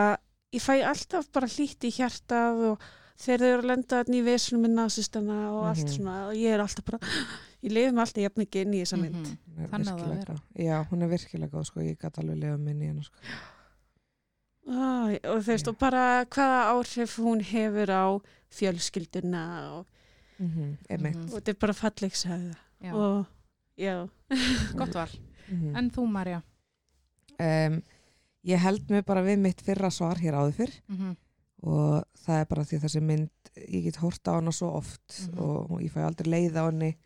ég 0.53 0.63
fæ 0.63 0.75
alltaf 0.87 1.31
bara 1.35 1.49
hlýtt 1.51 1.89
í 1.89 1.93
hjartað 1.97 2.61
og 2.73 2.85
þegar 3.23 3.39
þau 3.43 3.49
eru 3.53 3.63
að 3.63 3.69
lenda 3.71 3.89
þarna 4.03 4.17
í 4.19 4.23
veslum 4.27 4.63
með 4.65 4.73
nasistana 4.79 5.37
og 5.53 5.65
allt 5.71 5.85
Mhm. 5.87 5.95
svona 5.97 6.17
og 6.29 6.35
ég 6.35 6.55
er 6.57 6.61
alltaf 6.65 6.85
bara, 6.85 6.99
ég 7.65 7.71
lifi 7.73 7.93
mig 7.93 8.03
alltaf 8.05 8.23
jafn 8.25 8.43
ekki 8.47 8.63
inn 8.67 8.75
í 8.75 8.83
þessa 8.83 8.99
mynd 9.01 9.15
Mhm. 9.15 9.39
Hún 9.53 9.65
er 9.65 9.69
Þannig 9.69 9.87
það 9.87 9.93
að 9.93 9.99
virkilega 9.99 10.27
vera. 10.27 10.37
Já, 10.67 10.77
hún 10.91 11.03
er 11.03 11.09
virkilega 11.09 11.51
góð 11.53 11.65
sko, 11.67 11.81
ég 11.81 11.99
gæti 11.99 12.19
alveg 12.23 12.39
lifa 12.43 12.57
minni 12.59 12.87
hennar 12.87 13.05
sko. 13.05 13.17
Æ, 14.63 15.19
og 15.27 15.41
þú 15.43 15.47
veist, 15.51 15.69
og 15.69 15.79
bara 15.79 16.25
hvaða 16.25 16.61
áhrif 16.73 17.17
hún 17.19 17.41
hefur 17.43 17.91
á 17.91 18.05
fjölskylduna 18.53 19.43
og, 19.79 19.87
mm 20.39 20.49
-hmm, 20.49 20.77
einmitt 20.91 21.17
Mhm. 21.17 21.33
og 21.33 21.41
þetta 21.43 21.49
er 21.51 21.55
bara 21.61 21.73
falleg 21.73 22.13
sagða 22.15 22.55
Já. 22.83 22.93
og 22.95 23.27
já, 23.79 24.09
Gott 24.79 24.95
val. 24.95 25.09
Mhm. 25.49 25.77
En 25.77 25.91
þú, 25.91 26.07
Marja? 26.09 26.43
um, 27.41 27.83
Ég 28.45 28.59
held 28.59 28.91
mig 28.91 29.05
bara 29.07 29.23
við 29.23 29.39
mitt 29.39 29.61
fyrra 29.63 29.89
svar 29.91 30.17
hér 30.19 30.35
áður 30.35 30.53
fyrr 30.53 30.81
Mm 30.89 30.97
-hmm. 30.97 31.17
Og 31.63 32.05
það 32.25 32.41
er 32.41 32.49
bara 32.51 32.65
því 32.67 32.77
að 32.79 32.85
þessi 32.87 33.03
mynd 33.03 33.53
ég 33.69 33.85
get 33.85 33.97
hort 34.03 34.29
á 34.29 34.33
hana 34.39 34.51
svo 34.53 34.71
oft 34.79 35.21
Mhm. 35.29 35.39
og 35.39 35.81
ég 35.81 35.93
fæ 35.93 36.01
aldrei 36.07 36.31
leið 36.31 36.57
á 36.59 36.65
henni. 36.71 36.97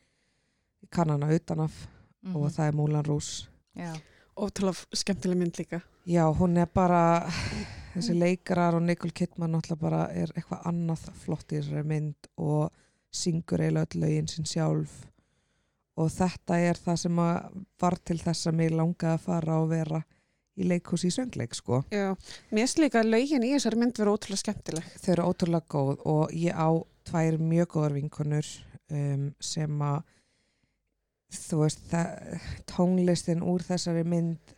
Ég 0.82 0.90
kann 0.90 1.10
hana 1.10 1.26
utanaf 1.34 1.86
og 2.34 2.50
það 2.50 2.68
er 2.68 2.72
Múlan 2.72 3.04
Rús 3.06 3.48
Já. 3.76 3.92
ótrúlega 4.36 4.86
skemmtileg 4.94 5.36
mynd 5.38 5.56
líka. 5.58 5.82
Já, 6.06 6.24
hún 6.32 6.56
er 6.58 6.66
bara 6.66 7.26
þessi 7.94 8.14
leikarar 8.18 8.74
og 8.74 8.82
Nicole 8.82 9.12
Kidman 9.12 9.52
náttúrulega 9.52 9.80
bara 9.80 10.06
er 10.12 10.28
eitthvað 10.34 10.62
annað 10.66 11.10
flott 11.14 11.52
í 11.52 11.60
þessari 11.60 11.84
mynd 11.84 12.28
og 12.38 12.70
syngur 13.12 13.60
eiginlega 13.60 13.86
öll 13.86 14.00
lögin 14.02 14.26
sín 14.28 14.44
sjálf. 14.46 15.06
Og 15.96 16.10
þetta 16.10 16.58
er 16.60 16.74
það 16.74 16.96
sem 16.96 17.16
að 17.18 17.64
var 17.80 17.96
til 18.04 18.18
þess 18.18 18.46
að 18.46 18.54
mér 18.58 18.70
langaði 18.76 19.14
að 19.14 19.20
fara 19.20 19.60
og 19.62 19.68
vera 19.70 20.02
í 20.56 20.66
leikhús 20.68 21.04
í 21.04 21.10
söngleik 21.12 21.54
sko. 21.54 21.82
Já, 21.92 22.14
mér 22.50 22.64
finnst 22.66 22.78
líka 22.80 23.02
að 23.02 23.10
lögin 23.12 23.44
í 23.44 23.52
þessari 23.54 23.80
mynd 23.82 23.98
vera 24.00 24.14
ótrúlega 24.16 24.42
skemmtileg. 24.42 24.84
Þau 25.02 25.10
eru 25.12 25.26
ótrúlega 25.30 25.66
góð 25.76 26.04
og 26.08 26.32
ég 26.32 26.56
á 26.56 26.68
tvær 27.06 27.36
mjög 27.38 27.68
góðar 27.74 27.96
vinkonur 27.98 28.48
um, 28.90 29.26
sem 29.40 29.82
að 29.82 30.02
þú 31.36 31.58
veist, 31.64 31.82
það, 31.90 32.40
tónlistin 32.70 33.42
úr 33.44 33.64
þessari 33.66 34.04
mynd 34.06 34.54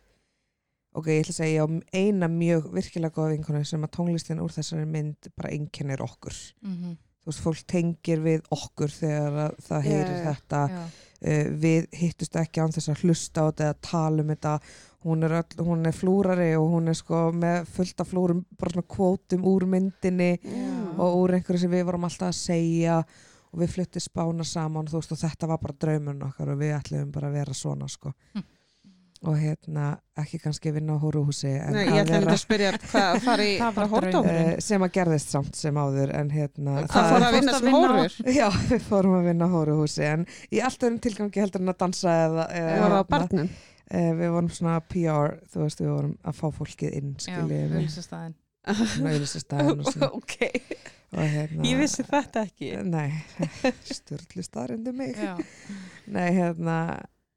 ok, 0.95 1.05
ég 1.11 1.21
ætla 1.23 1.33
að 1.33 1.37
segja 1.41 1.53
ég 1.57 1.65
á 1.65 1.67
eina 1.99 2.27
mjög 2.31 2.69
virkilega 2.73 3.13
góða 3.15 3.33
vinkonu 3.35 3.61
sem 3.67 3.83
að 3.85 3.93
tónlistin 3.97 4.41
úr 4.41 4.53
þessari 4.53 4.87
mynd 4.89 5.29
bara 5.37 5.51
einkennir 5.53 6.01
okkur 6.05 6.33
Mhm. 6.63 6.95
þú 6.95 7.08
veist, 7.29 7.43
fólk 7.45 7.63
tengir 7.69 8.21
við 8.25 8.43
okkur 8.55 8.93
þegar 8.93 9.39
að 9.45 9.63
það 9.67 9.87
heyrir 9.87 10.17
Já, 10.17 10.25
þetta. 10.29 10.61
uh, 11.21 11.47
við 11.63 11.89
hittust 12.01 12.37
ekki 12.41 12.63
án 12.63 12.75
þess 12.75 12.91
að 12.93 13.03
hlusta 13.05 13.45
á 13.45 13.47
þetta 13.49 13.67
eða 13.69 13.79
tala 13.89 14.23
um 14.25 14.33
þetta. 14.33 14.53
Hún 15.07 15.23
er, 15.23 15.37
öll, 15.39 15.63
hún 15.63 15.87
er 15.87 15.95
flúrari 15.95 16.49
og 16.59 16.73
hún 16.73 16.91
er 16.91 16.97
sko 16.99 17.29
með 17.31 17.69
fullt 17.71 18.01
af 18.03 18.09
flúrum 18.11 18.43
bara 18.59 18.73
svona 18.73 18.89
kvótum 18.95 19.45
úr 19.47 19.63
myndinni 19.71 20.33
Já. 20.43 20.65
og 20.99 21.21
úr 21.21 21.37
einhverju 21.37 21.61
sem 21.61 21.71
við 21.71 21.85
vorum 21.87 22.07
alltaf 22.09 22.33
að 22.33 22.39
segja. 22.41 22.99
Og 23.49 23.63
við 23.63 23.71
fluttum 23.77 24.03
spána 24.03 24.45
saman 24.45 24.89
veist 24.91 25.15
og 25.15 25.17
þetta 25.23 25.47
var 25.49 25.61
bara 25.63 25.77
draumun 25.81 26.27
okkar 26.27 26.51
og 26.53 26.59
við 26.59 26.75
ætlum 26.75 27.13
bara 27.15 27.31
að 27.31 27.37
vera 27.39 27.55
svona 27.57 27.87
sko. 27.89 28.11
Hm. 28.35 28.43
Og 29.27 29.35
hérna 29.35 29.85
ekki 30.19 30.37
kannski 30.39 30.71
vinna 30.71 30.95
á 30.95 30.99
hóruhúsi 31.01 31.49
en 31.51 31.73
Nei, 31.75 31.81
ég 31.89 32.05
að 32.05 32.11
ætla 32.21 32.33
að 32.35 32.39
spyrja 32.39 32.69
hvað 32.85 33.25
bara 33.25 33.45
draumur. 33.49 33.89
hórdómurinn. 33.93 34.51
uh, 34.53 34.61
sem 34.63 34.85
að 34.85 34.93
gerðist 34.95 35.33
samt 35.35 35.59
sem 35.59 35.79
áður 35.79 36.13
en 36.15 36.29
hérna 36.31 36.75
Það 36.87 37.09
fór 37.11 37.25
að 37.27 37.35
vinna 37.35 37.55
sem 37.57 37.75
hórur. 37.75 38.15
Já, 38.37 38.45
við 38.71 38.85
fórum 38.87 39.17
að 39.17 39.27
vinna 39.27 39.49
á 39.51 39.53
hóruhúsi 39.55 40.05
en 40.07 40.23
í 40.55 40.61
allt 40.63 40.85
öðrum 40.87 41.01
tilgangi 41.03 41.43
heldur 41.43 41.65
en 41.65 41.73
að 41.73 41.79
dansa 41.83 42.15
eða, 42.27 42.47
eða 42.61 42.71
Við 42.71 42.79
vorum 42.85 42.95
á 42.95 43.01
hérna, 43.03 43.09
barnum. 43.17 43.51
eh, 43.91 44.09
við 44.21 44.33
vorum 44.37 44.49
svona 44.59 44.77
PR 44.95 45.35
þú 45.51 45.65
veist, 45.65 45.83
við 45.83 45.91
vorum 45.97 46.15
að 46.23 46.39
fá 46.39 46.47
fólkið 46.61 46.97
inn 47.01 47.11
Já, 47.17 47.25
skiljið 47.27 47.53
við 47.59 47.77
auðlýsastæðin. 47.81 48.37
auðvitað 49.09 49.69
og, 49.73 49.85
svona, 49.87 50.09
ok, 50.15 50.35
og 51.15 51.21
hérna 51.35 51.67
ég 51.67 51.79
vissi 51.79 52.03
þetta 52.07 52.43
ekki. 52.47 52.71
Nei, 52.87 53.09
stjórnlu 53.89 54.43
staðrindu 54.45 54.93
mig 54.95 55.15
Já. 55.17 55.35
Nei, 56.07 56.27
hérna 56.39 56.75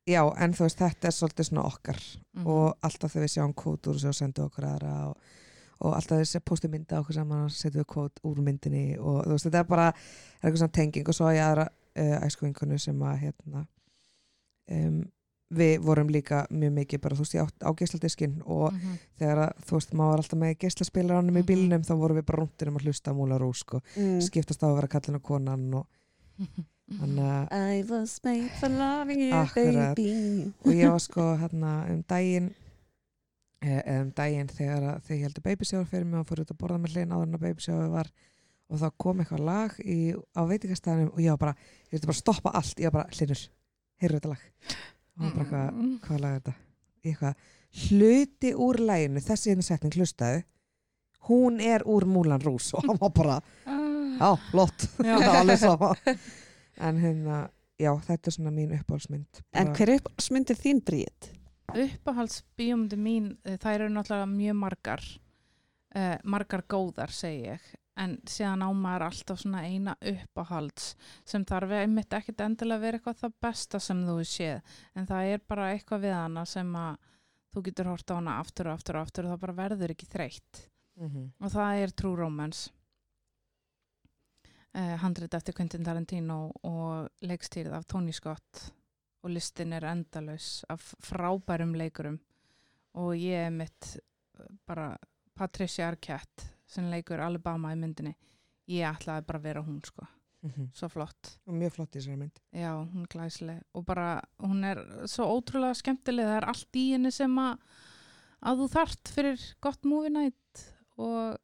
Já, 0.08 0.22
en 0.42 0.52
þú 0.52 0.64
veist, 0.66 0.78
þetta 0.82 1.08
er 1.08 1.14
svolítið 1.14 1.46
svona 1.48 1.64
okkar 1.68 1.98
Mhm. 2.34 2.46
og 2.46 2.76
alltaf 2.82 3.12
þegar 3.12 3.24
við 3.26 3.32
sjáum 3.36 3.54
kvót 3.54 3.86
úr 3.86 3.94
þessu 3.94 4.08
og 4.08 4.14
sendum 4.14 4.46
okkur 4.48 4.64
aðra 4.64 4.94
og, 5.10 5.16
og 5.80 5.94
alltaf 5.94 6.18
þessi 6.18 6.40
postum 6.44 6.70
mynda 6.72 6.98
okkur 7.00 7.14
saman 7.14 7.44
og 7.44 7.50
setjum 7.50 7.82
við 7.84 7.86
kvót 7.94 8.20
úr 8.24 8.40
myndinni 8.42 8.98
og 8.98 9.24
þú 9.26 9.30
veist, 9.36 9.46
þetta 9.46 9.58
er 9.60 9.64
bara 9.64 9.86
er 9.88 9.94
eitthvað 10.42 10.58
svona 10.58 10.72
tenging 10.72 11.08
og 11.08 11.14
svo 11.14 11.26
að 11.26 11.36
ég 11.36 11.46
aðra 11.46 11.68
uh, 11.96 12.26
æskuvinkonu 12.26 12.78
sem 12.80 12.98
að 13.02 13.18
hérna 13.20 13.66
um, 14.70 15.02
við 15.52 15.78
vorum 15.84 16.08
líka 16.08 16.46
mjög 16.50 16.72
mikið 16.72 17.00
bara, 17.04 17.14
þú 17.14 17.18
veist, 17.26 17.34
ég 17.36 17.42
átt 17.46 17.62
á 17.62 17.70
geisladiskinn 17.76 18.42
og 18.46 18.72
Mhm. 18.72 18.98
þegar 19.20 19.38
að, 19.38 19.52
þú 19.68 19.72
veist, 19.76 19.92
maður 19.92 20.10
var 20.10 20.18
alltaf 20.18 20.38
með 20.40 20.58
geislaspilaranum 20.58 21.36
í 21.36 21.42
Mhm. 21.42 21.46
bílnum 21.46 21.82
þá 21.86 21.94
vorum 21.98 22.16
við 22.16 22.26
bara 22.26 22.42
rúndinum 22.42 22.76
að 22.78 22.84
hlusta 22.86 23.10
á 23.12 23.14
múla 23.14 23.38
rúsk 23.38 23.74
og 23.74 23.82
Mm. 23.96 24.18
skiptast 24.20 24.62
á 24.62 24.66
að 24.66 24.74
vera 24.80 24.88
kallin 24.88 25.16
og 25.16 25.22
konan 25.22 25.74
og 25.74 25.86
þannig 26.98 27.28
að 27.32 27.52
I 27.76 27.82
was 27.90 28.16
made 28.24 28.50
for 28.60 28.68
loving 28.68 29.20
you, 29.28 29.32
Akkurat. 29.38 29.94
baby. 29.96 30.52
og 30.64 30.72
ég 30.74 30.90
var 30.92 30.98
sko 31.04 31.28
hérna 31.40 31.72
um 31.92 32.02
daginn 32.08 32.50
eh, 33.62 33.80
um 34.00 34.10
daginn 34.16 34.48
þegar 34.50 35.00
þegar 35.06 35.16
ég 35.18 35.24
heldur 35.28 35.46
babysjáður 35.46 35.88
fyrir 35.92 36.04
mig 36.10 36.20
og 36.20 36.26
fór 36.30 36.42
út 36.44 36.52
að 36.54 36.60
borða 36.62 36.78
með 36.82 36.96
hlinn 36.96 37.12
áður 37.14 37.28
en 37.28 37.38
að 37.38 37.44
babysjáður 37.46 37.90
var 37.96 38.12
og 38.72 38.78
þá 38.80 38.86
kom 39.04 39.20
eitthvað 39.20 39.44
lag 39.44 39.74
í, 39.84 39.98
á 40.32 40.40
veitingastæðanum 40.48 41.10
og 41.12 41.20
ég 41.20 41.34
var 41.34 41.42
bara, 41.42 41.56
ég 41.86 41.92
vildi 41.96 42.08
bara 42.08 42.20
stoppa 42.22 42.52
allt 42.56 42.78
ég 42.80 42.88
var 42.88 43.02
bara, 43.02 43.16
hlinnur, 43.18 43.42
heyrðu 44.00 44.20
þetta 44.20 44.32
lag 44.32 44.46
og 45.12 45.22
hann 45.22 45.34
bara 45.34 45.44
eitthvað, 45.44 45.72
Mm. 45.72 45.98
hvað 46.06 46.20
lag 46.22 46.32
er 46.32 46.40
þetta 46.40 46.54
eitthvað, 47.04 47.34
hluti 47.88 48.52
úr 48.56 48.78
læginu 48.80 49.20
þessi 49.24 49.52
einu 49.52 49.62
setning 49.66 49.92
hlustaðu 49.98 50.42
hún 51.28 51.60
er 51.62 51.84
úr 51.86 52.04
Múlan 52.08 52.42
Rús 52.42 52.72
og 52.74 52.82
hann 52.88 52.98
var 53.00 53.10
bara, 53.14 53.36
Ah. 53.66 53.78
já, 54.18 54.30
flott 54.50 54.88
alveg 55.40 55.58
sama 55.60 55.92
en 56.80 56.98
hérna, 57.02 57.42
já, 57.80 57.92
þetta 58.06 58.28
er 58.28 58.36
svona 58.36 58.54
mín 58.54 58.74
uppáhaldsmynd. 58.78 59.42
En 59.52 59.72
hver 59.76 59.94
er 59.94 60.02
uppsmyndið 60.02 60.64
þín 60.64 60.82
bríð? 60.86 61.30
uppáhalds 61.72 62.42
bíómyndi 62.58 62.98
mín 63.00 63.28
eh, 63.48 63.56
þær 63.60 63.86
eru 63.86 63.92
náttúrulega 63.94 64.28
mjög 64.28 64.56
margar 64.60 65.04
uh, 65.96 66.18
margar 66.24 66.64
góðar 66.68 67.12
segi 67.14 67.46
ég. 67.52 67.70
En 68.00 68.16
síðan 68.28 68.64
á 68.64 68.68
maður 68.72 69.06
alltaf 69.10 69.40
svona 69.42 69.62
eina 69.68 69.94
uppáhalds 70.00 70.94
sem 71.28 71.44
þarf 71.44 71.74
einmitt 71.76 72.14
ekkit 72.16 72.40
endilega 72.40 72.78
að 72.80 72.84
vera 72.86 73.00
eitthvað 73.00 73.18
það 73.20 73.34
besta 73.44 73.80
sem 73.84 74.00
þú 74.06 74.18
hefur 74.18 74.30
séð. 74.30 74.76
En 74.96 75.08
það 75.08 75.32
er 75.32 75.42
bara 75.48 75.70
eitthvað 75.74 76.06
við 76.06 76.14
hana 76.16 76.44
sem 76.48 76.76
að 76.80 76.94
þú 77.52 77.64
getur 77.68 77.90
hort 77.92 78.12
á 78.12 78.16
hana 78.16 78.38
aftur 78.40 78.70
og 78.70 78.78
aftur 78.78 78.96
og 78.96 79.06
aftur 79.06 79.28
og 79.28 79.34
það 79.34 79.42
bara 79.44 79.58
verður 79.60 79.96
ekki 79.96 80.08
þreytt. 80.08 80.68
Mhm. 81.00 81.32
og 81.40 81.48
það 81.48 81.82
er 81.82 81.92
True 81.96 82.16
Romance 82.16 82.70
uh, 84.74 84.94
handrit 85.02 85.34
eftir 85.34 85.56
Quentin 85.56 85.84
Tarantino 85.84 86.52
og 86.68 87.26
leikstýrið 87.26 87.76
af 87.76 87.86
Tony 87.90 88.14
Scott. 88.16 88.64
Og 89.22 89.30
listin 89.30 89.72
er 89.76 89.86
endalaus 89.86 90.64
af 90.72 90.82
frábærum 91.06 91.76
leikurum. 91.78 92.18
Og 92.98 93.14
ég 93.14 93.46
er 93.46 93.52
mitt 93.54 93.92
eh, 93.94 94.48
bara 94.66 94.96
Patricia 95.38 95.86
Arquette 95.88 96.48
sem 96.66 96.88
leikur 96.90 97.22
Alabama 97.22 97.70
í 97.72 97.78
myndinni. 97.78 98.16
Ég 98.68 98.82
ætlaði 98.88 99.24
bara 99.28 99.38
að 99.38 99.46
vera 99.46 99.62
hún 99.62 99.78
sko. 99.86 100.08
Mhm. 100.42 100.72
svo 100.74 100.88
flott, 100.90 101.36
og 101.46 101.54
mjög 101.54 101.76
flott 101.76 101.94
í 101.94 102.00
þessari 102.00 102.18
mynd. 102.18 102.38
Já 102.50 102.72
hún 102.74 103.04
er 103.04 103.10
glæsleg 103.12 103.60
og 103.78 103.84
bara 103.86 104.06
hún 104.42 104.64
er 104.66 104.80
svo 105.06 105.28
ótrúlega 105.36 105.76
skemmtileg. 105.78 106.26
Það 106.26 106.38
er 106.40 106.46
allt 106.50 106.78
í 106.80 106.86
henni 106.90 107.12
sem 107.14 107.36
að 107.38 107.60
að 108.42 108.62
þú 108.62 108.66
þart 108.72 109.12
fyrir 109.14 109.44
gott 109.62 109.86
movie 109.86 110.10
night. 110.10 110.64
Og 110.98 111.38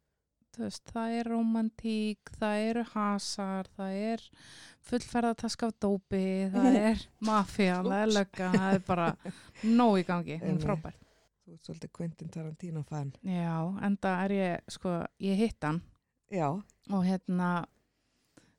veist, 0.57 0.83
það 0.93 1.13
er 1.19 1.29
romantík, 1.29 2.31
það 2.39 2.63
eru 2.69 2.83
hasar, 2.93 3.67
það 3.77 3.97
er 4.13 4.23
fullferðatask 4.89 5.63
af 5.67 5.75
dópi, 5.83 6.23
það 6.53 6.77
er 6.89 7.03
mafía, 7.27 7.77
það 7.85 7.99
er 8.01 8.13
lögga, 8.15 8.49
það 8.55 8.73
er 8.79 8.83
bara 8.87 9.09
nóg 9.63 9.99
í 10.01 10.07
gangi, 10.07 10.37
hún 10.41 10.47
er 10.47 10.49
Einmitt. 10.55 10.65
frábær. 10.65 10.97
Þú 11.45 11.53
ert 11.55 11.65
svolítið 11.69 11.91
Quentin 11.97 12.29
Tarantino 12.33 12.83
fan. 12.85 13.13
Já, 13.25 13.53
enda 13.87 14.15
er 14.25 14.35
ég, 14.37 14.67
sko, 14.69 14.99
ég 15.25 15.39
hitt 15.39 15.65
hann 15.65 15.79
Já. 16.29 16.49
og 16.93 17.05
hérna 17.07 17.47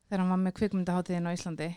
þegar 0.09 0.19
hann 0.25 0.33
var 0.33 0.41
með 0.43 0.57
kvikmyndaháttiðin 0.59 1.29
á 1.31 1.35
Íslandi 1.35 1.69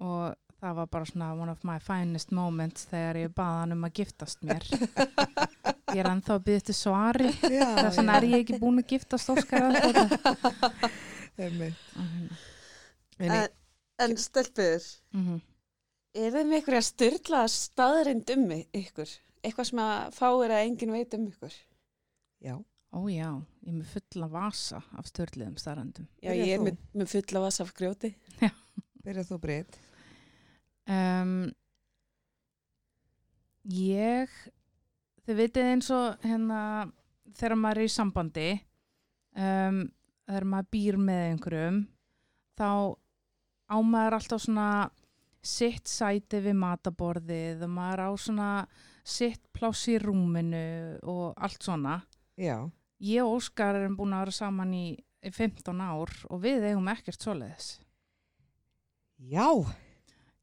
og 0.00 0.38
það 0.62 0.78
var 0.78 0.86
bara 0.94 1.08
svona 1.10 1.28
one 1.36 1.52
of 1.52 1.64
my 1.68 1.76
finest 1.82 2.32
moments 2.32 2.86
þegar 2.88 3.18
ég 3.26 3.34
baða 3.36 3.58
hann 3.66 3.74
um 3.76 3.84
að 3.84 3.98
giftast 4.00 4.40
mér. 4.48 4.64
ég 5.92 6.00
er 6.02 6.08
ennþá 6.12 6.34
að 6.38 6.44
byggja 6.46 6.60
eftir 6.62 6.76
svari, 6.78 7.30
Já, 7.56 7.66
þess 7.78 7.98
vegna 8.00 8.16
er 8.18 8.26
ég 8.30 8.36
ekki 8.44 8.58
búin 8.62 8.80
að 8.82 8.88
giftast 8.94 9.32
Óskar 9.34 9.64
að 9.68 9.78
þetta. 9.82 10.90
Einmitt. 11.38 11.86
En, 13.22 13.36
En, 14.02 14.16
stelpur, 14.18 14.82
Mhm. 15.14 15.40
er 16.18 16.32
þið 16.34 16.46
með 16.48 16.56
einhverja 16.58 16.82
styrla 16.88 17.42
staðrind 17.52 18.30
um 18.34 18.48
ykkur? 18.74 19.12
Eitthvað 19.42 19.68
sem 19.68 19.78
að 19.82 20.12
fáir 20.16 20.50
að 20.54 20.64
enginn 20.66 20.92
veit 20.96 21.14
um 21.18 21.26
ykkur? 21.30 21.54
já. 22.42 22.56
Ó 22.92 23.08
já, 23.08 23.30
ég 23.64 23.70
er 23.72 23.76
með 23.78 23.86
fulla 23.94 24.26
vasa 24.28 24.82
af 25.00 25.06
störliðum 25.08 25.54
starrandum. 25.56 26.04
Já, 26.20 26.34
ég 26.36 26.50
er 26.52 26.60
með, 26.60 26.74
með 26.92 27.08
fulla 27.08 27.40
vas 27.46 27.56
af 27.64 27.70
grjóti. 27.78 28.10
Byrjað 29.02 29.30
þú 29.30 29.38
breytt. 29.40 29.78
Um, 30.92 31.32
ég, 33.72 34.28
þið 35.26 35.40
vitið 35.42 35.70
eins 35.70 35.90
og 35.94 36.24
hérna, 36.26 36.60
þegar 37.38 37.58
maður 37.60 37.82
er 37.82 37.88
í 37.88 37.92
sambandi, 37.92 38.48
um, 39.36 39.84
þegar 40.28 40.48
maður 40.54 40.72
býr 40.76 40.98
með 41.08 41.22
einhverjum, 41.28 41.78
þá 42.58 42.70
á 43.72 43.76
maður 43.80 44.18
alltaf 44.18 44.44
svona 44.44 44.70
sitt 45.42 45.90
sæti 45.90 46.38
við 46.44 46.58
mataborðið 46.62 47.64
og 47.66 47.72
maður 47.74 48.04
á 48.06 48.10
svona 48.14 48.50
sitt 49.02 49.42
pláss 49.54 49.88
í 49.90 49.96
rúminu 49.98 50.98
og 51.10 51.32
allt 51.42 51.64
svona. 51.64 51.98
Já. 52.38 52.70
Ég 53.02 53.26
og 53.26 53.40
Óskar 53.40 53.80
erum 53.80 53.96
búin 53.98 54.14
að 54.14 54.26
vera 54.26 54.36
saman 54.36 54.74
í 54.78 54.86
15 55.26 55.82
ár 55.82 56.12
og 56.30 56.42
við 56.42 56.68
eigum 56.70 56.90
ekkert 56.92 57.22
svoleiðis. 57.22 57.72
Já. 59.18 59.48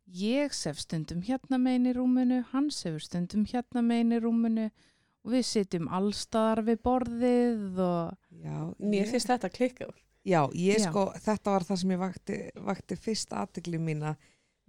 Ég 0.09 0.53
sef 0.57 0.79
stundum 0.81 1.21
hérna 1.21 1.59
megin 1.61 1.89
í 1.91 1.93
rúminu, 1.93 2.39
hann 2.51 2.69
sefur 2.73 3.03
stundum 3.03 3.45
hérna 3.49 3.83
megin 3.85 4.15
í 4.17 4.21
rúminu 4.23 4.69
og 4.69 5.33
við 5.35 5.43
sitjum 5.45 5.89
allstaðar 5.93 6.63
við 6.65 6.79
borðið 6.87 7.81
og 7.85 8.39
Já. 8.39 8.57
Mér 8.79 9.09
finnst 9.11 9.29
þetta 9.29 9.51
klikkað. 9.53 9.93
Já, 10.25 10.41
ég 10.55 10.79
Já. 10.79 10.87
sko, 10.89 11.05
þetta 11.19 11.53
var 11.53 11.65
það 11.67 11.81
sem 11.81 11.93
ég 11.93 12.01
vakti, 12.01 12.39
vakti 12.69 12.97
fyrst 12.99 13.35
aðtegli 13.35 13.81
mína. 13.81 14.15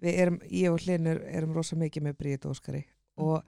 Við 0.01 0.21
erum, 0.25 0.39
ég 0.49 0.73
og 0.73 0.85
Hlinur 0.85 1.23
erum 1.29 1.57
rosa 1.57 1.77
mikið 1.77 2.07
með 2.07 2.19
Bríðt 2.21 2.47
Óskari 2.51 2.85
og 3.21 3.45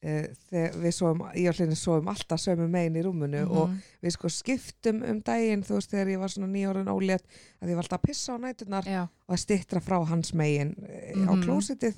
þegar 0.00 0.76
við 0.80 0.94
svoum, 0.96 1.18
ég 1.36 1.48
og 1.50 1.56
hlinni 1.58 1.76
svoum 1.76 2.06
alltaf 2.08 2.40
sömu 2.40 2.68
megin 2.72 2.96
í 2.96 3.02
rúmunu 3.04 3.42
og 3.50 3.68
Mhm. 3.68 3.78
við 4.02 4.10
sko 4.16 4.28
skiptum 4.28 5.02
um 5.02 5.20
daginn 5.20 5.62
þú 5.62 5.74
veist 5.76 5.90
þegar 5.92 6.08
ég 6.14 6.18
var 6.18 6.28
svona 6.28 6.48
nýjórun 6.48 6.88
ólétt 6.88 7.24
að 7.60 7.68
ég 7.68 7.74
var 7.76 7.84
alltaf 7.84 8.00
að 8.00 8.06
pissa 8.08 8.32
á 8.32 8.38
nætunar 8.40 8.84
Já, 8.86 9.02
og 9.28 9.34
að 9.36 9.38
stittra 9.38 9.80
frá 9.80 10.04
hans 10.06 10.32
megin 10.32 10.74
mm 10.78 11.28
á 11.28 11.32
Mhm. 11.36 11.42
klósitið 11.44 11.94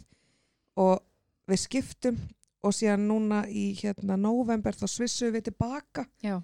og 0.77 1.01
við 1.49 1.59
skiptum 1.59 2.19
og 2.65 2.73
síðan 2.73 3.07
núna 3.09 3.47
í 3.49 3.75
hérna 3.77 4.17
november 4.19 4.73
þá 4.73 4.87
svissuðum 4.87 5.35
við 5.35 5.45
tilbaka. 5.51 6.07
Já, 6.23 6.43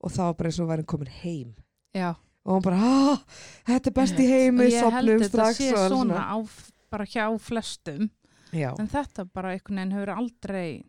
og 0.00 0.10
var 0.16 0.34
bara 0.34 0.48
eins 0.50 0.60
og 0.60 0.68
væri 0.68 0.84
komin 0.84 1.08
heim. 1.08 1.54
Já. 1.94 2.14
og 2.46 2.52
hann 2.52 2.62
bara, 2.62 2.76
ah, 2.78 3.24
þetta 3.66 3.86
er 3.88 3.90
best 3.92 4.14
í 4.14 4.26
heimi 4.28 4.66
Og 4.66 4.70
ég 4.70 4.90
held 4.92 5.20
þetta 5.22 5.54
sé 5.54 5.72
og 5.72 5.78
alls 5.78 5.92
svona. 5.92 6.20
á, 6.30 6.48
bara 6.90 7.04
hjá 7.04 7.38
flestum. 7.40 8.10
En 8.52 8.86
þetta 8.88 9.24
bara 9.34 9.50
einhvern 9.52 9.74
veginn 9.76 9.92
hefur 9.92 10.16
aldrei 10.16 10.84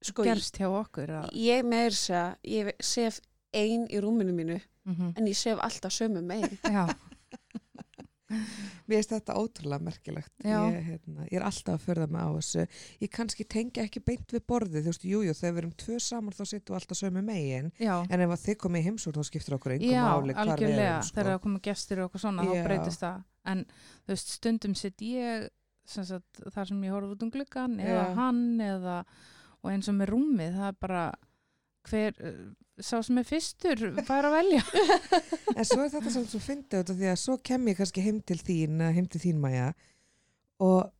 Sko, 0.00 0.24
gerst 0.24 0.56
hjá 0.56 0.68
okkur 0.70 1.10
að, 1.18 1.30
ég 1.36 1.64
meir 1.68 1.92
þess 1.92 2.10
að 2.16 2.50
ég 2.54 2.70
sef 2.80 3.20
ein 3.52 3.86
í 3.90 4.00
rúminu 4.00 4.32
mínu 4.36 4.60
mm 4.88 5.12
en 5.18 5.26
ég 5.28 5.36
sef 5.36 5.58
alltaf 5.60 5.92
sömu 5.92 6.22
megin. 6.24 6.56
já, 6.76 6.86
mér 8.30 9.00
finnst 9.00 9.10
þetta 9.12 9.34
ótrúlega 9.38 9.82
merkilegt 9.82 10.30
Já. 10.46 10.60
ég, 10.70 10.76
hérna, 10.86 11.24
ég 11.26 11.34
er 11.40 11.44
alltaf 11.46 11.74
að 11.76 11.84
förða 11.84 12.06
mig 12.14 12.22
á 12.22 12.30
þessu 12.36 12.64
ég 13.02 13.10
kannski 13.12 13.46
tengja 13.50 13.84
ekki 13.88 14.02
beint 14.06 14.32
við 14.34 14.44
borðið 14.50 14.84
þú 14.86 14.92
veist, 14.92 15.06
jújú, 15.10 15.34
þegar 15.34 15.54
við 15.56 15.62
erum 15.64 15.72
tvö 15.82 15.98
saman 16.04 16.36
þá 16.36 16.42
sittum 16.46 16.74
við 16.74 16.78
alltaf 16.80 17.00
sömu 17.00 17.22
megin 17.26 17.72
já 17.82 17.94
en 18.06 18.22
ef 18.24 18.34
að 18.36 18.44
þið 18.44 18.58
komið 18.64 18.80
í 18.82 18.86
heimsúr 18.86 19.18
þá 19.18 19.26
skiptir 19.28 19.56
okkur 19.58 19.74
engum 19.76 19.90
Já, 19.92 20.02
máli 20.06 20.30
við 20.32 20.42
algjörlega, 20.44 20.94
sko. 21.02 21.16
þegar 21.18 21.32
það 21.34 21.42
komið 21.48 21.64
gestur 21.68 21.98
og 22.00 22.06
eitthvað 22.08 22.24
svona, 22.26 22.46
Já. 22.46 22.50
þá 22.54 22.68
breytist 22.70 23.04
það 23.04 23.18
en 23.52 23.64
þú 23.74 24.14
veist, 24.14 24.32
stundum 24.38 24.78
sitt 24.78 25.04
ég 25.10 25.48
sem 25.90 26.06
sagt, 26.06 26.42
þar 26.54 26.70
sem 26.70 26.84
ég 26.86 26.94
horf 26.94 27.14
út 27.16 27.26
um 27.26 27.34
gluggan 27.34 27.78
eða 27.82 28.06
Já. 28.06 28.14
hann 28.20 28.42
eða 28.62 28.96
og 29.62 29.70
eins 29.72 29.88
og 29.88 29.96
með 29.98 30.12
rúmið, 30.14 30.54
það 30.56 30.68
er 30.72 30.78
bara 30.80 31.02
hver, 31.90 32.14
uh, 32.20 32.38
sá 32.80 33.00
sem 33.04 33.18
er 33.20 33.24
fyrstur 33.28 33.82
fær 34.08 34.28
að 34.30 34.36
velja 34.38 34.62
En 35.58 35.64
svo 35.68 35.82
er 35.84 35.90
þetta 35.92 36.10
samt 36.14 36.30
svo 36.32 36.40
fyndið 36.44 36.82
út 36.84 36.92
af 36.94 36.96
því 37.00 37.08
að 37.12 37.20
svo 37.20 37.36
kem 37.44 37.68
ég 37.68 37.76
kannski 37.80 38.04
heim 38.04 38.20
til 38.24 38.38
þín, 38.40 38.78
eða 38.80 38.94
heim 38.96 39.06
til 39.12 39.20
þín 39.20 39.40
Maja 39.42 39.70
og 40.60 40.90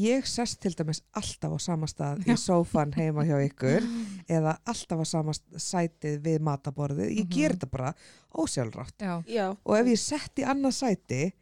ég 0.00 0.24
sest 0.28 0.60
til 0.62 0.72
dæmis 0.78 1.00
alltaf 1.18 1.56
á 1.56 1.58
sama 1.60 1.88
stað 1.90 2.20
í 2.30 2.36
sófan 2.38 2.92
heima 2.96 3.24
hjá 3.26 3.36
ykkur 3.48 3.84
eða 4.36 4.54
alltaf 4.70 5.00
á 5.02 5.06
sama 5.10 5.32
sætið 5.34 6.20
við 6.24 6.38
mataborðið. 6.46 7.08
Ég 7.10 7.24
Mhm. 7.26 7.32
ger 7.34 7.56
þetta 7.56 7.70
bara 7.72 7.90
ósjálfrátt. 8.38 8.94
Já, 9.02 9.16
Já, 9.26 9.46
Og 9.64 9.74
ef 9.80 9.86
ég 9.90 9.98
sett 9.98 10.38
í 10.38 10.46
annað 10.46 10.76
sæti 10.78 11.32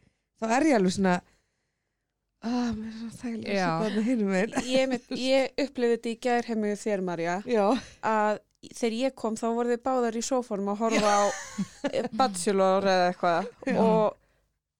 þá 0.41 0.45
er 0.57 0.63
ég 0.71 0.75
alveg 0.79 0.95
svona 0.97 1.19
að 2.45 2.69
mér 2.79 2.91
er 2.91 2.99
svo 2.99 3.09
þægilega 3.19 3.55
Já. 3.57 3.69
að 3.69 3.87
setja 3.89 4.03
hinum 4.09 4.29
minn. 4.35 4.53
ég, 4.69 4.85
mynd- 4.93 5.17
ég 5.19 5.65
upplifði 5.65 5.97
þetta 5.97 6.11
í 6.13 6.19
gær 6.27 6.47
heim 6.49 6.61
með 6.63 6.77
þér, 6.85 7.01
Marja, 7.09 7.35
Já. 7.45 7.65
að 8.03 8.39
þegar 8.75 8.95
ég 8.99 9.15
kom 9.15 9.35
þá 9.39 9.45
voru 9.55 9.73
þið 9.75 9.83
báðar 9.89 10.15
í 10.19 10.23
sófónum 10.29 10.71
að 10.73 10.81
horfa 10.85 11.11
á 11.19 11.23
eh, 11.93 12.07
Bachelor 12.11 12.83
eða 12.83 13.11
eitthvað 13.13 13.51
Já. 13.67 13.77
og 13.83 14.17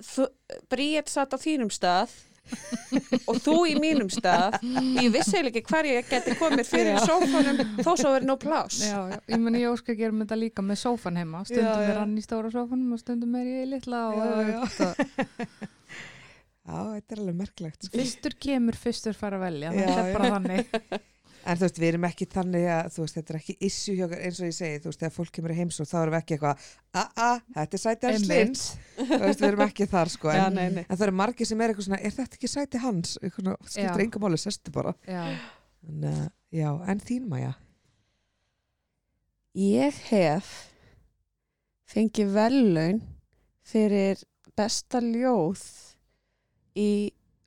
þú- 0.03 0.31
Bríett 0.71 1.09
satt 1.11 1.35
á 1.35 1.37
þínum 1.39 1.71
stað 1.71 2.09
og 3.29 3.37
þú 3.45 3.53
í 3.69 3.75
mínum 3.77 4.07
stað 4.09 4.55
ég 4.63 5.11
vissi 5.13 5.35
eiginlega 5.37 5.59
ekki 5.61 5.69
hvar 5.69 5.85
ég 5.85 6.07
geti 6.09 6.33
komið 6.39 6.65
fyrir 6.65 6.95
Já. 6.97 7.03
sófónum 7.05 7.59
þó 7.85 7.91
svo 7.93 8.13
verið 8.15 8.25
nóg 8.31 8.39
plás 8.41 8.79
já, 8.81 8.97
já, 9.13 9.19
ég 9.29 9.39
meni 9.43 9.61
ég 9.61 9.69
óska 9.75 9.93
að 9.93 9.99
gera 10.01 10.17
þetta 10.23 10.39
líka 10.41 10.63
með 10.65 10.79
sófan 10.81 11.19
heima, 11.21 11.43
stundum 11.45 11.67
Já, 11.69 11.83
já. 11.83 11.91
er 11.93 11.99
hann 12.01 12.15
í 12.17 12.23
stóra 12.25 12.49
sófanum 12.55 12.95
og 12.97 13.03
stundum 13.03 13.35
er 13.37 13.45
ég 13.51 13.67
í 13.67 13.69
litla 13.75 14.01
og 14.09 14.17
Já, 14.17 14.31
já. 14.49 14.63
og, 14.65 15.69
Já, 16.69 16.79
þetta 16.99 17.15
er 17.15 17.21
alveg 17.23 17.37
merkilegt. 17.39 17.85
Sko. 17.87 17.97
fyrstur 17.97 18.35
kemur, 18.45 18.77
fyrstur 18.77 19.15
fara 19.17 19.39
að 19.39 19.45
velja, 19.47 19.71
Já, 19.73 19.79
þetta 19.87 20.03
er 20.03 20.13
bara 20.19 20.27
já. 20.29 20.35
þannig 20.37 20.99
En 21.49 21.55
þú 21.55 21.63
veist, 21.63 21.77
við 21.79 21.87
erum 21.87 22.03
ekki 22.05 22.25
þannig 22.29 22.65
að, 22.67 22.87
þú 22.93 23.01
veist, 23.05 23.15
þetta 23.15 23.31
er 23.31 23.37
ekki 23.39 23.53
issue 23.63 23.93
hjá 23.95 24.03
okkur, 24.05 24.19
eins 24.27 24.39
og 24.43 24.49
ég 24.49 24.55
segi, 24.57 24.79
þú 24.83 24.89
veist, 24.91 24.99
þegar 24.99 25.13
fólk 25.15 25.29
kemur 25.37 25.53
í 25.53 25.55
heimsók, 25.57 25.87
þá 25.87 25.95
erum 26.01 26.13
við 26.13 26.19
ekki 26.19 26.35
eitthvað, 26.35 26.65
a-a, 26.99 27.29
þetta 27.55 27.77
er 27.77 27.81
sæti 27.85 28.09
hans 28.09 28.25
lins, 28.29 28.63
þú 28.99 29.19
veist, 29.23 29.39
við 29.39 29.47
erum 29.47 29.63
ekki 29.65 29.87
þar, 29.93 30.11
sko, 30.13 30.29
Já, 30.35 30.41
en, 30.49 30.57
nei, 30.59 30.65
nei. 30.75 30.83
en 30.83 30.91
það 30.99 31.05
eru 31.07 31.15
margir 31.21 31.49
sem 31.49 31.63
er 31.63 31.71
eitthvað 31.73 31.87
svona, 31.87 32.01
er 32.09 32.15
þetta 32.19 32.37
ekki 32.41 32.51
sæti 32.51 32.81
hans? 32.83 33.15
Eitthvað, 33.23 33.39
svona, 33.47 33.55
skiptir 33.71 33.87
Já. 33.87 34.03
engum 34.03 34.25
máli, 34.27 34.41
sestu 34.43 34.75
bara. 34.75 34.93
Já, 35.07 35.23
En, 35.87 36.03
uh, 36.11 36.27
já, 36.59 36.69
en 36.91 36.99
þín 37.07 37.29
Maja? 37.31 37.53
Ég 39.55 39.95
hef 40.11 40.49
fengið 41.89 42.33
vellaun 42.35 42.99
fyrir 43.65 44.19
besta 44.59 44.99
ljóð 45.01 45.63
í 46.79 46.89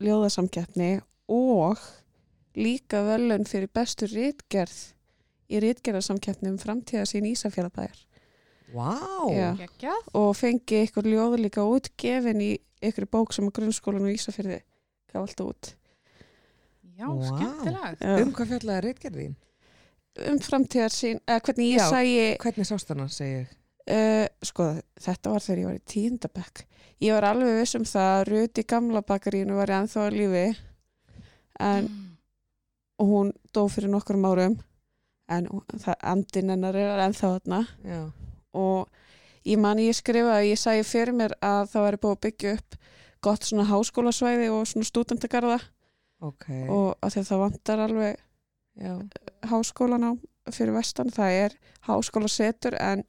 ljóðasamkeppni 0.02 0.90
og 1.32 1.80
líka 2.58 3.00
vellaun 3.06 3.46
fyrir 3.48 3.70
bestu 3.72 4.08
rítgerð 4.10 4.78
í 5.52 5.60
rítgerðarsamkeppni 5.62 6.50
um 6.52 6.58
framtíðasín 6.60 7.28
Ísafjörðabæjar 7.32 8.00
Vá! 8.72 8.96
Já. 9.32 9.50
geggjað 9.60 10.10
og 10.16 10.30
fengið 10.38 10.86
ykkur 10.88 11.08
ljóð 11.12 11.38
líka 11.44 11.64
útgefin 11.68 12.40
í 12.44 12.50
ykkur 12.82 13.06
bók 13.12 13.34
sem 13.36 13.48
grunnskólan 13.52 14.06
og 14.08 14.14
Ísafjörði 14.16 14.60
gaf 15.12 15.22
alltaf 15.26 15.48
út 15.52 15.72
Já, 16.92 17.08
Vá. 17.08 17.24
skemmtilegt 17.30 18.04
Já. 18.04 18.14
Um 18.22 18.32
hvað 18.36 18.52
fjallaði 18.54 18.84
reitgerðin? 18.88 19.34
um 20.28 20.38
framtíðarsín, 20.44 21.20
eða 21.24 21.40
hvernig 21.46 21.68
ég 21.72 21.78
Já. 21.80 21.88
sæi 21.88 22.36
Hvernig 22.42 22.68
sást 22.68 22.90
hana, 22.92 23.06
segi 23.08 23.36
ég? 23.42 23.52
Uh, 23.82 24.26
sko, 24.46 24.68
þetta 25.02 25.32
var 25.32 25.42
þegar 25.42 25.58
ég 25.58 25.66
var 25.66 25.78
í 25.78 25.86
tíundabekk. 25.90 26.64
Ég 27.02 27.16
var 27.16 27.26
alveg 27.32 27.56
viss 27.58 27.74
um 27.74 27.86
það 27.88 28.10
að 28.12 28.26
Ruti 28.28 28.62
gamla 28.70 29.02
bakarínu 29.02 29.56
var 29.58 29.72
ennþá 29.74 30.04
á 30.06 30.14
lífi 30.14 30.44
en 31.58 31.88
og 33.02 33.08
hún 33.12 33.32
dó 33.54 33.64
fyrir 33.72 33.90
nokkrum 33.90 34.28
árum 34.28 34.58
en 35.32 35.48
það, 35.72 35.96
andin 36.12 36.52
hennar 36.54 36.78
er 36.78 37.02
ennþá 37.06 37.32
þarna 37.36 37.60
Já. 37.86 38.00
og 38.54 38.88
ég 39.48 39.60
man 39.60 39.80
ég 39.82 39.96
skrifaði 39.96 40.38
að 40.38 40.48
ég 40.50 40.60
sæði 40.60 40.86
fyrir 40.86 41.16
mér 41.18 41.34
að 41.42 41.70
það 41.72 41.86
væri 41.86 42.00
búið 42.02 42.16
að 42.16 42.22
byggja 42.26 42.54
upp 42.58 42.78
gott 43.22 43.46
svona 43.46 43.68
háskólasvæði 43.70 44.50
og 44.52 44.66
svona 44.70 44.88
stúdendagarða 44.88 45.58
Ok. 46.22 46.46
og 46.70 46.94
að 47.02 47.18
að 47.18 47.28
það 47.30 47.42
vantar 47.42 47.82
alveg 47.82 48.20
já. 48.78 48.94
háskólan 49.50 50.06
á 50.06 50.12
fyrir 50.50 50.74
vestan, 50.74 51.10
það 51.10 51.38
er 51.46 51.56
háskólasetur 51.86 52.76
en 52.78 53.04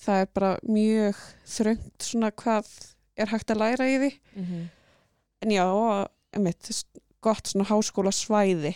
það 0.00 0.22
er 0.22 0.30
bara 0.34 0.52
mjög 0.68 1.18
þröngt 1.56 2.06
svona 2.06 2.30
hvað 2.30 2.70
er 3.20 3.28
hægt 3.32 3.50
að 3.52 3.60
læra 3.64 3.88
í 3.90 3.98
því 3.98 4.12
Mm 4.36 4.70
en 5.42 5.50
já, 5.50 5.64
og, 5.66 6.06
einmitt, 6.30 6.68
gott 7.20 7.48
svona 7.50 7.64
háskólasvæði 7.66 8.70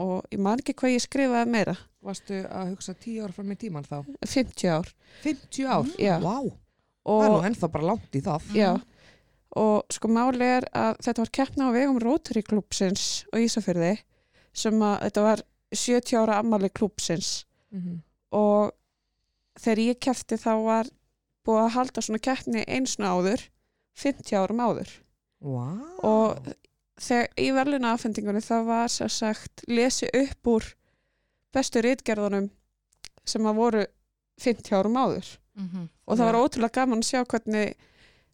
og 0.00 0.22
ég 0.32 0.40
man 0.40 0.62
ekki 0.62 0.72
hvað 0.72 0.94
ég 0.94 1.02
skrifaði 1.04 1.50
meira 1.52 1.74
Varstu 2.00 2.38
að 2.48 2.70
hugsa 2.70 2.94
tíu 2.96 3.26
ár 3.26 3.34
fram 3.36 3.50
í 3.52 3.56
tíman 3.60 3.84
þá? 3.84 3.98
50 4.24 4.70
ár 4.72 4.88
50 5.20 5.66
ár? 5.68 5.90
Já. 6.00 6.14
Vá! 6.24 6.38
Það 7.04 7.24
er 7.26 7.28
nú 7.34 7.36
og, 7.36 7.44
ennþá 7.50 7.68
bara 7.74 7.84
langt 7.90 8.16
í 8.16 8.22
það. 8.24 8.48
já, 8.56 8.70
og 9.60 9.92
sko 9.92 10.08
máli 10.08 10.48
er 10.56 10.64
að 10.72 11.02
þetta 11.04 11.20
var 11.26 11.32
keppna 11.36 11.68
á 11.68 11.76
vegum 11.76 12.00
Rotary 12.00 12.42
klúpsins 12.48 13.06
og 13.34 13.44
Ísafyrði 13.44 13.92
sem 14.56 14.80
að 14.80 14.96
þetta 15.04 15.26
var 15.28 15.42
70 15.76 16.16
ára 16.22 16.40
ammali 16.40 16.72
klúpsins 16.72 17.44
Mm 17.70 18.00
og 18.30 18.70
þegar 19.60 19.82
ég 19.84 20.00
kefti 20.00 20.38
þá 20.40 20.50
var 20.64 20.90
búið 21.46 21.62
að 21.64 21.74
halda 21.76 22.02
svona 22.04 22.22
keppni 22.24 22.64
einsna 22.68 23.12
áður 23.16 23.46
50 24.00 24.36
árum 24.40 24.60
áður 24.64 24.90
Vá! 25.40 25.66
og 26.04 26.50
þegar 27.00 27.28
í 27.40 27.48
verðluna 27.56 27.94
afhendingunni 27.96 28.42
það 28.44 28.66
var 28.68 28.88
sér 28.92 29.12
sagt 29.12 29.64
lesi 29.68 30.08
upp 30.14 30.50
úr 30.52 30.66
bestu 31.54 31.80
rítgerðunum 31.84 32.50
sem 33.26 33.46
að 33.48 33.56
voru 33.62 33.84
50 34.40 34.76
árum 34.80 34.96
áður 35.00 35.36
Mhm. 35.60 35.88
og 36.06 36.16
það 36.16 36.24
var 36.30 36.36
Já. 36.36 36.40
ótrúlega 36.44 36.72
gaman 36.78 37.00
að 37.02 37.08
sjá 37.10 37.24
hvernig 37.26 37.74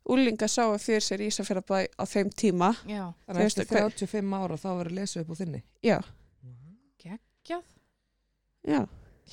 úlinga 0.06 0.46
sáu 0.48 0.76
fyrir 0.78 1.00
sér 1.02 1.22
Ísafjörðabæ 1.26 1.78
á 1.98 2.04
þeim 2.06 2.28
tíma 2.30 2.68
Já, 2.86 3.08
Þannig 3.26 3.38
að 3.38 3.40
Veistu 3.40 3.62
eftir 3.62 3.80
35 4.06 4.34
ára 4.36 4.56
þá 4.60 4.68
verður 4.78 4.94
lesið 5.00 5.20
upp 5.24 5.30
úr 5.32 5.36
þinni. 5.40 5.62
já, 5.82 5.96
geggjað 7.02 7.64
já, 8.68 8.80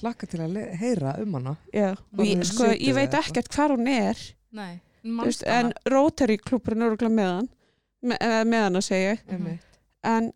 Hlakka 0.01 0.25
til 0.27 0.39
að 0.41 0.53
le- 0.55 0.75
heyra 0.79 1.15
um 1.21 1.33
hana. 1.37 1.55
já 1.73 1.91
og 2.17 2.25
ég, 2.25 2.43
sko, 2.45 2.63
ég 2.73 2.93
veit 2.95 3.13
ekkert 3.13 3.51
hvar 3.53 3.69
hún 3.75 3.87
er 3.87 4.17
Nei, 4.51 4.81
þú 5.03 5.25
veist, 5.25 5.43
en 5.47 5.73
Rotary 5.89 6.37
klúpurinn 6.37 6.81
er 6.81 6.89
örugglega 6.95 7.13
með 7.13 7.29
hann 7.33 7.49
með, 8.03 8.17
eða 8.19 8.43
með 8.49 8.63
hann 8.63 8.75
að 8.75 8.87
segja 8.87 9.17
Mhm. 9.17 9.35
Einmitt. 9.35 9.61
en 10.03 10.31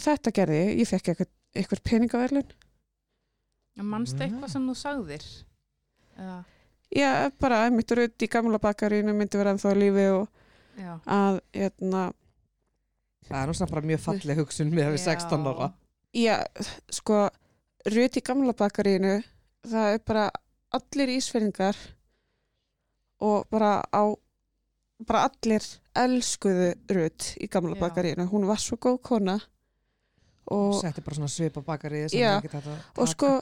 þetta 0.00 0.32
gerði 0.32 0.58
ég, 0.66 0.78
ég 0.80 0.88
fekk 0.88 1.08
eitthvað, 1.14 1.30
eitthvað 1.56 1.82
peningaverlun 1.84 2.50
mannst 3.80 4.18
Já. 4.18 4.26
eitthvað 4.26 4.50
sem 4.50 4.66
þú 4.68 4.74
sagðir 4.76 5.24
Eða, 6.20 6.44
Já, 6.90 7.30
bara 7.38 7.64
einmitt 7.68 7.90
rutt 7.96 8.18
í 8.18 8.28
gamla 8.28 8.58
bakarínu 8.58 9.14
myndi 9.14 9.38
vera 9.38 9.52
ennþá 9.54 9.74
lífi 9.78 10.06
og 10.20 10.28
já 10.76 10.98
að, 11.06 11.40
hérna, 11.54 12.12
Það 13.30 13.60
er 13.62 13.66
bara 13.70 13.86
mjög 13.86 14.00
falleg 14.00 14.36
hugsun 14.40 14.72
með 14.74 14.90
við 14.96 14.98
16 14.98 15.46
ára. 15.46 15.72
já, 16.12 16.44
sko, 16.90 17.30
rutt 17.88 18.16
í 18.16 18.22
gamla 18.24 18.52
bakarínu, 18.56 19.14
það 19.70 19.94
er 19.94 20.02
bara 20.06 20.26
allir 20.76 21.12
ísfyrningar 21.16 21.76
og 23.20 23.46
bara 23.52 23.80
á, 23.92 24.02
bara 25.06 25.24
allir 25.28 25.64
elskuðu 25.96 26.74
rutt 26.96 27.30
í 27.40 27.48
gamla 27.50 27.76
Já. 27.76 27.80
bakarínu. 27.86 28.28
Hún 28.30 28.46
var 28.48 28.60
svo 28.62 28.76
góð 28.80 29.00
kona 29.02 29.38
og, 30.50 30.74
setti 30.80 31.02
bara 31.04 31.16
svona 31.18 31.28
ekkert 32.40 32.58
hægt 32.58 32.70
að 32.72 33.00
og 33.02 33.08
sko 33.12 33.32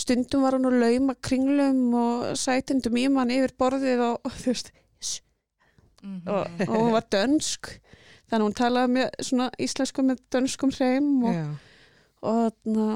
stundum 0.00 0.42
var 0.42 0.56
hún 0.56 0.66
að 0.70 0.78
lauma 0.80 1.14
kringlum 1.20 1.82
og 1.94 2.36
sætindum 2.40 2.96
í 2.96 3.08
mann 3.12 3.30
yfir 3.34 3.52
borðið 3.60 4.00
og, 4.06 4.20
og 4.24 4.32
þú 4.40 4.52
veist, 4.54 4.72
Mhm. 6.00 6.22
og, 6.32 6.46
og 6.64 6.76
hún 6.80 6.92
var 6.94 7.04
dönsk 7.12 7.68
þannig 8.30 8.44
hún 8.46 8.54
talaði 8.56 8.92
með 8.94 9.08
svona 9.26 9.50
íslensku 9.60 10.00
með 10.00 10.22
dönskum 10.32 10.70
hreim 10.72 11.08
og, 11.28 11.58
og 12.24 12.38
þarna 12.64 12.86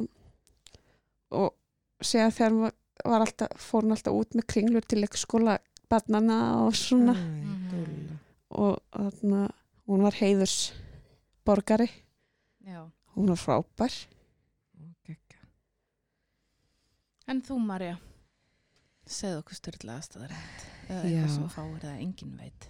og 1.35 2.05
segja 2.05 2.31
þegar 2.35 2.55
hún 2.55 2.65
var, 3.05 3.21
alltaf, 3.27 3.55
fór 3.61 3.83
hún 3.87 3.95
alltaf 3.97 4.15
út 4.15 4.37
með 4.39 4.47
kringlur 4.55 4.87
til 4.87 5.01
leikskóla 5.03 5.59
barnana 5.91 6.39
og 6.65 6.75
svona 6.79 7.15
Æ, 7.15 7.25
Mhm. 7.75 8.19
og 8.51 8.79
þarna 8.95 9.49
hún 9.89 10.03
var 10.07 10.13
heiðurs 10.21 10.73
borgari, 11.45 11.89
Já. 12.65 12.87
hún 13.17 13.27
var 13.29 13.37
frábær 13.41 13.93
geggja. 15.05 15.41
En 17.29 17.43
þú, 17.43 17.59
Marja, 17.61 17.99
segðu 19.07 19.41
okkur 19.43 19.59
aðstæðarætt 19.99 20.65
eða 20.89 21.03
eitthvað 21.05 21.35
sem 21.35 21.49
fáir 21.53 21.81
það 21.83 22.01
enginn 22.05 22.37
veit. 22.39 22.69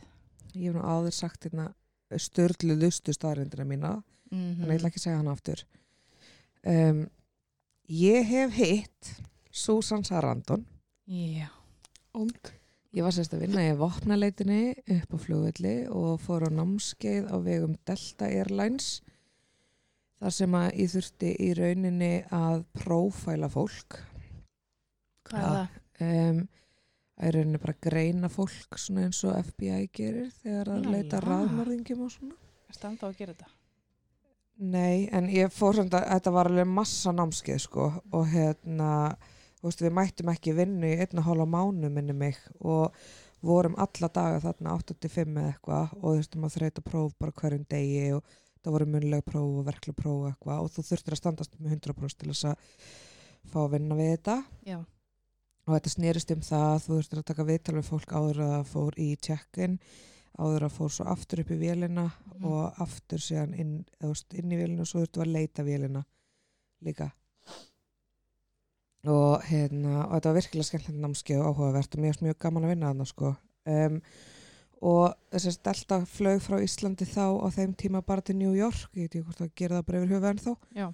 Ég 0.54 0.68
hef 0.70 0.74
nú 0.76 0.82
áður 0.86 1.12
sagt 1.16 1.44
hérna 1.48 1.68
störlu 2.16 2.76
lustu 2.78 3.12
staðrindina 3.14 3.64
mína 3.66 3.94
Mm 4.30 4.54
þannig 4.56 4.70
ég 4.72 4.78
ætla 4.80 4.88
ekki 4.90 5.00
að 5.00 5.04
segja 5.04 5.16
hana 5.20 5.32
aftur 5.34 5.62
um, 6.66 7.00
Ég 7.90 8.24
hef 8.30 8.54
hitt 8.56 9.10
Susan 9.52 10.04
Sarandon 10.04 10.64
Já. 11.10 11.48
og 12.16 12.30
Ég 12.94 13.02
var 13.02 13.10
sérst 13.10 13.32
að 13.34 13.42
vinna 13.42 13.64
í 13.66 13.72
vopnaleitinni 13.74 14.60
upp 15.00 15.14
á 15.14 15.18
flugvelli 15.18 15.72
og 15.90 16.20
fór 16.22 16.44
á 16.46 16.50
námskeið 16.54 17.26
á 17.26 17.36
vegum 17.42 17.74
Delta 17.88 18.28
Airlines 18.30 19.00
þar 20.22 20.34
sem 20.36 20.54
að 20.54 20.68
ég 20.78 20.92
þurfti 20.92 21.32
í 21.42 21.48
rauninni 21.58 22.12
að 22.30 22.62
prófæla 22.78 23.50
fólk 23.50 23.98
Hvað 25.26 25.42
er 25.42 25.50
það? 25.50 26.06
um, 26.06 26.38
að 27.18 27.26
í 27.28 27.34
rauninni 27.34 27.62
bara 27.66 27.76
greina 27.88 28.30
fólk 28.30 28.78
svona 28.78 29.08
eins 29.08 29.24
og 29.26 29.36
FBI 29.50 29.90
gerir 29.90 30.30
þegar 30.38 30.70
það 30.70 30.88
leita 30.94 31.20
raðmörðingjum 31.26 32.06
og 32.06 32.14
svona 32.14 32.38
Er 32.70 32.78
standa 32.78 33.04
á 33.04 33.10
að 33.10 33.18
gera 33.18 33.34
þetta? 33.34 33.50
Nei, 34.54 35.08
en 35.10 35.26
ég 35.34 35.50
fór 35.50 35.74
samt 35.74 35.94
að 35.98 36.06
þetta 36.12 36.32
var 36.34 36.48
alveg 36.50 36.68
massa 36.70 37.10
námskeið 37.10 37.58
sko 37.64 37.88
og 38.14 38.28
hérna, 38.30 39.16
þú 39.58 39.66
veist, 39.66 39.82
við 39.82 39.94
mættum 39.98 40.30
ekki 40.30 40.54
vinnu 40.54 40.92
í 40.92 41.00
einna 41.02 41.24
hálfa 41.26 41.46
mánu 41.50 41.90
minni 41.90 42.14
mig 42.14 42.38
og 42.60 42.94
vorum 43.44 43.74
alla 43.82 44.08
daga 44.14 44.38
þarna 44.44 44.76
8-5 44.78 45.34
eða 45.34 45.50
eitthvað 45.50 45.96
og 45.98 46.06
þú 46.06 46.14
veistum 46.20 46.46
að 46.46 46.56
þreita 46.56 46.84
próf 46.86 47.18
bara 47.18 47.34
hverjum 47.40 47.66
degi 47.74 48.06
og 48.16 48.22
það 48.64 48.76
voru 48.76 48.88
munlega 48.94 49.26
próf 49.26 49.58
og 49.58 49.66
verklega 49.66 49.98
próf 49.98 50.22
og 50.22 50.30
eitthvað 50.30 50.62
og 50.62 50.72
þú 50.72 50.86
þurftir 50.88 51.16
að 51.16 51.20
standast 51.20 51.58
með 51.58 51.76
100% 51.76 52.22
til 52.22 52.30
þess 52.30 52.48
að 52.52 52.88
fá 53.52 53.58
að 53.66 53.70
vinna 53.74 53.98
við 53.98 54.10
þetta 54.14 54.36
Já. 54.70 54.78
og 55.66 55.76
þetta 55.76 55.94
snerist 55.96 56.32
um 56.32 56.46
það 56.46 56.66
að 56.70 56.82
þú 56.86 56.94
þurftir 56.94 57.20
að 57.20 57.28
taka 57.32 57.48
viðtal 57.50 57.76
við 57.76 57.90
fólk 57.90 58.16
áður 58.16 58.42
að 58.46 58.66
fór 58.70 58.98
í 59.02 59.10
check-in 59.28 59.78
áður 60.38 60.64
að 60.66 60.72
fór 60.76 60.90
svo 60.90 61.04
aftur 61.12 61.40
upp 61.44 61.50
í 61.54 61.58
vélina 61.60 62.08
Mhm. 62.34 62.44
og 62.50 62.80
aftur 62.82 63.18
síðan 63.22 63.54
inn, 63.58 63.84
veist, 64.02 64.34
inn 64.34 64.50
í 64.52 64.56
vélina 64.58 64.80
og 64.82 64.86
svo 64.90 65.00
þurftu 65.04 65.22
að 65.22 65.32
leita 65.32 65.62
vélina 65.64 66.04
líka 66.82 67.12
og 69.04 69.42
hérna 69.44 70.06
og 70.06 70.14
þetta 70.16 70.30
var 70.30 70.38
virkilega 70.38 70.66
skemmtilegt 70.68 71.02
námskeið 71.04 71.42
og 71.42 71.50
áhugavert 71.52 71.94
og 71.96 72.00
mjög, 72.04 72.22
mjög 72.24 72.38
gaman 72.40 72.64
að 72.64 72.72
vinna 72.72 72.90
þarna 72.92 73.06
sko 73.10 73.30
um, 73.68 73.98
og 74.84 75.14
þessi 75.32 75.52
delta 75.64 75.98
flög 76.08 76.40
frá 76.44 76.56
Íslandi 76.64 77.06
þá 77.08 77.24
á 77.40 77.48
þeim 77.54 77.74
tíma 77.80 78.02
bara 78.04 78.20
til 78.24 78.36
New 78.36 78.54
York, 78.56 78.88
ég 78.96 79.06
veit 79.06 79.14
ekki 79.14 79.24
hvort 79.24 79.38
það 79.42 79.52
gera 79.60 79.78
það 79.80 79.86
bara 79.90 80.02
yfir 80.04 80.28
en 80.30 80.42
þá 80.44 80.50
Já. 80.80 80.86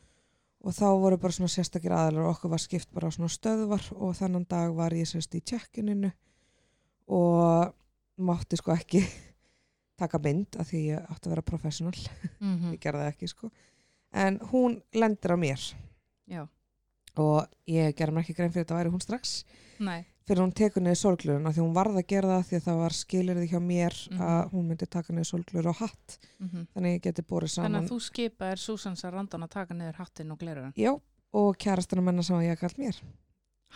og 0.61 0.75
þá 0.77 0.87
voru 1.01 1.17
bara 1.23 1.33
svona 1.39 1.55
sérstakir 1.55 1.95
aðalar 1.97 2.27
og 2.27 2.35
okkur 2.35 2.51
var 2.51 2.59
skipt 2.67 2.91
bara 2.93 3.09
á 3.09 3.15
svona 3.15 3.31
stöðvar 3.33 3.87
og 3.97 4.15
þennan 4.19 4.47
dag 4.51 4.75
var 4.75 4.91
ég 4.99 5.07
sérst 5.11 5.35
í 5.39 5.41
tjekkininu 5.41 6.11
og 7.09 7.73
mátti 8.21 8.59
sko 8.59 8.75
ekki 8.75 9.05
taka 10.01 10.19
mynd 10.25 10.57
af 10.61 10.71
því 10.71 10.81
ég 10.91 11.11
átti 11.13 11.29
að 11.29 11.35
vera 11.37 11.47
professional 11.53 11.97
Mm 12.41 12.73
ég 12.75 12.81
gerði 12.83 13.05
það 13.05 13.13
ekki 13.15 13.29
sko 13.35 13.51
en 14.13 14.39
hún 14.53 14.81
lendir 14.97 15.35
á 15.35 15.39
mér 15.39 15.61
Já. 16.31 16.47
og 17.21 17.47
ég 17.71 17.93
gerði 17.99 18.15
mér 18.17 18.25
ekki 18.25 18.37
grein 18.39 18.53
fyrir 18.55 18.65
þetta 18.67 18.79
væri 18.81 18.91
hún 18.95 19.03
strax 19.05 19.45
Nei. 19.81 20.05
fyrir 20.29 20.43
hún 20.45 20.53
tekur 20.55 20.83
niður 20.85 20.99
sólglurinn 21.01 21.47
af 21.49 21.55
því 21.57 21.63
hún 21.65 21.75
varð 21.77 21.97
að 22.01 22.07
gera 22.13 22.29
það 22.37 22.45
því 22.51 22.57
að 22.59 22.65
það 22.67 22.81
var 22.81 22.97
skilirði 22.99 23.47
hjá 23.51 23.61
mér 23.63 23.95
Mhm. 24.11 24.21
að 24.31 24.51
hún 24.53 24.67
myndi 24.71 24.87
taka 24.91 25.13
niður 25.13 25.31
sólglur 25.33 25.67
og 25.73 25.77
hatt 25.81 26.19
Mm 26.41 26.67
þannig 26.75 26.91
að 26.91 26.97
ég 26.97 27.03
geti 27.07 27.23
Þannig 27.23 27.51
saman 27.51 27.81
að 27.85 27.89
þú 27.91 28.01
skipa 28.01 28.51
er 28.53 28.57
Susan 28.57 28.97
Sarandon 28.97 29.43
að 29.47 29.51
taka 29.51 29.75
niður 29.75 29.95
hattinn 30.03 30.31
og 30.33 30.39
glerur 30.39 30.63
hann. 30.69 30.75
já, 30.77 30.93
og 31.33 31.57
kærastana 31.59 32.03
menna 32.03 32.23
sem 32.23 32.37
ég 32.41 32.59
kallt 32.59 32.79
mér 32.79 32.97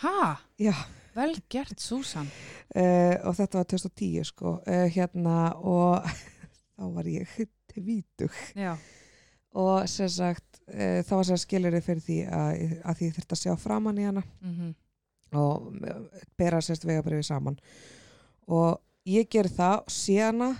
Ha? 0.02 0.40
já, 0.58 0.74
Vel 1.14 1.34
gert, 1.50 1.80
Susan. 1.80 2.26
uh, 2.74 3.14
og 3.28 3.36
þetta 3.38 3.60
var 3.60 3.68
2010 3.70 4.24
sko 4.30 4.56
uh, 4.60 4.86
hérna 4.94 5.54
og 5.60 6.06
þá 6.74 6.84
var 6.96 7.10
ég 7.10 7.34
tvítug 7.70 8.32
Já. 8.58 8.74
og 9.54 9.88
sem 9.90 10.08
sagt 10.08 10.62
uh, 10.74 11.02
þá 11.06 11.12
var 11.16 11.28
sem 11.30 11.42
skilirði 11.44 11.82
fyrir 11.86 12.06
því 12.06 12.18
að, 12.26 12.64
að 12.84 12.98
því 13.00 13.12
þurfti 13.18 13.38
að 13.38 13.44
sjá 13.44 13.54
framann 13.60 14.00
í 14.00 14.08
hana 14.08 14.24
Mm 14.40 14.74
og 15.34 15.72
bera 16.38 16.60
sérst 16.62 16.86
vegabrifi 16.86 17.26
saman 17.26 17.58
og 18.46 18.80
ég 19.08 19.28
ger 19.30 19.48
það 19.50 19.80
sé 19.92 20.18
hana 20.22 20.52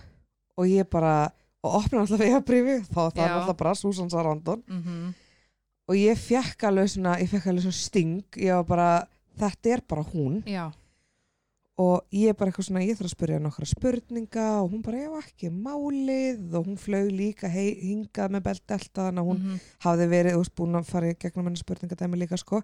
og 0.59 0.69
ég 0.71 0.89
bara 0.91 1.31
og 1.65 1.79
opna 1.81 2.03
alltaf 2.03 2.21
vegabrifi 2.21 2.81
þá 2.91 3.01
það 3.01 3.23
er 3.25 3.31
Já. 3.31 3.37
alltaf 3.39 3.59
bara 3.61 3.75
Susan 3.75 4.11
Sarandon 4.11 4.63
-hmm. 4.69 5.13
og 5.89 5.95
ég 5.97 6.19
fekk 6.19 6.65
alveg 6.65 6.91
svona 6.91 7.19
ég 7.21 7.29
fekk 7.29 7.47
alveg 7.47 7.63
svona 7.63 7.73
sting 7.73 8.25
ég 8.37 8.55
var 8.55 8.65
bara, 8.65 9.07
þetta 9.39 9.71
er 9.75 9.81
bara 9.89 10.03
hún 10.13 10.43
Já. 10.47 10.73
og 11.79 12.05
ég 12.15 12.29
er 12.31 12.35
bara 12.39 12.51
eitthvað 12.53 12.69
svona, 12.69 12.85
ég 12.87 12.97
þarf 12.99 13.09
að 13.11 13.17
spyrja 13.17 13.39
nokkra 13.43 13.67
spurninga 13.67 14.63
og 14.63 14.71
hún 14.73 14.83
bara, 14.83 14.99
já 14.99 15.11
ekki 15.19 15.51
málið 15.51 16.55
og 16.55 16.67
hún 16.69 16.77
flög 16.79 17.11
líka 17.11 17.49
hei, 17.51 17.75
hingað 17.83 18.31
með 18.37 18.43
beltelta 18.47 19.09
þannig 19.09 19.23
að 19.25 19.29
hún 19.31 19.39
Mhm. 19.43 19.61
hafði 19.83 20.07
verið, 20.09 20.37
veist, 20.39 20.55
búin 20.55 20.77
að 20.79 20.85
fara 20.87 21.11
í 21.11 21.19
gegnum 21.19 21.45
henni 21.51 21.59
spurningadæmi 21.65 22.17
líka, 22.21 22.39
sko 22.39 22.63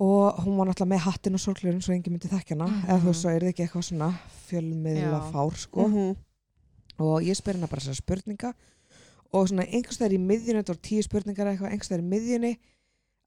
og 0.00 0.38
hún 0.44 0.56
var 0.56 0.68
náttúrulega 0.68 0.92
með 0.94 1.04
hattinn 1.08 1.34
og 1.34 1.40
sólglurinn 1.42 1.82
svo 1.82 1.92
enginn 1.94 2.14
myndi 2.14 2.28
þekkja 2.30 2.54
hana, 2.56 2.66
Mhm. 2.68 2.86
eða 2.86 3.00
þú 3.00 3.06
veist, 3.10 3.20
svo 3.24 3.30
er 3.34 3.40
þið 3.40 3.48
ekki 3.52 3.64
eitthvað 3.66 3.84
svona 3.88 4.18
fjölmiðla 4.48 5.20
fár, 5.32 5.56
sko 5.56 5.88
Mhm. 5.88 6.16
og 7.00 7.22
ég 7.22 7.34
spyr 7.36 7.54
hennar 7.54 7.68
bara 7.68 7.80
þessar 7.82 8.00
spurninga 8.00 8.54
og 9.32 9.48
svona 9.48 9.66
einhvers 9.68 9.98
vegar 9.98 10.12
í 10.14 10.18
miðjunni, 10.18 10.62
þetta 10.62 10.72
voru 10.74 10.80
tíu 10.82 11.02
spurningar 11.02 11.46
eitthvað, 11.46 11.70
einhvers 11.72 11.90
vegar 11.90 12.04
í 12.04 12.08
miðjunni 12.08 12.58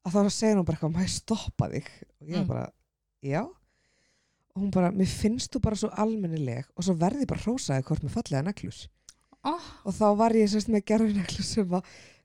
að 0.06 0.12
þá 0.16 0.30
segir 0.34 0.56
hún 0.58 0.64
bara 0.66 0.76
eitthvað, 0.78 0.94
maður 0.96 1.12
stoppa 1.16 1.68
þig? 1.72 1.90
Og 2.20 2.28
ég 2.28 2.40
Mm. 2.42 2.46
bara, 2.48 2.64
já. 3.22 3.42
Og 4.54 4.62
hún 4.62 4.70
bara, 4.74 4.90
mér 4.92 5.06
finnst 5.08 5.52
þú 5.54 5.60
bara 5.62 5.76
svo 5.76 5.88
almennileg 5.96 6.64
og 6.76 6.84
svo 6.84 6.94
verði 6.98 7.26
bara 7.26 7.40
hrósaði 7.40 7.84
hvort 7.88 8.02
með 8.04 8.10
fallega 8.18 8.42
neklus 8.44 8.88
Oh. 9.44 9.58
og 9.84 9.92
þá 9.94 10.16
var 10.16 10.30
ég 10.38 10.46
sérst 10.50 10.68
með 10.70 10.84
gerfi 10.86 11.14
neklus 11.16 11.48
sem 11.54 11.66
var 11.68 11.82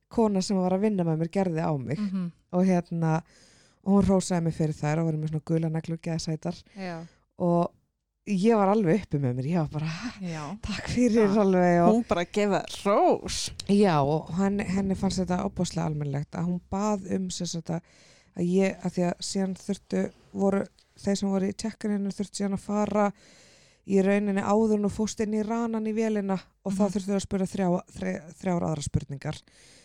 kona 0.09 0.41
sem 0.41 0.57
var 0.57 0.71
að 0.75 0.81
vinna 0.81 1.03
með 1.03 1.17
mér 1.23 1.29
gerði 1.33 1.63
á 1.65 1.71
mig. 1.77 1.97
Mm 1.99 2.31
og 2.53 2.63
hérna 2.65 3.21
og 3.83 3.91
hún 3.93 4.05
hrósaði 4.07 4.43
mig 4.43 4.53
fyrir 4.55 4.73
þær 4.73 4.99
og 5.01 5.05
var 5.05 5.13
með 5.19 5.29
svona 5.31 5.45
gula 5.45 5.69
neklur 5.69 5.97
geðsætar. 5.99 6.55
Og 7.39 7.71
ég 8.27 8.57
var 8.59 8.69
alveg 8.73 9.01
uppi 9.05 9.19
með 9.23 9.35
mér, 9.37 9.45
ég 9.53 9.61
var 9.61 9.69
bara 9.71 9.91
Já. 10.21 10.43
takk 10.67 10.89
fyrir 10.91 11.27
Já. 11.29 11.39
alveg 11.43 11.79
og 11.85 11.93
hún 11.93 12.05
bara 12.09 12.25
gefa 12.25 12.61
rós 12.83 13.37
Já, 13.71 13.95
og 14.03 14.29
henni, 14.39 14.65
henni 14.67 14.95
fannst 14.99 15.21
þetta 15.23 15.41
opbáslega 15.47 15.85
almennlegt 15.87 16.35
að 16.35 16.49
hún 16.51 16.61
bað 16.73 17.07
um 17.15 17.29
sem 17.31 17.47
sagt 17.47 17.71
að 17.71 17.81
ég, 18.43 18.75
að 18.83 18.97
því 18.97 19.05
að 19.09 19.25
síðan 19.29 19.55
þurftu 19.63 20.03
voru, 20.37 20.63
þeir 20.99 21.17
sem 21.21 21.29
voru 21.31 21.47
í 21.49 21.55
tjekkaninu 21.63 22.11
þurftu 22.13 22.41
síðan 22.41 22.57
að 22.59 22.65
fara 22.67 23.07
í 23.87 24.01
rauninni 24.03 24.43
áður 24.43 24.75
en 24.81 24.85
og 24.89 24.91
fóst 24.97 25.21
inn 25.23 25.33
í 25.39 25.43
ranan 25.47 25.87
í 25.87 25.93
vélina 25.95 26.35
og 26.67 26.73
þá 26.75 26.83
Mhm. 26.83 26.91
þurftu 26.97 27.15
að 27.15 27.23
spura 27.23 27.45
þrjá, 27.47 27.67
þrjá, 27.95 28.15
þrjár 28.41 28.65
aðra 28.67 28.83
spurningar 28.83 29.37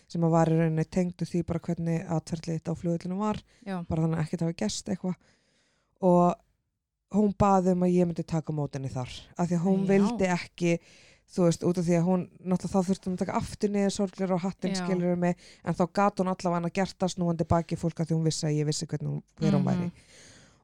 sem 0.08 0.20
að 0.26 0.30
var 0.34 0.50
í 0.50 0.56
rauninni 0.58 0.84
tengdu 0.90 1.24
því 1.24 1.44
bara 1.46 1.60
hvernig 1.60 2.02
atverðlið 2.10 2.58
þetta 2.58 2.72
á 2.74 2.80
flugvillinu 2.80 3.18
var 3.22 3.38
Já. 3.64 3.76
bara 3.88 4.02
þannig 4.02 4.18
að 4.18 4.24
ekkert 4.26 4.40
hafa 4.42 4.58
gest 4.58 4.88
eitthvað 4.88 5.14
og 6.02 6.34
hún 7.12 7.32
baði 7.38 7.72
um 7.76 7.82
að 7.86 7.94
ég 7.96 8.06
myndi 8.08 8.24
taka 8.24 8.52
mótinni 8.56 8.88
þar 8.92 9.10
af 9.38 9.48
því 9.48 9.56
að 9.58 9.64
hún 9.66 9.80
Já. 9.82 9.88
vildi 9.92 10.28
ekki 10.32 10.74
þú 11.32 11.44
veist, 11.46 11.62
út 11.64 11.78
af 11.80 11.84
því 11.86 11.94
að 11.96 12.06
hún 12.08 12.22
náttúrulega 12.44 12.72
þá 12.72 12.88
þurfti 12.88 13.08
hún 13.08 13.14
að 13.16 13.22
taka 13.24 13.36
aftur 13.40 13.70
niður 13.72 13.94
sorglir 13.96 14.32
og 14.36 14.40
hattinn 14.44 14.74
Já. 14.76 14.80
skilur 14.84 15.16
mig 15.16 15.36
en 15.64 15.74
þá 15.78 15.84
gat 15.96 16.20
hún 16.20 16.28
allavega 16.32 16.68
að 16.68 16.74
gert 16.80 16.98
það 17.00 17.12
snúandi 17.14 17.46
baki 17.48 17.76
fólk 17.80 18.00
að 18.02 18.10
því 18.10 18.16
hún 18.18 18.26
vissi 18.28 18.46
að 18.48 18.56
ég 18.58 18.66
vissi 18.68 18.86
hvernig 18.90 19.10
hún, 19.10 19.22
hver 19.40 19.56
hún 19.56 19.64
væri 19.68 19.86
Mhm. 19.86 19.92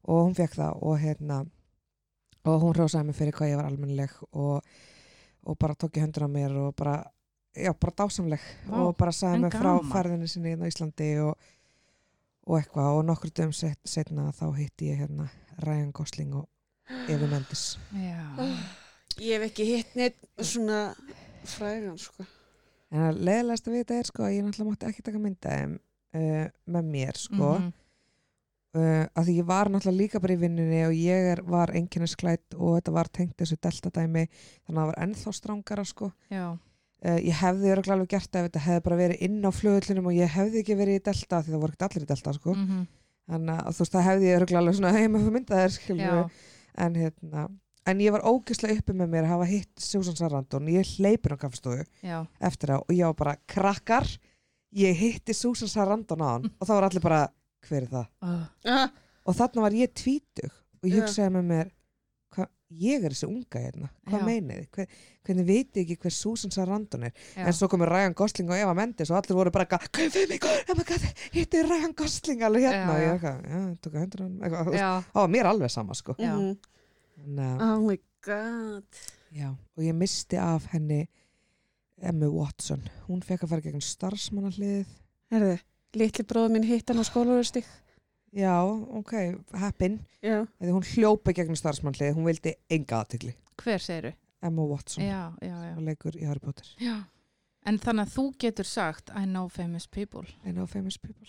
og 0.08 0.24
hún 0.26 0.34
fekk 0.36 0.54
það 0.58 0.82
og 0.82 0.98
hérna 0.98 1.38
og 2.44 2.62
hún 2.62 2.74
hrósaði 2.76 3.04
mig 3.06 3.16
fyrir 3.16 3.32
hvað 3.36 3.50
ég 3.52 3.56
var 3.60 3.66
almennileg 3.68 4.12
og, 4.32 4.62
og 5.44 5.58
bara 5.58 5.74
tók 5.74 5.96
í 5.96 6.00
hendur 6.00 6.24
á 6.24 6.28
mér 6.28 6.54
og 6.56 6.74
bara, 6.76 7.04
já, 7.56 7.72
bara 7.74 7.92
dásamleg 7.96 8.40
Vá, 8.68 8.76
og 8.88 8.96
bara 8.96 9.12
sagði 9.12 9.40
mig 9.40 9.52
frá 9.52 9.72
gaman. 9.76 9.92
ferðinni 9.92 10.28
sinni 10.28 10.52
hérna 10.54 10.64
á 10.64 10.70
Íslandi 10.72 11.08
og, 11.24 11.34
og 12.46 12.56
eitthvað 12.60 12.92
og 12.98 13.04
nokkur 13.08 13.30
dögum 13.32 13.52
set, 13.52 13.78
setna 13.84 14.30
þá 14.32 14.46
hitti 14.56 14.88
ég 14.92 15.00
hérna 15.02 15.28
Ryan 15.64 15.90
Gosling 15.92 16.34
og 16.38 16.48
Evi 17.08 17.26
Mendes. 17.28 17.78
Já. 17.92 18.22
ég 19.18 19.34
hef 19.34 19.48
ekki 19.50 19.66
hitt 19.68 19.96
neitt 19.98 20.18
svona 20.38 20.94
frægan 21.48 21.98
sko. 22.00 22.24
En 22.94 23.04
að 23.10 23.18
leðilegast 23.28 23.68
að 23.68 23.76
vita 23.76 23.98
er 23.98 24.08
sko 24.08 24.24
að 24.24 24.36
ég 24.36 24.46
náttúrulega 24.46 24.70
mátti 24.70 24.88
ekki 24.88 25.04
taka 25.04 25.20
mynda 25.20 25.56
þeim 25.58 25.74
uh, 25.76 26.46
með 26.76 26.88
mér 26.94 27.20
sko. 27.20 27.50
Mhm. 27.58 27.72
uh, 28.78 29.04
að 29.12 29.28
því 29.28 29.34
ég 29.40 29.48
var 29.50 29.72
náttúrulega 29.72 29.98
líka 29.98 30.22
bara 30.24 30.36
í 30.36 30.40
vinnunni 30.40 30.80
og 30.86 30.94
ég 30.96 31.28
er, 31.34 31.42
var 31.44 31.74
einkennisklætt 31.76 32.56
og 32.56 32.78
þetta 32.78 32.94
var 32.96 33.12
tengt 33.12 33.36
þessu 33.40 33.58
delta-dæmi 33.60 34.24
þannig 34.30 34.72
að 34.72 34.80
það 34.80 34.90
var 34.92 34.98
ennþá 35.04 35.34
strángara 35.36 35.84
sko. 35.88 36.12
Já, 36.32 36.46
uh, 36.54 37.18
ég 37.18 37.42
hefði 37.42 37.74
öruglega 37.74 37.98
alveg 37.98 38.14
gert 38.14 38.30
það 38.32 38.40
ef 38.40 38.48
þetta 38.50 38.64
hefði 38.68 38.86
bara 38.88 39.00
verið 39.02 39.26
inn 39.28 39.40
á 39.44 39.50
flugullinum 39.52 40.08
og 40.08 40.16
ég 40.16 40.32
hefði 40.38 40.62
ekki 40.62 40.78
verið 40.80 41.00
í 41.00 41.04
delta 41.10 41.42
því 41.42 41.54
það 41.54 41.66
voru 41.66 41.76
ekki 41.76 41.88
allir 41.90 42.06
í 42.06 42.10
delta 42.14 42.36
sko. 42.38 42.56
Mhm, 42.56 42.86
þannig 43.28 43.62
að 43.62 43.72
þú 43.76 43.84
veist 43.84 43.94
það 43.96 44.06
hefði 44.08 44.28
ég 44.30 44.36
öruglega 44.40 44.60
alveg 44.62 44.76
svona 44.78 44.92
heima 44.96 45.18
fyrir 45.22 45.34
myndaðir 45.38 45.70
já, 45.70 45.76
skilur 45.78 46.30
en 46.86 46.94
hérna 47.02 47.46
en 47.88 48.00
ég 48.04 48.12
var 48.12 48.24
ógislega 48.28 48.76
uppi 48.82 48.92
með 48.96 49.08
mér 49.14 49.24
að 49.26 49.32
hafa 49.32 49.46
hitt 49.48 49.80
Susan 49.80 50.16
Sarandon, 50.18 50.66
ég 50.68 50.90
hleypin 50.98 51.32
á 51.32 51.38
kaffestofu 51.40 51.84
já, 52.04 52.18
eftir 52.44 52.72
það 52.74 52.82
og 52.84 52.92
ég 52.98 53.06
var 53.08 53.16
bara 53.22 53.36
krakkar 53.48 54.08
ég 54.76 54.98
hitti 55.00 55.32
Susan 55.32 55.70
Sarandon 55.72 56.20
á 56.20 56.28
hann. 56.34 56.50
Og 56.60 56.68
þá 56.68 56.72
var 56.76 56.86
allir 56.90 57.00
bara, 57.04 57.20
hver 57.64 57.86
er 57.86 57.88
það? 57.88 58.08
uh, 58.20 58.42
Ah, 58.68 58.90
og 59.24 59.36
þarna 59.38 59.64
var 59.64 59.76
ég 59.78 59.94
tvítug 59.96 60.52
og 60.52 60.88
ég 60.90 60.98
hugsaði 61.00 61.32
með 61.38 61.46
mér 61.48 61.70
ég 62.68 63.04
er 63.04 63.14
þessi 63.14 63.28
unga 63.28 63.60
hérna, 63.62 63.88
hvað 64.08 64.24
meinið? 64.28 64.64
Hver, 64.76 64.88
hvernig 65.24 65.46
veit 65.48 65.78
ég 65.78 65.84
ekki 65.84 65.96
hver 66.02 66.14
Susan 66.14 66.52
Sarandon 66.54 67.06
er 67.08 67.12
já, 67.14 67.44
en 67.46 67.56
svo 67.56 67.68
komur 67.72 67.88
Ryan 67.92 68.16
Gosling 68.18 68.50
og 68.52 68.58
Eva 68.60 68.74
Mendes 68.76 69.12
og 69.12 69.20
allir 69.20 69.38
voru 69.38 69.52
bara 69.54 69.64
eitthvað, 69.64 69.86
oh 70.68 71.08
hitti 71.36 71.62
Ryan 71.64 71.94
Gosling 71.96 72.44
alveg 72.44 72.68
hérna 72.68 72.82
Já, 72.84 72.90
og 72.92 73.00
ég 73.00 73.08
já. 73.08 73.14
eitthvað, 73.14 73.46
var 75.22 75.32
mér 75.32 75.50
alveg 75.52 75.72
sama 75.72 75.96
sko 75.96 76.16
Já. 76.18 76.34
mhm. 76.36 76.58
Oh 77.60 77.80
my 77.86 77.98
god. 78.24 79.00
Já, 79.34 79.48
og 79.50 79.82
ég 79.84 79.96
misti 79.96 80.36
af 80.40 80.68
henni 80.72 81.06
Emmu 81.98 82.28
Watson. 82.30 82.84
Hún 83.08 83.24
fekk 83.26 83.44
að 83.44 83.50
fara 83.52 83.64
gegn 83.64 83.82
starfsmannalið. 83.82 84.86
Herðu, 85.32 85.56
litli 85.98 86.24
bróður 86.30 86.54
minn 86.54 86.66
hitt 86.68 86.88
hann 86.90 87.02
á 87.02 87.04
skólaverustík. 87.08 87.66
Já, 88.36 88.62
ok, 88.98 89.12
heppin. 89.54 89.98
Já. 90.22 90.44
Þegar 90.60 90.72
hún 90.74 90.84
hljópi 90.94 91.32
gegn 91.34 91.56
starfsmannalið, 91.56 92.14
hún 92.18 92.26
vildi 92.28 92.54
enga 92.70 93.02
aðtegli. 93.04 93.34
hver 93.62 93.78
segiru? 93.80 94.12
Emma 94.42 94.62
Watson, 94.62 95.02
Já, 95.02 95.32
já, 95.42 95.48
já, 95.64 95.76
og 95.76 95.82
leikur 95.82 96.12
í 96.14 96.24
Harry 96.26 96.38
Potter. 96.40 96.66
já. 96.80 97.04
En 97.66 97.78
þannig 97.78 98.06
að 98.06 98.12
þú 98.14 98.24
getur 98.38 98.64
sagt 98.64 99.10
I 99.10 99.24
know 99.26 99.48
famous 99.48 99.86
people. 99.86 100.22
I 100.46 100.52
know 100.52 100.66
famous 100.66 100.96
people. 100.96 101.26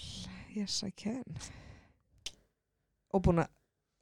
Yes, 0.56 0.84
I 0.84 0.92
can. 0.92 1.24
Og 3.14 3.24
búin 3.26 3.42
að, 3.42 3.50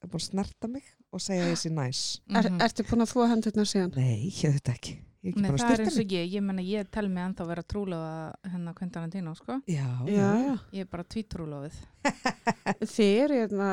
búin 0.03 0.19
að 0.19 0.25
snerta 0.27 0.67
mig 0.67 0.83
og 1.11 1.21
segja 1.23 1.55
sé 1.55 1.69
næs. 1.77 2.19
Er, 2.29 2.49
Mhm. 2.49 2.59
ertu 2.61 2.83
búin 2.83 3.01
að 3.05 3.13
þúa 3.13 3.29
hendurnar 3.31 3.65
síðan? 3.65 3.95
Nei, 3.95 4.29
ég 4.43 4.51
veit 4.57 4.69
ekki. 4.75 4.97
Ég 5.27 5.33
er 5.33 5.35
ekki 5.35 5.43
Nei, 5.43 5.49
að 5.51 5.57
er 5.57 5.81
styrta 5.81 6.01
og 6.03 6.13
ég, 6.15 6.29
ég 6.37 6.43
menna 6.45 6.63
ég 6.63 6.89
tel 6.95 7.07
mig 7.11 7.23
ennþá 7.25 7.47
vera 7.49 7.63
trúlega 7.67 8.51
hennar 8.53 8.75
Quentin 8.77 8.93
Tarantino, 8.95 9.33
sko. 9.35 9.57
Já, 9.67 9.87
Já, 10.07 10.29
Ég 10.71 10.85
er 10.85 10.89
bara 10.91 11.03
tvítrúlofið. 11.03 11.79
Þið 12.95 13.11
eru 13.25 13.39
hérna, 13.41 13.71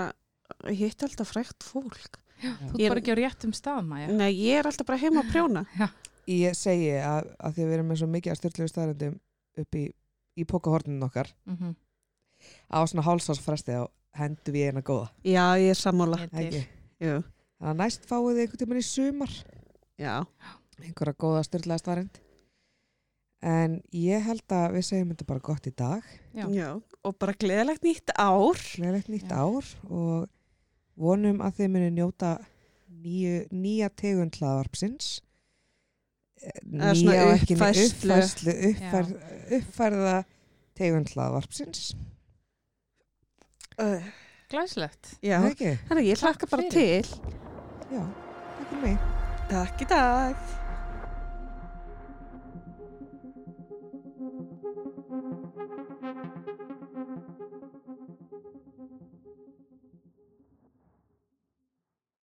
hitt 0.74 1.04
alltaf 1.06 1.30
frækt 1.30 1.66
fólk. 1.68 2.18
Þú 2.42 2.80
Ég- 2.80 2.88
ert 2.88 2.90
bara 2.96 3.02
ekki 3.04 3.14
á 3.14 3.18
réttum 3.22 3.54
stað, 3.54 3.86
Maja. 3.86 4.10
Nei, 4.10 4.32
ég 4.34 4.58
er 4.58 4.66
alltaf 4.68 4.88
bara 4.88 4.98
heima 4.98 5.22
að 5.22 5.30
prjóna. 5.30 5.64
Ég 6.24 6.56
segi 6.56 6.90
að, 7.04 7.30
að 7.36 7.54
því 7.54 7.62
að 7.62 7.68
við 7.68 7.74
erum 7.76 7.88
með 7.92 7.98
svo 8.00 8.06
mikið 8.08 8.32
að 8.32 8.38
styrlegu 8.40 8.70
staðrendum 8.72 9.16
upp 9.60 9.76
í, 9.76 9.82
í 10.40 10.46
pokahorninu 10.48 11.06
okkar 11.06 11.30
Mm 11.44 11.74
á 12.68 12.84
svona 12.84 13.04
hálsásfresti 13.06 13.72
á 13.72 13.82
hendu 14.18 14.52
við 14.52 14.66
eina 14.68 14.82
góða. 14.84 15.06
Já, 15.24 15.56
ég 15.60 15.70
er 15.72 15.78
sammála. 15.78 16.18
Þannig 16.28 16.66
að 17.64 17.78
næst 17.78 18.04
fáið 18.08 18.26
þið 18.34 18.40
einhvern 18.42 18.60
tímann 18.60 18.80
í 18.80 18.84
sumar 18.84 19.32
Já. 20.00 20.14
Einhverja 20.82 21.16
góða 21.24 21.42
styrlaða 21.46 21.82
staðrend. 21.82 22.20
En 23.44 23.76
ég 23.92 24.24
held 24.24 24.54
að 24.56 24.78
við 24.78 24.86
segjum 24.88 25.10
þetta 25.12 25.26
bara 25.28 25.44
gott 25.44 25.66
í 25.68 25.74
dag. 25.76 26.06
Já. 26.32 26.46
Já. 26.48 26.70
Og 27.04 27.16
bara 27.20 27.34
gleðilegt 27.36 27.84
nýtt 27.84 28.14
ár. 28.16 28.56
Gleðilegt 28.72 29.10
nýtt 29.12 29.28
Já. 29.28 29.36
ár 29.44 29.68
og 29.90 30.30
vonum 30.96 31.42
að 31.44 31.58
þið 31.60 31.70
muni 31.74 31.90
njóta 31.98 32.32
nýju, 33.04 33.42
nýja 33.52 33.90
tegund 34.00 34.38
hlaðvarpsins. 34.40 35.18
Svona 36.44 36.92
Nýja 36.96 37.26
og 37.26 37.34
ekki 37.36 37.56
uppfærslu. 37.56 37.92
uppfærslu 37.92 38.56
uppfærð, 38.70 39.12
uppfærða 39.58 40.16
tegund 40.76 41.12
hlaðvarpsins. 41.14 41.84
Uh, 43.80 44.02
Glæslegt. 44.52 45.16
Það 45.20 45.48
ekki? 45.50 45.76
Þannig 45.88 46.10
ég 46.12 46.20
hlakka 46.24 46.48
bara 46.50 46.66
fyrir. 46.70 47.08
til. 47.08 47.32
Já, 47.92 48.04
takk 48.04 48.68
fyrir 48.68 48.84
mig. 48.84 49.08
Takk 49.50 49.82
í 49.84 49.88
dag. 49.90 50.52